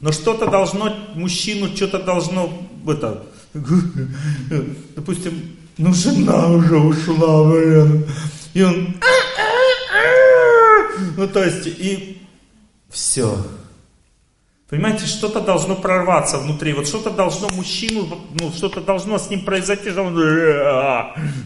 Но 0.00 0.10
что-то 0.10 0.46
должно, 0.46 0.96
мужчину 1.14 1.76
что-то 1.76 2.02
должно, 2.02 2.50
это, 2.88 3.22
допустим, 4.96 5.58
ну 5.76 5.92
жена 5.92 6.46
уже 6.46 6.78
ушла, 6.78 7.44
блин. 7.44 8.06
И 8.54 8.62
он, 8.62 8.94
ну 11.18 11.28
то 11.28 11.44
есть, 11.44 11.66
и 11.66 12.16
все. 12.90 13.36
Понимаете, 14.68 15.06
что-то 15.06 15.40
должно 15.40 15.74
прорваться 15.74 16.38
внутри, 16.38 16.72
вот 16.72 16.86
что-то 16.86 17.10
должно 17.10 17.48
мужчину, 17.48 18.06
ну, 18.38 18.52
что-то 18.52 18.80
должно 18.80 19.18
с 19.18 19.28
ним 19.28 19.44
произойти, 19.44 19.90
что 19.90 20.02
он, 20.02 20.14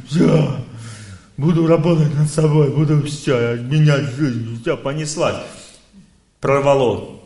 все, 0.07 0.57
буду 1.39 1.67
работать 1.67 2.15
над 2.15 2.29
собой, 2.29 2.71
буду 2.71 3.03
все, 3.07 3.57
менять 3.57 4.11
жизнь, 4.15 4.61
все, 4.61 4.77
понеслась. 4.77 5.43
Прорвало. 6.41 7.21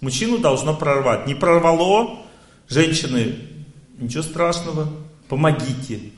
Мужчину 0.00 0.38
должно 0.38 0.74
прорвать. 0.74 1.26
Не 1.26 1.34
прорвало, 1.34 2.20
женщины, 2.66 3.36
ничего 3.98 4.22
страшного, 4.22 4.88
помогите. 5.28 6.12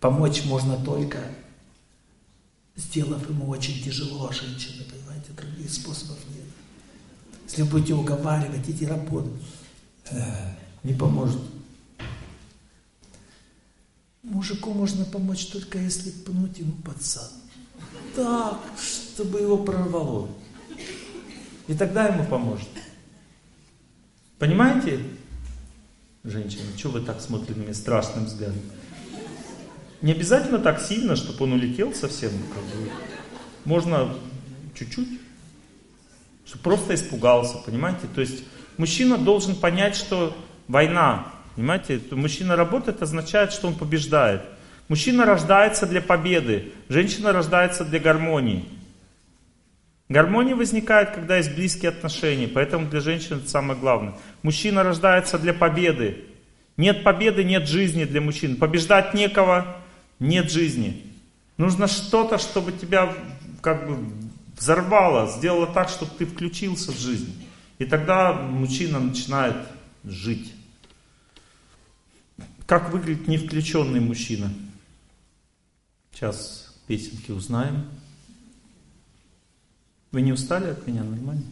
Помочь 0.00 0.44
можно 0.44 0.76
только 0.76 1.18
сделав 2.78 3.28
ему 3.28 3.48
очень 3.48 3.82
тяжело, 3.82 4.30
женщины, 4.32 4.84
понимаете, 4.84 5.32
других 5.36 5.70
способов 5.70 6.18
нет. 6.34 6.46
Если 7.44 7.62
вы 7.62 7.68
будете 7.68 7.94
уговаривать, 7.94 8.68
иди 8.68 8.86
работать, 8.86 9.32
э, 10.10 10.54
не 10.84 10.94
поможет. 10.94 11.40
Мужику 14.22 14.72
можно 14.72 15.04
помочь 15.04 15.46
только 15.46 15.78
если 15.78 16.10
пнуть 16.10 16.58
ему 16.58 16.72
под 16.84 17.02
зад. 17.02 17.32
Так, 18.14 18.60
чтобы 18.80 19.40
его 19.40 19.58
прорвало. 19.58 20.28
И 21.66 21.74
тогда 21.74 22.06
ему 22.08 22.24
поможет. 22.26 22.68
Понимаете, 24.38 25.00
женщина, 26.22 26.64
что 26.76 26.90
вы 26.90 27.00
так 27.00 27.20
смотрите 27.20 27.58
на 27.58 27.64
меня 27.64 27.74
страшным 27.74 28.26
взглядом? 28.26 28.60
Не 30.00 30.12
обязательно 30.12 30.58
так 30.58 30.80
сильно, 30.80 31.16
чтобы 31.16 31.44
он 31.44 31.54
улетел 31.54 31.92
совсем. 31.92 32.30
Как 32.30 32.62
бы. 32.62 32.90
Можно 33.64 34.14
чуть-чуть, 34.78 35.08
чтобы 36.46 36.62
просто 36.62 36.94
испугался, 36.94 37.58
понимаете? 37.58 38.06
То 38.14 38.20
есть 38.20 38.44
мужчина 38.76 39.18
должен 39.18 39.56
понять, 39.56 39.96
что 39.96 40.36
война, 40.68 41.32
понимаете? 41.56 42.00
Мужчина 42.12 42.54
работает, 42.56 43.02
означает, 43.02 43.52
что 43.52 43.66
он 43.66 43.74
побеждает. 43.74 44.42
Мужчина 44.88 45.26
рождается 45.26 45.86
для 45.86 46.00
победы, 46.00 46.72
женщина 46.88 47.32
рождается 47.32 47.84
для 47.84 47.98
гармонии. 47.98 48.64
Гармония 50.08 50.56
возникает, 50.56 51.10
когда 51.10 51.36
есть 51.36 51.54
близкие 51.54 51.90
отношения, 51.90 52.48
поэтому 52.48 52.88
для 52.88 53.00
женщин 53.00 53.38
это 53.38 53.50
самое 53.50 53.78
главное. 53.78 54.14
Мужчина 54.42 54.82
рождается 54.82 55.38
для 55.38 55.52
победы. 55.52 56.24
Нет 56.78 57.02
победы, 57.04 57.44
нет 57.44 57.68
жизни 57.68 58.04
для 58.04 58.22
мужчин. 58.22 58.56
Побеждать 58.56 59.12
некого, 59.12 59.76
нет 60.18 60.50
жизни. 60.50 61.04
Нужно 61.56 61.86
что-то, 61.88 62.38
чтобы 62.38 62.72
тебя 62.72 63.14
как 63.60 63.88
бы 63.88 63.98
взорвало, 64.56 65.30
сделало 65.30 65.66
так, 65.66 65.88
чтобы 65.88 66.12
ты 66.18 66.26
включился 66.26 66.92
в 66.92 66.98
жизнь. 66.98 67.44
И 67.78 67.84
тогда 67.84 68.32
мужчина 68.32 68.98
начинает 68.98 69.56
жить. 70.04 70.52
Как 72.66 72.92
выглядит 72.92 73.28
невключенный 73.28 74.00
мужчина? 74.00 74.52
Сейчас 76.12 76.76
песенки 76.86 77.30
узнаем. 77.30 77.88
Вы 80.10 80.22
не 80.22 80.32
устали 80.32 80.70
от 80.70 80.86
меня? 80.86 81.02
Нормально? 81.04 81.44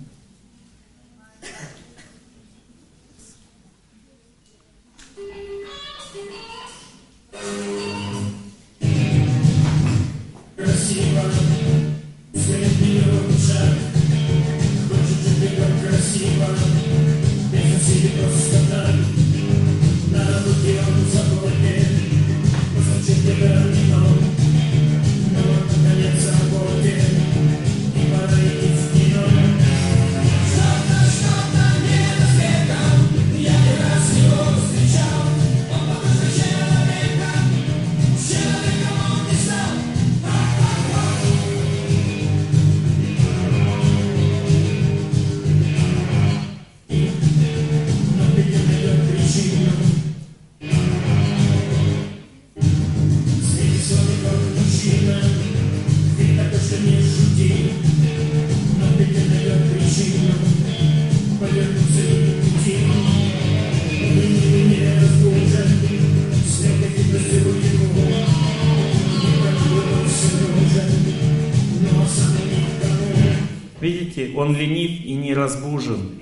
Он 74.47 74.57
ленив 74.57 75.05
и 75.05 75.15
не 75.15 75.35
разбужен. 75.35 76.21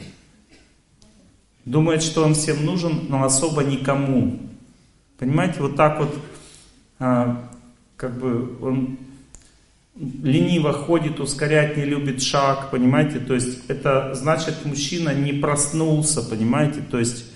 Думает, 1.64 2.02
что 2.02 2.24
он 2.24 2.34
всем 2.34 2.64
нужен, 2.64 3.06
но 3.08 3.24
особо 3.24 3.62
никому. 3.62 4.38
Понимаете, 5.18 5.60
вот 5.60 5.76
так 5.76 5.98
вот, 5.98 6.14
а, 6.98 7.48
как 7.96 8.18
бы 8.18 8.56
он 8.60 8.98
лениво 9.96 10.72
ходит, 10.72 11.20
ускорять 11.20 11.76
не 11.76 11.84
любит 11.84 12.22
шаг, 12.22 12.70
понимаете, 12.70 13.20
то 13.20 13.34
есть 13.34 13.60
это 13.68 14.14
значит 14.14 14.64
мужчина 14.64 15.14
не 15.14 15.32
проснулся, 15.32 16.20
понимаете, 16.20 16.80
то 16.90 16.98
есть 16.98 17.26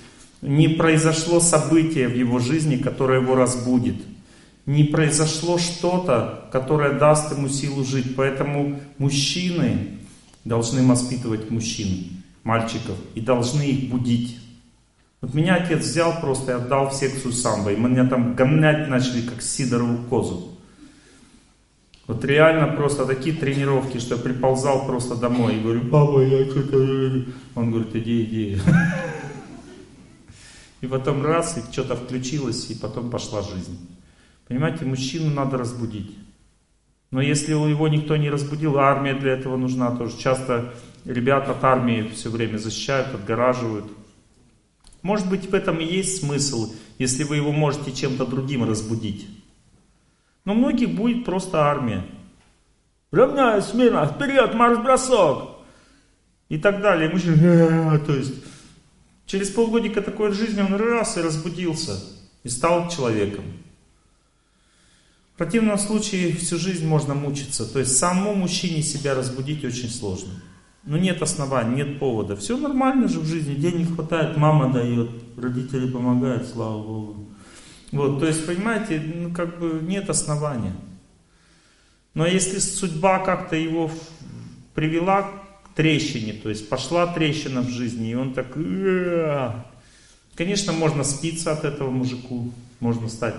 не 0.43 0.69
произошло 0.69 1.41
событие 1.41 2.09
в 2.09 2.17
его 2.17 2.39
жизни, 2.39 2.77
которое 2.77 3.21
его 3.21 3.35
разбудит. 3.35 3.97
Не 4.67 4.85
произошло 4.85 5.57
что-то, 5.59 6.49
которое 6.53 6.93
даст 6.93 7.33
ему 7.33 7.49
силу 7.49 7.85
жить. 7.85 8.15
Поэтому 8.15 8.79
мужчины 8.99 9.98
должны 10.49 10.87
воспитывать 10.87 11.51
мужчин, 11.51 12.23
мальчиков, 12.43 12.97
и 13.15 13.21
должны 13.21 13.63
их 13.63 13.91
будить. 13.91 14.39
Вот 15.21 15.35
меня 15.35 15.57
отец 15.57 15.85
взял 15.85 16.21
просто 16.21 16.53
и 16.53 16.55
отдал 16.55 16.91
в 16.91 16.95
секцию 16.95 17.33
самбо, 17.33 17.73
и 17.73 17.77
меня 17.77 18.07
там 18.07 18.35
гонять 18.35 18.89
начали, 18.89 19.23
как 19.23 19.43
сидорову 19.43 19.99
козу. 20.09 20.59
Вот 22.07 22.25
реально 22.25 22.69
просто 22.69 23.05
такие 23.05 23.37
тренировки, 23.37 23.99
что 23.99 24.15
я 24.15 24.21
приползал 24.21 24.87
просто 24.87 25.15
домой 25.15 25.57
и 25.57 25.61
говорю, 25.61 25.89
папа, 25.91 26.21
я 26.21 26.47
что-то... 26.47 27.27
Он 27.55 27.71
говорит, 27.71 27.95
иди, 27.95 28.25
иди. 28.25 28.59
И 30.81 30.87
потом 30.87 31.27
раз, 31.27 31.59
и 31.59 31.73
что-то 31.73 31.97
включилось, 31.97 32.71
и 32.71 32.75
потом 32.75 33.11
пошла 33.11 33.43
жизнь. 33.43 33.77
Понимаете, 34.47 34.87
мужчину 34.87 35.35
надо 35.35 35.59
разбудить. 35.59 36.17
Но 37.11 37.23
если 37.23 37.53
его 37.53 37.89
никто 37.89 38.17
не 38.17 38.29
разбудил, 38.29 38.79
а 38.79 38.85
армия 38.85 39.15
для 39.15 39.33
этого 39.33 39.57
нужна 39.57 39.91
тоже. 39.97 40.19
Часто 40.19 40.75
ребята 41.05 41.53
от 41.53 41.65
армии 41.65 42.11
все 42.15 42.29
время 42.29 42.59
защищают, 42.59 43.15
отгораживают. 43.15 43.87
Может 45.03 45.29
быть, 45.29 45.49
в 45.49 45.55
этом 45.55 45.79
и 45.79 45.85
есть 45.85 46.21
смысл, 46.21 46.75
если 46.99 47.25
вы 47.25 47.37
его 47.37 47.53
можете 47.53 47.93
чем-то 47.93 48.27
другим 48.27 48.69
разбудить. 48.69 49.27
Но 50.45 50.55
многих 50.55 50.95
будет 50.95 51.25
просто 51.25 51.63
армия. 51.63 52.05
Равняй, 53.11 53.63
смирно, 53.63 54.07
вперед, 54.07 54.55
марш-бросок! 54.55 55.57
И 56.49 56.59
так 56.59 56.81
далее. 56.81 57.11
Мужчина, 57.11 57.95
«Э, 57.95 57.99
то 57.99 58.15
есть, 58.15 58.35
через 59.27 59.51
полгодика 59.51 60.03
такой 60.03 60.33
жизни 60.33 60.61
он 60.61 60.75
раз 60.75 61.17
и 61.17 61.23
разбудился. 61.23 62.03
И 62.43 62.49
стал 62.49 62.89
человеком. 62.89 63.45
В 65.39 65.41
противном 65.41 65.79
случае 65.79 66.35
всю 66.35 66.59
жизнь 66.59 66.85
можно 66.85 67.15
мучиться. 67.15 67.65
То 67.65 67.79
есть 67.79 67.97
самому 67.97 68.35
мужчине 68.35 68.83
себя 68.83 69.15
разбудить 69.15 69.65
очень 69.65 69.89
сложно. 69.89 70.33
Но 70.83 70.99
нет 70.99 71.23
оснований, 71.23 71.77
нет 71.77 72.01
повода. 72.01 72.35
Все 72.35 72.57
нормально 72.57 73.07
же 73.07 73.21
в 73.21 73.25
жизни, 73.25 73.55
денег 73.55 73.95
хватает, 73.95 74.37
мама 74.37 74.73
дает, 74.73 75.09
родители 75.37 75.89
помогают, 75.89 76.49
слава 76.49 76.83
Богу. 76.83 77.29
Вот, 77.93 78.19
то 78.19 78.27
есть, 78.27 78.45
понимаете, 78.47 79.01
ну, 79.01 79.33
как 79.33 79.61
бы 79.61 79.79
нет 79.81 80.11
основания. 80.11 80.75
Но 82.15 82.27
если 82.27 82.59
судьба 82.59 83.21
как-то 83.21 83.55
его 83.55 83.93
привела 84.75 85.23
к 85.23 85.77
трещине, 85.77 86.33
то 86.33 86.49
есть 86.49 86.69
пошла 86.69 87.07
трещина 87.07 87.61
в 87.61 87.69
жизни, 87.69 88.11
и 88.11 88.15
он 88.17 88.35
так... 88.35 88.49
Конечно, 90.35 90.73
можно 90.73 91.05
спиться 91.05 91.53
от 91.53 91.65
этого 91.65 91.91
мужику, 91.91 92.53
можно 92.81 93.09
стать, 93.09 93.37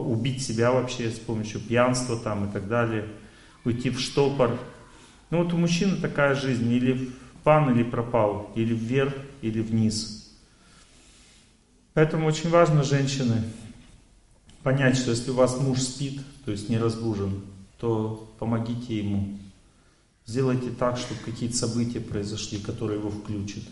убить 0.00 0.42
себя 0.42 0.72
вообще 0.72 1.10
с 1.10 1.18
помощью 1.18 1.60
пьянства 1.60 2.18
там 2.18 2.48
и 2.48 2.52
так 2.52 2.68
далее, 2.68 3.08
уйти 3.64 3.90
в 3.90 4.00
штопор. 4.00 4.58
Ну 5.30 5.42
вот 5.42 5.52
у 5.52 5.56
мужчины 5.56 5.96
такая 5.96 6.34
жизнь, 6.34 6.70
или 6.70 7.10
пан, 7.42 7.72
или 7.74 7.82
пропал, 7.82 8.50
или 8.54 8.74
вверх, 8.74 9.14
или 9.42 9.60
вниз. 9.60 10.32
Поэтому 11.94 12.26
очень 12.26 12.50
важно, 12.50 12.82
женщины, 12.82 13.42
понять, 14.62 14.96
что 14.96 15.10
если 15.10 15.30
у 15.30 15.34
вас 15.34 15.58
муж 15.60 15.80
спит, 15.80 16.20
то 16.44 16.50
есть 16.50 16.68
не 16.68 16.78
разбужен, 16.78 17.42
то 17.78 18.34
помогите 18.38 18.98
ему. 18.98 19.38
Сделайте 20.26 20.70
так, 20.70 20.96
чтобы 20.96 21.20
какие-то 21.20 21.56
события 21.56 22.00
произошли, 22.00 22.58
которые 22.58 22.98
его 22.98 23.10
включат. 23.10 23.62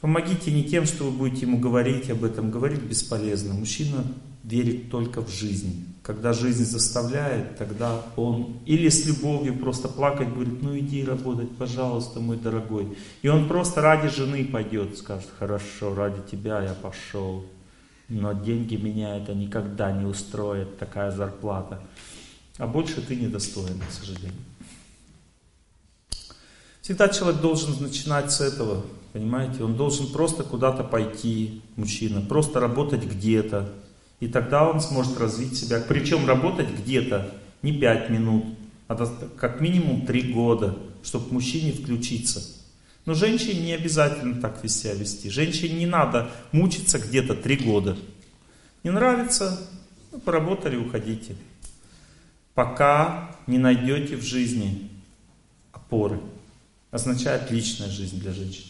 Помогите 0.00 0.52
не 0.52 0.64
тем, 0.64 0.84
что 0.84 1.04
вы 1.04 1.10
будете 1.10 1.46
ему 1.46 1.58
говорить 1.58 2.08
об 2.10 2.22
этом. 2.22 2.50
Говорить 2.50 2.82
бесполезно. 2.82 3.54
Мужчина 3.54 4.04
верит 4.42 4.90
только 4.90 5.22
в 5.22 5.30
жизнь. 5.30 5.84
Когда 6.02 6.32
жизнь 6.32 6.64
заставляет, 6.64 7.58
тогда 7.58 8.02
он 8.16 8.60
или 8.64 8.88
с 8.88 9.04
любовью 9.04 9.58
просто 9.58 9.88
плакать 9.88 10.28
будет, 10.28 10.62
ну 10.62 10.78
иди 10.78 11.04
работать, 11.04 11.54
пожалуйста, 11.56 12.20
мой 12.20 12.38
дорогой. 12.38 12.96
И 13.20 13.28
он 13.28 13.46
просто 13.46 13.82
ради 13.82 14.08
жены 14.08 14.44
пойдет, 14.46 14.96
скажет, 14.96 15.28
хорошо, 15.38 15.94
ради 15.94 16.20
тебя 16.30 16.62
я 16.62 16.72
пошел. 16.72 17.44
Но 18.08 18.32
деньги 18.32 18.76
меня 18.76 19.18
это 19.18 19.34
никогда 19.34 19.92
не 19.92 20.06
устроит, 20.06 20.78
такая 20.78 21.10
зарплата. 21.10 21.82
А 22.56 22.66
больше 22.66 23.02
ты 23.02 23.14
недостоин, 23.14 23.78
к 23.78 23.92
сожалению. 23.92 24.32
Всегда 26.80 27.08
человек 27.10 27.42
должен 27.42 27.82
начинать 27.82 28.32
с 28.32 28.40
этого, 28.40 28.82
понимаете? 29.12 29.62
Он 29.62 29.76
должен 29.76 30.10
просто 30.10 30.42
куда-то 30.42 30.84
пойти, 30.84 31.60
мужчина, 31.76 32.22
просто 32.22 32.60
работать 32.60 33.04
где-то. 33.04 33.70
И 34.20 34.28
тогда 34.28 34.68
он 34.68 34.80
сможет 34.80 35.18
развить 35.18 35.56
себя. 35.56 35.80
Причем 35.86 36.26
работать 36.26 36.68
где-то 36.70 37.32
не 37.62 37.72
5 37.72 38.10
минут, 38.10 38.44
а 38.88 38.96
как 39.36 39.60
минимум 39.60 40.06
3 40.06 40.32
года, 40.32 40.76
чтобы 41.02 41.32
мужчине 41.32 41.72
включиться. 41.72 42.42
Но 43.06 43.14
женщине 43.14 43.60
не 43.60 43.72
обязательно 43.72 44.40
так 44.40 44.58
себя 44.68 44.94
вести. 44.94 45.30
Женщине 45.30 45.78
не 45.78 45.86
надо 45.86 46.30
мучиться 46.52 46.98
где-то 46.98 47.34
три 47.34 47.56
года. 47.56 47.96
Не 48.84 48.90
нравится, 48.90 49.58
ну, 50.12 50.20
поработали, 50.20 50.76
уходите. 50.76 51.34
Пока 52.54 53.34
не 53.46 53.56
найдете 53.56 54.16
в 54.16 54.22
жизни 54.22 54.90
опоры. 55.72 56.20
Означает 56.90 57.50
личная 57.50 57.88
жизнь 57.88 58.20
для 58.20 58.32
женщин. 58.32 58.66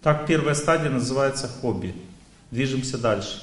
Так 0.00 0.26
первая 0.26 0.56
стадия 0.56 0.90
называется 0.90 1.46
хобби. 1.46 1.94
Движемся 2.52 2.98
дальше. 2.98 3.42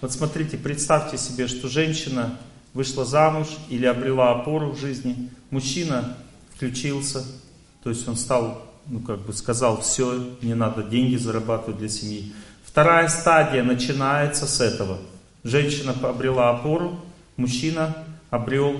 Вот 0.00 0.12
смотрите, 0.12 0.56
представьте 0.56 1.18
себе, 1.18 1.48
что 1.48 1.68
женщина 1.68 2.38
вышла 2.72 3.04
замуж 3.04 3.48
или 3.68 3.84
обрела 3.84 4.30
опору 4.30 4.70
в 4.70 4.78
жизни, 4.78 5.28
мужчина 5.50 6.16
включился, 6.54 7.24
то 7.82 7.90
есть 7.90 8.06
он 8.06 8.16
стал, 8.16 8.64
ну 8.86 9.00
как 9.00 9.22
бы 9.22 9.32
сказал, 9.32 9.80
все, 9.80 10.24
мне 10.40 10.54
надо 10.54 10.84
деньги 10.84 11.16
зарабатывать 11.16 11.78
для 11.78 11.88
семьи. 11.88 12.32
Вторая 12.64 13.08
стадия 13.08 13.64
начинается 13.64 14.46
с 14.46 14.60
этого. 14.60 14.98
Женщина 15.42 15.92
обрела 16.00 16.50
опору, 16.50 17.00
мужчина 17.36 18.04
обрел 18.30 18.76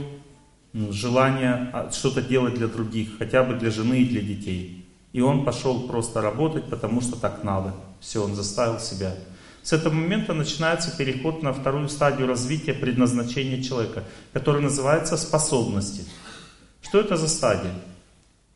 ну, 0.72 0.92
желание 0.92 1.70
а, 1.72 1.90
что-то 1.90 2.22
делать 2.22 2.54
для 2.54 2.68
других, 2.68 3.18
хотя 3.18 3.42
бы 3.42 3.54
для 3.54 3.72
жены 3.72 4.02
и 4.02 4.08
для 4.08 4.20
детей. 4.20 4.86
И 5.12 5.20
он 5.20 5.44
пошел 5.44 5.88
просто 5.88 6.20
работать, 6.20 6.70
потому 6.70 7.00
что 7.00 7.16
так 7.16 7.42
надо. 7.42 7.74
Все, 8.00 8.22
он 8.22 8.34
заставил 8.34 8.78
себя. 8.78 9.14
С 9.62 9.72
этого 9.72 9.92
момента 9.94 10.32
начинается 10.32 10.96
переход 10.96 11.42
на 11.42 11.52
вторую 11.52 11.88
стадию 11.88 12.28
развития 12.28 12.72
предназначения 12.72 13.62
человека, 13.62 14.04
который 14.32 14.62
называется 14.62 15.16
способности. 15.16 16.04
Что 16.82 17.00
это 17.00 17.16
за 17.16 17.26
стадия? 17.26 17.72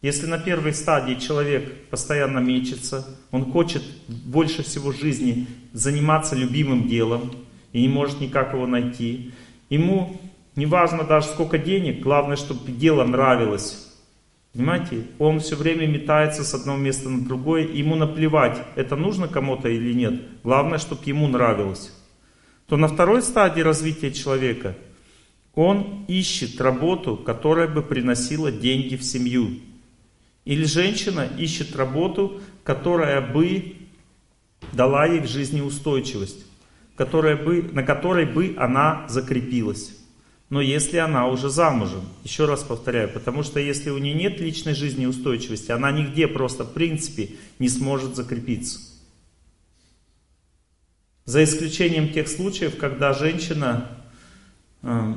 Если 0.03 0.27
на 0.27 0.39
первой 0.39 0.73
стадии 0.73 1.15
человек 1.17 1.89
постоянно 1.89 2.39
мечется, 2.39 3.05
он 3.33 3.51
хочет 3.51 3.83
больше 4.09 4.63
всего 4.63 4.93
жизни 4.93 5.47
заниматься 5.73 6.37
любимым 6.37 6.89
делом 6.89 7.35
и 7.73 7.83
не 7.83 7.89
может 7.89 8.21
никак 8.21 8.55
его 8.55 8.67
найти, 8.67 9.33
ему 9.69 10.21
не 10.57 10.65
важно 10.67 11.05
даже 11.05 11.27
сколько 11.27 11.59
денег, 11.59 12.01
главное, 12.03 12.37
чтобы 12.37 12.71
дело 12.73 13.05
нравилось. 13.05 13.90
Понимаете? 14.53 15.07
Он 15.19 15.39
все 15.41 15.55
время 15.55 15.87
метается 15.87 16.43
с 16.43 16.55
одного 16.55 16.79
места 16.79 17.09
на 17.09 17.25
другое, 17.25 17.69
ему 17.69 17.95
наплевать, 17.95 18.59
это 18.75 18.97
нужно 18.97 19.29
кому-то 19.29 19.69
или 19.69 19.93
нет. 19.93 20.21
Главное, 20.43 20.79
чтобы 20.79 21.03
ему 21.05 21.29
нравилось. 21.29 21.93
То 22.67 22.77
на 22.77 22.89
второй 22.89 23.23
стадии 23.23 23.61
развития 23.61 24.13
человека 24.13 24.77
он 25.55 26.05
ищет 26.09 26.61
работу, 26.61 27.17
которая 27.17 27.69
бы 27.69 27.83
приносила 27.83 28.51
деньги 28.51 28.97
в 28.97 29.03
семью. 29.03 29.61
Или 30.45 30.65
женщина 30.65 31.29
ищет 31.39 31.77
работу, 31.77 32.41
которая 32.65 33.21
бы 33.21 33.77
дала 34.73 35.07
ей 35.07 35.21
в 35.21 35.29
жизни 35.29 35.61
устойчивость, 35.61 36.47
которая 36.97 37.37
бы, 37.37 37.69
на 37.73 37.83
которой 37.83 38.25
бы 38.25 38.55
она 38.59 39.07
закрепилась. 39.09 40.00
Но 40.51 40.61
если 40.61 40.97
она 40.97 41.29
уже 41.29 41.49
замужем, 41.49 42.05
еще 42.25 42.45
раз 42.45 42.65
повторяю, 42.65 43.09
потому 43.09 43.45
что 43.45 43.61
если 43.61 43.91
у 43.91 43.99
нее 43.99 44.15
нет 44.15 44.41
личной 44.41 44.75
жизни 44.75 45.07
устойчивости, 45.07 45.71
она 45.71 45.93
нигде 45.93 46.27
просто 46.27 46.65
в 46.65 46.73
принципе 46.73 47.37
не 47.61 47.69
сможет 47.69 48.17
закрепиться. 48.17 48.81
За 51.25 51.45
исключением 51.45 52.13
тех 52.13 52.29
случаев, 52.29 52.77
когда 52.77 53.13
женщина 53.13 53.89
э, 54.83 55.15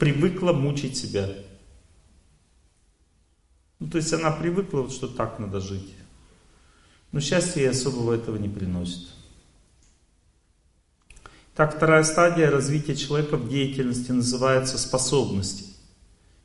привыкла 0.00 0.52
мучить 0.52 0.96
себя. 0.96 1.28
Ну, 3.78 3.86
то 3.88 3.98
есть 3.98 4.12
она 4.12 4.32
привыкла, 4.32 4.90
что 4.90 5.06
так 5.06 5.38
надо 5.38 5.60
жить. 5.60 5.94
Но 7.12 7.20
счастье 7.20 7.70
особого 7.70 8.14
этого 8.14 8.36
не 8.38 8.48
приносит. 8.48 9.15
Так, 11.56 11.74
вторая 11.74 12.04
стадия 12.04 12.50
развития 12.50 12.94
человека 12.94 13.38
в 13.38 13.48
деятельности 13.48 14.12
называется 14.12 14.76
способности. 14.76 15.64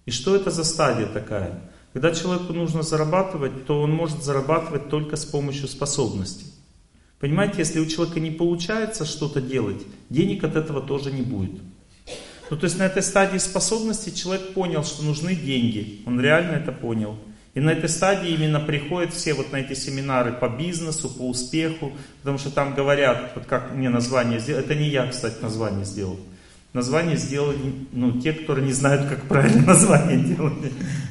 И 0.06 0.12
что 0.12 0.38
это 0.38 0.52
за 0.52 0.64
стадия 0.64 1.06
такая? 1.06 1.60
Когда 1.92 2.16
человеку 2.16 2.54
нужно 2.54 2.82
зарабатывать, 2.82 3.66
то 3.66 3.82
он 3.82 3.92
может 3.92 4.24
зарабатывать 4.24 4.88
только 4.88 5.18
с 5.18 5.26
помощью 5.26 5.68
способностей. 5.68 6.46
Понимаете, 7.20 7.56
если 7.58 7.82
у 7.82 7.86
человека 7.88 8.22
не 8.22 8.32
получается 8.32 9.04
что-то 9.04 9.42
делать, 9.42 9.82
денег 10.10 10.46
от 10.46 10.56
этого 10.56 10.82
тоже 10.82 11.12
не 11.12 11.24
будет. 11.24 11.60
Ну, 12.50 12.56
то 12.56 12.64
есть 12.64 12.80
на 12.80 12.84
этой 12.84 13.04
стадии 13.04 13.38
способности 13.38 14.12
человек 14.12 14.54
понял, 14.54 14.86
что 14.86 15.04
нужны 15.04 15.36
деньги. 15.36 16.04
Он 16.06 16.22
реально 16.22 16.52
это 16.52 16.72
понял. 16.72 17.18
И 17.54 17.60
на 17.60 17.72
этой 17.72 17.90
стадии 17.90 18.30
именно 18.30 18.62
приходят 18.62 19.14
все 19.14 19.34
вот 19.34 19.52
на 19.52 19.58
эти 19.58 19.74
семинары 19.74 20.32
по 20.32 20.48
бизнесу, 20.48 21.10
по 21.10 21.28
успеху, 21.28 21.92
потому 22.20 22.38
что 22.38 22.50
там 22.50 22.74
говорят, 22.74 23.34
вот 23.36 23.46
как 23.46 23.74
мне 23.74 23.90
название 23.90 24.40
сделать, 24.40 24.66
это 24.66 24.76
не 24.76 24.88
я, 24.88 25.08
кстати, 25.08 25.42
название 25.42 25.84
сделал. 25.84 26.18
Название 26.74 27.18
сделали 27.18 27.58
ну, 27.92 28.22
те, 28.22 28.32
которые 28.32 28.66
не 28.66 28.72
знают, 28.72 29.10
как 29.10 29.24
правильно 29.24 29.66
название 29.68 30.18
делать. 30.18 30.54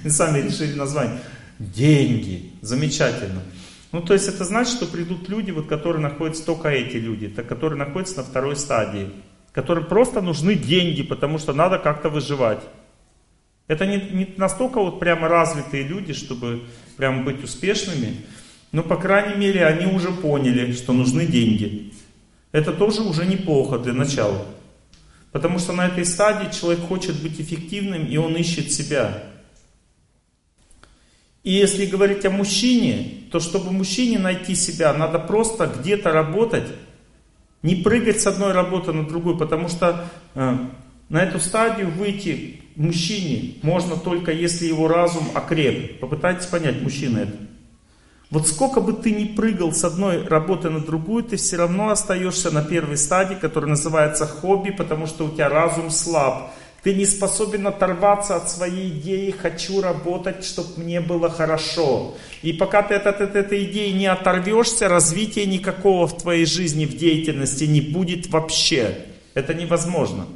И 0.04 0.08
сами 0.08 0.40
решили 0.40 0.74
название. 0.74 1.20
Деньги. 1.58 2.52
Замечательно. 2.62 3.42
Ну, 3.92 4.00
то 4.00 4.14
есть 4.14 4.26
это 4.28 4.44
значит, 4.44 4.72
что 4.72 4.86
придут 4.86 5.28
люди, 5.28 5.50
вот, 5.50 5.66
которые 5.66 6.00
находятся, 6.00 6.46
только 6.46 6.68
эти 6.68 6.96
люди, 6.96 7.28
которые 7.28 7.78
находятся 7.78 8.18
на 8.18 8.22
второй 8.22 8.56
стадии, 8.56 9.10
которым 9.52 9.84
просто 9.84 10.22
нужны 10.22 10.54
деньги, 10.54 11.02
потому 11.02 11.38
что 11.38 11.52
надо 11.52 11.78
как-то 11.78 12.08
выживать. 12.08 12.60
Это 13.70 13.86
не, 13.86 13.98
не 13.98 14.34
настолько 14.36 14.80
вот 14.80 14.98
прямо 14.98 15.28
развитые 15.28 15.84
люди, 15.84 16.12
чтобы 16.12 16.64
прям 16.96 17.24
быть 17.24 17.44
успешными, 17.44 18.26
но, 18.72 18.82
по 18.82 18.96
крайней 18.96 19.36
мере, 19.36 19.64
они 19.64 19.86
уже 19.86 20.10
поняли, 20.10 20.72
что 20.72 20.92
нужны 20.92 21.24
деньги. 21.24 21.92
Это 22.50 22.72
тоже 22.72 23.02
уже 23.02 23.24
неплохо 23.24 23.78
для 23.78 23.92
начала. 23.92 24.44
Потому 25.30 25.60
что 25.60 25.72
на 25.72 25.86
этой 25.86 26.04
стадии 26.04 26.52
человек 26.52 26.80
хочет 26.80 27.22
быть 27.22 27.40
эффективным, 27.40 28.06
и 28.06 28.16
он 28.16 28.34
ищет 28.34 28.72
себя. 28.72 29.22
И 31.44 31.52
если 31.52 31.86
говорить 31.86 32.24
о 32.24 32.30
мужчине, 32.30 33.28
то 33.30 33.38
чтобы 33.38 33.70
мужчине 33.70 34.18
найти 34.18 34.56
себя, 34.56 34.92
надо 34.94 35.20
просто 35.20 35.72
где-то 35.78 36.10
работать, 36.10 36.66
не 37.62 37.76
прыгать 37.76 38.20
с 38.20 38.26
одной 38.26 38.50
работы 38.50 38.92
на 38.92 39.06
другую, 39.06 39.38
потому 39.38 39.68
что 39.68 40.10
э, 40.34 40.56
на 41.10 41.24
эту 41.24 41.40
стадию 41.40 41.90
выйти 41.90 42.62
мужчине 42.76 43.56
можно 43.62 43.96
только 43.96 44.30
если 44.30 44.66
его 44.66 44.86
разум 44.88 45.24
окреп. 45.34 45.98
Попытайтесь 45.98 46.46
понять, 46.46 46.80
мужчина 46.80 47.18
это. 47.18 47.32
Вот 48.30 48.46
сколько 48.46 48.80
бы 48.80 48.92
ты 48.92 49.10
ни 49.10 49.24
прыгал 49.24 49.72
с 49.72 49.82
одной 49.82 50.24
работы 50.24 50.70
на 50.70 50.78
другую, 50.78 51.24
ты 51.24 51.36
все 51.36 51.56
равно 51.56 51.90
остаешься 51.90 52.52
на 52.52 52.62
первой 52.62 52.96
стадии, 52.96 53.34
которая 53.34 53.70
называется 53.70 54.24
хобби, 54.24 54.70
потому 54.70 55.06
что 55.06 55.24
у 55.26 55.30
тебя 55.30 55.48
разум 55.48 55.90
слаб. 55.90 56.52
Ты 56.84 56.94
не 56.94 57.04
способен 57.06 57.66
оторваться 57.66 58.36
от 58.36 58.48
своей 58.48 58.88
идеи 58.90 59.32
«хочу 59.32 59.82
работать, 59.82 60.44
чтобы 60.44 60.80
мне 60.84 61.00
было 61.00 61.28
хорошо». 61.28 62.14
И 62.42 62.52
пока 62.52 62.82
ты 62.82 62.94
от, 62.94 63.08
от, 63.08 63.20
от 63.20 63.34
этой 63.34 63.64
идеи 63.64 63.90
не 63.90 64.06
оторвешься, 64.06 64.88
развития 64.88 65.44
никакого 65.44 66.06
в 66.06 66.16
твоей 66.16 66.46
жизни, 66.46 66.86
в 66.86 66.96
деятельности 66.96 67.64
не 67.64 67.80
будет 67.80 68.28
вообще. 68.30 69.06
Это 69.34 69.54
невозможно. 69.54 70.26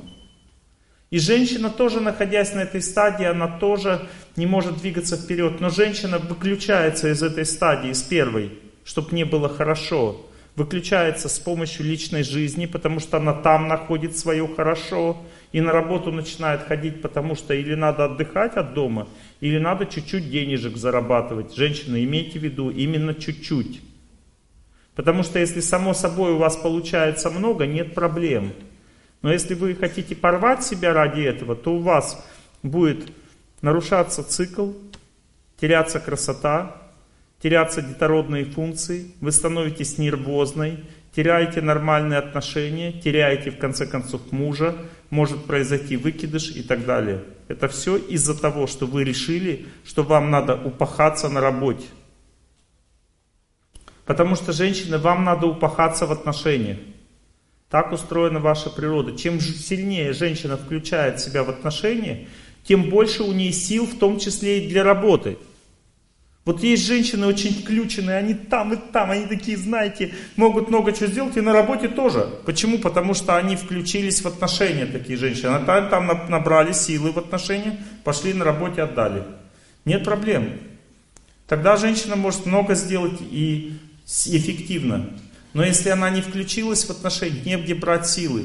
И 1.14 1.20
женщина 1.20 1.70
тоже, 1.70 2.00
находясь 2.00 2.54
на 2.54 2.62
этой 2.62 2.82
стадии, 2.82 3.24
она 3.24 3.46
тоже 3.46 4.08
не 4.34 4.46
может 4.46 4.78
двигаться 4.78 5.16
вперед. 5.16 5.60
Но 5.60 5.70
женщина 5.70 6.18
выключается 6.18 7.08
из 7.08 7.22
этой 7.22 7.46
стадии, 7.46 7.90
из 7.90 8.02
первой, 8.02 8.50
чтобы 8.82 9.10
мне 9.12 9.24
было 9.24 9.48
хорошо. 9.48 10.26
Выключается 10.56 11.28
с 11.28 11.38
помощью 11.38 11.86
личной 11.86 12.24
жизни, 12.24 12.66
потому 12.66 12.98
что 12.98 13.18
она 13.18 13.32
там 13.32 13.68
находит 13.68 14.18
свое 14.18 14.48
хорошо 14.56 15.16
и 15.52 15.60
на 15.60 15.70
работу 15.70 16.10
начинает 16.10 16.64
ходить, 16.64 17.00
потому 17.00 17.36
что 17.36 17.54
или 17.54 17.76
надо 17.76 18.06
отдыхать 18.06 18.56
от 18.56 18.74
дома, 18.74 19.06
или 19.38 19.58
надо 19.58 19.86
чуть-чуть 19.86 20.28
денежек 20.28 20.76
зарабатывать. 20.76 21.54
Женщины, 21.54 22.02
имейте 22.02 22.40
в 22.40 22.42
виду, 22.42 22.70
именно 22.70 23.14
чуть-чуть. 23.14 23.82
Потому 24.96 25.22
что 25.22 25.38
если 25.38 25.60
само 25.60 25.94
собой 25.94 26.32
у 26.32 26.38
вас 26.38 26.56
получается 26.56 27.30
много, 27.30 27.66
нет 27.66 27.94
проблем. 27.94 28.52
Но 29.24 29.32
если 29.32 29.54
вы 29.54 29.74
хотите 29.74 30.14
порвать 30.14 30.62
себя 30.62 30.92
ради 30.92 31.22
этого, 31.22 31.56
то 31.56 31.76
у 31.76 31.78
вас 31.78 32.22
будет 32.62 33.10
нарушаться 33.62 34.22
цикл, 34.22 34.72
теряться 35.58 35.98
красота, 35.98 36.76
теряться 37.40 37.80
детородные 37.80 38.44
функции, 38.44 39.12
вы 39.22 39.32
становитесь 39.32 39.96
нервозной, 39.96 40.84
теряете 41.16 41.62
нормальные 41.62 42.18
отношения, 42.18 42.92
теряете 42.92 43.50
в 43.50 43.56
конце 43.56 43.86
концов 43.86 44.30
мужа, 44.30 44.76
может 45.08 45.46
произойти 45.46 45.96
выкидыш 45.96 46.50
и 46.50 46.62
так 46.62 46.84
далее. 46.84 47.24
Это 47.48 47.66
все 47.68 47.96
из-за 47.96 48.38
того, 48.38 48.66
что 48.66 48.84
вы 48.84 49.04
решили, 49.04 49.64
что 49.86 50.02
вам 50.02 50.30
надо 50.30 50.54
упахаться 50.54 51.30
на 51.30 51.40
работе. 51.40 51.86
Потому 54.04 54.36
что, 54.36 54.52
женщины, 54.52 54.98
вам 54.98 55.24
надо 55.24 55.46
упахаться 55.46 56.04
в 56.04 56.12
отношениях. 56.12 56.76
Так 57.70 57.92
устроена 57.92 58.40
ваша 58.40 58.70
природа. 58.70 59.16
Чем 59.16 59.40
сильнее 59.40 60.12
женщина 60.12 60.56
включает 60.56 61.20
себя 61.20 61.44
в 61.44 61.50
отношения, 61.50 62.28
тем 62.64 62.88
больше 62.90 63.22
у 63.22 63.32
нее 63.32 63.52
сил, 63.52 63.86
в 63.86 63.98
том 63.98 64.18
числе 64.18 64.64
и 64.64 64.68
для 64.68 64.84
работы. 64.84 65.38
Вот 66.44 66.62
есть 66.62 66.86
женщины 66.86 67.26
очень 67.26 67.54
включенные, 67.54 68.18
они 68.18 68.34
там 68.34 68.74
и 68.74 68.76
там, 68.92 69.10
они 69.10 69.26
такие, 69.26 69.56
знаете, 69.56 70.12
могут 70.36 70.68
много 70.68 70.92
чего 70.92 71.06
сделать, 71.06 71.36
и 71.38 71.40
на 71.40 71.54
работе 71.54 71.88
тоже. 71.88 72.28
Почему? 72.44 72.78
Потому 72.78 73.14
что 73.14 73.36
они 73.36 73.56
включились 73.56 74.20
в 74.20 74.26
отношения, 74.26 74.84
такие 74.84 75.18
женщины. 75.18 75.48
Они 75.48 75.64
там, 75.64 75.88
там 75.88 76.30
набрали 76.30 76.72
силы 76.72 77.12
в 77.12 77.18
отношения, 77.18 77.82
пошли 78.04 78.34
на 78.34 78.44
работе, 78.44 78.82
отдали. 78.82 79.22
Нет 79.86 80.04
проблем. 80.04 80.60
Тогда 81.46 81.76
женщина 81.76 82.14
может 82.14 82.44
много 82.44 82.74
сделать 82.74 83.20
и 83.20 83.78
эффективно. 84.06 85.10
Но 85.54 85.64
если 85.64 85.88
она 85.88 86.10
не 86.10 86.20
включилась 86.20 86.84
в 86.84 86.90
отношения, 86.90 87.40
негде 87.44 87.74
брать 87.74 88.08
силы. 88.08 88.44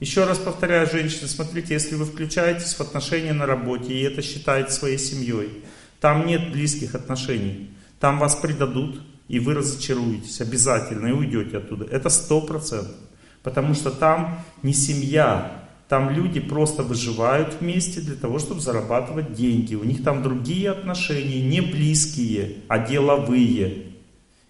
Еще 0.00 0.24
раз 0.24 0.38
повторяю, 0.38 0.88
женщины, 0.90 1.28
смотрите, 1.28 1.74
если 1.74 1.94
вы 1.96 2.04
включаетесь 2.04 2.74
в 2.74 2.80
отношения 2.80 3.32
на 3.32 3.46
работе, 3.46 3.92
и 3.92 4.02
это 4.02 4.22
считаете 4.22 4.72
своей 4.72 4.98
семьей, 4.98 5.62
там 6.00 6.26
нет 6.26 6.50
близких 6.50 6.94
отношений. 6.94 7.70
Там 8.00 8.18
вас 8.18 8.34
предадут, 8.36 9.00
и 9.28 9.38
вы 9.38 9.54
разочаруетесь 9.54 10.40
обязательно, 10.40 11.08
и 11.08 11.12
уйдете 11.12 11.58
оттуда. 11.58 11.84
Это 11.84 12.08
сто 12.08 12.40
процентов. 12.40 12.96
Потому 13.42 13.74
что 13.74 13.90
там 13.90 14.44
не 14.62 14.72
семья, 14.72 15.62
там 15.88 16.10
люди 16.10 16.40
просто 16.40 16.82
выживают 16.82 17.56
вместе 17.60 18.00
для 18.00 18.14
того, 18.14 18.38
чтобы 18.38 18.60
зарабатывать 18.60 19.34
деньги. 19.34 19.74
У 19.74 19.84
них 19.84 20.02
там 20.02 20.22
другие 20.22 20.70
отношения, 20.70 21.40
не 21.42 21.60
близкие, 21.60 22.58
а 22.68 22.78
деловые. 22.78 23.91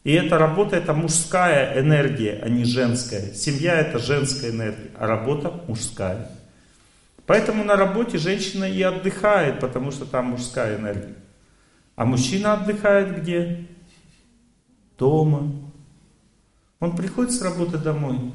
И 0.04 0.12
эта 0.12 0.36
работа 0.36 0.76
это 0.76 0.94
мужская 0.94 1.80
энергия, 1.80 2.40
а 2.42 2.48
не 2.48 2.64
женская. 2.64 3.32
Семья 3.34 3.76
это 3.76 4.00
женская 4.00 4.50
энергия, 4.50 4.90
а 4.98 5.06
работа 5.06 5.62
мужская. 5.68 6.28
Поэтому 7.24 7.62
на 7.62 7.76
работе 7.76 8.18
женщина 8.18 8.64
и 8.64 8.82
отдыхает, 8.82 9.60
потому 9.60 9.92
что 9.92 10.04
там 10.04 10.26
мужская 10.26 10.76
энергия. 10.76 11.14
А 11.94 12.04
мужчина 12.04 12.54
отдыхает 12.54 13.22
где? 13.22 13.68
Дома. 14.98 15.52
Он 16.80 16.96
приходит 16.96 17.32
с 17.32 17.42
работы 17.42 17.78
домой. 17.78 18.32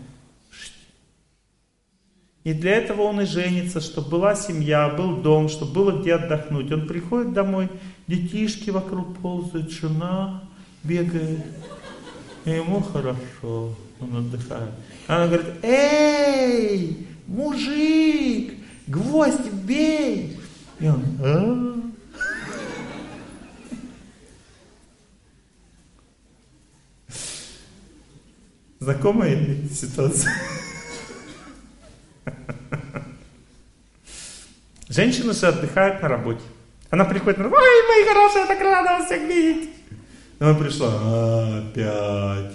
И 2.45 2.53
для 2.53 2.76
этого 2.76 3.02
он 3.02 3.19
и 3.19 3.26
женится, 3.26 3.81
чтобы 3.81 4.10
была 4.10 4.35
семья, 4.35 4.88
был 4.88 5.18
дом, 5.18 5.49
чтобы 5.49 5.73
было 5.73 5.99
где 5.99 6.15
отдохнуть. 6.15 6.72
Он 6.72 6.88
приходит 6.88 7.34
домой, 7.34 7.69
детишки 8.07 8.69
вокруг 8.69 9.18
ползают, 9.18 9.69
жена 9.69 10.47
бегает. 10.88 11.43
Ему 12.45 12.81
хорошо, 12.81 13.76
он 13.99 14.15
отдыхает. 14.15 14.72
Она 15.07 15.27
говорит, 15.27 15.64
эй, 15.64 17.07
мужик, 17.27 18.53
гвоздь 18.88 19.51
бей. 19.51 20.39
И 20.80 20.88
он, 20.88 21.03
а? 21.22 21.73
Знакомая 28.80 29.68
ситуация? 29.69 30.31
Женщина 34.88 35.34
же 35.34 35.47
отдыхает 35.47 36.01
на 36.01 36.07
работе. 36.07 36.41
Она 36.89 37.03
приходит, 37.03 37.39
ой, 37.39 37.49
мои 37.49 38.05
хорошие, 38.07 38.45
так 38.45 38.61
рада 38.61 38.97
вас 38.97 39.05
всех 39.07 39.22
видеть. 39.23 39.77
И 40.39 40.43
она 40.43 40.53
пришла, 40.53 40.89
«А, 40.91 41.59
опять. 41.59 42.53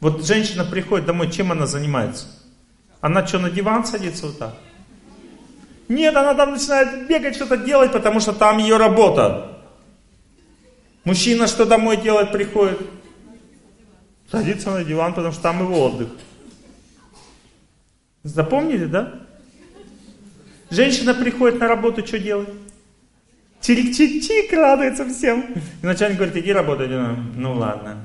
Вот 0.00 0.24
женщина 0.24 0.64
приходит 0.64 1.06
домой, 1.06 1.30
чем 1.30 1.52
она 1.52 1.66
занимается? 1.66 2.26
Она 3.00 3.26
что, 3.26 3.38
на 3.38 3.50
диван 3.50 3.84
садится 3.84 4.26
вот 4.26 4.38
так? 4.38 4.54
Нет, 5.88 6.16
она 6.16 6.34
там 6.34 6.52
начинает 6.52 7.06
бегать, 7.06 7.36
что-то 7.36 7.56
делать, 7.56 7.92
потому 7.92 8.20
что 8.20 8.32
там 8.32 8.58
ее 8.58 8.76
работа. 8.76 9.62
Мужчина 11.04 11.46
что 11.46 11.64
домой 11.64 11.96
делать 11.96 12.32
приходит? 12.32 12.80
Садится 14.30 14.72
на 14.72 14.82
диван, 14.82 15.14
потому 15.14 15.32
что 15.32 15.42
там 15.42 15.60
его 15.60 15.84
отдых. 15.84 16.08
Запомнили, 18.24 18.86
да? 18.86 19.14
Женщина 20.68 21.14
приходит 21.14 21.60
на 21.60 21.68
работу, 21.68 22.04
что 22.04 22.18
делает? 22.18 22.50
Чирик-чик-чик, 23.60 24.52
радуется 24.52 25.08
всем. 25.08 25.54
И 25.82 25.86
начальник 25.86 26.18
говорит, 26.18 26.36
иди 26.36 26.52
работать. 26.52 26.90
Ну 27.34 27.54
ладно. 27.54 28.00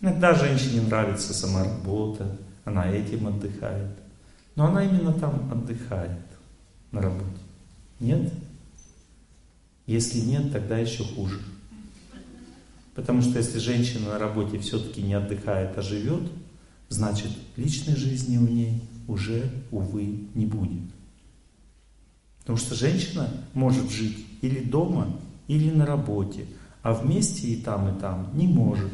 Иногда 0.00 0.34
женщине 0.34 0.82
нравится 0.82 1.32
сама 1.32 1.64
работа, 1.64 2.36
она 2.64 2.90
этим 2.90 3.26
отдыхает. 3.26 3.90
Но 4.54 4.66
она 4.66 4.84
именно 4.84 5.12
там 5.12 5.50
отдыхает, 5.50 6.20
на 6.92 7.00
работе. 7.00 7.40
Нет? 8.00 8.32
Если 9.86 10.18
нет, 10.18 10.52
тогда 10.52 10.76
еще 10.78 11.04
хуже. 11.04 11.40
Потому 12.94 13.22
что 13.22 13.38
если 13.38 13.58
женщина 13.58 14.10
на 14.10 14.18
работе 14.18 14.58
все-таки 14.58 15.00
не 15.02 15.14
отдыхает, 15.14 15.76
а 15.78 15.82
живет, 15.82 16.30
значит 16.88 17.30
личной 17.56 17.96
жизни 17.96 18.36
у 18.36 18.46
ней 18.46 18.82
уже, 19.06 19.50
увы, 19.70 20.26
не 20.34 20.46
будет. 20.46 20.82
Потому 22.40 22.58
что 22.58 22.74
женщина 22.74 23.28
может 23.54 23.90
жить 23.90 24.26
или 24.42 24.60
дома, 24.60 25.18
или 25.48 25.70
на 25.70 25.86
работе, 25.86 26.46
а 26.82 26.92
вместе 26.92 27.48
и 27.48 27.56
там, 27.56 27.96
и 27.96 28.00
там 28.00 28.30
не 28.34 28.46
может. 28.46 28.92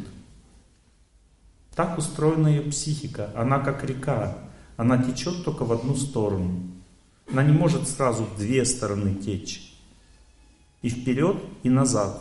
Так 1.74 1.98
устроена 1.98 2.48
ее 2.48 2.62
психика. 2.62 3.30
Она 3.34 3.58
как 3.58 3.84
река. 3.84 4.38
Она 4.76 5.02
течет 5.02 5.44
только 5.44 5.64
в 5.64 5.72
одну 5.72 5.96
сторону. 5.96 6.62
Она 7.30 7.42
не 7.42 7.52
может 7.52 7.88
сразу 7.88 8.24
в 8.24 8.38
две 8.38 8.64
стороны 8.64 9.14
течь. 9.14 9.74
И 10.82 10.88
вперед, 10.88 11.36
и 11.62 11.70
назад. 11.70 12.20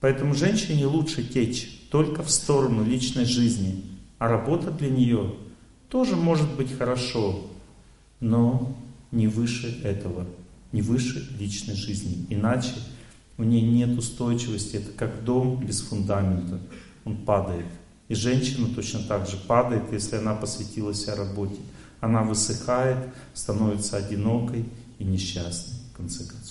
Поэтому 0.00 0.34
женщине 0.34 0.86
лучше 0.86 1.24
течь 1.24 1.88
только 1.90 2.22
в 2.22 2.30
сторону 2.30 2.84
личной 2.84 3.24
жизни. 3.24 3.82
А 4.18 4.28
работа 4.28 4.70
для 4.70 4.88
нее 4.88 5.34
тоже 5.88 6.16
может 6.16 6.50
быть 6.56 6.76
хорошо, 6.76 7.46
но 8.20 8.74
не 9.12 9.28
выше 9.28 9.80
этого, 9.82 10.26
не 10.72 10.82
выше 10.82 11.28
личной 11.38 11.74
жизни. 11.74 12.26
Иначе 12.30 12.74
у 13.38 13.42
нее 13.42 13.62
нет 13.62 13.98
устойчивости. 13.98 14.76
Это 14.76 14.92
как 14.92 15.24
дом 15.24 15.64
без 15.64 15.80
фундамента. 15.80 16.58
Он 17.04 17.16
падает. 17.16 17.66
И 18.08 18.14
женщина 18.14 18.68
точно 18.74 19.00
так 19.00 19.28
же 19.28 19.36
падает, 19.36 19.92
если 19.92 20.16
она 20.16 20.34
посвятила 20.34 20.94
себя 20.94 21.16
работе. 21.16 21.60
Она 22.00 22.22
высыхает, 22.22 22.98
становится 23.34 23.96
одинокой 23.96 24.64
и 24.98 25.04
несчастной, 25.04 25.74
в 25.92 25.96
конце 25.96 26.24
концов. 26.24 26.45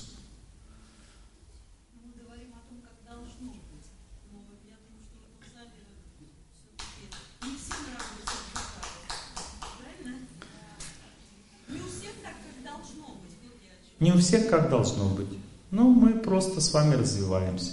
Не 14.06 14.12
у 14.12 14.20
всех 14.20 14.50
как 14.52 14.70
должно 14.70 15.10
быть. 15.10 15.36
Ну, 15.72 15.90
мы 15.90 16.20
просто 16.20 16.62
с 16.62 16.72
вами 16.72 16.94
развиваемся. 16.94 17.72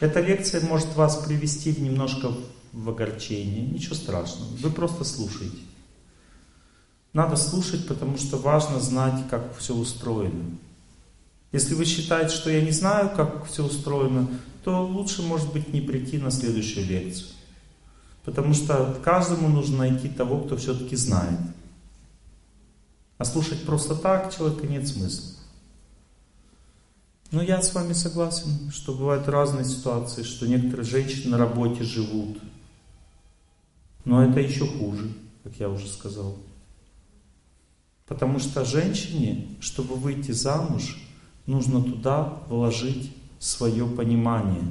Эта 0.00 0.20
лекция 0.20 0.60
может 0.60 0.94
вас 0.94 1.16
привести 1.16 1.72
в 1.72 1.80
немножко 1.80 2.34
в 2.74 2.90
огорчение, 2.90 3.62
ничего 3.62 3.94
страшного. 3.94 4.50
Вы 4.58 4.70
просто 4.72 5.04
слушаете. 5.04 5.56
Надо 7.14 7.36
слушать, 7.36 7.88
потому 7.88 8.18
что 8.18 8.36
важно 8.36 8.78
знать, 8.78 9.26
как 9.30 9.56
все 9.56 9.74
устроено. 9.74 10.58
Если 11.50 11.72
вы 11.72 11.86
считаете, 11.86 12.34
что 12.34 12.50
я 12.50 12.60
не 12.60 12.72
знаю, 12.72 13.12
как 13.16 13.46
все 13.46 13.64
устроено, 13.64 14.28
то 14.62 14.86
лучше, 14.86 15.22
может 15.22 15.50
быть, 15.50 15.72
не 15.72 15.80
прийти 15.80 16.18
на 16.18 16.30
следующую 16.30 16.86
лекцию. 16.86 17.28
Потому 18.26 18.52
что 18.52 19.00
каждому 19.02 19.48
нужно 19.48 19.78
найти 19.78 20.10
того, 20.10 20.40
кто 20.40 20.58
все-таки 20.58 20.94
знает. 20.94 21.40
А 23.16 23.24
слушать 23.24 23.64
просто 23.64 23.94
так 23.94 24.30
человека 24.36 24.66
нет 24.66 24.86
смысла. 24.86 25.29
Но 27.30 27.42
я 27.42 27.62
с 27.62 27.74
вами 27.74 27.92
согласен, 27.92 28.70
что 28.72 28.92
бывают 28.92 29.28
разные 29.28 29.64
ситуации, 29.64 30.22
что 30.22 30.48
некоторые 30.48 30.84
женщины 30.84 31.30
на 31.30 31.38
работе 31.38 31.84
живут 31.84 32.38
но 34.04 34.24
это 34.24 34.40
еще 34.40 34.66
хуже, 34.66 35.12
как 35.44 35.54
я 35.58 35.68
уже 35.68 35.86
сказал. 35.86 36.36
Потому 38.06 38.38
что 38.38 38.64
женщине, 38.64 39.46
чтобы 39.60 39.94
выйти 39.94 40.32
замуж, 40.32 40.98
нужно 41.46 41.82
туда 41.82 42.38
вложить 42.48 43.12
свое 43.38 43.86
понимание. 43.86 44.64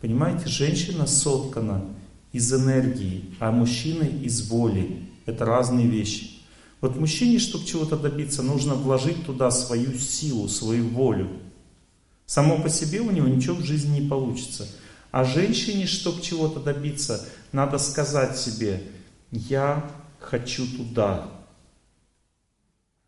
Понимаете, 0.00 0.48
женщина 0.48 1.06
соткана 1.06 1.84
из 2.32 2.52
энергии, 2.52 3.24
а 3.40 3.50
мужчина 3.52 4.02
из 4.02 4.48
воли. 4.50 5.08
Это 5.24 5.46
разные 5.46 5.86
вещи. 5.86 6.30
Вот 6.80 6.96
мужчине, 6.96 7.38
чтобы 7.38 7.64
чего-то 7.64 7.96
добиться, 7.96 8.42
нужно 8.42 8.74
вложить 8.74 9.24
туда 9.24 9.50
свою 9.50 9.94
силу, 9.94 10.48
свою 10.48 10.88
волю. 10.88 11.30
Само 12.26 12.58
по 12.58 12.68
себе 12.68 13.00
у 13.00 13.10
него 13.10 13.28
ничего 13.28 13.56
в 13.56 13.64
жизни 13.64 14.00
не 14.00 14.08
получится. 14.08 14.66
А 15.10 15.24
женщине, 15.24 15.86
чтобы 15.86 16.22
чего-то 16.22 16.60
добиться, 16.60 17.24
надо 17.52 17.78
сказать 17.78 18.36
себе, 18.36 18.82
я 19.30 19.88
хочу 20.18 20.66
туда. 20.66 21.28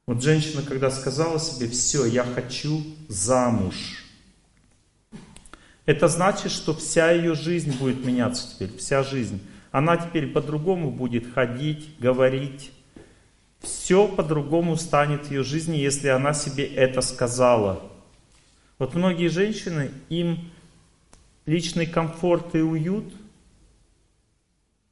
Вот 0.06 0.22
женщина, 0.22 0.62
когда 0.62 0.90
сказала 0.90 1.40
себе, 1.40 1.68
все, 1.68 2.04
я 2.04 2.22
хочу 2.22 2.80
замуж. 3.08 4.04
Это 5.84 6.06
значит, 6.06 6.52
что 6.52 6.74
вся 6.74 7.10
ее 7.10 7.34
жизнь 7.34 7.76
будет 7.76 8.04
меняться 8.04 8.48
теперь, 8.52 8.76
вся 8.76 9.02
жизнь. 9.02 9.40
Она 9.72 9.96
теперь 9.96 10.28
по-другому 10.28 10.90
будет 10.90 11.32
ходить, 11.32 11.98
говорить. 11.98 12.70
Все 13.60 14.06
по-другому 14.06 14.76
станет 14.76 15.26
в 15.26 15.30
ее 15.30 15.42
жизни, 15.42 15.76
если 15.76 16.08
она 16.08 16.34
себе 16.34 16.66
это 16.66 17.00
сказала. 17.00 17.82
Вот 18.78 18.94
многие 18.94 19.28
женщины, 19.28 19.90
им 20.08 20.50
личный 21.46 21.86
комфорт 21.86 22.54
и 22.54 22.60
уют– 22.60 23.12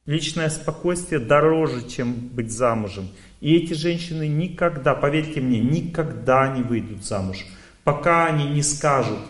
Личное 0.07 0.51
спокойствие 0.51 1.19
дороже, 1.19 1.89
чем 1.89 2.13
быть 2.13 2.53
замужем. 2.53 3.09
И 3.41 3.57
эти 3.57 3.73
женщины 3.73 4.29
никогда, 4.29 4.95
поверьте 4.95 5.41
мне, 5.41 5.61
никогда 5.61 6.55
не 6.55 6.63
выйдут 6.63 7.05
замуж, 7.05 7.39
пока 7.85 8.27
они 8.27 8.45
не 8.51 8.63
скажут, 8.63 9.21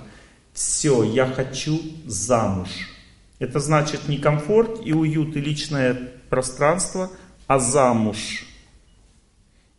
все, 0.53 1.05
я 1.05 1.27
хочу 1.27 1.81
замуж. 2.07 2.71
Это 3.39 3.61
значит 3.61 4.09
не 4.09 4.19
комфорт 4.19 4.85
и 4.85 4.93
уют 4.93 5.37
и 5.37 5.41
личное 5.41 5.95
пространство, 6.29 7.09
а 7.47 7.61
замуж. 7.61 8.45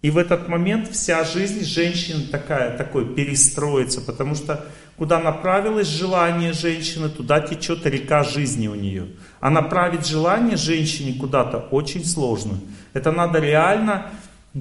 И 0.05 0.11
в 0.11 0.19
этот 0.19 0.47
момент 0.47 0.91
вся 0.91 1.23
жизнь 1.23 1.63
женщины 1.65 2.27
такая, 2.27 2.77
такой 2.77 3.15
перестроится, 3.15 4.01
потому 4.01 4.35
что 4.35 4.63
куда 4.97 5.19
направилось 5.19 5.87
желание 5.87 6.53
женщины, 6.53 7.09
туда 7.09 7.39
течет 7.39 7.87
река 7.87 8.23
жизни 8.23 8.67
у 8.67 8.75
нее. 8.75 9.07
А 9.39 9.49
направить 9.49 10.05
желание 10.05 10.57
женщине 10.57 11.19
куда-то 11.19 11.57
очень 11.57 12.05
сложно. 12.05 12.59
Это 12.93 13.11
надо 13.11 13.39
реально 13.39 14.11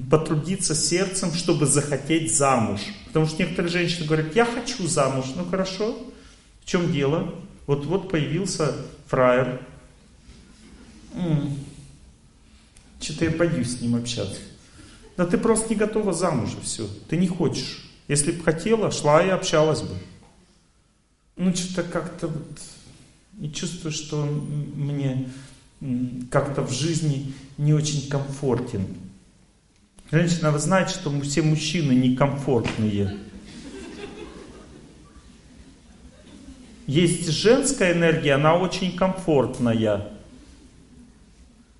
потрудиться 0.09 0.73
сердцем, 0.73 1.31
чтобы 1.31 1.67
захотеть 1.67 2.35
замуж. 2.35 2.81
Потому 3.05 3.27
что 3.27 3.43
некоторые 3.43 3.71
женщины 3.71 4.07
говорят, 4.07 4.35
я 4.35 4.45
хочу 4.45 4.87
замуж. 4.87 5.25
Ну 5.35 5.45
хорошо, 5.45 5.95
в 6.63 6.65
чем 6.65 6.91
дело? 6.91 7.35
Вот, 7.67 7.85
вот 7.85 8.09
появился 8.09 8.73
фраер. 9.05 9.61
Что-то 12.99 13.25
я 13.25 13.29
боюсь 13.29 13.77
с 13.77 13.81
ним 13.81 13.93
общаться. 13.93 14.39
Да 15.17 15.25
ты 15.25 15.37
просто 15.37 15.69
не 15.69 15.75
готова 15.75 16.13
замуж, 16.13 16.51
все. 16.61 16.87
Ты 17.09 17.17
не 17.17 17.27
хочешь. 17.27 17.89
Если 18.07 18.31
бы 18.31 18.43
хотела, 18.43 18.91
шла 18.91 19.23
и 19.23 19.29
общалась 19.29 19.81
бы. 19.81 19.95
Ну, 21.37 21.53
что-то 21.55 21.83
как-то 21.83 22.27
вот 22.27 22.59
и 23.41 23.49
чувствую, 23.49 23.91
что 23.91 24.23
мне 24.23 25.29
как-то 26.31 26.61
в 26.61 26.71
жизни 26.71 27.33
не 27.57 27.73
очень 27.73 28.07
комфортен. 28.09 28.85
Женщина, 30.11 30.51
вы 30.51 30.59
знаете, 30.59 30.93
что 30.93 31.11
все 31.21 31.41
мужчины 31.41 31.93
некомфортные. 31.93 33.17
Есть 36.87 37.29
женская 37.29 37.93
энергия, 37.93 38.33
она 38.33 38.55
очень 38.55 38.95
комфортная. 38.95 40.09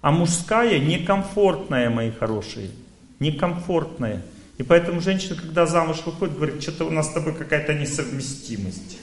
А 0.02 0.12
мужская 0.12 0.80
некомфортная, 0.80 1.90
мои 1.90 2.12
хорошие. 2.12 2.72
Некомфортная. 3.20 4.24
И 4.58 4.64
поэтому 4.64 5.02
женщина, 5.02 5.36
когда 5.36 5.66
замуж 5.66 5.98
выходит, 6.06 6.36
говорит, 6.36 6.62
что-то 6.62 6.86
у 6.86 6.90
нас 6.90 7.10
с 7.10 7.14
тобой 7.14 7.34
какая-то 7.34 7.74
несовместимость. 7.74 9.00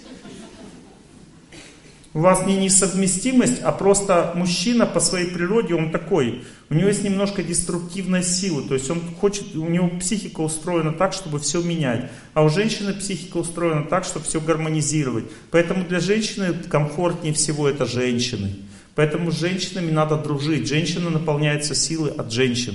у 2.14 2.20
вас 2.20 2.46
не 2.46 2.56
несовместимость, 2.56 3.62
а 3.62 3.72
просто 3.72 4.32
мужчина 4.34 4.84
по 4.84 5.00
своей 5.00 5.30
природе, 5.30 5.74
он 5.74 5.90
такой, 5.90 6.44
у 6.68 6.74
него 6.74 6.88
есть 6.88 7.04
немножко 7.04 7.42
деструктивная 7.42 8.22
сила, 8.22 8.62
то 8.62 8.74
есть 8.74 8.90
он 8.90 9.00
хочет, 9.18 9.54
у 9.54 9.66
него 9.66 9.88
психика 9.98 10.40
устроена 10.40 10.92
так, 10.92 11.14
чтобы 11.14 11.38
все 11.38 11.62
менять, 11.62 12.10
а 12.34 12.44
у 12.44 12.50
женщины 12.50 12.92
психика 12.92 13.38
устроена 13.38 13.84
так, 13.84 14.04
чтобы 14.04 14.26
все 14.26 14.40
гармонизировать. 14.40 15.24
Поэтому 15.50 15.84
для 15.84 16.00
женщины 16.00 16.54
комфортнее 16.68 17.32
всего 17.32 17.68
это 17.68 17.86
женщины. 17.86 18.56
Поэтому 18.94 19.30
с 19.30 19.38
женщинами 19.38 19.90
надо 19.90 20.16
дружить. 20.16 20.68
Женщина 20.68 21.08
наполняется 21.08 21.74
силой 21.74 22.10
от 22.10 22.30
женщин. 22.30 22.74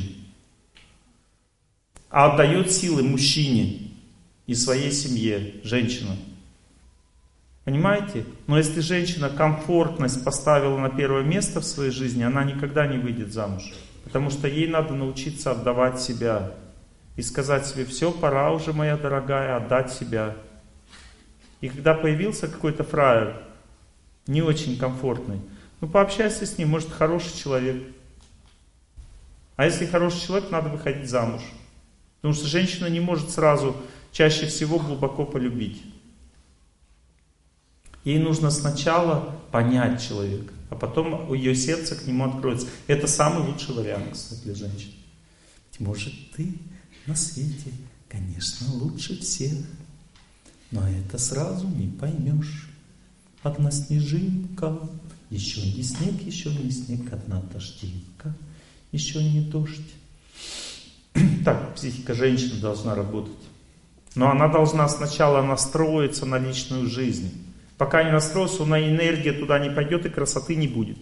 А 2.10 2.32
отдает 2.32 2.72
силы 2.72 3.04
мужчине 3.04 3.92
и 4.46 4.56
своей 4.56 4.92
семье, 4.92 5.56
женщина. 5.64 6.16
Понимаете? 7.66 8.24
Но 8.48 8.58
если 8.58 8.80
женщина 8.80 9.30
комфортность 9.30 10.24
поставила 10.24 10.78
на 10.78 10.90
первое 10.90 11.24
место 11.24 11.60
в 11.60 11.66
своей 11.66 11.92
жизни, 11.92 12.24
она 12.24 12.46
никогда 12.46 12.88
не 12.88 12.98
выйдет 12.98 13.34
замуж. 13.34 13.74
Потому 14.06 14.30
что 14.30 14.48
ей 14.48 14.68
надо 14.68 14.94
научиться 14.94 15.52
отдавать 15.52 16.00
себя. 16.00 16.54
И 17.18 17.22
сказать 17.22 17.66
себе, 17.66 17.84
все, 17.84 18.12
пора 18.12 18.54
уже, 18.54 18.72
моя 18.72 18.96
дорогая, 18.96 19.58
отдать 19.58 19.92
себя. 19.92 20.38
И 21.60 21.68
когда 21.68 21.94
появился 21.94 22.48
какой-то 22.48 22.86
фраер, 22.86 23.42
не 24.28 24.42
очень 24.42 24.78
комфортный, 24.78 25.42
ну 25.82 25.90
пообщайся 25.90 26.46
с 26.46 26.58
ним, 26.58 26.70
может 26.70 26.90
хороший 26.90 27.36
человек. 27.38 27.84
А 29.58 29.66
если 29.66 29.86
хороший 29.86 30.22
человек, 30.22 30.52
надо 30.52 30.70
выходить 30.70 31.10
замуж. 31.10 31.42
Потому 32.22 32.34
что 32.34 32.48
женщина 32.48 32.88
не 32.88 33.00
может 33.00 33.30
сразу, 33.30 33.76
чаще 34.12 34.48
всего 34.48 34.80
глубоко 34.80 35.26
полюбить. 35.26 35.82
Ей 38.04 38.20
нужно 38.20 38.52
сначала 38.52 39.38
понять 39.52 40.08
человека, 40.08 40.54
а 40.70 40.76
потом 40.76 41.34
ее 41.34 41.56
сердце 41.56 41.96
к 41.96 42.08
нему 42.08 42.26
откроется. 42.26 42.68
Это 42.88 43.06
самый 43.06 43.46
лучший 43.46 43.76
вариант, 43.76 44.14
кстати, 44.14 44.44
для 44.44 44.56
женщин. 44.56 44.92
Может, 45.80 46.14
ты 46.32 46.54
на 47.06 47.16
свете, 47.16 47.72
конечно, 48.10 48.72
лучше 48.74 49.20
всех, 49.20 49.54
но 50.72 50.88
это 50.88 51.18
сразу 51.18 51.68
не 51.68 51.88
поймешь. 51.88 52.70
Одна 53.44 53.72
снежинка, 53.72 54.80
еще 55.30 55.62
не 55.62 55.84
снег, 55.84 56.22
еще 56.22 56.50
не 56.54 56.72
снег, 56.72 57.12
одна 57.14 57.42
дождинка, 57.42 58.36
еще 58.92 59.24
не 59.24 59.42
дождь. 59.42 59.94
Так, 61.46 61.76
психика 61.76 62.14
женщины 62.14 62.60
должна 62.60 62.96
работать. 62.96 63.38
Но 64.16 64.30
она 64.32 64.48
должна 64.48 64.88
сначала 64.90 65.42
настроиться 65.42 66.26
на 66.26 66.40
личную 66.40 66.88
жизнь. 66.88 67.32
Пока 67.78 68.04
не 68.04 68.12
настроился, 68.12 68.66
на 68.66 68.80
энергия 68.82 69.34
туда 69.34 69.60
не 69.60 69.70
пойдет 69.70 70.06
и 70.06 70.10
красоты 70.10 70.56
не 70.56 70.68
будет. 70.68 70.98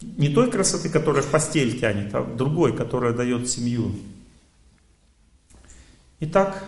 Не 0.00 0.28
той 0.28 0.50
красоты, 0.50 0.88
которая 0.88 1.22
в 1.22 1.30
постель 1.30 1.80
тянет, 1.80 2.14
а 2.14 2.22
другой, 2.22 2.76
которая 2.76 3.12
дает 3.12 3.48
семью. 3.48 3.92
Итак, 6.20 6.64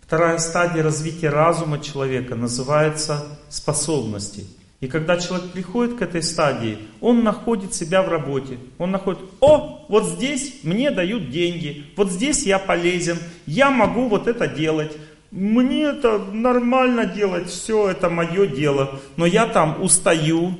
вторая 0.00 0.38
стадия 0.38 0.82
развития 0.82 1.30
разума 1.30 1.78
человека 1.78 2.34
называется 2.34 3.38
способности. 3.48 4.46
И 4.82 4.88
когда 4.88 5.16
человек 5.16 5.52
приходит 5.52 5.96
к 5.96 6.02
этой 6.02 6.24
стадии, 6.24 6.76
он 7.00 7.22
находит 7.22 7.72
себя 7.72 8.02
в 8.02 8.08
работе. 8.08 8.58
Он 8.78 8.90
находит, 8.90 9.20
о, 9.38 9.86
вот 9.88 10.04
здесь 10.06 10.64
мне 10.64 10.90
дают 10.90 11.30
деньги, 11.30 11.86
вот 11.96 12.10
здесь 12.10 12.42
я 12.42 12.58
полезен, 12.58 13.16
я 13.46 13.70
могу 13.70 14.08
вот 14.08 14.26
это 14.26 14.48
делать, 14.48 14.90
мне 15.30 15.84
это 15.84 16.18
нормально 16.18 17.06
делать, 17.06 17.48
все 17.48 17.90
это 17.90 18.10
мое 18.10 18.48
дело, 18.48 19.00
но 19.16 19.24
я 19.24 19.46
там 19.46 19.80
устаю 19.80 20.58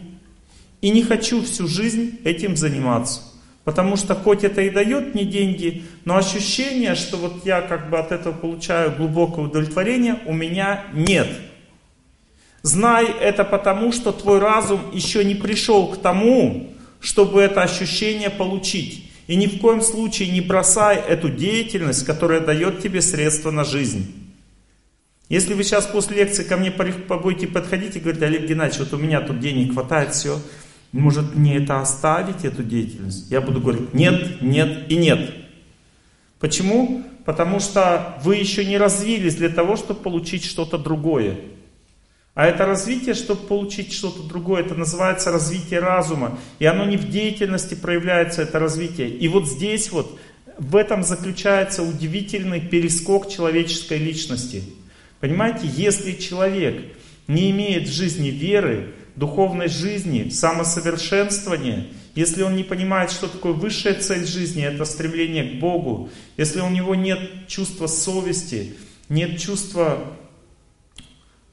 и 0.81 0.90
не 0.90 1.03
хочу 1.03 1.43
всю 1.43 1.66
жизнь 1.66 2.20
этим 2.23 2.57
заниматься. 2.57 3.23
Потому 3.65 3.97
что 3.97 4.15
хоть 4.15 4.44
это 4.44 4.62
и 4.62 4.70
дает 4.70 5.16
мне 5.16 5.24
деньги, 5.24 5.82
но 6.05 6.16
ощущение, 6.16 6.94
что 6.94 7.16
вот 7.16 7.44
я 7.44 7.61
как 7.61 7.90
бы 7.90 7.99
от 7.99 8.12
этого 8.12 8.32
получаю 8.32 8.93
глубокое 8.97 9.47
удовлетворение, 9.47 10.20
у 10.27 10.32
меня 10.32 10.85
нет. 10.93 11.27
Знай 12.63 13.07
это 13.07 13.45
потому, 13.45 13.93
что 13.93 14.13
твой 14.13 14.39
разум 14.39 14.81
еще 14.93 15.25
не 15.25 15.35
пришел 15.35 15.89
к 15.89 16.01
тому, 16.01 16.73
чтобы 17.01 17.41
это 17.41 17.63
ощущение 17.63 18.31
получить. 18.31 19.11
И 19.27 19.37
ни 19.37 19.47
в 19.47 19.59
коем 19.59 19.81
случае 19.81 20.31
не 20.31 20.41
бросай 20.41 20.97
эту 20.97 21.29
деятельность, 21.29 22.05
которая 22.05 22.41
дает 22.41 22.81
тебе 22.81 23.03
средства 23.03 23.51
на 23.51 23.65
жизнь. 23.65 24.13
Если 25.29 25.55
вы 25.55 25.65
сейчас 25.65 25.87
после 25.87 26.19
лекции 26.19 26.45
ко 26.45 26.57
мне 26.57 26.71
будете 26.71 27.47
подходить 27.47 27.97
и 27.97 28.01
говорить, 28.01 28.23
Олег 28.23 28.47
Геннадьевич, 28.47 28.81
вот 28.81 28.93
у 28.93 29.03
меня 29.03 29.21
тут 29.21 29.41
денег 29.41 29.73
хватает, 29.73 30.15
все, 30.15 30.39
может 30.93 31.35
мне 31.35 31.57
это 31.57 31.81
оставить, 31.81 32.45
эту 32.45 32.63
деятельность? 32.63 33.31
Я 33.31 33.41
буду 33.41 33.61
говорить, 33.61 33.95
нет, 33.95 34.43
нет 34.43 34.91
и 34.91 34.97
нет. 34.97 35.35
Почему? 36.39 37.03
Потому 37.25 37.61
что 37.61 38.19
вы 38.23 38.37
еще 38.37 38.65
не 38.65 38.77
развились 38.77 39.37
для 39.37 39.49
того, 39.49 39.77
чтобы 39.77 40.01
получить 40.01 40.45
что-то 40.45 40.77
другое. 40.77 41.39
А 42.35 42.47
это 42.47 42.65
развитие, 42.65 43.15
чтобы 43.15 43.47
получить 43.47 43.93
что-то 43.93 44.23
другое, 44.23 44.63
это 44.63 44.75
называется 44.75 45.31
развитие 45.31 45.81
разума. 45.81 46.39
И 46.59 46.65
оно 46.65 46.85
не 46.85 46.97
в 46.97 47.11
деятельности 47.11 47.75
проявляется, 47.75 48.43
это 48.43 48.59
развитие. 48.59 49.09
И 49.11 49.29
вот 49.29 49.47
здесь 49.47 49.93
вот, 49.93 50.19
в 50.59 50.77
этом 50.77 51.03
заключается 51.03 51.83
удивительный 51.83 52.61
перескок 52.61 53.29
человеческой 53.29 53.99
личности– 53.99 54.63
Понимаете, 55.23 55.71
если 55.73 56.15
человек 56.15 56.97
не 57.29 57.53
имеет 57.53 57.89
в 57.89 57.93
жизни 57.93 58.31
веры, 58.31 58.93
духовной 59.15 59.69
жизни, 59.69 60.31
самосовершенствования, 60.31 61.87
если 62.17 62.43
он 62.43 62.57
не 62.57 62.65
понимает, 62.65 63.13
что 63.13 63.29
такое 63.29 63.53
высшая 63.53 63.95
цель 63.95 64.27
жизни, 64.27 64.65
это 64.65 64.85
стремление 64.85 65.45
к 65.45 65.61
Богу, 65.61 66.11
если 66.37 66.59
у 66.59 66.69
него 66.69 66.97
нет 66.97 67.47
чувства 67.47 67.87
совести, 67.87 68.75
нет 69.09 69.39
чувства 69.39 70.13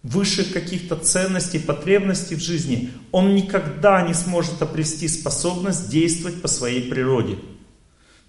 высших 0.04 0.54
каких-то 0.54 0.96
ценностей, 0.96 1.60
потребностей 1.60 2.36
в 2.36 2.42
жизни, 2.42 2.92
он 3.12 3.36
никогда 3.36 4.02
не 4.02 4.14
сможет 4.14 4.62
обрести 4.62 5.08
способность 5.08 5.90
действовать 5.90 6.42
по 6.42 6.48
своей 6.48 6.90
природе. 6.90 7.38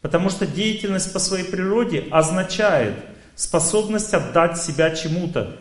Потому 0.01 0.31
что 0.31 0.47
деятельность 0.47 1.13
по 1.13 1.19
своей 1.19 1.45
природе 1.45 2.07
означает– 2.11 2.95
способность 3.41 4.13
отдать 4.13 4.59
себя 4.59 4.91
чему-то. 4.91 5.57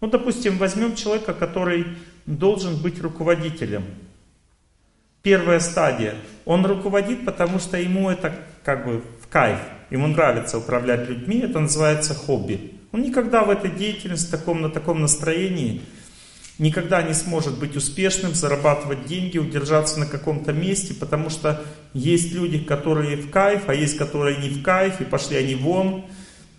Ну, 0.00 0.08
допустим, 0.08 0.58
возьмем 0.58 0.94
человека, 0.94 1.32
который 1.32 1.86
должен 2.26 2.76
быть 2.76 3.00
руководителем. 3.00 3.84
Первая 5.22 5.58
стадия. 5.58 6.14
Он 6.44 6.66
руководит, 6.66 7.24
потому 7.24 7.58
что 7.58 7.78
ему 7.78 8.10
это 8.10 8.34
как 8.62 8.86
бы 8.86 9.02
в 9.22 9.28
кайф. 9.28 9.58
Ему 9.90 10.06
нравится 10.06 10.58
управлять 10.58 11.08
людьми, 11.08 11.38
это 11.38 11.60
называется 11.60 12.14
хобби. 12.14 12.77
Он 12.92 13.02
никогда 13.02 13.44
в 13.44 13.50
этой 13.50 13.70
деятельности, 13.70 14.30
таком, 14.30 14.62
на 14.62 14.70
таком 14.70 15.00
настроении, 15.00 15.82
никогда 16.58 17.02
не 17.02 17.14
сможет 17.14 17.58
быть 17.58 17.76
успешным, 17.76 18.34
зарабатывать 18.34 19.06
деньги, 19.06 19.38
удержаться 19.38 20.00
на 20.00 20.06
каком-то 20.06 20.52
месте, 20.52 20.94
потому 20.94 21.28
что 21.30 21.62
есть 21.92 22.32
люди, 22.32 22.58
которые 22.58 23.16
в 23.16 23.30
кайф, 23.30 23.68
а 23.68 23.74
есть, 23.74 23.98
которые 23.98 24.38
не 24.38 24.48
в 24.48 24.62
кайф, 24.62 25.00
и 25.00 25.04
пошли 25.04 25.36
они 25.36 25.54
вон, 25.54 26.06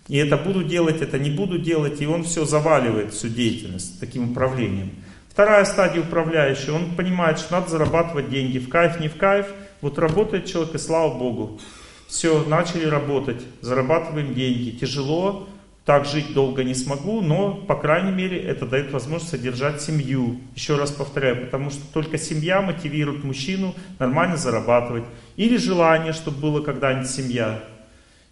и 0.08 0.16
это 0.16 0.36
буду 0.36 0.64
делать, 0.64 1.02
это 1.02 1.18
не 1.18 1.30
буду 1.30 1.58
делать, 1.58 2.00
и 2.00 2.06
он 2.06 2.24
все 2.24 2.44
заваливает, 2.44 3.12
всю 3.12 3.28
деятельность 3.28 3.98
таким 4.00 4.30
управлением. 4.30 4.92
Вторая 5.28 5.64
стадия 5.64 6.02
управляющего, 6.02 6.76
он 6.76 6.94
понимает, 6.96 7.38
что 7.38 7.52
надо 7.54 7.70
зарабатывать 7.70 8.30
деньги, 8.30 8.58
в 8.58 8.68
кайф, 8.68 9.00
не 9.00 9.08
в 9.08 9.16
кайф, 9.16 9.46
вот 9.80 9.98
работает 9.98 10.46
человек, 10.46 10.74
и 10.74 10.78
слава 10.78 11.16
Богу. 11.16 11.60
Все, 12.08 12.44
начали 12.44 12.84
работать, 12.86 13.40
зарабатываем 13.60 14.34
деньги. 14.34 14.70
Тяжело, 14.70 15.48
так 15.84 16.04
жить 16.04 16.34
долго 16.34 16.62
не 16.62 16.74
смогу, 16.74 17.20
но, 17.20 17.54
по 17.54 17.74
крайней 17.74 18.12
мере, 18.12 18.40
это 18.40 18.66
дает 18.66 18.92
возможность 18.92 19.30
содержать 19.30 19.80
семью. 19.80 20.40
Еще 20.54 20.76
раз 20.76 20.90
повторяю, 20.90 21.44
потому 21.44 21.70
что 21.70 21.82
только 21.92 22.18
семья 22.18 22.60
мотивирует 22.60 23.24
мужчину 23.24 23.74
нормально 23.98 24.36
зарабатывать. 24.36 25.04
Или 25.36 25.56
желание, 25.56 26.12
чтобы 26.12 26.38
было 26.38 26.62
когда-нибудь 26.62 27.10
семья. 27.10 27.64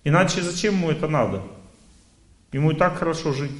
Иначе 0.04 0.42
зачем 0.42 0.74
ему 0.74 0.90
это 0.90 1.08
надо? 1.08 1.42
Ему 2.52 2.70
и 2.70 2.74
так 2.74 2.96
хорошо 2.96 3.32
жить. 3.32 3.52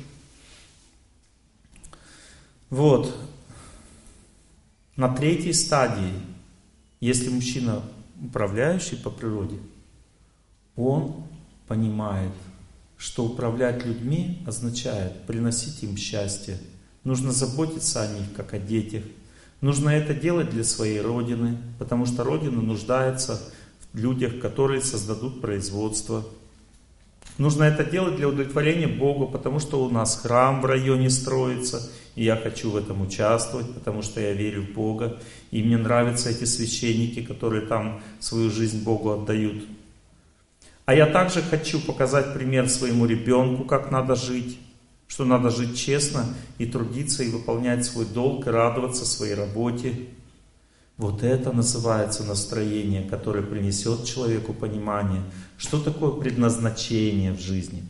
Вот. 2.70 3.14
На 4.96 5.08
третьей 5.08 5.52
стадии, 5.52 6.12
если 7.00 7.30
мужчина 7.30 7.82
управляющий 8.22 8.96
по 8.96 9.10
природе, 9.10 9.58
он 10.76 11.24
понимает, 11.66 12.32
что 12.98 13.24
управлять 13.24 13.86
людьми 13.86 14.42
означает 14.46 15.22
приносить 15.26 15.82
им 15.82 15.96
счастье. 15.96 16.58
Нужно 17.04 17.32
заботиться 17.32 18.02
о 18.02 18.12
них, 18.12 18.34
как 18.36 18.52
о 18.52 18.58
детях. 18.58 19.04
Нужно 19.62 19.88
это 19.90 20.12
делать 20.12 20.50
для 20.50 20.64
своей 20.64 21.00
Родины, 21.00 21.56
потому 21.78 22.04
что 22.04 22.24
Родина 22.24 22.60
нуждается 22.60 23.40
в 23.92 23.98
людях, 23.98 24.40
которые 24.40 24.82
создадут 24.82 25.40
производство, 25.40 26.24
Нужно 27.38 27.62
это 27.62 27.84
делать 27.84 28.16
для 28.16 28.28
удовлетворения 28.28 28.88
Бога, 28.88 29.26
потому 29.26 29.60
что 29.60 29.84
у 29.84 29.88
нас 29.88 30.20
храм 30.20 30.60
в 30.60 30.64
районе 30.64 31.08
строится, 31.08 31.88
и 32.16 32.24
я 32.24 32.34
хочу 32.34 32.70
в 32.70 32.76
этом 32.76 33.00
участвовать, 33.00 33.72
потому 33.74 34.02
что 34.02 34.20
я 34.20 34.32
верю 34.32 34.62
в 34.62 34.74
Бога, 34.74 35.20
и 35.52 35.62
мне 35.62 35.78
нравятся 35.78 36.30
эти 36.30 36.44
священники, 36.44 37.22
которые 37.22 37.64
там 37.64 38.00
свою 38.18 38.50
жизнь 38.50 38.82
Богу 38.82 39.12
отдают. 39.12 39.62
А 40.88 40.94
я 40.94 41.04
также 41.04 41.42
хочу 41.42 41.80
показать 41.80 42.32
пример 42.32 42.66
своему 42.66 43.04
ребенку, 43.04 43.64
как 43.64 43.90
надо 43.90 44.14
жить, 44.14 44.58
что 45.06 45.26
надо 45.26 45.50
жить 45.50 45.78
честно 45.78 46.24
и 46.56 46.64
трудиться, 46.64 47.22
и 47.22 47.28
выполнять 47.28 47.84
свой 47.84 48.06
долг, 48.06 48.46
и 48.46 48.50
радоваться 48.50 49.04
своей 49.04 49.34
работе. 49.34 50.06
Вот 50.96 51.22
это 51.22 51.52
называется 51.52 52.24
настроение, 52.24 53.02
которое 53.02 53.42
принесет 53.42 54.06
человеку 54.06 54.54
понимание, 54.54 55.20
что 55.58 55.78
такое 55.78 56.12
предназначение 56.12 57.32
в 57.32 57.38
жизни. 57.38 57.82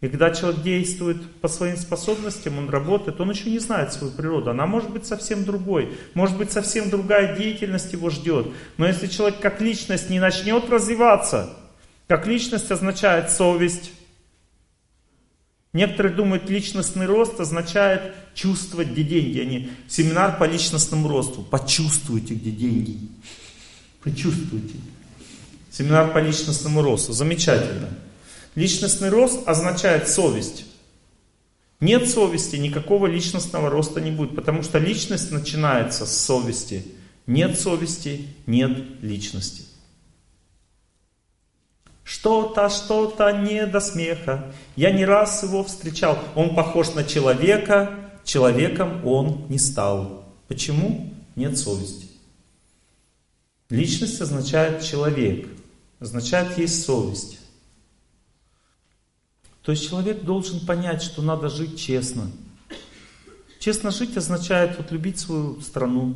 И 0.00 0.08
когда 0.08 0.30
человек 0.30 0.62
действует 0.62 1.22
по 1.42 1.48
своим 1.48 1.76
способностям, 1.76 2.56
он 2.56 2.70
работает, 2.70 3.20
он 3.20 3.32
еще 3.32 3.50
не 3.50 3.58
знает 3.58 3.92
свою 3.92 4.14
природу. 4.14 4.48
Она 4.48 4.66
может 4.66 4.88
быть 4.88 5.04
совсем 5.04 5.44
другой, 5.44 5.92
может 6.14 6.38
быть 6.38 6.52
совсем 6.52 6.88
другая 6.88 7.36
деятельность 7.36 7.92
его 7.92 8.08
ждет. 8.08 8.46
Но 8.78 8.86
если 8.86 9.08
человек 9.08 9.40
как 9.40 9.60
личность 9.60 10.08
не 10.08 10.20
начнет 10.20 10.70
развиваться, 10.70 11.58
как 12.06 12.26
личность 12.26 12.70
означает 12.70 13.30
совесть, 13.30 13.90
Некоторые 15.72 16.14
думают, 16.14 16.50
личностный 16.50 17.06
рост 17.06 17.40
означает 17.40 18.14
чувствовать, 18.34 18.88
где 18.88 19.02
деньги. 19.02 19.40
Они 19.40 19.70
семинар 19.88 20.38
по 20.38 20.44
личностному 20.44 21.08
росту. 21.08 21.42
Почувствуйте, 21.42 22.34
где 22.34 22.50
деньги. 22.50 22.98
Почувствуйте. 24.02 24.74
Семинар 25.70 26.12
по 26.12 26.18
личностному 26.18 26.82
росту. 26.82 27.14
Замечательно. 27.14 27.88
Личностный 28.54 29.08
рост 29.08 29.48
означает 29.48 30.08
совесть. 30.08 30.66
Нет 31.80 32.08
совести, 32.08 32.56
никакого 32.56 33.06
личностного 33.06 33.70
роста 33.70 34.00
не 34.00 34.10
будет, 34.10 34.36
потому 34.36 34.62
что 34.62 34.78
личность 34.78 35.32
начинается 35.32 36.04
с 36.04 36.16
совести. 36.16 36.84
Нет 37.26 37.58
совести, 37.58 38.26
нет 38.46 38.76
личности. 39.00 39.62
Что-то, 42.12 42.68
что-то 42.68 43.32
не 43.32 43.66
до 43.66 43.80
смеха. 43.80 44.52
Я 44.76 44.90
не 44.90 45.06
раз 45.06 45.42
его 45.42 45.64
встречал. 45.64 46.18
Он 46.34 46.54
похож 46.54 46.92
на 46.92 47.04
человека, 47.04 47.98
человеком 48.22 49.02
он 49.06 49.46
не 49.48 49.58
стал. 49.58 50.22
Почему? 50.46 51.10
Нет 51.36 51.56
совести. 51.56 52.08
Личность 53.70 54.20
означает 54.20 54.84
человек, 54.84 55.48
означает 56.00 56.58
есть 56.58 56.84
совесть. 56.84 57.38
То 59.62 59.72
есть 59.72 59.88
человек 59.88 60.22
должен 60.22 60.66
понять, 60.66 61.02
что 61.02 61.22
надо 61.22 61.48
жить 61.48 61.80
честно. 61.80 62.30
Честно 63.58 63.90
жить 63.90 64.14
означает 64.18 64.76
вот 64.76 64.92
любить 64.92 65.18
свою 65.18 65.62
страну. 65.62 66.14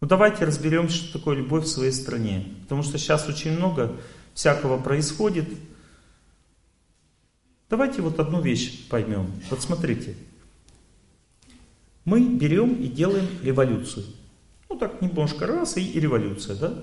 Ну 0.00 0.08
давайте 0.08 0.46
разберемся, 0.46 0.96
что 0.96 1.18
такое 1.18 1.36
любовь 1.36 1.66
в 1.66 1.68
своей 1.68 1.92
стране. 1.92 2.46
Потому 2.62 2.82
что 2.82 2.96
сейчас 2.96 3.28
очень 3.28 3.52
много 3.52 3.94
всякого 4.34 4.78
происходит. 4.78 5.48
Давайте 7.70 8.02
вот 8.02 8.20
одну 8.20 8.40
вещь 8.40 8.88
поймем. 8.88 9.32
Вот 9.50 9.62
смотрите. 9.62 10.14
Мы 12.04 12.20
берем 12.20 12.74
и 12.74 12.88
делаем 12.88 13.26
революцию. 13.42 14.04
Ну 14.68 14.76
так 14.76 15.00
немножко 15.00 15.46
раз 15.46 15.76
и, 15.76 15.82
и 15.82 16.00
революция, 16.00 16.56
да? 16.56 16.74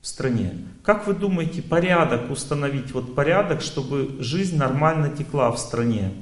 В 0.00 0.06
стране. 0.06 0.66
Как 0.82 1.06
вы 1.06 1.14
думаете, 1.14 1.62
порядок 1.62 2.30
установить, 2.30 2.92
вот 2.92 3.14
порядок, 3.14 3.60
чтобы 3.62 4.16
жизнь 4.20 4.56
нормально 4.56 5.16
текла 5.16 5.50
в 5.52 5.58
стране? 5.58 6.12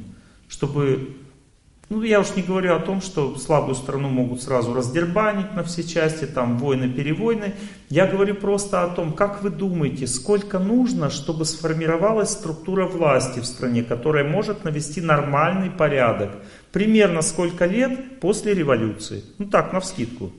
Чтобы 0.49 1.17
ну, 1.91 2.03
я 2.03 2.21
уж 2.21 2.37
не 2.37 2.43
говорю 2.43 2.77
о 2.77 2.79
том, 2.79 3.03
что 3.03 3.37
слабую 3.37 3.75
страну 3.75 4.09
могут 4.09 4.45
сразу 4.45 4.73
раздербанить 4.73 5.55
на 5.55 5.65
все 5.65 5.83
части, 5.83 6.25
там 6.25 6.57
войны-перевойны. 6.57 7.57
Я 7.89 8.07
говорю 8.07 8.37
просто 8.37 8.85
о 8.85 8.95
том, 8.95 9.13
как 9.13 9.43
вы 9.43 9.51
думаете, 9.51 10.07
сколько 10.07 10.61
нужно, 10.61 11.11
чтобы 11.11 11.45
сформировалась 11.45 12.31
структура 12.31 12.87
власти 12.87 13.41
в 13.41 13.45
стране, 13.45 13.83
которая 13.83 14.23
может 14.23 14.63
навести 14.63 15.01
нормальный 15.01 15.69
порядок. 15.69 16.31
Примерно 16.71 17.23
сколько 17.23 17.67
лет 17.67 18.21
после 18.21 18.55
революции? 18.55 19.25
Ну 19.39 19.47
так, 19.47 19.73
на 19.73 19.81
вскидку. 19.81 20.31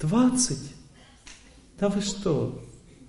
20? 0.00 0.58
Да 1.80 1.88
вы 1.88 2.02
что? 2.02 2.62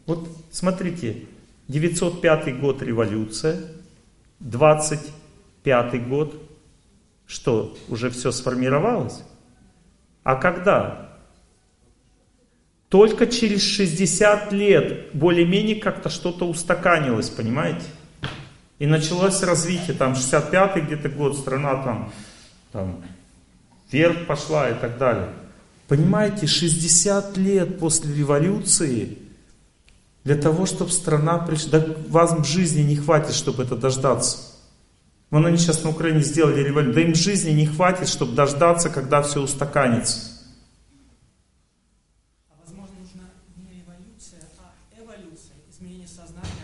Вот 0.08 0.28
смотрите, 0.50 1.28
905 1.68 2.60
год 2.60 2.82
революция, 2.82 3.62
20 4.40 5.00
пятый 5.66 6.00
год, 6.00 6.42
что, 7.26 7.76
уже 7.90 8.10
все 8.12 8.32
сформировалось? 8.32 9.24
А 10.24 10.36
когда? 10.36 11.10
Только 12.88 13.28
через 13.28 13.64
60 13.64 14.54
лет 14.54 15.14
более-менее 15.14 15.78
как-то 15.78 16.10
что-то 16.10 16.48
устаканилось, 16.48 17.30
понимаете? 17.30 17.84
И 18.78 18.86
началось 18.86 19.42
развитие, 19.42 19.98
там 19.98 20.14
65-й 20.14 20.82
где-то 20.82 21.10
год, 21.10 21.38
страна 21.38 21.84
там, 21.84 22.14
там 22.72 23.04
вверх 23.92 24.28
пошла 24.28 24.70
и 24.70 24.76
так 24.76 24.98
далее. 24.98 25.30
Понимаете, 25.88 26.46
60 26.46 27.38
лет 27.38 27.80
после 27.80 28.14
революции 28.14 29.18
для 30.24 30.36
того, 30.36 30.66
чтобы 30.66 30.92
страна 30.92 31.40
пришла, 31.40 31.80
да 31.80 31.86
вам 32.10 32.44
в 32.44 32.48
жизни 32.48 32.82
не 32.82 32.96
хватит, 32.96 33.34
чтобы 33.34 33.64
это 33.64 33.76
дождаться. 33.76 34.55
Вон 35.32 35.46
они 35.46 35.58
сейчас 35.58 35.84
на 35.84 35.90
Украине 35.90 36.22
сделали 36.22 36.62
революцию. 36.62 36.94
Да 36.94 37.02
им 37.02 37.16
жизни 37.16 37.52
не 37.52 37.66
хватит, 37.66 38.08
чтобы 38.08 38.34
дождаться, 38.34 38.90
когда 38.90 39.22
все 39.22 39.42
устаканится. 39.42 40.36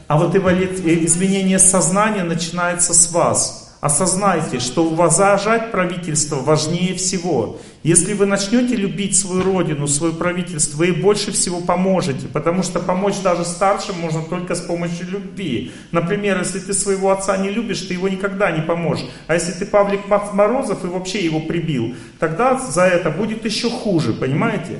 А 0.07 0.17
вот 0.17 0.35
эволюция, 0.35 1.05
изменение 1.05 1.57
сознания 1.57 2.23
начинается 2.23 2.93
с 2.93 3.09
вас. 3.11 3.60
Осознайте, 3.81 4.59
что 4.59 4.85
уважать 4.85 5.71
правительство 5.71 6.35
важнее 6.35 6.93
всего. 6.93 7.59
Если 7.81 8.13
вы 8.13 8.27
начнете 8.27 8.75
любить 8.75 9.17
свою 9.17 9.41
родину, 9.41 9.87
свое 9.87 10.13
правительство, 10.13 10.77
вы 10.77 10.93
больше 10.93 11.31
всего 11.31 11.61
поможете, 11.61 12.27
потому 12.27 12.61
что 12.61 12.79
помочь 12.79 13.19
даже 13.23 13.43
старшим 13.43 13.99
можно 13.99 14.21
только 14.21 14.53
с 14.53 14.61
помощью 14.61 15.09
любви. 15.09 15.71
Например, 15.91 16.37
если 16.37 16.59
ты 16.59 16.73
своего 16.73 17.09
отца 17.09 17.35
не 17.37 17.49
любишь, 17.49 17.81
ты 17.81 17.95
его 17.95 18.07
никогда 18.07 18.51
не 18.51 18.61
поможешь. 18.61 19.07
А 19.25 19.33
если 19.33 19.51
ты 19.53 19.65
Павлик 19.65 20.01
Морозов 20.07 20.83
и 20.83 20.87
вообще 20.87 21.25
его 21.25 21.39
прибил, 21.39 21.95
тогда 22.19 22.59
за 22.59 22.83
это 22.83 23.09
будет 23.09 23.43
еще 23.45 23.71
хуже, 23.71 24.13
понимаете? 24.13 24.77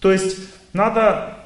То 0.00 0.10
есть 0.10 0.36
надо, 0.72 1.36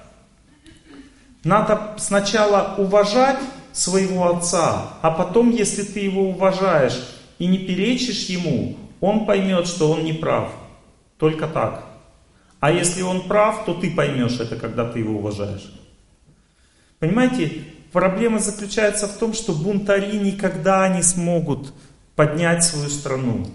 надо 1.44 1.96
сначала 1.98 2.74
уважать 2.78 3.38
своего 3.76 4.34
отца, 4.34 4.94
а 5.02 5.10
потом, 5.10 5.50
если 5.50 5.82
ты 5.82 6.00
его 6.00 6.30
уважаешь 6.30 6.98
и 7.38 7.46
не 7.46 7.58
перечишь 7.58 8.24
ему, 8.24 8.76
он 9.00 9.26
поймет, 9.26 9.66
что 9.66 9.90
он 9.90 10.04
не 10.04 10.12
прав. 10.12 10.50
Только 11.18 11.46
так. 11.46 11.84
А 12.60 12.70
если 12.70 13.02
он 13.02 13.28
прав, 13.28 13.64
то 13.64 13.74
ты 13.74 13.90
поймешь 13.90 14.40
это, 14.40 14.56
когда 14.56 14.90
ты 14.90 15.00
его 15.00 15.18
уважаешь. 15.18 15.72
Понимаете, 16.98 17.64
проблема 17.92 18.38
заключается 18.38 19.06
в 19.06 19.18
том, 19.18 19.34
что 19.34 19.52
бунтари 19.52 20.16
никогда 20.16 20.88
не 20.88 21.02
смогут 21.02 21.72
поднять 22.14 22.64
свою 22.64 22.88
страну. 22.88 23.46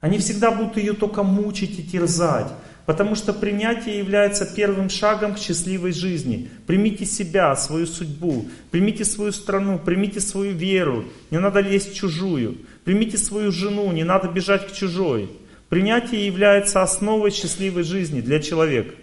Они 0.00 0.18
всегда 0.18 0.50
будут 0.50 0.78
ее 0.78 0.94
только 0.94 1.22
мучить 1.22 1.78
и 1.78 1.84
терзать. 1.84 2.48
Потому 2.84 3.14
что 3.14 3.32
принятие 3.32 3.98
является 3.98 4.44
первым 4.44 4.90
шагом 4.90 5.34
к 5.34 5.38
счастливой 5.38 5.92
жизни. 5.92 6.50
Примите 6.66 7.04
себя, 7.04 7.54
свою 7.54 7.86
судьбу, 7.86 8.46
примите 8.70 9.04
свою 9.04 9.30
страну, 9.30 9.78
примите 9.78 10.20
свою 10.20 10.52
веру, 10.52 11.04
не 11.30 11.38
надо 11.38 11.60
лезть 11.60 11.92
в 11.92 11.94
чужую. 11.94 12.58
Примите 12.84 13.16
свою 13.16 13.52
жену, 13.52 13.92
не 13.92 14.02
надо 14.02 14.28
бежать 14.28 14.68
к 14.68 14.72
чужой. 14.72 15.30
Принятие 15.68 16.26
является 16.26 16.82
основой 16.82 17.30
счастливой 17.30 17.84
жизни 17.84 18.20
для 18.20 18.40
человека. 18.40 18.94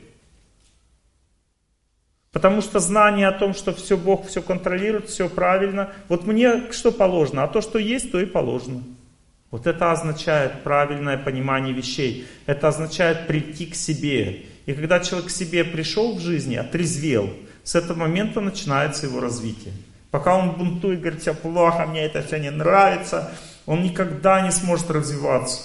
Потому 2.31 2.61
что 2.61 2.79
знание 2.79 3.27
о 3.27 3.31
том, 3.31 3.53
что 3.53 3.73
все 3.73 3.97
Бог 3.97 4.27
все 4.27 4.41
контролирует, 4.41 5.09
все 5.09 5.29
правильно. 5.29 5.91
Вот 6.09 6.27
мне 6.27 6.71
что 6.71 6.91
положено? 6.91 7.43
А 7.43 7.47
то, 7.47 7.61
что 7.61 7.79
есть, 7.79 8.11
то 8.11 8.19
и 8.19 8.25
положено. 8.25 8.83
Вот 9.51 9.65
это 9.65 9.91
означает 9.91 10.63
правильное 10.63 11.17
понимание 11.17 11.73
вещей. 11.73 12.27
Это 12.45 12.67
означает 12.67 13.27
прийти 13.27 13.65
к 13.65 13.75
себе. 13.75 14.45
И 14.65 14.73
когда 14.73 14.99
человек 14.99 15.29
к 15.29 15.31
себе 15.31 15.63
пришел 15.63 16.15
в 16.15 16.21
жизни, 16.21 16.55
отрезвел, 16.55 17.31
с 17.63 17.75
этого 17.75 17.99
момента 17.99 18.41
начинается 18.41 19.07
его 19.07 19.19
развитие. 19.19 19.73
Пока 20.11 20.35
он 20.35 20.51
бунтует, 20.51 21.01
говорит, 21.01 21.21
все 21.21 21.33
плохо, 21.33 21.85
мне 21.85 22.05
это 22.05 22.21
все 22.21 22.37
не 22.37 22.51
нравится, 22.51 23.31
он 23.65 23.83
никогда 23.83 24.41
не 24.41 24.51
сможет 24.51 24.89
развиваться. 24.89 25.61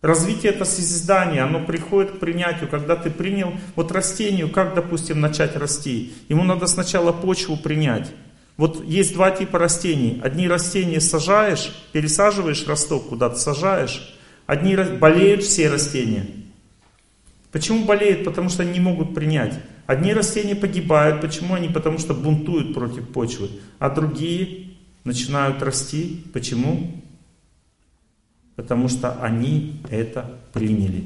Развитие 0.00 0.52
это 0.52 0.64
созидание, 0.64 1.42
оно 1.42 1.64
приходит 1.64 2.12
к 2.12 2.18
принятию, 2.20 2.68
когда 2.68 2.94
ты 2.94 3.10
принял, 3.10 3.52
вот 3.74 3.90
растению, 3.90 4.48
как, 4.50 4.74
допустим, 4.74 5.20
начать 5.20 5.56
расти? 5.56 6.14
Ему 6.28 6.44
надо 6.44 6.66
сначала 6.66 7.12
почву 7.12 7.56
принять. 7.56 8.08
Вот 8.58 8.84
есть 8.84 9.14
два 9.14 9.30
типа 9.30 9.58
растений. 9.58 10.20
Одни 10.22 10.48
растения 10.48 11.00
сажаешь, 11.00 11.72
пересаживаешь 11.92 12.66
росток 12.66 13.08
куда-то, 13.08 13.36
сажаешь. 13.36 14.14
Одни 14.46 14.76
болеют 14.76 15.44
все 15.44 15.70
растения. 15.70 16.26
Почему 17.52 17.84
болеют? 17.84 18.24
Потому 18.24 18.48
что 18.48 18.64
они 18.64 18.72
не 18.72 18.80
могут 18.80 19.14
принять. 19.14 19.54
Одни 19.86 20.12
растения 20.12 20.56
погибают. 20.56 21.20
Почему 21.20 21.54
они? 21.54 21.68
Потому 21.68 21.98
что 21.98 22.14
бунтуют 22.14 22.74
против 22.74 23.08
почвы. 23.08 23.48
А 23.78 23.90
другие 23.90 24.70
начинают 25.04 25.62
расти. 25.62 26.24
Почему? 26.32 27.00
Потому 28.56 28.88
что 28.88 29.22
они 29.22 29.80
это 29.88 30.40
приняли. 30.52 31.04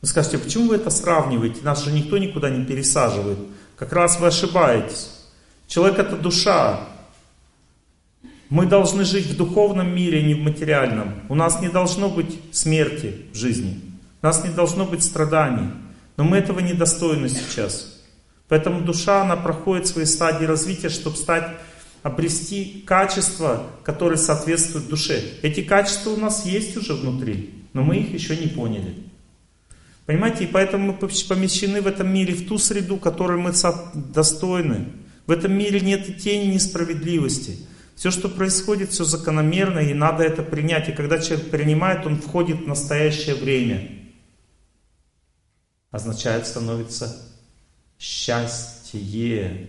Вы 0.00 0.06
скажете, 0.06 0.38
почему 0.38 0.68
вы 0.68 0.76
это 0.76 0.90
сравниваете? 0.90 1.62
Нас 1.62 1.84
же 1.84 1.90
никто 1.90 2.18
никуда 2.18 2.50
не 2.50 2.64
пересаживает. 2.64 3.38
Как 3.76 3.92
раз 3.92 4.20
вы 4.20 4.28
ошибаетесь. 4.28 5.19
Человек 5.70 6.00
это 6.00 6.16
душа. 6.16 6.80
Мы 8.48 8.66
должны 8.66 9.04
жить 9.04 9.26
в 9.26 9.36
духовном 9.36 9.94
мире, 9.94 10.18
а 10.18 10.22
не 10.22 10.34
в 10.34 10.40
материальном. 10.40 11.14
У 11.28 11.36
нас 11.36 11.60
не 11.60 11.68
должно 11.68 12.08
быть 12.08 12.40
смерти 12.50 13.14
в 13.32 13.36
жизни. 13.36 13.80
У 14.20 14.26
нас 14.26 14.42
не 14.42 14.50
должно 14.50 14.84
быть 14.84 15.04
страданий. 15.04 15.70
Но 16.16 16.24
мы 16.24 16.38
этого 16.38 16.58
недостойны 16.58 17.28
сейчас. 17.28 18.02
Поэтому 18.48 18.80
душа, 18.80 19.22
она 19.22 19.36
проходит 19.36 19.86
свои 19.86 20.06
стадии 20.06 20.44
развития, 20.44 20.88
чтобы 20.88 21.16
стать 21.16 21.48
обрести 22.02 22.82
качества, 22.84 23.62
которые 23.84 24.18
соответствуют 24.18 24.88
душе. 24.88 25.22
Эти 25.42 25.62
качества 25.62 26.10
у 26.10 26.16
нас 26.16 26.46
есть 26.46 26.76
уже 26.76 26.94
внутри, 26.94 27.54
но 27.74 27.84
мы 27.84 27.98
их 27.98 28.12
еще 28.12 28.36
не 28.36 28.48
поняли. 28.48 28.96
Понимаете, 30.04 30.42
и 30.42 30.48
поэтому 30.48 30.86
мы 30.86 30.94
помещены 30.94 31.80
в 31.80 31.86
этом 31.86 32.12
мире 32.12 32.34
в 32.34 32.48
ту 32.48 32.58
среду, 32.58 32.96
которой 32.96 33.38
мы 33.38 33.52
достойны. 33.94 34.86
В 35.30 35.32
этом 35.32 35.52
мире 35.52 35.78
нет 35.78 36.08
и 36.08 36.12
тени 36.12 36.54
несправедливости. 36.54 37.56
Все, 37.94 38.10
что 38.10 38.28
происходит, 38.28 38.90
все 38.90 39.04
закономерно, 39.04 39.78
и 39.78 39.94
надо 39.94 40.24
это 40.24 40.42
принять. 40.42 40.88
И 40.88 40.92
когда 40.92 41.20
человек 41.20 41.50
принимает, 41.50 42.04
он 42.04 42.20
входит 42.20 42.62
в 42.62 42.66
настоящее 42.66 43.36
время. 43.36 43.92
Означает, 45.92 46.48
становится 46.48 47.16
счастье. 47.96 49.68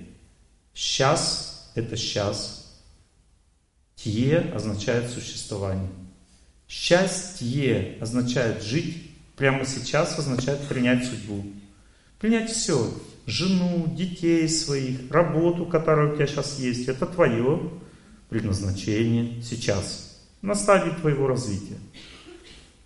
Сейчас 0.73 1.71
это 1.75 1.95
сейчас. 1.95 2.81
Тье 3.95 4.39
означает 4.55 5.11
существование. 5.11 5.91
Счастье 6.67 7.99
означает 8.01 8.63
жить 8.63 9.11
прямо 9.35 9.63
сейчас, 9.67 10.17
означает 10.17 10.67
принять 10.67 11.05
судьбу. 11.05 11.45
Принять 12.17 12.49
все. 12.49 12.91
Жену, 13.25 13.87
детей 13.95 14.47
своих, 14.49 15.11
работу, 15.11 15.65
которая 15.65 16.11
у 16.11 16.15
тебя 16.15 16.27
сейчас 16.27 16.59
есть. 16.59 16.87
Это 16.87 17.05
твое 17.05 17.71
предназначение 18.29 19.41
сейчас. 19.41 20.19
На 20.41 20.55
стадии 20.55 20.91
твоего 20.99 21.27
развития. 21.27 21.77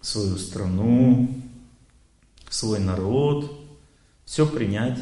Свою 0.02 0.38
страну, 0.38 1.30
свой 2.50 2.80
народ. 2.80 3.52
Все 4.26 4.46
принять 4.46 5.00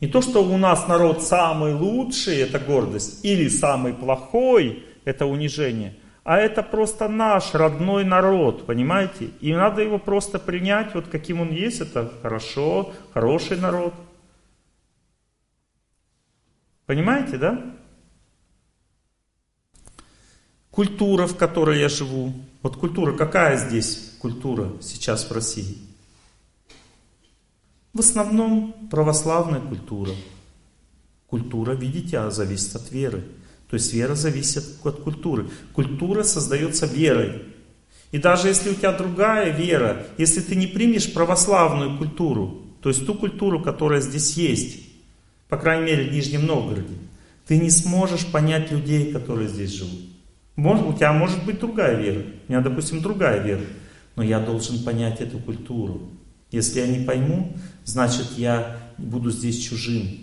не 0.00 0.08
то, 0.08 0.20
что 0.20 0.44
у 0.44 0.58
нас 0.58 0.88
народ 0.88 1.22
самый 1.22 1.72
лучший, 1.74 2.36
это 2.36 2.58
гордость, 2.58 3.24
или 3.24 3.48
самый 3.48 3.94
плохой, 3.94 4.84
это 5.04 5.24
унижение, 5.24 5.96
а 6.26 6.38
это 6.38 6.64
просто 6.64 7.06
наш 7.06 7.54
родной 7.54 8.04
народ, 8.04 8.66
понимаете? 8.66 9.30
И 9.40 9.54
надо 9.54 9.80
его 9.80 10.00
просто 10.00 10.40
принять, 10.40 10.92
вот 10.92 11.06
каким 11.06 11.40
он 11.40 11.52
есть, 11.52 11.80
это 11.80 12.12
хорошо, 12.20 12.92
хороший 13.14 13.56
народ. 13.58 13.94
Понимаете, 16.84 17.38
да? 17.38 17.76
Культура, 20.72 21.28
в 21.28 21.36
которой 21.36 21.78
я 21.78 21.88
живу. 21.88 22.32
Вот 22.60 22.76
культура, 22.76 23.16
какая 23.16 23.56
здесь 23.56 24.16
культура 24.18 24.72
сейчас 24.80 25.30
в 25.30 25.32
России? 25.32 25.78
В 27.92 28.00
основном 28.00 28.88
православная 28.90 29.60
культура. 29.60 30.10
Культура, 31.28 31.74
видите, 31.74 32.28
зависит 32.32 32.74
от 32.74 32.90
веры. 32.90 33.22
То 33.70 33.74
есть 33.74 33.92
вера 33.92 34.14
зависит 34.14 34.64
от 34.84 35.00
культуры. 35.00 35.48
Культура 35.72 36.22
создается 36.22 36.86
верой. 36.86 37.42
И 38.12 38.18
даже 38.18 38.48
если 38.48 38.70
у 38.70 38.74
тебя 38.74 38.92
другая 38.92 39.50
вера, 39.50 40.06
если 40.18 40.40
ты 40.40 40.54
не 40.54 40.66
примешь 40.66 41.12
православную 41.12 41.98
культуру, 41.98 42.62
то 42.80 42.88
есть 42.88 43.04
ту 43.04 43.14
культуру, 43.14 43.60
которая 43.60 44.00
здесь 44.00 44.34
есть, 44.34 44.78
по 45.48 45.56
крайней 45.56 45.86
мере 45.86 46.08
в 46.08 46.12
Нижнем 46.12 46.46
Новгороде, 46.46 46.94
ты 47.46 47.58
не 47.58 47.70
сможешь 47.70 48.26
понять 48.26 48.70
людей, 48.70 49.12
которые 49.12 49.48
здесь 49.48 49.72
живут. 49.72 50.00
Может, 50.54 50.86
у 50.86 50.92
тебя 50.92 51.12
может 51.12 51.44
быть 51.44 51.60
другая 51.60 52.00
вера. 52.00 52.22
У 52.48 52.52
меня, 52.52 52.62
допустим, 52.62 53.02
другая 53.02 53.42
вера. 53.42 53.62
Но 54.14 54.22
я 54.22 54.40
должен 54.40 54.82
понять 54.82 55.20
эту 55.20 55.38
культуру. 55.38 56.08
Если 56.50 56.80
я 56.80 56.86
не 56.86 57.04
пойму, 57.04 57.54
значит 57.84 58.32
я 58.36 58.80
буду 58.96 59.30
здесь 59.30 59.58
чужим. 59.58 60.18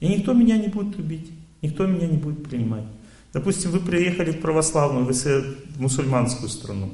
И 0.00 0.08
никто 0.08 0.32
меня 0.32 0.56
не 0.56 0.68
будет 0.68 0.96
любить, 0.96 1.30
никто 1.64 1.86
меня 1.86 2.06
не 2.06 2.16
будет 2.16 2.44
принимать. 2.44 2.84
Допустим, 3.32 3.70
вы 3.70 3.80
приехали 3.80 4.30
в 4.30 4.40
православную, 4.40 5.04
вы 5.04 5.12
в 5.12 5.80
мусульманскую 5.80 6.48
страну. 6.48 6.90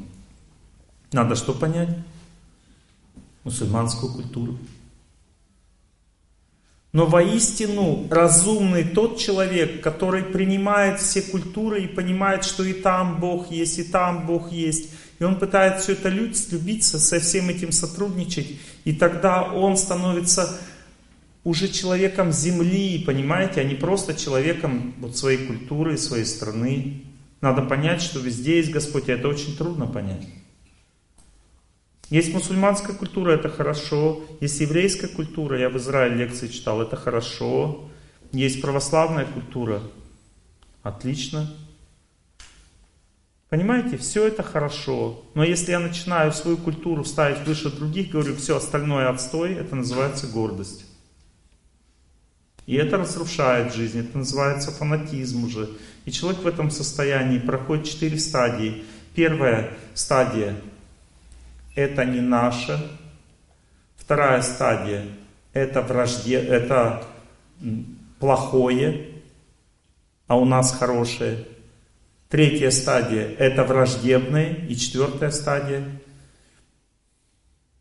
Надо 1.12 1.34
что 1.34 1.52
понять? 1.52 1.98
Мусульманскую 3.44 4.12
культуру. 4.12 4.58
Но 6.92 7.06
воистину 7.06 8.08
разумный 8.10 8.84
тот 8.84 9.18
человек, 9.18 9.80
который 9.80 10.24
принимает 10.24 11.00
все 11.00 11.22
культуры 11.22 11.84
и 11.84 11.86
понимает, 11.86 12.44
что 12.44 12.64
и 12.64 12.72
там 12.72 13.20
Бог 13.20 13.50
есть, 13.50 13.78
и 13.78 13.84
там 13.84 14.26
Бог 14.26 14.50
есть, 14.50 14.90
и 15.20 15.24
он 15.24 15.38
пытается 15.38 15.82
все 15.82 15.92
это 15.92 16.08
любить, 16.08 16.82
со 16.84 17.20
всем 17.20 17.48
этим 17.48 17.70
сотрудничать. 17.70 18.58
И 18.84 18.92
тогда 18.92 19.42
он 19.42 19.76
становится 19.76 20.58
уже 21.44 21.68
человеком 21.68 22.32
земли, 22.32 23.02
понимаете, 23.04 23.60
а 23.60 23.64
не 23.64 23.74
просто 23.74 24.14
человеком 24.14 24.94
вот 24.98 25.16
своей 25.16 25.46
культуры, 25.46 25.96
своей 25.96 26.24
страны. 26.24 27.04
Надо 27.40 27.62
понять, 27.62 28.02
что 28.02 28.20
везде 28.20 28.58
есть 28.58 28.70
Господь, 28.70 29.08
и 29.08 29.12
это 29.12 29.28
очень 29.28 29.56
трудно 29.56 29.86
понять. 29.86 30.26
Есть 32.10 32.34
мусульманская 32.34 32.94
культура, 32.94 33.30
это 33.30 33.48
хорошо. 33.48 34.22
Есть 34.40 34.60
еврейская 34.60 35.08
культура, 35.08 35.58
я 35.58 35.70
в 35.70 35.76
Израиле 35.78 36.16
лекции 36.16 36.48
читал, 36.48 36.82
это 36.82 36.96
хорошо. 36.96 37.88
Есть 38.32 38.60
православная 38.60 39.24
культура, 39.24 39.80
отлично. 40.82 41.50
Понимаете, 43.48 43.96
все 43.96 44.26
это 44.26 44.42
хорошо. 44.42 45.24
Но 45.34 45.42
если 45.42 45.70
я 45.70 45.80
начинаю 45.80 46.32
свою 46.32 46.56
культуру 46.56 47.04
ставить 47.04 47.46
выше 47.46 47.70
других, 47.70 48.10
говорю, 48.10 48.36
все 48.36 48.56
остальное 48.56 49.08
отстой, 49.08 49.54
это 49.54 49.74
называется 49.74 50.26
гордость. 50.26 50.84
И 52.66 52.74
это 52.74 52.98
разрушает 52.98 53.74
жизнь, 53.74 53.98
это 54.00 54.18
называется 54.18 54.70
фанатизм 54.70 55.44
уже. 55.44 55.70
И 56.04 56.12
человек 56.12 56.42
в 56.42 56.46
этом 56.46 56.70
состоянии 56.70 57.38
проходит 57.38 57.86
четыре 57.86 58.18
стадии. 58.18 58.84
Первая 59.14 59.70
стадия– 59.94 60.56
это 61.74 62.04
не 62.04 62.20
наше. 62.20 62.90
Вторая 63.96 64.42
стадия– 64.42 65.06
это 65.52 65.82
вражде, 65.82 66.36
это 66.36 67.04
плохое, 68.18 69.08
а 70.26 70.36
у 70.38 70.44
нас 70.44 70.72
хорошее. 70.72 71.46
Третья 72.28 72.70
стадия– 72.70 73.34
это 73.38 73.64
враждебные. 73.64 74.66
И 74.68 74.76
четвертая 74.76 75.32
стадия– 75.32 75.84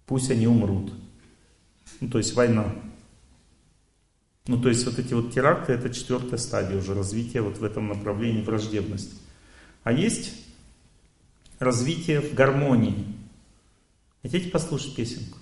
пусть 0.10 0.32
они 0.32 0.48
умрут. 0.48 0.92
Ну, 2.02 2.10
то 2.10 2.18
есть 2.18 2.34
война. 2.34 2.74
Ну, 4.48 4.60
то 4.60 4.70
есть 4.70 4.86
вот 4.86 4.98
эти 4.98 5.14
вот 5.14 5.34
теракты– 5.34 5.74
это 5.74 5.90
четвертая 5.90 6.40
стадия 6.40 6.78
уже 6.78 6.94
развития 6.94 7.42
вот 7.42 7.58
в 7.58 7.64
этом 7.64 7.88
направлении 7.88 8.42
враждебности. 8.42 9.16
А 9.84 9.92
есть 9.92 10.34
развитие 11.60 12.22
в 12.22 12.34
гармонии. 12.34 13.06
Хотите 14.22 14.50
послушать 14.50 14.96
песенку? 14.96 15.38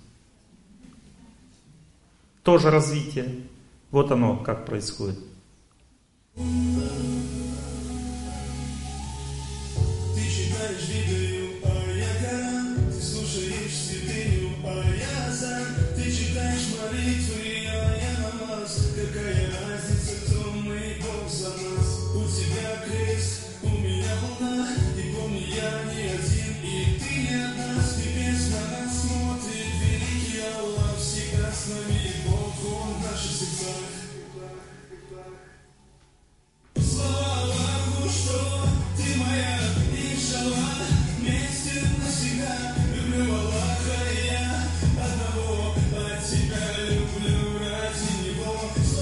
Тоже 2.43 2.69
развитие. 2.69 3.43
Вот 3.91 4.11
оно 4.11 4.37
как 4.37 4.65
происходит. 4.65 5.19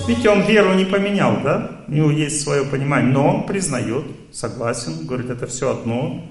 Видите, 0.07 0.29
он 0.29 0.41
веру 0.43 0.75
не 0.75 0.85
поменял, 0.85 1.41
да? 1.43 1.83
У 1.87 1.91
него 1.91 2.11
есть 2.11 2.41
свое 2.41 2.63
понимание, 2.63 3.11
но 3.11 3.37
он 3.37 3.45
признает, 3.47 4.05
согласен, 4.31 5.05
говорит, 5.05 5.31
это 5.31 5.47
все 5.47 5.71
одно, 5.71 6.23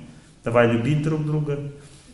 давай 0.45 0.70
любить 0.70 1.03
друг 1.03 1.27
друга. 1.27 1.59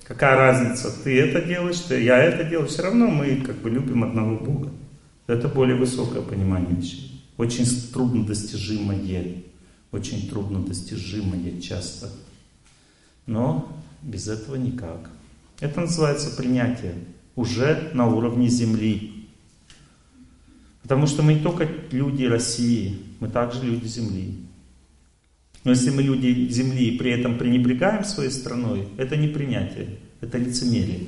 Какая 0.05 0.37
разница, 0.37 0.91
ты 1.05 1.21
это 1.21 1.43
делаешь, 1.43 1.79
ты, 1.81 2.03
я 2.03 2.19
это 2.19 2.45
делаю, 2.45 2.67
все 2.67 2.83
равно 2.83 3.09
мы 3.09 3.37
как 3.37 3.57
бы 3.57 3.69
любим 3.69 4.05
одного 4.05 4.37
Бога. 4.37 4.71
Это 5.27 5.49
более 5.49 5.77
высокое 5.77 6.23
понимание 6.23 6.75
вещей. 6.75 7.10
Очень 7.41 7.65
трудно 7.91 8.27
достижимое, 8.27 9.43
очень 9.93 10.29
трудно 10.29 10.59
достижимое 10.59 11.59
часто. 11.63 12.11
Но 13.25 13.75
без 14.03 14.29
этого 14.29 14.57
никак. 14.57 15.11
Это 15.59 15.81
называется 15.81 16.37
принятие 16.37 16.97
уже 17.37 17.93
на 17.95 18.09
уровне 18.09 18.51
Земли. 18.51 19.27
Потому 20.83 21.07
что 21.07 21.23
мы 21.23 21.33
не 21.33 21.41
только 21.41 21.67
люди 21.91 22.25
России, 22.25 22.99
мы 23.21 23.29
также 23.29 23.65
люди 23.65 23.87
Земли. 23.87 24.35
Но 25.65 25.71
если 25.71 25.89
мы 25.89 26.03
люди 26.03 26.47
Земли 26.51 26.91
и 26.91 26.99
при 26.99 27.11
этом 27.11 27.39
пренебрегаем 27.39 28.05
своей 28.05 28.31
страной, 28.31 28.87
это 28.99 29.17
не 29.17 29.29
принятие, 29.29 29.97
это 30.21 30.37
лицемерие. 30.37 31.07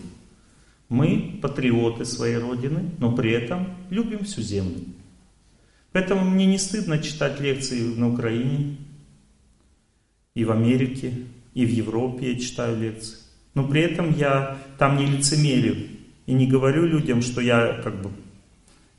Мы 0.88 1.38
патриоты 1.42 2.06
своей 2.06 2.38
Родины, 2.38 2.90
но 2.96 3.14
при 3.14 3.32
этом 3.32 3.68
любим 3.90 4.24
всю 4.24 4.40
Землю. 4.40 4.80
Поэтому 5.93 6.28
мне 6.28 6.47
не 6.47 6.59
стыдно 6.59 6.98
читать 6.98 7.40
лекции 7.40 7.81
на 7.94 8.12
Украине, 8.12 8.77
и 10.35 10.44
в 10.44 10.51
Америке, 10.51 11.12
и 11.52 11.66
в 11.66 11.70
Европе 11.70 12.32
я 12.32 12.39
читаю 12.39 12.81
лекции. 12.81 13.19
Но 13.55 13.69
при 13.69 13.82
этом 13.82 14.16
я 14.16 14.59
там 14.78 14.97
не 14.97 15.06
лицемерю 15.06 15.77
и 16.27 16.32
не 16.32 16.47
говорю 16.47 16.86
людям, 16.86 17.20
что 17.20 17.40
я 17.43 17.81
как 17.85 18.01
бы 18.01 18.10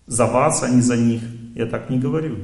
за 0.05 0.27
вас, 0.27 0.61
а 0.61 0.69
не 0.69 0.81
за 0.81 0.95
них. 0.95 1.21
Я 1.55 1.65
так 1.65 1.89
не 1.89 1.99
говорю. 1.99 2.37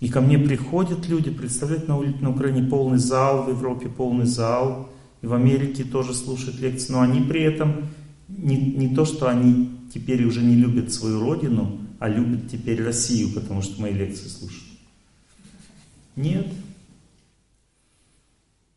И 0.00 0.10
ко 0.10 0.20
мне 0.20 0.38
приходят 0.38 1.08
люди, 1.08 1.30
представляете, 1.30 1.86
на 1.86 1.98
на 1.98 2.30
Украине 2.30 2.68
полный 2.68 2.98
зал, 2.98 3.44
в 3.44 3.48
Европе 3.48 3.88
полный 3.88 4.26
зал, 4.26 4.90
и 5.22 5.26
в 5.26 5.32
Америке 5.32 5.84
тоже 5.84 6.12
слушают 6.12 6.60
лекции, 6.60 6.92
но 6.92 7.00
они 7.00 7.20
при 7.20 7.42
этом 7.42 7.88
не, 8.28 8.56
не 8.56 8.94
то, 8.94 9.06
что 9.06 9.28
они 9.28 9.70
теперь 9.92 10.24
уже 10.24 10.42
не 10.42 10.56
любят 10.56 10.92
свою 10.92 11.20
родину, 11.20 11.78
а 11.98 12.08
любят 12.08 12.50
теперь 12.50 12.82
Россию, 12.82 13.32
потому 13.34 13.62
что 13.62 13.80
мои 13.80 13.92
лекции 13.92 14.28
слушают. 14.28 14.78
Нет. 16.14 16.46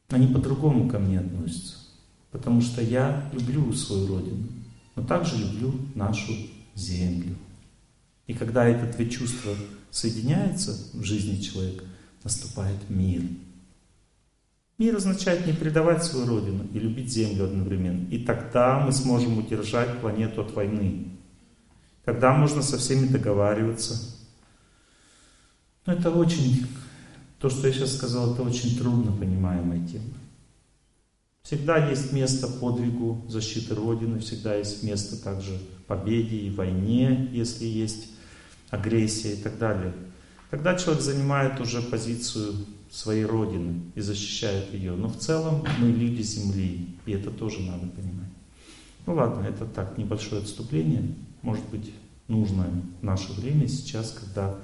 Они 0.10 0.28
по-другому 0.28 0.90
ко 0.90 1.00
мне 1.00 1.20
относятся. 1.20 1.78
Потому 2.32 2.62
что 2.62 2.82
я 2.82 3.30
люблю 3.34 3.74
свою 3.74 4.08
родину, 4.08 4.48
но 4.96 5.04
также 5.04 5.38
люблю 5.38 5.74
нашу 5.96 6.34
землю. 6.76 7.36
И 8.28 8.34
когда 8.34 8.68
это 8.68 8.96
две 8.96 9.10
чувства 9.10 9.56
соединяются 9.90 10.78
в 10.94 11.04
жизни 11.04 11.42
человека, 11.42 11.86
наступает 12.24 12.90
мир. 12.90 13.24
Мир 14.78 14.96
означает 14.96 15.46
не 15.46 15.54
предавать 15.54 16.04
свою 16.04 16.28
родину 16.28 16.68
и 16.74 16.80
любить 16.80 17.12
землю 17.12 17.46
одновременно. 17.46 18.08
И 18.10 18.24
тогда 18.24 18.80
мы 18.80 18.92
сможем 18.92 19.40
удержать 19.40 20.00
планету 20.00 20.42
от 20.42 20.54
войны. 20.54 21.19
Тогда 22.06 22.34
можно 22.34 22.62
со 22.62 22.78
всеми 22.78 23.08
договариваться. 23.08 23.96
Но 25.86 25.94
это 25.94 26.12
очень, 26.12 26.68
то, 27.40 27.50
что 27.50 27.68
я 27.68 27.74
сейчас 27.74 27.96
сказал, 27.96 28.34
это 28.34 28.44
очень 28.44 28.78
трудно 28.78 29.12
понимаемая 29.12 29.86
тема. 29.88 30.14
Всегда 31.44 31.90
есть 31.90 32.14
место 32.14 32.48
подвигу 32.48 33.26
защиты 33.28 33.74
Родины, 33.74 34.20
всегда 34.20 34.56
есть 34.56 34.84
место 34.84 35.22
также 35.22 35.58
победе 35.88 36.38
и 36.38 36.52
войне, 36.52 37.28
если 37.32 37.66
есть 37.66 38.10
агрессия 38.70 39.34
и 39.34 39.42
так 39.42 39.58
далее. 39.58 39.94
Тогда 40.52 40.76
человек 40.76 41.02
занимает 41.02 41.60
уже 41.60 41.82
позицию 41.82 42.54
своей 42.92 43.26
Родины 43.26 43.82
и 43.96 44.02
защищает 44.02 44.74
ее. 44.74 44.94
Но 44.96 45.08
в 45.08 45.18
целом 45.18 45.64
мы 45.80 45.88
люди 45.88 46.22
Земли, 46.22 46.88
и 47.06 47.12
это 47.12 47.32
тоже 47.32 47.62
надо 47.62 47.88
понимать. 47.88 48.30
Ну 49.06 49.16
ладно, 49.16 49.46
это 49.46 49.66
так, 49.66 49.98
небольшое 49.98 50.42
отступление, 50.42 51.16
может 51.42 51.68
быть, 51.70 51.94
нужное 52.28 52.70
в 53.02 53.04
наше 53.04 53.34
время 53.34 53.68
сейчас, 53.68 54.12
когда 54.12 54.58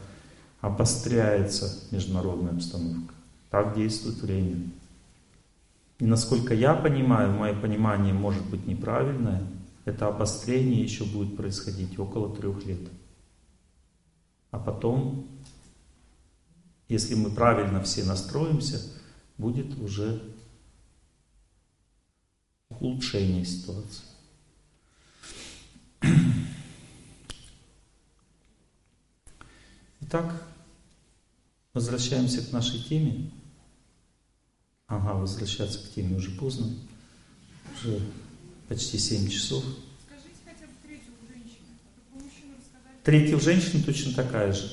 обостряется 0.62 1.72
международная 1.92 2.54
обстановка. 2.54 3.14
Так 3.50 3.76
действует 3.76 4.22
время. 4.22 4.58
И 6.00 6.06
насколько 6.06 6.54
я 6.54 6.74
понимаю, 6.76 7.32
мое 7.32 7.54
понимание 7.54 8.14
может 8.14 8.46
быть 8.50 8.66
неправильное, 8.66 9.44
это 9.86 10.08
обострение 10.08 10.82
еще 10.82 11.06
будет 11.06 11.38
происходить 11.38 11.98
около 11.98 12.36
трех 12.36 12.66
лет. 12.66 12.82
А 14.52 14.60
потом, 14.60 15.28
если 16.90 17.16
мы 17.16 17.30
правильно 17.30 17.82
все 17.82 18.04
настроимся, 18.04 18.82
будет 19.38 19.78
уже 19.80 20.22
улучшение 22.70 23.46
ситуации. 23.46 24.04
Итак, 30.08 30.46
возвращаемся 31.74 32.44
к 32.44 32.52
нашей 32.52 32.80
теме. 32.80 33.32
Ага, 34.86 35.16
возвращаться 35.16 35.80
к 35.80 35.96
теме 35.96 36.18
уже 36.18 36.30
поздно. 36.30 36.68
Уже 37.74 38.00
почти 38.68 39.00
7 39.00 39.28
часов. 39.30 39.64
Скажите 40.06 40.36
хотя 40.46 40.68
бы 40.68 40.74
третью 40.84 41.12
у 41.24 41.28
женщины. 41.28 42.54
А 42.86 43.04
Третья 43.04 43.36
у 43.36 43.40
женщины 43.40 43.82
точно 43.82 44.14
такая 44.14 44.54
же. 44.54 44.70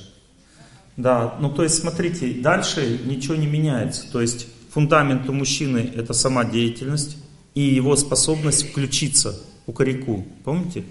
Да, 0.99 1.39
ну 1.41 1.51
то 1.51 1.63
есть 1.63 1.77
смотрите, 1.77 2.35
дальше 2.35 3.01
ничего 3.07 3.35
не 3.35 3.47
меняется. 3.47 4.13
То 4.13 4.21
есть 4.21 4.49
фундамент 4.71 5.31
у 5.31 5.33
мужчины 5.33 5.91
это 5.95 6.13
сама 6.13 6.45
деятельность 6.45 7.17
и 7.55 7.63
его 7.63 7.97
способность 7.97 8.69
включиться 8.69 9.41
у 9.67 9.73
кореку. 9.73 10.27
Помните? 10.45 10.85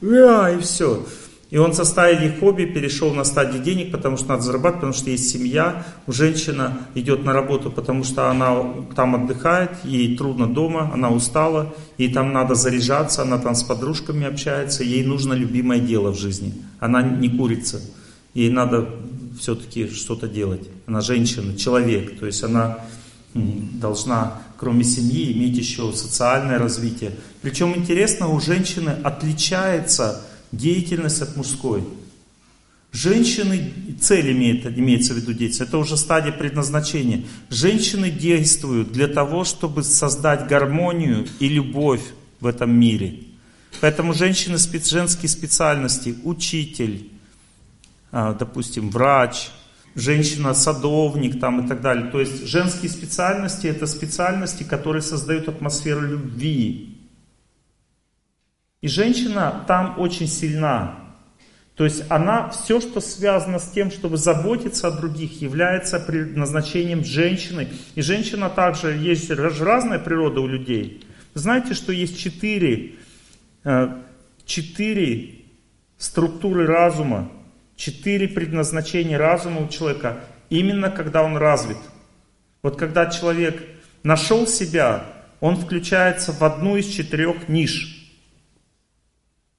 Да, 0.00 0.50
и 0.50 0.60
все. 0.60 1.06
И 1.56 1.58
он 1.58 1.72
со 1.72 1.86
стадии 1.86 2.34
хобби 2.38 2.66
перешел 2.66 3.14
на 3.14 3.24
стадию 3.24 3.62
денег, 3.62 3.90
потому 3.90 4.18
что 4.18 4.28
надо 4.28 4.42
зарабатывать, 4.42 4.80
потому 4.80 4.92
что 4.92 5.08
есть 5.08 5.30
семья. 5.30 5.86
У 6.06 6.12
женщина 6.12 6.80
идет 6.94 7.24
на 7.24 7.32
работу, 7.32 7.70
потому 7.70 8.04
что 8.04 8.30
она 8.30 8.62
там 8.94 9.14
отдыхает, 9.14 9.70
ей 9.82 10.18
трудно 10.18 10.48
дома, 10.48 10.90
она 10.92 11.08
устала, 11.08 11.74
ей 11.96 12.12
там 12.12 12.34
надо 12.34 12.54
заряжаться, 12.54 13.22
она 13.22 13.38
там 13.38 13.54
с 13.54 13.62
подружками 13.62 14.26
общается, 14.26 14.84
ей 14.84 15.02
нужно 15.02 15.32
любимое 15.32 15.78
дело 15.78 16.10
в 16.12 16.18
жизни. 16.18 16.52
Она 16.78 17.00
не 17.00 17.30
курица, 17.30 17.80
ей 18.34 18.50
надо 18.50 18.90
все-таки 19.40 19.88
что-то 19.88 20.28
делать. 20.28 20.68
Она 20.84 21.00
женщина, 21.00 21.56
человек, 21.56 22.18
то 22.18 22.26
есть 22.26 22.44
она 22.44 22.80
должна, 23.32 24.42
кроме 24.58 24.84
семьи, 24.84 25.32
иметь 25.32 25.56
еще 25.56 25.90
социальное 25.94 26.58
развитие. 26.58 27.12
Причем 27.40 27.74
интересно, 27.74 28.28
у 28.28 28.40
женщины 28.40 28.90
отличается 29.02 30.22
деятельность 30.52 31.22
от 31.22 31.36
мужской. 31.36 31.84
Женщины, 32.92 33.74
цель 34.00 34.32
имеет, 34.32 34.66
имеется 34.66 35.12
в 35.12 35.16
виду 35.16 35.32
деятельность, 35.32 35.60
это 35.60 35.78
уже 35.78 35.96
стадия 35.96 36.32
предназначения. 36.32 37.24
Женщины 37.50 38.10
действуют 38.10 38.92
для 38.92 39.06
того, 39.06 39.44
чтобы 39.44 39.82
создать 39.82 40.46
гармонию 40.48 41.26
и 41.38 41.48
любовь 41.48 42.02
в 42.40 42.46
этом 42.46 42.78
мире. 42.78 43.24
Поэтому 43.80 44.14
женщины 44.14 44.56
женские 44.56 45.28
специальности, 45.28 46.16
учитель, 46.24 47.10
а, 48.10 48.32
допустим, 48.32 48.88
врач, 48.88 49.50
женщина-садовник 49.94 51.40
там 51.40 51.64
и 51.64 51.68
так 51.68 51.80
далее. 51.80 52.10
То 52.10 52.20
есть 52.20 52.46
женские 52.46 52.90
специальности 52.90 53.66
это 53.66 53.86
специальности, 53.86 54.62
которые 54.62 55.02
создают 55.02 55.48
атмосферу 55.48 56.02
любви, 56.02 56.95
и 58.86 58.88
женщина 58.88 59.64
там 59.66 59.98
очень 59.98 60.28
сильна. 60.28 60.94
То 61.74 61.82
есть 61.82 62.04
она, 62.08 62.50
все, 62.50 62.80
что 62.80 63.00
связано 63.00 63.58
с 63.58 63.68
тем, 63.70 63.90
чтобы 63.90 64.16
заботиться 64.16 64.86
о 64.86 64.92
других, 64.92 65.42
является 65.42 65.98
предназначением 65.98 67.04
женщины. 67.04 67.66
И 67.96 68.00
женщина 68.00 68.48
также, 68.48 68.92
есть 68.92 69.28
разная 69.28 69.98
природа 69.98 70.40
у 70.40 70.46
людей. 70.46 71.04
Знаете, 71.34 71.74
что 71.74 71.90
есть 71.90 72.16
четыре, 72.16 72.94
э, 73.64 73.88
четыре 74.44 75.40
структуры 75.98 76.64
разума, 76.64 77.28
четыре 77.74 78.28
предназначения 78.28 79.18
разума 79.18 79.62
у 79.62 79.68
человека, 79.68 80.20
именно 80.48 80.92
когда 80.92 81.24
он 81.24 81.36
развит. 81.36 81.78
Вот 82.62 82.76
когда 82.76 83.06
человек 83.06 83.60
нашел 84.04 84.46
себя, 84.46 85.02
он 85.40 85.56
включается 85.56 86.30
в 86.30 86.40
одну 86.44 86.76
из 86.76 86.86
четырех 86.86 87.48
ниш– 87.48 87.94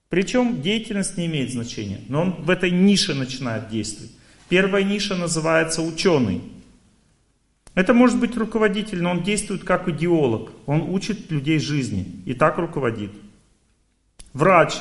Причем 0.10 0.62
деятельность 0.62 1.18
не 1.18 1.26
имеет 1.26 1.52
значения, 1.52 2.02
но 2.08 2.22
он 2.22 2.32
в 2.44 2.50
этой 2.50 2.72
нише 2.72 3.14
начинает 3.14 3.70
действовать. 3.70 4.12
Первая 4.50 4.84
ниша 4.84 5.16
называется 5.16 5.82
ученый. 5.82 6.42
Это 7.76 7.94
может 7.94 8.20
быть 8.20 8.36
руководитель, 8.38 9.02
но 9.02 9.12
он 9.12 9.24
действует 9.24 9.64
как 9.64 9.88
идеолог. 9.90 10.52
Он 10.66 10.82
учит 10.82 11.30
людей 11.30 11.60
жизни 11.60 12.22
и 12.26 12.34
так 12.34 12.58
руководит. 12.58 13.12
Врач 14.34 14.76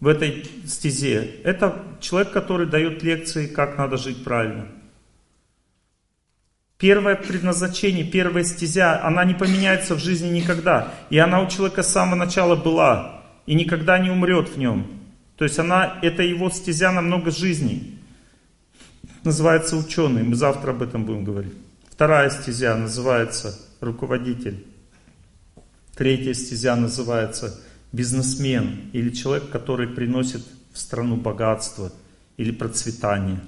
в 0.00 0.06
этой 0.06 0.46
стезе– 0.66 1.24
это 1.44 1.84
человек, 2.00 2.32
который 2.32 2.66
дает 2.66 3.02
лекции, 3.02 3.48
как 3.48 3.76
надо 3.76 3.96
жить 3.96 4.22
правильно. 4.22 4.68
Первое 6.78 7.16
предназначение, 7.16 8.04
первая 8.04 8.44
стезя, 8.44 9.04
она 9.04 9.24
не 9.24 9.34
поменяется 9.34 9.96
в 9.96 9.98
жизни 9.98 10.28
никогда. 10.28 10.94
И 11.10 11.18
она 11.18 11.42
у 11.42 11.48
человека 11.48 11.82
с 11.82 11.90
самого 11.90 12.14
начала 12.14 12.54
была. 12.54 13.17
И 13.48 13.54
никогда 13.54 13.98
не 13.98 14.10
умрет 14.10 14.50
в 14.50 14.58
нем. 14.58 14.86
То 15.38 15.44
есть 15.44 15.58
она, 15.58 15.98
это 16.02 16.22
его 16.22 16.50
стезя 16.50 16.92
на 16.92 17.00
много 17.00 17.30
жизней. 17.30 17.98
Называется 19.24 19.78
ученый. 19.78 20.22
Мы 20.22 20.34
завтра 20.34 20.72
об 20.72 20.82
этом 20.82 21.06
будем 21.06 21.24
говорить. 21.24 21.54
Вторая 21.88 22.28
стезя 22.28 22.76
называется 22.76 23.58
руководитель. 23.80 24.66
Третья 25.96 26.34
стезя 26.34 26.76
называется 26.76 27.58
бизнесмен 27.90 28.90
или 28.92 29.08
человек, 29.08 29.48
который 29.48 29.88
приносит 29.88 30.42
в 30.74 30.78
страну 30.78 31.16
богатство 31.16 31.90
или 32.36 32.50
процветание. 32.50 33.40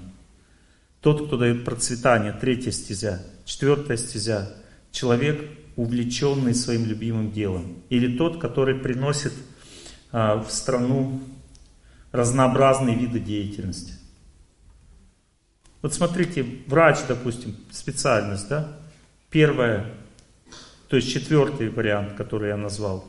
Тот, 1.03 1.27
кто 1.27 1.37
дает 1.37 1.67
процветание, 1.67 2.33
третья 2.33 2.71
стезя. 2.71 3.23
Четвертая 3.45 3.99
стезя. 3.99 4.51
Человек, 4.93 5.45
увлеченный 5.77 6.55
своим 6.55 6.87
любимым 6.87 7.31
делом. 7.33 7.83
Или 7.91 8.17
тот, 8.17 8.41
который 8.41 8.77
приносит 8.77 9.35
в 10.13 10.47
страну 10.49 11.21
разнообразные 12.13 12.97
виды 12.97 13.21
деятельности. 13.21 13.95
Вот 15.83 15.95
смотрите, 15.95 16.45
врач, 16.67 16.99
допустим, 17.09 17.57
специальность, 17.71 18.49
да? 18.49 18.77
Первое, 19.31 19.87
то 20.89 20.97
есть 20.97 21.11
четвертый 21.11 21.69
вариант, 21.71 22.15
который 22.15 22.49
я 22.49 22.57
назвал. 22.57 23.05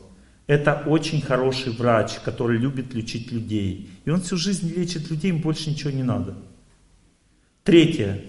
Это 0.46 0.82
очень 0.86 1.20
хороший 1.20 1.72
врач, 1.72 2.20
который 2.20 2.58
любит 2.58 2.94
лечить 2.94 3.30
людей. 3.30 3.90
И 4.04 4.10
он 4.10 4.20
всю 4.20 4.36
жизнь 4.36 4.72
лечит 4.72 5.10
людей, 5.10 5.30
им 5.30 5.40
больше 5.40 5.70
ничего 5.70 5.90
не 5.90 6.02
надо. 6.02 6.36
Третье. 7.64 8.22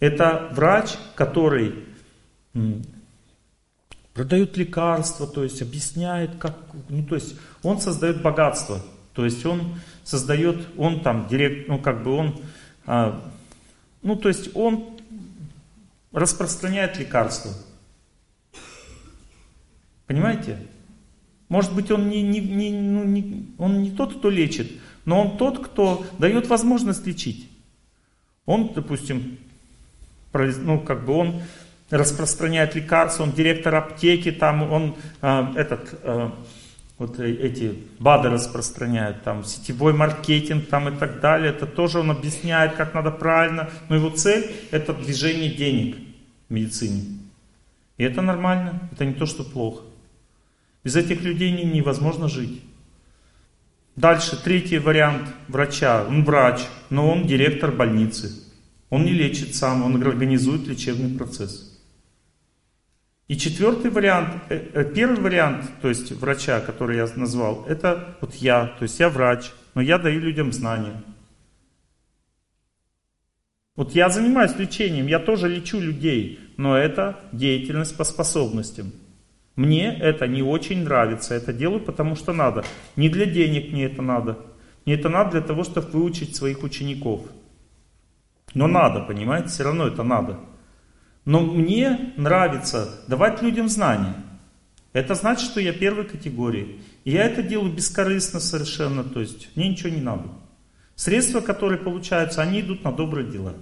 Это 0.00 0.48
врач, 0.52 0.96
который 1.14 1.74
продает 4.12 4.56
лекарства, 4.56 5.26
то 5.26 5.44
есть 5.44 5.60
объясняет, 5.60 6.36
как, 6.38 6.56
ну 6.88 7.04
то 7.04 7.14
есть 7.14 7.36
он 7.66 7.80
создает 7.80 8.22
богатство, 8.22 8.80
то 9.12 9.24
есть 9.24 9.44
он 9.44 9.78
создает, 10.04 10.66
он 10.76 11.00
там 11.00 11.26
директ, 11.28 11.68
ну 11.68 11.78
как 11.78 12.02
бы 12.02 12.12
он, 12.12 12.40
а, 12.86 13.22
ну 14.02 14.16
то 14.16 14.28
есть 14.28 14.54
он 14.54 14.98
распространяет 16.12 16.98
лекарства. 16.98 17.52
Понимаете? 20.06 20.58
Может 21.48 21.74
быть 21.74 21.90
он 21.90 22.08
не, 22.08 22.22
не, 22.22 22.40
не, 22.40 22.70
ну, 22.72 23.04
не, 23.04 23.46
он 23.58 23.82
не 23.82 23.90
тот, 23.90 24.18
кто 24.18 24.30
лечит, 24.30 24.70
но 25.04 25.20
он 25.20 25.36
тот, 25.36 25.64
кто 25.64 26.06
дает 26.18 26.48
возможность 26.48 27.06
лечить. 27.06 27.48
Он, 28.46 28.72
допустим, 28.74 29.38
ну, 30.32 30.80
как 30.80 31.04
бы 31.04 31.14
он 31.14 31.42
распространяет 31.90 32.74
лекарства, 32.74 33.24
он 33.24 33.32
директор 33.32 33.74
аптеки, 33.74 34.32
там 34.32 34.72
он 34.72 34.96
э, 35.22 35.52
этот, 35.56 35.98
э, 36.02 36.30
вот 36.98 37.20
эти 37.20 37.78
БАДы 37.98 38.30
распространяет, 38.30 39.22
там 39.22 39.44
сетевой 39.44 39.92
маркетинг 39.92 40.66
там 40.68 40.88
и 40.88 40.96
так 40.96 41.20
далее. 41.20 41.50
Это 41.50 41.66
тоже 41.66 42.00
он 42.00 42.10
объясняет, 42.10 42.74
как 42.74 42.94
надо 42.94 43.10
правильно. 43.10 43.68
Но 43.88 43.96
его 43.96 44.10
цель 44.10 44.50
это 44.70 44.94
движение 44.94 45.50
денег 45.50 45.96
в 46.48 46.52
медицине. 46.52 47.02
И 47.98 48.04
это 48.04 48.22
нормально, 48.22 48.88
это 48.92 49.04
не 49.04 49.14
то, 49.14 49.26
что 49.26 49.44
плохо. 49.44 49.82
Без 50.84 50.96
этих 50.96 51.22
людей 51.22 51.50
невозможно 51.50 52.28
жить. 52.28 52.62
Дальше, 53.96 54.40
третий 54.42 54.78
вариант 54.78 55.28
врача. 55.48 56.04
Он 56.06 56.24
врач, 56.24 56.60
но 56.90 57.10
он 57.10 57.26
директор 57.26 57.72
больницы. 57.72 58.30
Он 58.90 59.04
не 59.04 59.12
лечит 59.12 59.54
сам, 59.54 59.82
он 59.82 60.00
организует 60.00 60.66
лечебный 60.66 61.16
процесс. 61.16 61.65
И 63.28 63.36
четвертый 63.36 63.90
вариант, 63.90 64.34
э, 64.50 64.68
э, 64.72 64.84
первый 64.84 65.20
вариант, 65.20 65.68
то 65.82 65.88
есть 65.88 66.12
врача, 66.12 66.60
который 66.60 66.96
я 66.96 67.08
назвал, 67.16 67.64
это 67.66 68.16
вот 68.20 68.34
я, 68.36 68.66
то 68.78 68.84
есть 68.84 69.00
я 69.00 69.08
врач, 69.08 69.50
но 69.74 69.82
я 69.82 69.98
даю 69.98 70.20
людям 70.20 70.52
знания. 70.52 71.02
Вот 73.74 73.92
я 73.92 74.08
занимаюсь 74.10 74.56
лечением, 74.56 75.08
я 75.08 75.18
тоже 75.18 75.48
лечу 75.48 75.80
людей, 75.80 76.38
но 76.56 76.78
это 76.78 77.18
деятельность 77.32 77.96
по 77.96 78.04
способностям. 78.04 78.92
Мне 79.56 79.92
это 79.92 80.28
не 80.28 80.42
очень 80.42 80.84
нравится, 80.84 81.34
это 81.34 81.52
делаю 81.52 81.80
потому 81.80 82.14
что 82.14 82.32
надо. 82.32 82.64
Не 82.94 83.08
для 83.08 83.26
денег 83.26 83.72
мне 83.72 83.86
это 83.86 84.02
надо. 84.02 84.38
Мне 84.84 84.94
это 84.94 85.08
надо 85.08 85.32
для 85.32 85.40
того, 85.40 85.64
чтобы 85.64 85.88
выучить 85.88 86.36
своих 86.36 86.62
учеников. 86.62 87.22
Но 88.54 88.68
надо, 88.68 89.00
понимаете, 89.00 89.48
все 89.48 89.64
равно 89.64 89.88
это 89.88 90.04
надо. 90.04 90.38
Но 91.26 91.40
мне 91.40 92.14
нравится 92.16 92.88
давать 93.08 93.42
людям 93.42 93.68
знания. 93.68 94.14
Это 94.92 95.14
значит, 95.14 95.50
что 95.50 95.60
я 95.60 95.72
первой 95.72 96.06
категории. 96.06 96.80
И 97.04 97.10
я 97.10 97.24
это 97.24 97.42
делаю 97.42 97.72
бескорыстно 97.72 98.40
совершенно, 98.40 99.04
то 99.04 99.20
есть 99.20 99.48
мне 99.56 99.68
ничего 99.68 99.90
не 99.90 100.00
надо. 100.00 100.28
Средства, 100.94 101.40
которые 101.40 101.78
получаются, 101.78 102.40
они 102.42 102.60
идут 102.60 102.84
на 102.84 102.92
добрые 102.92 103.30
дела. 103.30 103.54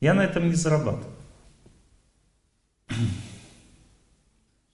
Я 0.00 0.14
на 0.14 0.22
этом 0.22 0.48
не 0.48 0.54
зарабатываю. 0.54 1.12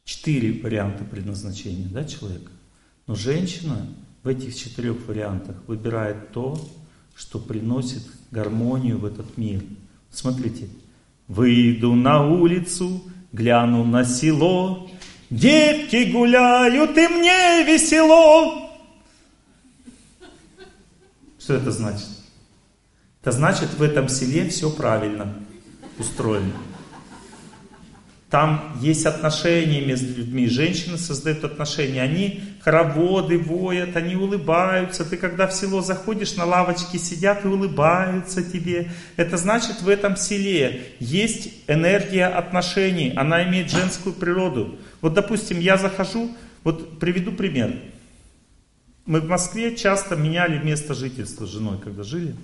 Четыре 0.04 0.60
варианта 0.60 1.04
предназначения 1.04 1.88
да, 1.88 2.04
человека. 2.04 2.50
Но 3.06 3.14
женщина 3.14 3.86
в 4.24 4.28
этих 4.28 4.56
четырех 4.56 5.06
вариантах 5.06 5.56
выбирает 5.68 6.32
то, 6.32 6.58
что 7.14 7.38
приносит 7.38 8.02
гармонию 8.32 8.98
в 8.98 9.04
этот 9.04 9.38
мир. 9.38 9.62
Смотрите, 10.10 10.68
выйду 11.28 11.94
на 11.94 12.26
улицу, 12.26 13.02
гляну 13.32 13.84
на 13.84 14.04
село, 14.04 14.90
детки 15.30 16.10
гуляют 16.10 16.96
и 16.96 17.08
мне 17.08 17.64
весело. 17.64 18.70
Что 21.38 21.54
это 21.54 21.70
значит? 21.70 22.08
Это 23.20 23.32
значит, 23.32 23.74
в 23.74 23.82
этом 23.82 24.08
селе 24.08 24.48
все 24.48 24.70
правильно 24.70 25.34
устроено. 25.98 26.52
Там 28.34 28.76
есть 28.80 29.06
отношения 29.06 29.80
между 29.80 30.12
людьми. 30.12 30.48
Женщины 30.48 30.98
создают 30.98 31.44
отношения. 31.44 32.02
Они 32.02 32.40
хороводы 32.62 33.38
воят, 33.38 33.94
они 33.94 34.16
улыбаются. 34.16 35.04
Ты 35.04 35.16
когда 35.16 35.46
в 35.46 35.52
село 35.52 35.82
заходишь, 35.82 36.34
на 36.34 36.44
лавочке 36.44 36.98
сидят 36.98 37.44
и 37.44 37.46
улыбаются 37.46 38.42
тебе. 38.42 38.90
Это 39.14 39.36
значит, 39.36 39.82
в 39.82 39.88
этом 39.88 40.16
селе 40.16 40.82
есть 40.98 41.50
энергия 41.68 42.26
отношений. 42.26 43.12
Она 43.14 43.44
имеет 43.48 43.70
женскую 43.70 44.12
природу. 44.12 44.80
Вот, 45.00 45.14
допустим, 45.14 45.60
я 45.60 45.76
захожу, 45.76 46.28
вот 46.64 46.98
приведу 46.98 47.30
пример. 47.30 47.72
Мы 49.06 49.20
в 49.20 49.28
Москве 49.28 49.76
часто 49.76 50.16
меняли 50.16 50.58
место 50.58 50.94
жительства 50.94 51.46
с 51.46 51.50
женой, 51.50 51.78
когда 51.78 52.02
жили. 52.02 52.34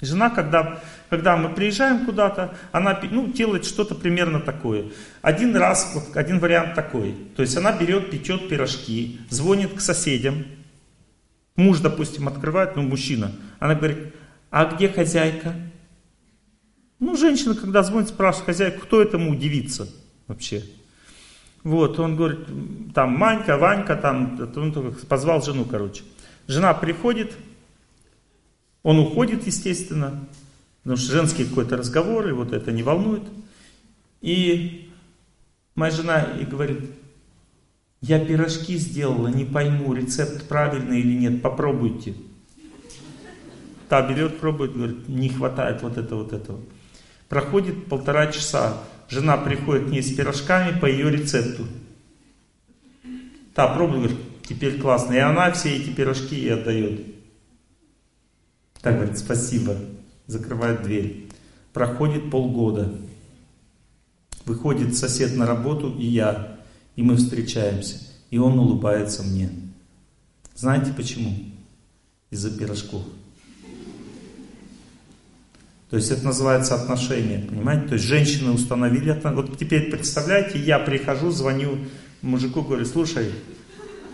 Жена, 0.00 0.28
когда, 0.28 0.82
когда 1.08 1.36
мы 1.36 1.48
приезжаем 1.48 2.04
куда-то, 2.04 2.54
она 2.70 3.00
ну, 3.10 3.28
делает 3.28 3.64
что-то 3.64 3.94
примерно 3.94 4.40
такое. 4.40 4.86
Один 5.22 5.56
раз, 5.56 5.92
вот 5.94 6.16
один 6.16 6.38
вариант 6.38 6.74
такой. 6.74 7.14
То 7.34 7.42
есть 7.42 7.56
она 7.56 7.72
берет, 7.72 8.10
печет 8.10 8.48
пирожки, 8.48 9.20
звонит 9.30 9.72
к 9.72 9.80
соседям. 9.80 10.44
Муж, 11.56 11.80
допустим, 11.80 12.28
открывает, 12.28 12.76
ну, 12.76 12.82
мужчина. 12.82 13.32
Она 13.58 13.74
говорит, 13.74 14.14
а 14.50 14.66
где 14.66 14.90
хозяйка? 14.90 15.54
Ну, 16.98 17.16
женщина, 17.16 17.54
когда 17.54 17.82
звонит, 17.82 18.10
спрашивает 18.10 18.46
хозяйку, 18.46 18.80
кто 18.80 19.00
этому 19.00 19.30
удивится 19.30 19.88
вообще. 20.26 20.62
Вот, 21.62 21.98
он 21.98 22.16
говорит, 22.16 22.40
там, 22.94 23.12
Манька, 23.16 23.56
Ванька, 23.56 23.96
там, 23.96 24.38
он 24.56 24.94
позвал 25.08 25.42
жену, 25.42 25.64
короче. 25.64 26.04
Жена 26.46 26.74
приходит, 26.74 27.32
он 28.86 29.00
уходит, 29.00 29.48
естественно, 29.48 30.28
потому 30.84 30.96
что 30.96 31.10
женский 31.12 31.44
какой-то 31.44 31.76
разговор, 31.76 32.28
и 32.28 32.32
вот 32.32 32.52
это 32.52 32.70
не 32.70 32.84
волнует. 32.84 33.24
И 34.20 34.92
моя 35.74 35.90
жена 35.90 36.22
и 36.22 36.44
говорит, 36.44 36.82
я 38.00 38.24
пирожки 38.24 38.76
сделала, 38.76 39.26
не 39.26 39.44
пойму, 39.44 39.92
рецепт 39.92 40.46
правильный 40.46 41.00
или 41.00 41.18
нет, 41.18 41.42
попробуйте. 41.42 42.14
Та 43.88 44.08
берет, 44.08 44.38
пробует, 44.38 44.74
говорит, 44.74 45.08
не 45.08 45.30
хватает 45.30 45.82
вот 45.82 45.98
этого, 45.98 46.22
вот 46.22 46.32
этого. 46.32 46.60
Проходит 47.28 47.86
полтора 47.86 48.28
часа, 48.28 48.84
жена 49.08 49.36
приходит 49.36 49.88
к 49.88 49.90
ней 49.90 50.00
с 50.00 50.14
пирожками 50.14 50.78
по 50.78 50.86
ее 50.86 51.10
рецепту. 51.10 51.66
Та 53.52 53.66
пробует, 53.66 54.02
говорит, 54.02 54.18
теперь 54.48 54.80
классно. 54.80 55.14
И 55.14 55.18
она 55.18 55.50
все 55.50 55.74
эти 55.74 55.90
пирожки 55.90 56.38
и 56.38 56.48
отдает. 56.48 57.15
Так 58.82 58.96
говорит, 58.96 59.18
спасибо. 59.18 59.76
Закрывает 60.26 60.82
дверь. 60.82 61.28
Проходит 61.72 62.30
полгода. 62.30 62.92
Выходит 64.44 64.96
сосед 64.96 65.36
на 65.36 65.46
работу 65.46 65.94
и 65.98 66.06
я. 66.06 66.58
И 66.94 67.02
мы 67.02 67.16
встречаемся. 67.16 67.98
И 68.30 68.38
он 68.38 68.58
улыбается 68.58 69.22
мне. 69.22 69.50
Знаете 70.54 70.92
почему? 70.96 71.32
Из-за 72.30 72.50
пирожков. 72.50 73.02
То 75.90 75.96
есть 75.96 76.10
это 76.10 76.24
называется 76.24 76.74
отношения, 76.74 77.46
понимаете? 77.48 77.88
То 77.88 77.94
есть 77.94 78.06
женщины 78.06 78.50
установили. 78.50 79.20
Вот 79.22 79.56
теперь 79.56 79.90
представляете, 79.90 80.58
я 80.58 80.80
прихожу, 80.80 81.30
звоню 81.30 81.78
мужику, 82.22 82.62
говорю, 82.62 82.84
слушай, 82.84 83.30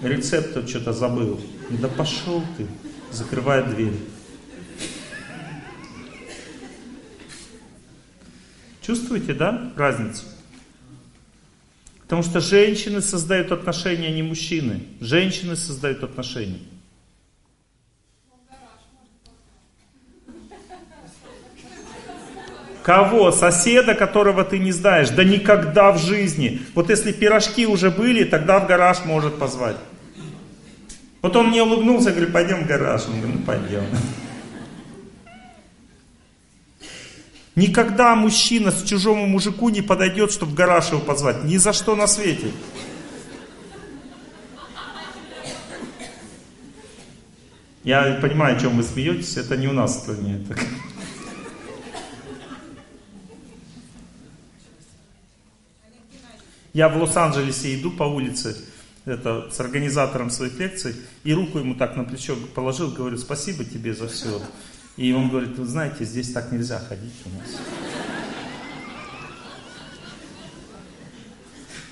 рецепт 0.02 0.68
что-то 0.68 0.92
забыл. 0.92 1.40
Да 1.70 1.88
пошел 1.88 2.42
ты, 2.58 2.66
закрывает 3.10 3.74
дверь. 3.74 3.94
Чувствуете, 8.82 9.32
да, 9.32 9.72
разницу? 9.76 10.24
Потому 12.02 12.22
что 12.22 12.40
женщины 12.40 13.00
создают 13.00 13.52
отношения, 13.52 14.08
а 14.08 14.10
не 14.10 14.22
мужчины. 14.22 14.82
Женщины 15.00 15.56
создают 15.56 16.02
отношения. 16.02 16.58
Кого? 22.82 23.30
Соседа, 23.30 23.94
которого 23.94 24.44
ты 24.44 24.58
не 24.58 24.72
знаешь? 24.72 25.08
Да 25.10 25.22
никогда 25.22 25.92
в 25.92 25.98
жизни. 25.98 26.60
Вот 26.74 26.90
если 26.90 27.12
пирожки 27.12 27.66
уже 27.66 27.90
были, 27.90 28.24
тогда 28.24 28.58
в 28.58 28.66
гараж 28.66 29.04
может 29.04 29.38
позвать. 29.38 29.76
Вот 31.22 31.36
он 31.36 31.50
мне 31.50 31.62
улыбнулся, 31.62 32.10
говорит, 32.10 32.32
пойдем 32.32 32.64
в 32.64 32.66
гараж. 32.66 33.02
Он 33.06 33.20
говорит, 33.20 33.40
ну 33.40 33.46
пойдем. 33.46 33.84
Никогда 37.54 38.14
мужчина 38.14 38.70
с 38.70 38.82
чужому 38.82 39.26
мужику 39.26 39.68
не 39.68 39.82
подойдет, 39.82 40.32
чтобы 40.32 40.52
в 40.52 40.54
гараж 40.54 40.90
его 40.90 41.00
позвать. 41.00 41.44
Ни 41.44 41.58
за 41.58 41.72
что 41.72 41.94
на 41.94 42.06
свете. 42.06 42.50
Я 47.84 48.18
понимаю, 48.22 48.56
о 48.56 48.60
чем 48.60 48.76
вы 48.76 48.82
смеетесь, 48.82 49.36
это 49.36 49.56
не 49.56 49.66
у 49.66 49.72
нас 49.72 49.96
в 49.96 50.00
стране. 50.00 50.40
Это... 50.48 50.60
Я 56.72 56.88
в 56.88 56.96
Лос-Анджелесе 56.96 57.78
иду 57.78 57.90
по 57.90 58.04
улице 58.04 58.56
это, 59.04 59.50
с 59.50 59.60
организатором 59.60 60.30
своих 60.30 60.58
лекций, 60.58 60.94
и 61.24 61.34
руку 61.34 61.58
ему 61.58 61.74
так 61.74 61.96
на 61.96 62.04
плечо 62.04 62.36
положил, 62.54 62.90
говорю, 62.90 63.18
спасибо 63.18 63.64
тебе 63.64 63.94
за 63.94 64.08
все. 64.08 64.40
И 65.02 65.12
он 65.12 65.30
говорит, 65.30 65.58
вы 65.58 65.66
знаете, 65.66 66.04
здесь 66.04 66.32
так 66.32 66.52
нельзя 66.52 66.78
ходить 66.78 67.12
у 67.24 67.30
нас. 67.30 67.60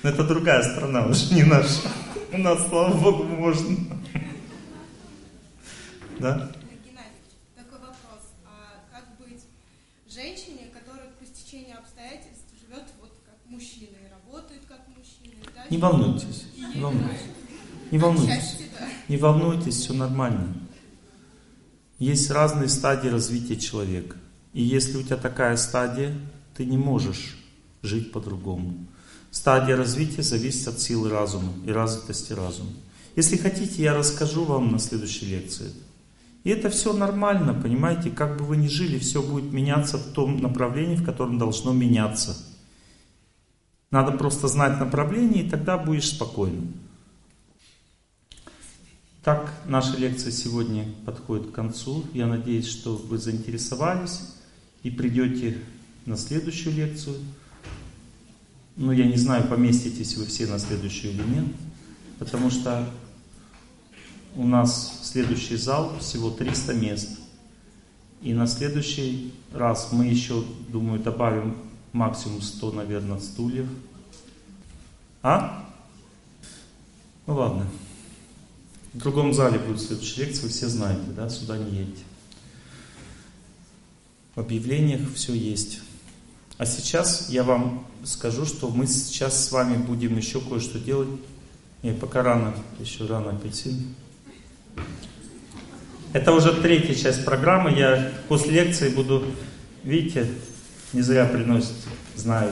Но 0.01 0.09
это 0.11 0.23
другая 0.23 0.63
страна, 0.63 1.05
уже 1.05 1.33
не 1.33 1.43
наша. 1.43 1.89
У 2.31 2.37
нас, 2.37 2.65
слава 2.69 2.97
Богу, 2.97 3.25
можно. 3.25 3.77
Да? 6.19 6.53
А? 6.53 6.61
Не 15.69 15.77
волнуйтесь, 15.77 16.45
не 16.73 16.81
волнуйтесь. 16.81 17.19
Не 17.91 17.97
волнуйтесь. 17.97 18.57
Не 19.09 19.17
волнуйтесь, 19.17 19.75
все 19.75 19.93
нормально. 19.93 20.53
Есть 22.01 22.31
разные 22.31 22.67
стадии 22.67 23.09
развития 23.09 23.57
человека. 23.57 24.17
И 24.53 24.63
если 24.63 24.97
у 24.97 25.03
тебя 25.03 25.17
такая 25.17 25.55
стадия, 25.55 26.17
ты 26.55 26.65
не 26.65 26.75
можешь 26.75 27.37
жить 27.83 28.11
по-другому. 28.11 28.73
Стадия 29.29 29.77
развития 29.77 30.23
зависит 30.23 30.67
от 30.67 30.79
силы 30.79 31.11
разума 31.11 31.53
и 31.63 31.71
развитости 31.71 32.33
разума. 32.33 32.71
Если 33.15 33.37
хотите, 33.37 33.83
я 33.83 33.93
расскажу 33.93 34.45
вам 34.45 34.71
на 34.71 34.79
следующей 34.79 35.27
лекции. 35.27 35.69
И 36.43 36.49
это 36.49 36.71
все 36.71 36.91
нормально, 36.91 37.53
понимаете, 37.53 38.09
как 38.09 38.35
бы 38.35 38.45
вы 38.45 38.57
ни 38.57 38.67
жили, 38.67 38.97
все 38.97 39.21
будет 39.21 39.53
меняться 39.53 39.99
в 39.99 40.11
том 40.11 40.37
направлении, 40.37 40.95
в 40.95 41.05
котором 41.05 41.37
должно 41.37 41.71
меняться. 41.71 42.35
Надо 43.91 44.13
просто 44.13 44.47
знать 44.47 44.79
направление, 44.79 45.43
и 45.43 45.49
тогда 45.51 45.77
будешь 45.77 46.09
спокойным. 46.09 46.73
Так, 49.23 49.53
наша 49.67 49.97
лекция 49.97 50.31
сегодня 50.31 50.87
подходит 51.05 51.51
к 51.51 51.51
концу. 51.51 52.03
Я 52.11 52.25
надеюсь, 52.25 52.67
что 52.67 52.95
вы 52.95 53.19
заинтересовались 53.19 54.21
и 54.81 54.89
придете 54.89 55.59
на 56.07 56.17
следующую 56.17 56.75
лекцию. 56.75 57.17
Ну, 58.77 58.91
я 58.91 59.05
не 59.05 59.17
знаю, 59.17 59.47
поместитесь 59.47 60.15
вы 60.17 60.25
все 60.25 60.47
на 60.47 60.57
следующую 60.57 61.13
или 61.13 61.21
нет, 61.21 61.45
потому 62.17 62.49
что 62.49 62.89
у 64.35 64.47
нас 64.47 65.01
следующий 65.03 65.55
зал 65.55 65.99
всего 65.99 66.31
300 66.31 66.73
мест. 66.73 67.19
И 68.23 68.33
на 68.33 68.47
следующий 68.47 69.35
раз 69.53 69.89
мы 69.91 70.07
еще, 70.07 70.43
думаю, 70.69 70.99
добавим 70.99 71.57
максимум 71.93 72.41
100, 72.41 72.71
наверное, 72.71 73.19
стульев. 73.19 73.67
А? 75.21 75.63
Ну 77.27 77.35
ладно. 77.35 77.67
В 78.93 78.97
другом 78.97 79.33
зале 79.33 79.57
будет 79.57 79.81
следующая 79.81 80.25
лекция, 80.25 80.43
вы 80.43 80.49
все 80.49 80.67
знаете, 80.67 81.03
да, 81.15 81.29
сюда 81.29 81.57
не 81.57 81.71
едете. 81.71 82.03
В 84.35 84.39
объявлениях 84.39 85.01
все 85.15 85.33
есть. 85.33 85.79
А 86.57 86.65
сейчас 86.65 87.29
я 87.29 87.43
вам 87.43 87.87
скажу, 88.03 88.45
что 88.45 88.69
мы 88.69 88.87
сейчас 88.87 89.47
с 89.47 89.51
вами 89.51 89.77
будем 89.77 90.17
еще 90.17 90.41
кое-что 90.41 90.77
делать. 90.77 91.09
Не, 91.83 91.93
пока 91.93 92.21
рано, 92.21 92.53
еще 92.79 93.05
рано 93.05 93.31
апельсин. 93.31 93.95
Это 96.13 96.33
уже 96.33 96.53
третья 96.53 96.93
часть 96.93 97.23
программы. 97.23 97.71
Я 97.71 98.11
после 98.27 98.51
лекции 98.63 98.89
буду, 98.89 99.25
видите, 99.83 100.27
не 100.91 101.01
зря 101.01 101.25
приносят, 101.25 101.75
знаю. 102.15 102.51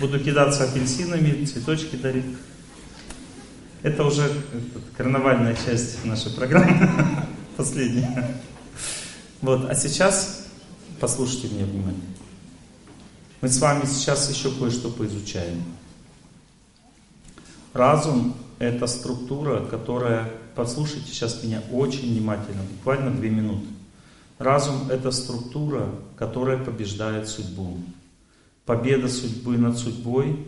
Буду 0.00 0.18
кидаться 0.18 0.64
апельсинами, 0.64 1.44
цветочки 1.44 1.96
дарить. 1.96 2.24
Это 3.84 4.02
уже 4.02 4.32
карнавальная 4.96 5.54
часть 5.54 6.02
нашей 6.06 6.32
программы, 6.32 6.90
последняя. 7.58 8.40
Вот, 9.42 9.68
а 9.68 9.74
сейчас 9.74 10.46
послушайте 10.98 11.54
меня 11.54 11.66
внимательно. 11.66 12.02
Мы 13.42 13.48
с 13.50 13.60
вами 13.60 13.84
сейчас 13.84 14.30
еще 14.30 14.50
кое-что 14.52 14.88
поизучаем. 14.88 15.62
Разум– 17.74 18.34
это 18.58 18.86
структура, 18.86 19.60
которая, 19.66 20.32
послушайте 20.54 21.08
сейчас 21.08 21.44
меня 21.44 21.62
очень 21.70 22.10
внимательно, 22.10 22.62
буквально 22.78 23.10
две 23.10 23.28
минуты. 23.28 23.66
Разум– 24.38 24.88
это 24.90 25.10
структура, 25.10 25.90
которая 26.16 26.56
побеждает 26.56 27.28
судьбу. 27.28 27.76
Победа 28.64 29.08
судьбы 29.10 29.58
над 29.58 29.76
судьбой 29.76 30.42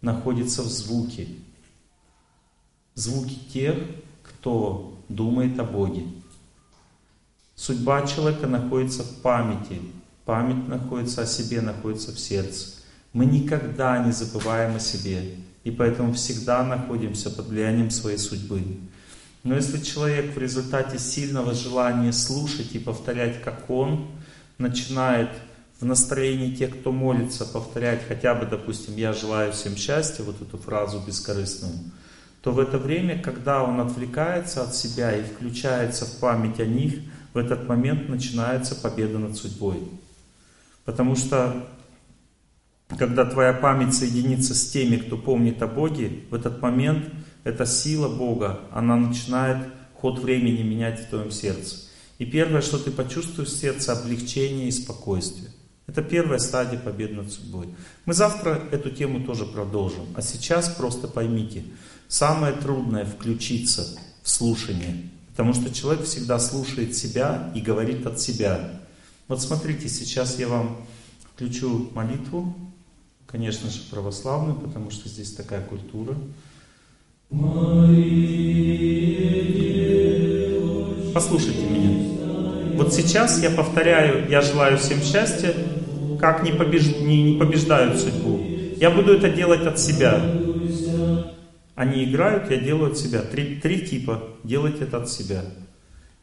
находится 0.00 0.62
в 0.62 0.68
звуке 0.68 1.26
звуки 3.00 3.38
тех, 3.52 3.76
кто 4.22 4.98
думает 5.08 5.58
о 5.58 5.64
Боге. 5.64 6.04
Судьба 7.56 8.06
человека 8.06 8.46
находится 8.46 9.02
в 9.02 9.16
памяти. 9.22 9.80
Память 10.24 10.68
находится 10.68 11.22
о 11.22 11.26
себе, 11.26 11.60
находится 11.60 12.12
в 12.12 12.18
сердце. 12.18 12.74
Мы 13.12 13.26
никогда 13.26 14.04
не 14.04 14.12
забываем 14.12 14.76
о 14.76 14.80
себе. 14.80 15.34
И 15.64 15.70
поэтому 15.70 16.12
всегда 16.14 16.62
находимся 16.64 17.30
под 17.30 17.48
влиянием 17.48 17.90
своей 17.90 18.18
судьбы. 18.18 18.62
Но 19.42 19.54
если 19.54 19.80
человек 19.80 20.34
в 20.34 20.38
результате 20.38 20.98
сильного 20.98 21.54
желания 21.54 22.12
слушать 22.12 22.74
и 22.74 22.78
повторять, 22.78 23.42
как 23.42 23.68
он, 23.68 24.08
начинает 24.58 25.30
в 25.80 25.84
настроении 25.86 26.54
тех, 26.54 26.78
кто 26.78 26.92
молится, 26.92 27.46
повторять 27.46 28.06
хотя 28.06 28.34
бы, 28.34 28.46
допустим, 28.46 28.96
«Я 28.96 29.14
желаю 29.14 29.52
всем 29.52 29.76
счастья», 29.76 30.22
вот 30.22 30.40
эту 30.42 30.58
фразу 30.58 31.02
бескорыстную, 31.06 31.74
то 32.42 32.52
в 32.52 32.58
это 32.58 32.78
время, 32.78 33.20
когда 33.20 33.62
он 33.62 33.80
отвлекается 33.80 34.62
от 34.62 34.74
себя 34.74 35.14
и 35.14 35.22
включается 35.22 36.06
в 36.06 36.18
память 36.18 36.58
о 36.60 36.66
них, 36.66 36.94
в 37.34 37.38
этот 37.38 37.68
момент 37.68 38.08
начинается 38.08 38.74
победа 38.74 39.18
над 39.18 39.36
судьбой. 39.36 39.82
Потому 40.84 41.16
что, 41.16 41.68
когда 42.98 43.24
твоя 43.24 43.52
память 43.52 43.94
соединится 43.94 44.54
с 44.54 44.70
теми, 44.70 44.96
кто 44.96 45.16
помнит 45.16 45.62
о 45.62 45.66
Боге, 45.66 46.10
в 46.30 46.34
этот 46.34 46.60
момент 46.62 47.06
эта 47.44 47.66
сила 47.66 48.08
Бога, 48.08 48.60
она 48.72 48.96
начинает 48.96 49.58
ход 49.94 50.18
времени 50.18 50.62
менять 50.62 51.00
в 51.00 51.10
твоем 51.10 51.30
сердце. 51.30 51.76
И 52.18 52.24
первое, 52.24 52.62
что 52.62 52.78
ты 52.78 52.90
почувствуешь 52.90 53.50
в 53.50 53.58
сердце, 53.58 53.92
облегчение 53.92 54.68
и 54.68 54.72
спокойствие. 54.72 55.50
Это 55.86 56.02
первая 56.02 56.38
стадия 56.38 56.78
победы 56.78 57.14
над 57.14 57.32
судьбой. 57.32 57.68
Мы 58.04 58.14
завтра 58.14 58.60
эту 58.70 58.90
тему 58.90 59.24
тоже 59.24 59.44
продолжим. 59.44 60.06
А 60.14 60.22
сейчас 60.22 60.68
просто 60.68 61.08
поймите, 61.08 61.64
самое 62.10 62.52
трудное 62.52 63.06
включиться 63.06 63.86
в 64.22 64.28
слушание. 64.28 65.08
Потому 65.30 65.54
что 65.54 65.72
человек 65.72 66.04
всегда 66.04 66.38
слушает 66.38 66.94
себя 66.94 67.50
и 67.54 67.60
говорит 67.60 68.04
от 68.04 68.20
себя. 68.20 68.72
Вот 69.28 69.40
смотрите, 69.40 69.88
сейчас 69.88 70.38
я 70.38 70.48
вам 70.48 70.76
включу 71.32 71.88
молитву, 71.94 72.54
конечно 73.26 73.70
же 73.70 73.80
православную, 73.90 74.58
потому 74.58 74.90
что 74.90 75.08
здесь 75.08 75.32
такая 75.32 75.62
культура. 75.62 76.16
Послушайте 81.14 81.64
меня. 81.64 82.76
Вот 82.76 82.92
сейчас 82.92 83.40
я 83.40 83.50
повторяю, 83.50 84.28
я 84.28 84.40
желаю 84.40 84.78
всем 84.78 85.00
счастья, 85.00 85.54
как 86.18 86.42
не, 86.42 86.50
побеж... 86.50 86.86
не, 87.02 87.22
не 87.22 87.38
побеждают 87.38 88.00
судьбу. 88.00 88.40
Я 88.76 88.90
буду 88.90 89.12
это 89.14 89.30
делать 89.30 89.64
от 89.64 89.78
себя. 89.78 90.20
Они 91.80 92.04
играют, 92.04 92.50
я 92.50 92.58
делаю 92.58 92.92
от 92.92 92.98
себя. 92.98 93.22
Три, 93.22 93.56
три 93.56 93.80
типа. 93.86 94.22
Делать 94.44 94.82
это 94.82 94.98
от 94.98 95.08
себя. 95.08 95.46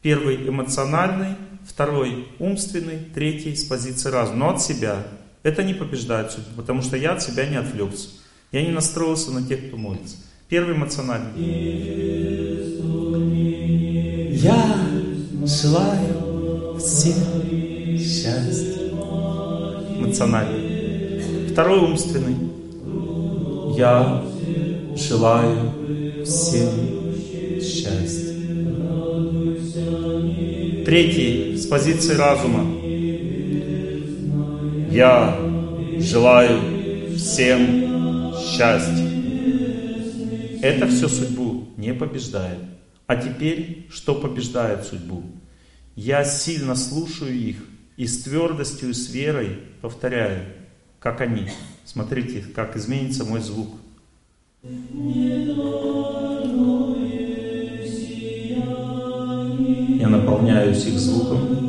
Первый 0.02 0.48
эмоциональный, 0.48 1.34
второй 1.66 2.28
умственный, 2.38 3.00
третий 3.12 3.56
с 3.56 3.64
позиции 3.64 4.08
разума. 4.08 4.38
Но 4.38 4.50
от 4.50 4.62
себя. 4.62 5.04
Это 5.42 5.64
не 5.64 5.74
побеждает 5.74 6.30
судьбу, 6.30 6.50
потому 6.58 6.80
что 6.80 6.96
я 6.96 7.14
от 7.14 7.24
себя 7.24 7.44
не 7.44 7.56
отвлекся. 7.56 8.08
Я 8.52 8.62
не 8.62 8.70
настроился 8.70 9.32
на 9.32 9.44
тех, 9.44 9.66
кто 9.66 9.76
молится. 9.76 10.18
Первый 10.48 10.76
эмоциональный. 10.76 11.32
Я 14.36 14.76
желаю 15.44 16.78
всем 16.78 17.16
счастья. 17.98 18.92
Эмоциональный. 19.98 21.48
Второй 21.48 21.80
умственный. 21.80 22.36
Я 23.76 24.22
желаю 24.98 26.24
всем 26.24 26.70
счастья. 27.60 28.34
Третий, 30.84 31.56
с 31.56 31.66
позиции 31.66 32.14
разума. 32.14 32.64
Я 34.90 35.38
желаю 35.98 37.16
всем 37.16 38.34
счастья. 38.38 39.08
Это 40.62 40.88
все 40.88 41.08
судьбу 41.08 41.68
не 41.76 41.94
побеждает. 41.94 42.58
А 43.06 43.16
теперь, 43.16 43.86
что 43.90 44.14
побеждает 44.14 44.84
судьбу? 44.84 45.22
Я 45.94 46.24
сильно 46.24 46.74
слушаю 46.74 47.32
их 47.34 47.56
и 47.96 48.06
с 48.06 48.22
твердостью 48.22 48.90
и 48.90 48.94
с 48.94 49.10
верой 49.10 49.58
повторяю, 49.80 50.44
как 50.98 51.20
они. 51.20 51.48
Смотрите, 51.84 52.44
как 52.54 52.76
изменится 52.76 53.24
мой 53.24 53.40
звук. 53.40 53.76
Я 54.60 54.70
наполняюсь 60.08 60.84
их 60.86 60.98
звуком. 60.98 61.67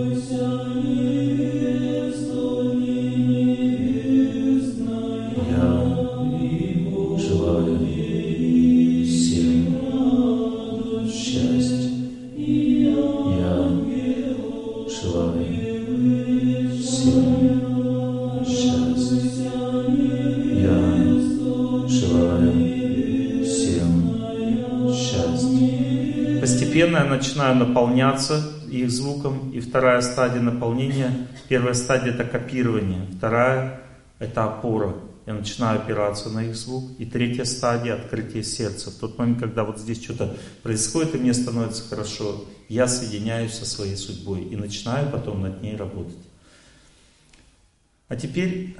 Начинаю 27.19 27.55
наполняться 27.55 28.41
их 28.69 28.89
звуком. 28.89 29.51
И 29.51 29.59
вторая 29.59 30.01
стадия 30.01 30.41
наполнения, 30.41 31.27
первая 31.47 31.73
стадия 31.73 32.13
это 32.13 32.23
копирование, 32.23 33.05
вторая 33.17 33.81
это 34.17 34.45
опора. 34.45 34.95
Я 35.25 35.33
начинаю 35.35 35.79
опираться 35.79 36.29
на 36.29 36.45
их 36.45 36.55
звук. 36.55 36.89
И 36.97 37.05
третья 37.05 37.43
стадия 37.43 37.93
открытие 37.93 38.43
сердца. 38.43 38.89
В 38.89 38.95
тот 38.95 39.19
момент, 39.19 39.39
когда 39.39 39.63
вот 39.63 39.77
здесь 39.77 40.01
что-то 40.01 40.35
происходит, 40.63 41.13
и 41.13 41.19
мне 41.19 41.35
становится 41.35 41.87
хорошо, 41.87 42.45
я 42.67 42.87
соединяюсь 42.87 43.53
со 43.53 43.65
своей 43.65 43.95
судьбой 43.95 44.41
и 44.41 44.55
начинаю 44.55 45.11
потом 45.11 45.41
над 45.41 45.61
ней 45.61 45.75
работать. 45.75 46.17
А 48.07 48.15
теперь, 48.15 48.75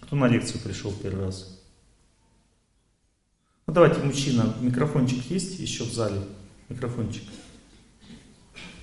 кто 0.00 0.14
на 0.14 0.28
лекцию 0.28 0.60
пришел 0.60 0.92
первый 0.92 1.26
раз? 1.26 1.55
Ну 3.66 3.74
давайте, 3.74 4.00
мужчина, 4.00 4.54
микрофончик 4.60 5.28
есть 5.28 5.58
еще 5.58 5.82
в 5.82 5.92
зале? 5.92 6.20
Микрофончик. 6.68 7.24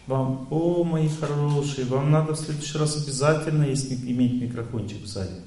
Вам, 0.08 0.46
о, 0.52 0.84
мои 0.84 1.08
хорошие, 1.08 1.88
вам 1.88 2.12
надо 2.12 2.34
в 2.34 2.38
следующий 2.38 2.78
раз 2.78 3.02
обязательно 3.02 3.64
есть, 3.64 3.90
иметь 3.90 4.42
микрофончик 4.42 5.02
в 5.02 5.08
зале. 5.08 5.42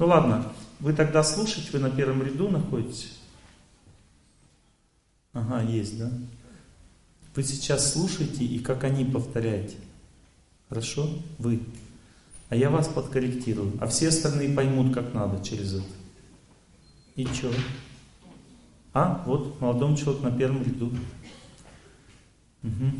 Ну 0.00 0.06
ладно, 0.06 0.52
вы 0.80 0.92
тогда 0.92 1.22
слушаете, 1.22 1.70
вы 1.72 1.78
на 1.78 1.90
первом 1.90 2.24
ряду 2.24 2.48
находитесь? 2.48 3.12
Ага, 5.32 5.62
есть, 5.62 5.96
да? 5.96 6.10
Вы 7.36 7.44
сейчас 7.44 7.92
слушаете 7.92 8.44
и 8.44 8.58
как 8.58 8.82
они 8.82 9.04
повторяете. 9.04 9.76
Хорошо? 10.68 11.08
Вы. 11.38 11.60
А 12.48 12.56
я 12.56 12.70
вас 12.70 12.88
подкорректирую. 12.88 13.72
А 13.80 13.86
все 13.86 14.08
остальные 14.08 14.54
поймут, 14.54 14.92
как 14.92 15.14
надо 15.14 15.44
через 15.44 15.74
это. 15.74 15.84
И 17.14 17.24
что? 17.26 17.52
А, 18.94 19.24
вот 19.26 19.60
молодому 19.60 19.96
человеку 19.96 20.24
на 20.24 20.30
первом 20.30 20.62
ряду. 20.62 20.92
Угу. 22.62 22.90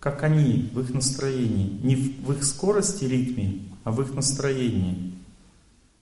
Как 0.00 0.22
они, 0.24 0.70
в 0.72 0.80
их 0.80 0.94
настроении. 0.94 1.78
Не 1.82 1.94
в, 1.94 2.26
в 2.26 2.32
их 2.32 2.42
скорости, 2.42 3.04
ритме, 3.04 3.60
а 3.84 3.92
в 3.92 4.00
их 4.00 4.14
настроении. 4.14 5.12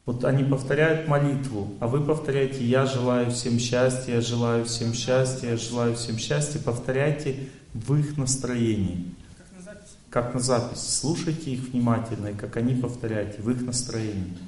Вот 0.07 0.25
они 0.25 0.45
повторяют 0.45 1.09
молитву, 1.09 1.75
а 1.81 1.89
вы 1.89 2.01
повторяете 2.01 2.65
«Я 2.65 2.87
желаю 2.87 3.31
всем 3.31 3.59
счастья, 3.59 4.15
я 4.15 4.21
желаю 4.21 4.65
всем 4.65 4.95
счастья, 4.95 5.51
я 5.51 5.57
желаю 5.57 5.97
всем 5.97 6.17
счастья». 6.17 6.61
Повторяйте 6.61 7.49
в 7.75 7.95
их 7.97 8.17
настроении. 8.17 9.15
Как 9.37 9.57
на 9.57 9.63
запись. 9.63 9.97
Как 10.09 10.35
на 10.35 10.41
запись. 10.41 10.81
Слушайте 10.81 11.51
их 11.51 11.69
внимательно, 11.69 12.29
и 12.29 12.35
как 12.35 12.57
они 12.57 12.75
повторяете 12.75 13.43
в 13.43 13.51
их 13.51 13.61
настроении. 13.63 14.39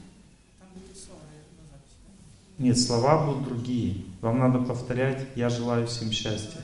Нет, 2.62 2.78
слова 2.78 3.26
будут 3.26 3.42
другие. 3.42 3.96
Вам 4.20 4.38
надо 4.38 4.60
повторять 4.60 5.26
«Я 5.34 5.48
желаю 5.48 5.88
всем 5.88 6.12
счастья». 6.12 6.60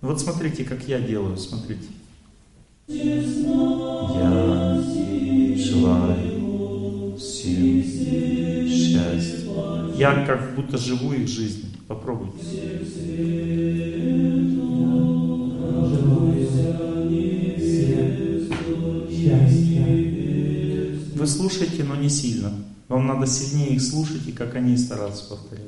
Вот 0.00 0.18
смотрите, 0.18 0.64
как 0.64 0.88
я 0.88 0.98
делаю, 0.98 1.36
смотрите. 1.36 1.88
Я 2.88 3.04
желаю 5.58 7.18
всем 7.18 7.84
счастья. 8.66 9.50
Я 9.94 10.24
как 10.24 10.54
будто 10.54 10.78
живу 10.78 11.12
их 11.12 11.28
жизнь. 11.28 11.76
Попробуйте. 11.86 12.38
Вы 21.14 21.26
слушаете, 21.26 21.84
но 21.84 21.94
не 21.96 22.08
сильно. 22.08 22.54
Вам 22.92 23.06
надо 23.06 23.26
сильнее 23.26 23.70
их 23.70 23.80
слушать 23.80 24.26
и 24.26 24.32
как 24.32 24.54
они 24.54 24.76
стараться 24.76 25.24
повторять. 25.30 25.64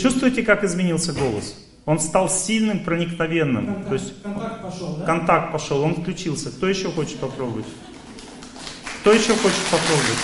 Чувствуете, 0.00 0.42
как 0.42 0.64
изменился 0.64 1.12
голос? 1.12 1.54
Он 1.86 1.98
стал 2.00 2.30
сильным, 2.30 2.82
проникновенным. 2.82 3.66
Контакт, 3.66 3.88
То 3.88 3.94
есть 3.94 4.22
контакт 4.22 4.62
пошел, 4.62 4.96
да? 4.96 5.04
Контакт 5.04 5.52
пошел, 5.52 5.82
он 5.82 5.94
включился. 5.96 6.50
Кто 6.50 6.68
еще 6.68 6.90
хочет 6.90 7.18
попробовать? 7.18 7.66
Кто 9.00 9.12
еще 9.12 9.34
хочет 9.36 9.62
попробовать? 9.70 10.18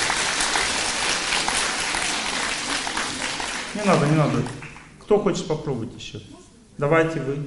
Не 3.75 3.83
надо, 3.87 4.07
не 4.07 4.17
надо. 4.17 4.43
Кто 5.01 5.19
хочет 5.19 5.47
попробовать 5.47 5.95
еще? 5.99 6.23
Давайте 6.79 7.21
вы. 7.21 7.47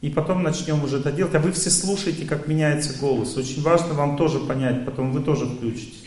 И 0.00 0.10
потом 0.10 0.42
начнем 0.42 0.82
уже 0.82 0.98
это 0.98 1.12
делать. 1.12 1.34
А 1.36 1.38
вы 1.38 1.52
все 1.52 1.70
слушаете, 1.70 2.24
как 2.24 2.48
меняется 2.48 2.98
голос. 2.98 3.36
Очень 3.36 3.62
важно 3.62 3.94
вам 3.94 4.16
тоже 4.16 4.40
понять, 4.40 4.84
потом 4.84 5.12
вы 5.12 5.22
тоже 5.22 5.46
включитесь. 5.46 6.04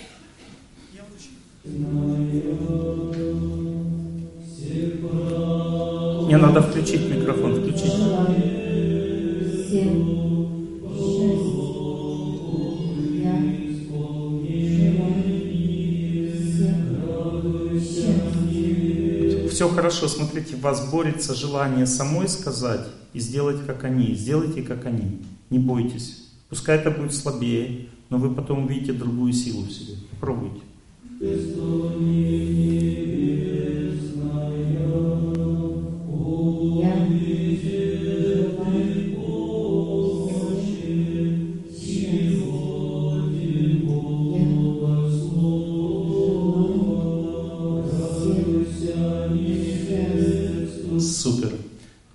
Мне 6.32 6.40
надо 6.40 6.62
включить 6.62 7.10
микрофон, 7.10 7.56
включить. 7.56 7.92
Все 19.52 19.68
хорошо, 19.68 20.08
смотрите, 20.08 20.56
вас 20.56 20.90
борется 20.90 21.36
желание 21.36 21.86
самой 21.86 22.30
сказать 22.30 22.88
и 23.12 23.20
сделать 23.20 23.58
как 23.68 23.84
они. 23.84 24.16
Сделайте 24.16 24.62
как 24.62 24.86
они. 24.86 25.20
Не 25.50 25.60
бойтесь. 25.60 26.30
Пускай 26.48 26.78
это 26.78 26.92
будет 26.92 27.14
слабее, 27.14 27.90
но 28.10 28.18
вы 28.18 28.34
потом 28.34 28.68
увидите 28.68 28.94
другую 28.94 29.34
силу 29.34 29.64
в 29.64 29.70
себе. 29.70 29.96
Попробуйте. 30.12 30.62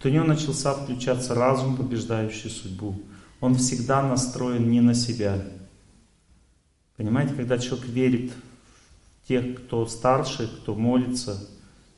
Вот 0.06 0.12
у 0.12 0.14
него 0.14 0.24
начался 0.24 0.72
включаться 0.72 1.34
разум, 1.34 1.76
побеждающий 1.76 2.48
судьбу. 2.48 2.94
Он 3.40 3.56
всегда 3.56 4.04
настроен 4.04 4.70
не 4.70 4.80
на 4.80 4.94
себя. 4.94 5.42
Понимаете, 6.96 7.34
когда 7.34 7.58
человек 7.58 7.88
верит 7.88 8.30
в 8.30 9.26
тех, 9.26 9.56
кто 9.56 9.84
старше, 9.88 10.46
кто 10.46 10.76
молится, 10.76 11.44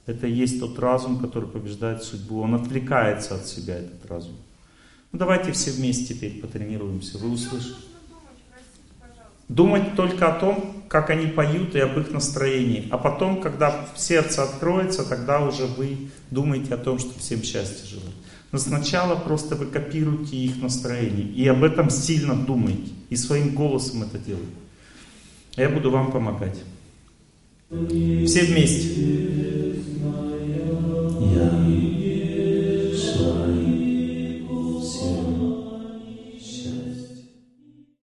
это 0.07 0.27
и 0.27 0.33
есть 0.33 0.59
тот 0.59 0.79
разум, 0.79 1.19
который 1.19 1.51
побеждает 1.51 2.03
судьбу. 2.03 2.41
Он 2.41 2.55
отвлекается 2.55 3.35
от 3.35 3.47
себя, 3.47 3.75
этот 3.75 4.07
разум. 4.07 4.37
Ну 5.13 5.19
давайте 5.19 5.53
все 5.53 5.71
вместе 5.71 6.15
теперь 6.15 6.41
потренируемся. 6.41 7.19
Вы 7.19 7.33
услышите. 7.33 7.77
Думать 9.49 9.97
только 9.97 10.29
о 10.29 10.39
том, 10.39 10.85
как 10.89 11.11
они 11.11 11.27
поют 11.27 11.75
и 11.75 11.81
об 11.81 11.99
их 11.99 12.11
настроении. 12.11 12.87
А 12.91 12.99
потом, 12.99 13.41
когда 13.41 13.87
сердце 13.97 14.43
откроется, 14.43 15.09
тогда 15.09 15.41
уже 15.41 15.67
вы 15.67 16.11
думаете 16.31 16.75
о 16.75 16.79
том, 16.79 16.99
что 16.99 17.19
всем 17.19 17.43
счастье 17.43 17.87
желать. 17.89 18.15
Но 18.53 18.59
сначала 18.59 19.15
просто 19.15 19.55
вы 19.55 19.67
копируете 19.67 20.37
их 20.37 20.61
настроение. 20.63 21.27
И 21.27 21.47
об 21.47 21.65
этом 21.65 21.91
сильно 21.91 22.35
думаете. 22.35 22.93
И 23.11 23.17
своим 23.17 23.55
голосом 23.55 24.03
это 24.03 24.19
делаете. 24.19 24.49
А 25.57 25.63
я 25.63 25.69
буду 25.69 25.91
вам 25.91 26.13
помогать. 26.13 26.59
Все 27.69 28.45
вместе. 28.45 29.69